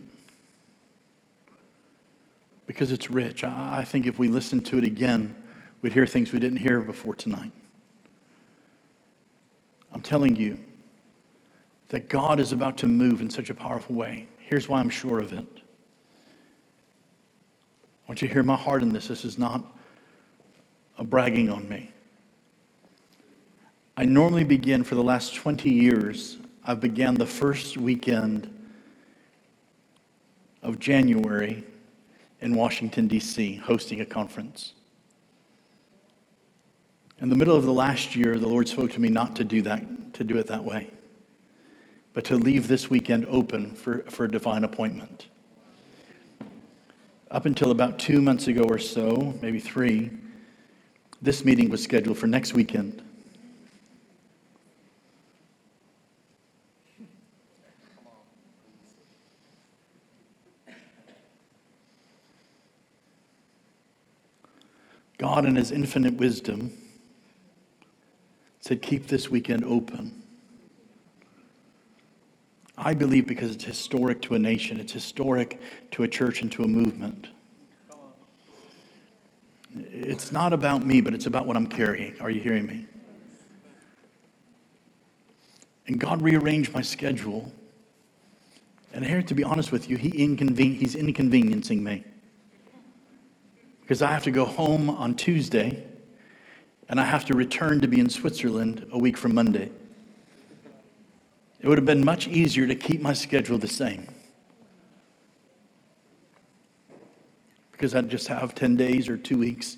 Because 2.68 2.92
it's 2.92 3.10
rich. 3.10 3.44
I 3.44 3.84
think 3.84 4.06
if 4.06 4.20
we 4.20 4.28
listened 4.28 4.66
to 4.68 4.78
it 4.78 4.84
again, 4.84 5.36
we'd 5.82 5.94
hear 5.94 6.06
things 6.06 6.32
we 6.32 6.40
didn't 6.40 6.60
hear 6.60 6.82
before 6.82 7.16
tonight. 7.16 7.52
I'm 9.92 10.02
telling 10.02 10.36
you 10.36 10.60
that 11.90 12.10
God 12.10 12.40
is 12.40 12.52
about 12.52 12.78
to 12.78 12.88
move 12.88 13.22
in 13.22 13.30
such 13.30 13.50
a 13.50 13.54
powerful 13.54 13.96
way. 13.96 14.28
Here's 14.40 14.68
why 14.68 14.80
I'm 14.80 14.90
sure 14.90 15.20
of 15.20 15.34
it. 15.34 15.46
I 18.08 18.12
want 18.12 18.22
you 18.22 18.28
to 18.28 18.34
hear 18.34 18.44
my 18.44 18.56
heart 18.56 18.82
in 18.82 18.90
this. 18.90 19.08
This 19.08 19.26
is 19.26 19.38
not 19.38 19.64
a 20.98 21.04
bragging 21.04 21.50
on 21.50 21.68
me. 21.68 21.92
I 23.96 24.06
normally 24.06 24.44
begin 24.44 24.84
for 24.84 24.96
the 24.96 25.04
last 25.04 25.36
20 25.36 25.70
years, 25.70 26.38
I've 26.64 26.80
began 26.80 27.16
the 27.16 27.26
first 27.26 27.78
weekend 27.78 28.54
of 30.62 30.80
January 30.80 31.64
in 32.42 32.54
Washington, 32.54 33.08
D.C., 33.08 33.56
hosting 33.56 34.02
a 34.02 34.06
conference. 34.06 34.74
In 37.20 37.30
the 37.30 37.36
middle 37.36 37.56
of 37.56 37.64
the 37.64 37.74
last 37.74 38.16
year, 38.16 38.38
the 38.38 38.48
Lord 38.48 38.68
spoke 38.68 38.92
to 38.92 39.02
me 39.02 39.10
not 39.10 39.36
to 39.38 39.44
do 39.44 39.62
that, 39.64 40.14
to 40.14 40.24
do 40.24 40.38
it 40.38 40.46
that 40.48 40.64
way, 40.64 40.92
but 42.18 42.26
to 42.26 42.36
leave 42.36 42.68
this 42.68 42.90
weekend 42.90 43.28
open 43.30 43.76
for, 43.76 44.00
for 44.10 44.26
a 44.26 44.32
divine 44.32 44.64
appointment. 44.64 45.28
Up 47.30 47.46
until 47.46 47.70
about 47.70 48.00
two 48.00 48.24
months 48.24 48.48
ago 48.48 48.64
or 48.64 48.80
so, 48.80 49.38
maybe 49.40 49.60
three, 49.60 50.10
this 51.22 51.46
meeting 51.46 51.70
was 51.70 51.84
scheduled 51.84 52.18
for 52.18 52.26
next 52.26 52.56
weekend. 52.56 53.04
God, 65.20 65.46
in 65.46 65.56
His 65.56 65.70
infinite 65.70 66.16
wisdom, 66.16 66.76
said, 68.60 68.82
Keep 68.82 69.06
this 69.06 69.30
weekend 69.30 69.64
open. 69.64 70.24
I 72.78 72.94
believe 72.94 73.26
because 73.26 73.52
it's 73.52 73.64
historic 73.64 74.22
to 74.24 74.36
a 74.36 74.40
nation, 74.40 74.80
it's 74.80 74.94
historic 74.94 75.60
to 75.92 76.04
a 76.04 76.08
church 76.08 76.42
and 76.42 76.52
to 76.52 76.64
a 76.64 76.68
movement. 76.68 77.28
It's 79.76 80.32
not 80.32 80.54
about 80.54 80.86
me, 80.86 81.02
but 81.02 81.14
it's 81.14 81.26
about 81.26 81.46
what 81.46 81.58
I'm 81.58 81.68
carrying. 81.68 82.20
Are 82.22 82.30
you 82.30 82.40
hearing 82.40 82.66
me? 82.66 82.86
And 85.88 86.00
God 86.00 86.22
rearranged 86.22 86.74
my 86.74 86.82
schedule. 86.82 87.52
And 88.94 89.06
here, 89.06 89.22
to 89.22 89.34
be 89.34 89.44
honest 89.44 89.72
with 89.72 89.90
you, 89.90 89.98
he 89.98 90.12
inconven- 90.12 90.78
He's 90.78 90.96
inconveniencing 90.96 91.84
me 91.84 92.04
because 93.82 94.02
I 94.02 94.12
have 94.12 94.24
to 94.24 94.32
go 94.32 94.46
home 94.46 94.90
on 94.90 95.16
Tuesday 95.16 95.86
and 96.90 97.00
I 97.00 97.06
have 97.06 97.26
to 97.26 97.36
return 97.36 97.82
to 97.82 97.88
be 97.88 98.00
in 98.00 98.10
Switzerland 98.10 98.86
a 98.92 98.98
week 98.98 99.18
from 99.18 99.34
Monday. 99.34 99.72
It 101.68 101.70
would 101.70 101.80
have 101.80 101.86
been 101.86 102.06
much 102.06 102.30
easier 102.30 102.66
to 102.66 102.76
keep 102.76 103.02
my 103.02 103.12
schedule 103.12 103.58
the 103.58 103.68
same 103.68 104.08
because 107.74 107.94
I'd 107.94 108.08
just 108.10 108.30
have 108.30 108.56
10 108.56 108.78
days 108.78 109.10
or 109.10 109.18
two 109.18 109.38
weeks 109.38 109.76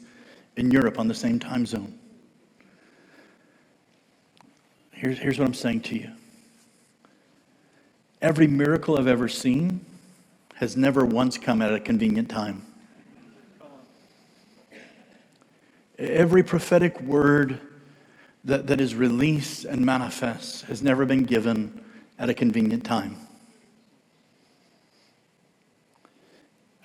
in 0.56 0.70
Europe 0.70 1.00
on 1.00 1.08
the 1.08 1.16
same 1.16 1.40
time 1.40 1.66
zone. 1.66 1.98
Here's, 4.92 5.18
here's 5.18 5.40
what 5.40 5.48
I'm 5.48 5.56
saying 5.56 5.82
to 5.82 5.96
you 5.96 6.12
every 8.22 8.46
miracle 8.46 9.00
I've 9.00 9.08
ever 9.08 9.28
seen 9.28 9.84
has 10.58 10.78
never 10.78 11.04
once 11.04 11.40
come 11.40 11.60
at 11.64 11.74
a 11.74 11.80
convenient 11.80 12.30
time. 12.30 12.68
Every 15.98 16.44
prophetic 16.44 17.02
word 17.02 17.60
that, 18.46 18.68
that 18.68 18.80
is 18.80 18.96
released 18.96 19.66
and 19.66 19.86
manifests 19.86 20.62
has 20.64 20.82
never 20.82 21.06
been 21.06 21.24
given 21.24 21.84
at 22.18 22.30
a 22.30 22.34
convenient 22.34 22.84
time. 22.84 23.18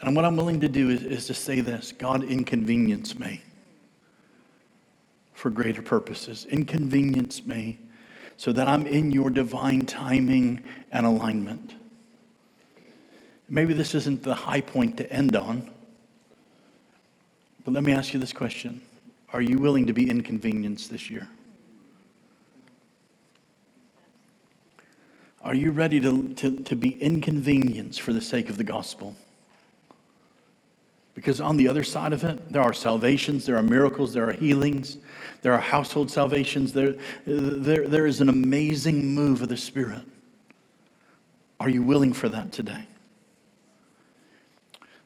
And 0.00 0.14
what 0.14 0.24
I'm 0.24 0.36
willing 0.36 0.60
to 0.60 0.68
do 0.68 0.90
is, 0.90 1.02
is 1.02 1.26
to 1.28 1.34
say 1.34 1.60
this 1.60 1.92
God 1.92 2.24
inconvenience 2.24 3.18
me 3.18 3.42
for 5.32 5.50
greater 5.50 5.82
purposes. 5.82 6.46
Inconvenience 6.46 7.46
me 7.46 7.78
so 8.36 8.52
that 8.52 8.68
I'm 8.68 8.86
in 8.86 9.10
your 9.10 9.30
divine 9.30 9.86
timing 9.86 10.62
and 10.92 11.06
alignment. 11.06 11.74
Maybe 13.48 13.74
this 13.74 13.94
isn't 13.94 14.22
the 14.22 14.34
high 14.34 14.60
point 14.60 14.96
to 14.98 15.12
end 15.12 15.36
on, 15.36 15.70
but 17.64 17.72
let 17.72 17.84
me 17.84 17.92
ask 17.92 18.12
you 18.12 18.20
this 18.20 18.32
question 18.32 18.82
are 19.32 19.42
you 19.42 19.58
willing 19.58 19.86
to 19.86 19.92
be 19.92 20.08
inconvenienced 20.08 20.90
this 20.90 21.10
year? 21.10 21.28
Are 25.44 25.54
you 25.54 25.72
ready 25.72 26.00
to, 26.00 26.32
to, 26.34 26.56
to 26.56 26.74
be 26.74 26.90
inconvenienced 27.02 28.00
for 28.00 28.14
the 28.14 28.22
sake 28.22 28.48
of 28.48 28.56
the 28.56 28.64
gospel? 28.64 29.14
Because 31.14 31.38
on 31.38 31.58
the 31.58 31.68
other 31.68 31.84
side 31.84 32.14
of 32.14 32.24
it, 32.24 32.50
there 32.50 32.62
are 32.62 32.72
salvations, 32.72 33.44
there 33.44 33.56
are 33.56 33.62
miracles, 33.62 34.14
there 34.14 34.28
are 34.28 34.32
healings, 34.32 34.96
there 35.42 35.52
are 35.52 35.60
household 35.60 36.10
salvations, 36.10 36.72
there, 36.72 36.94
there, 37.26 37.86
there 37.86 38.06
is 38.06 38.22
an 38.22 38.30
amazing 38.30 39.14
move 39.14 39.42
of 39.42 39.50
the 39.50 39.56
Spirit. 39.56 40.00
Are 41.60 41.68
you 41.68 41.82
willing 41.82 42.14
for 42.14 42.30
that 42.30 42.50
today? 42.50 42.86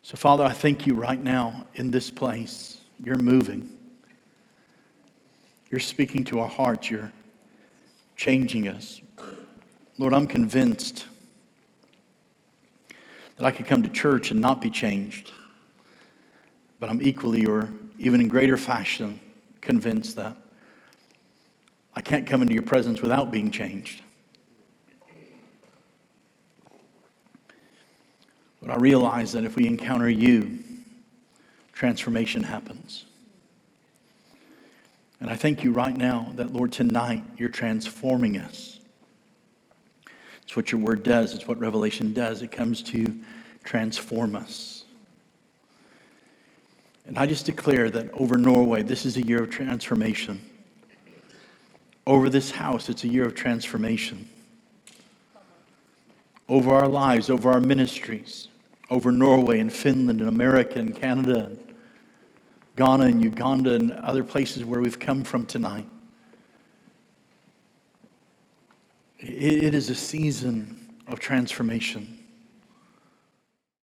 So, 0.02 0.16
Father, 0.16 0.44
I 0.44 0.52
thank 0.52 0.86
you 0.86 0.94
right 0.94 1.22
now 1.22 1.66
in 1.74 1.90
this 1.90 2.10
place. 2.10 2.80
You're 3.04 3.18
moving. 3.18 3.68
You're 5.70 5.80
speaking 5.80 6.24
to 6.24 6.40
our 6.40 6.48
hearts. 6.48 6.90
You're 6.90 7.12
changing 8.16 8.68
us. 8.68 9.02
Lord, 9.98 10.14
I'm 10.14 10.28
convinced 10.28 11.06
that 13.36 13.44
I 13.44 13.50
could 13.50 13.66
come 13.66 13.82
to 13.82 13.88
church 13.88 14.30
and 14.30 14.40
not 14.40 14.60
be 14.60 14.70
changed. 14.70 15.32
But 16.78 16.88
I'm 16.88 17.02
equally, 17.02 17.46
or 17.46 17.68
even 17.98 18.20
in 18.20 18.28
greater 18.28 18.56
fashion, 18.56 19.18
convinced 19.60 20.16
that 20.16 20.36
I 21.94 22.00
can't 22.00 22.26
come 22.26 22.42
into 22.42 22.54
your 22.54 22.62
presence 22.62 23.02
without 23.02 23.32
being 23.32 23.50
changed. 23.50 24.02
But 28.60 28.70
I 28.70 28.76
realize 28.76 29.32
that 29.32 29.44
if 29.44 29.56
we 29.56 29.66
encounter 29.66 30.08
you, 30.08 30.58
transformation 31.72 32.44
happens. 32.44 33.04
And 35.20 35.28
I 35.28 35.34
thank 35.34 35.64
you 35.64 35.72
right 35.72 35.96
now 35.96 36.32
that, 36.36 36.52
Lord, 36.52 36.70
tonight 36.70 37.24
you're 37.36 37.48
transforming 37.48 38.38
us. 38.38 38.77
It's 40.48 40.56
what 40.56 40.72
your 40.72 40.80
word 40.80 41.02
does, 41.02 41.34
it's 41.34 41.46
what 41.46 41.60
Revelation 41.60 42.14
does. 42.14 42.40
It 42.40 42.50
comes 42.50 42.82
to 42.84 43.14
transform 43.64 44.34
us. 44.34 44.86
And 47.06 47.18
I 47.18 47.26
just 47.26 47.44
declare 47.44 47.90
that 47.90 48.10
over 48.14 48.38
Norway, 48.38 48.82
this 48.82 49.04
is 49.04 49.18
a 49.18 49.22
year 49.22 49.42
of 49.42 49.50
transformation. 49.50 50.40
Over 52.06 52.30
this 52.30 52.50
house, 52.50 52.88
it's 52.88 53.04
a 53.04 53.08
year 53.08 53.26
of 53.26 53.34
transformation. 53.34 54.26
Over 56.48 56.70
our 56.76 56.88
lives, 56.88 57.28
over 57.28 57.50
our 57.50 57.60
ministries, 57.60 58.48
over 58.88 59.12
Norway 59.12 59.60
and 59.60 59.70
Finland 59.70 60.20
and 60.20 60.30
America 60.30 60.78
and 60.78 60.96
Canada 60.96 61.44
and 61.44 61.74
Ghana 62.76 63.04
and 63.04 63.22
Uganda 63.22 63.74
and 63.74 63.92
other 63.92 64.24
places 64.24 64.64
where 64.64 64.80
we've 64.80 64.98
come 64.98 65.24
from 65.24 65.44
tonight. 65.44 65.86
It 69.20 69.74
is 69.74 69.90
a 69.90 69.94
season 69.94 70.94
of 71.08 71.18
transformation. 71.18 72.17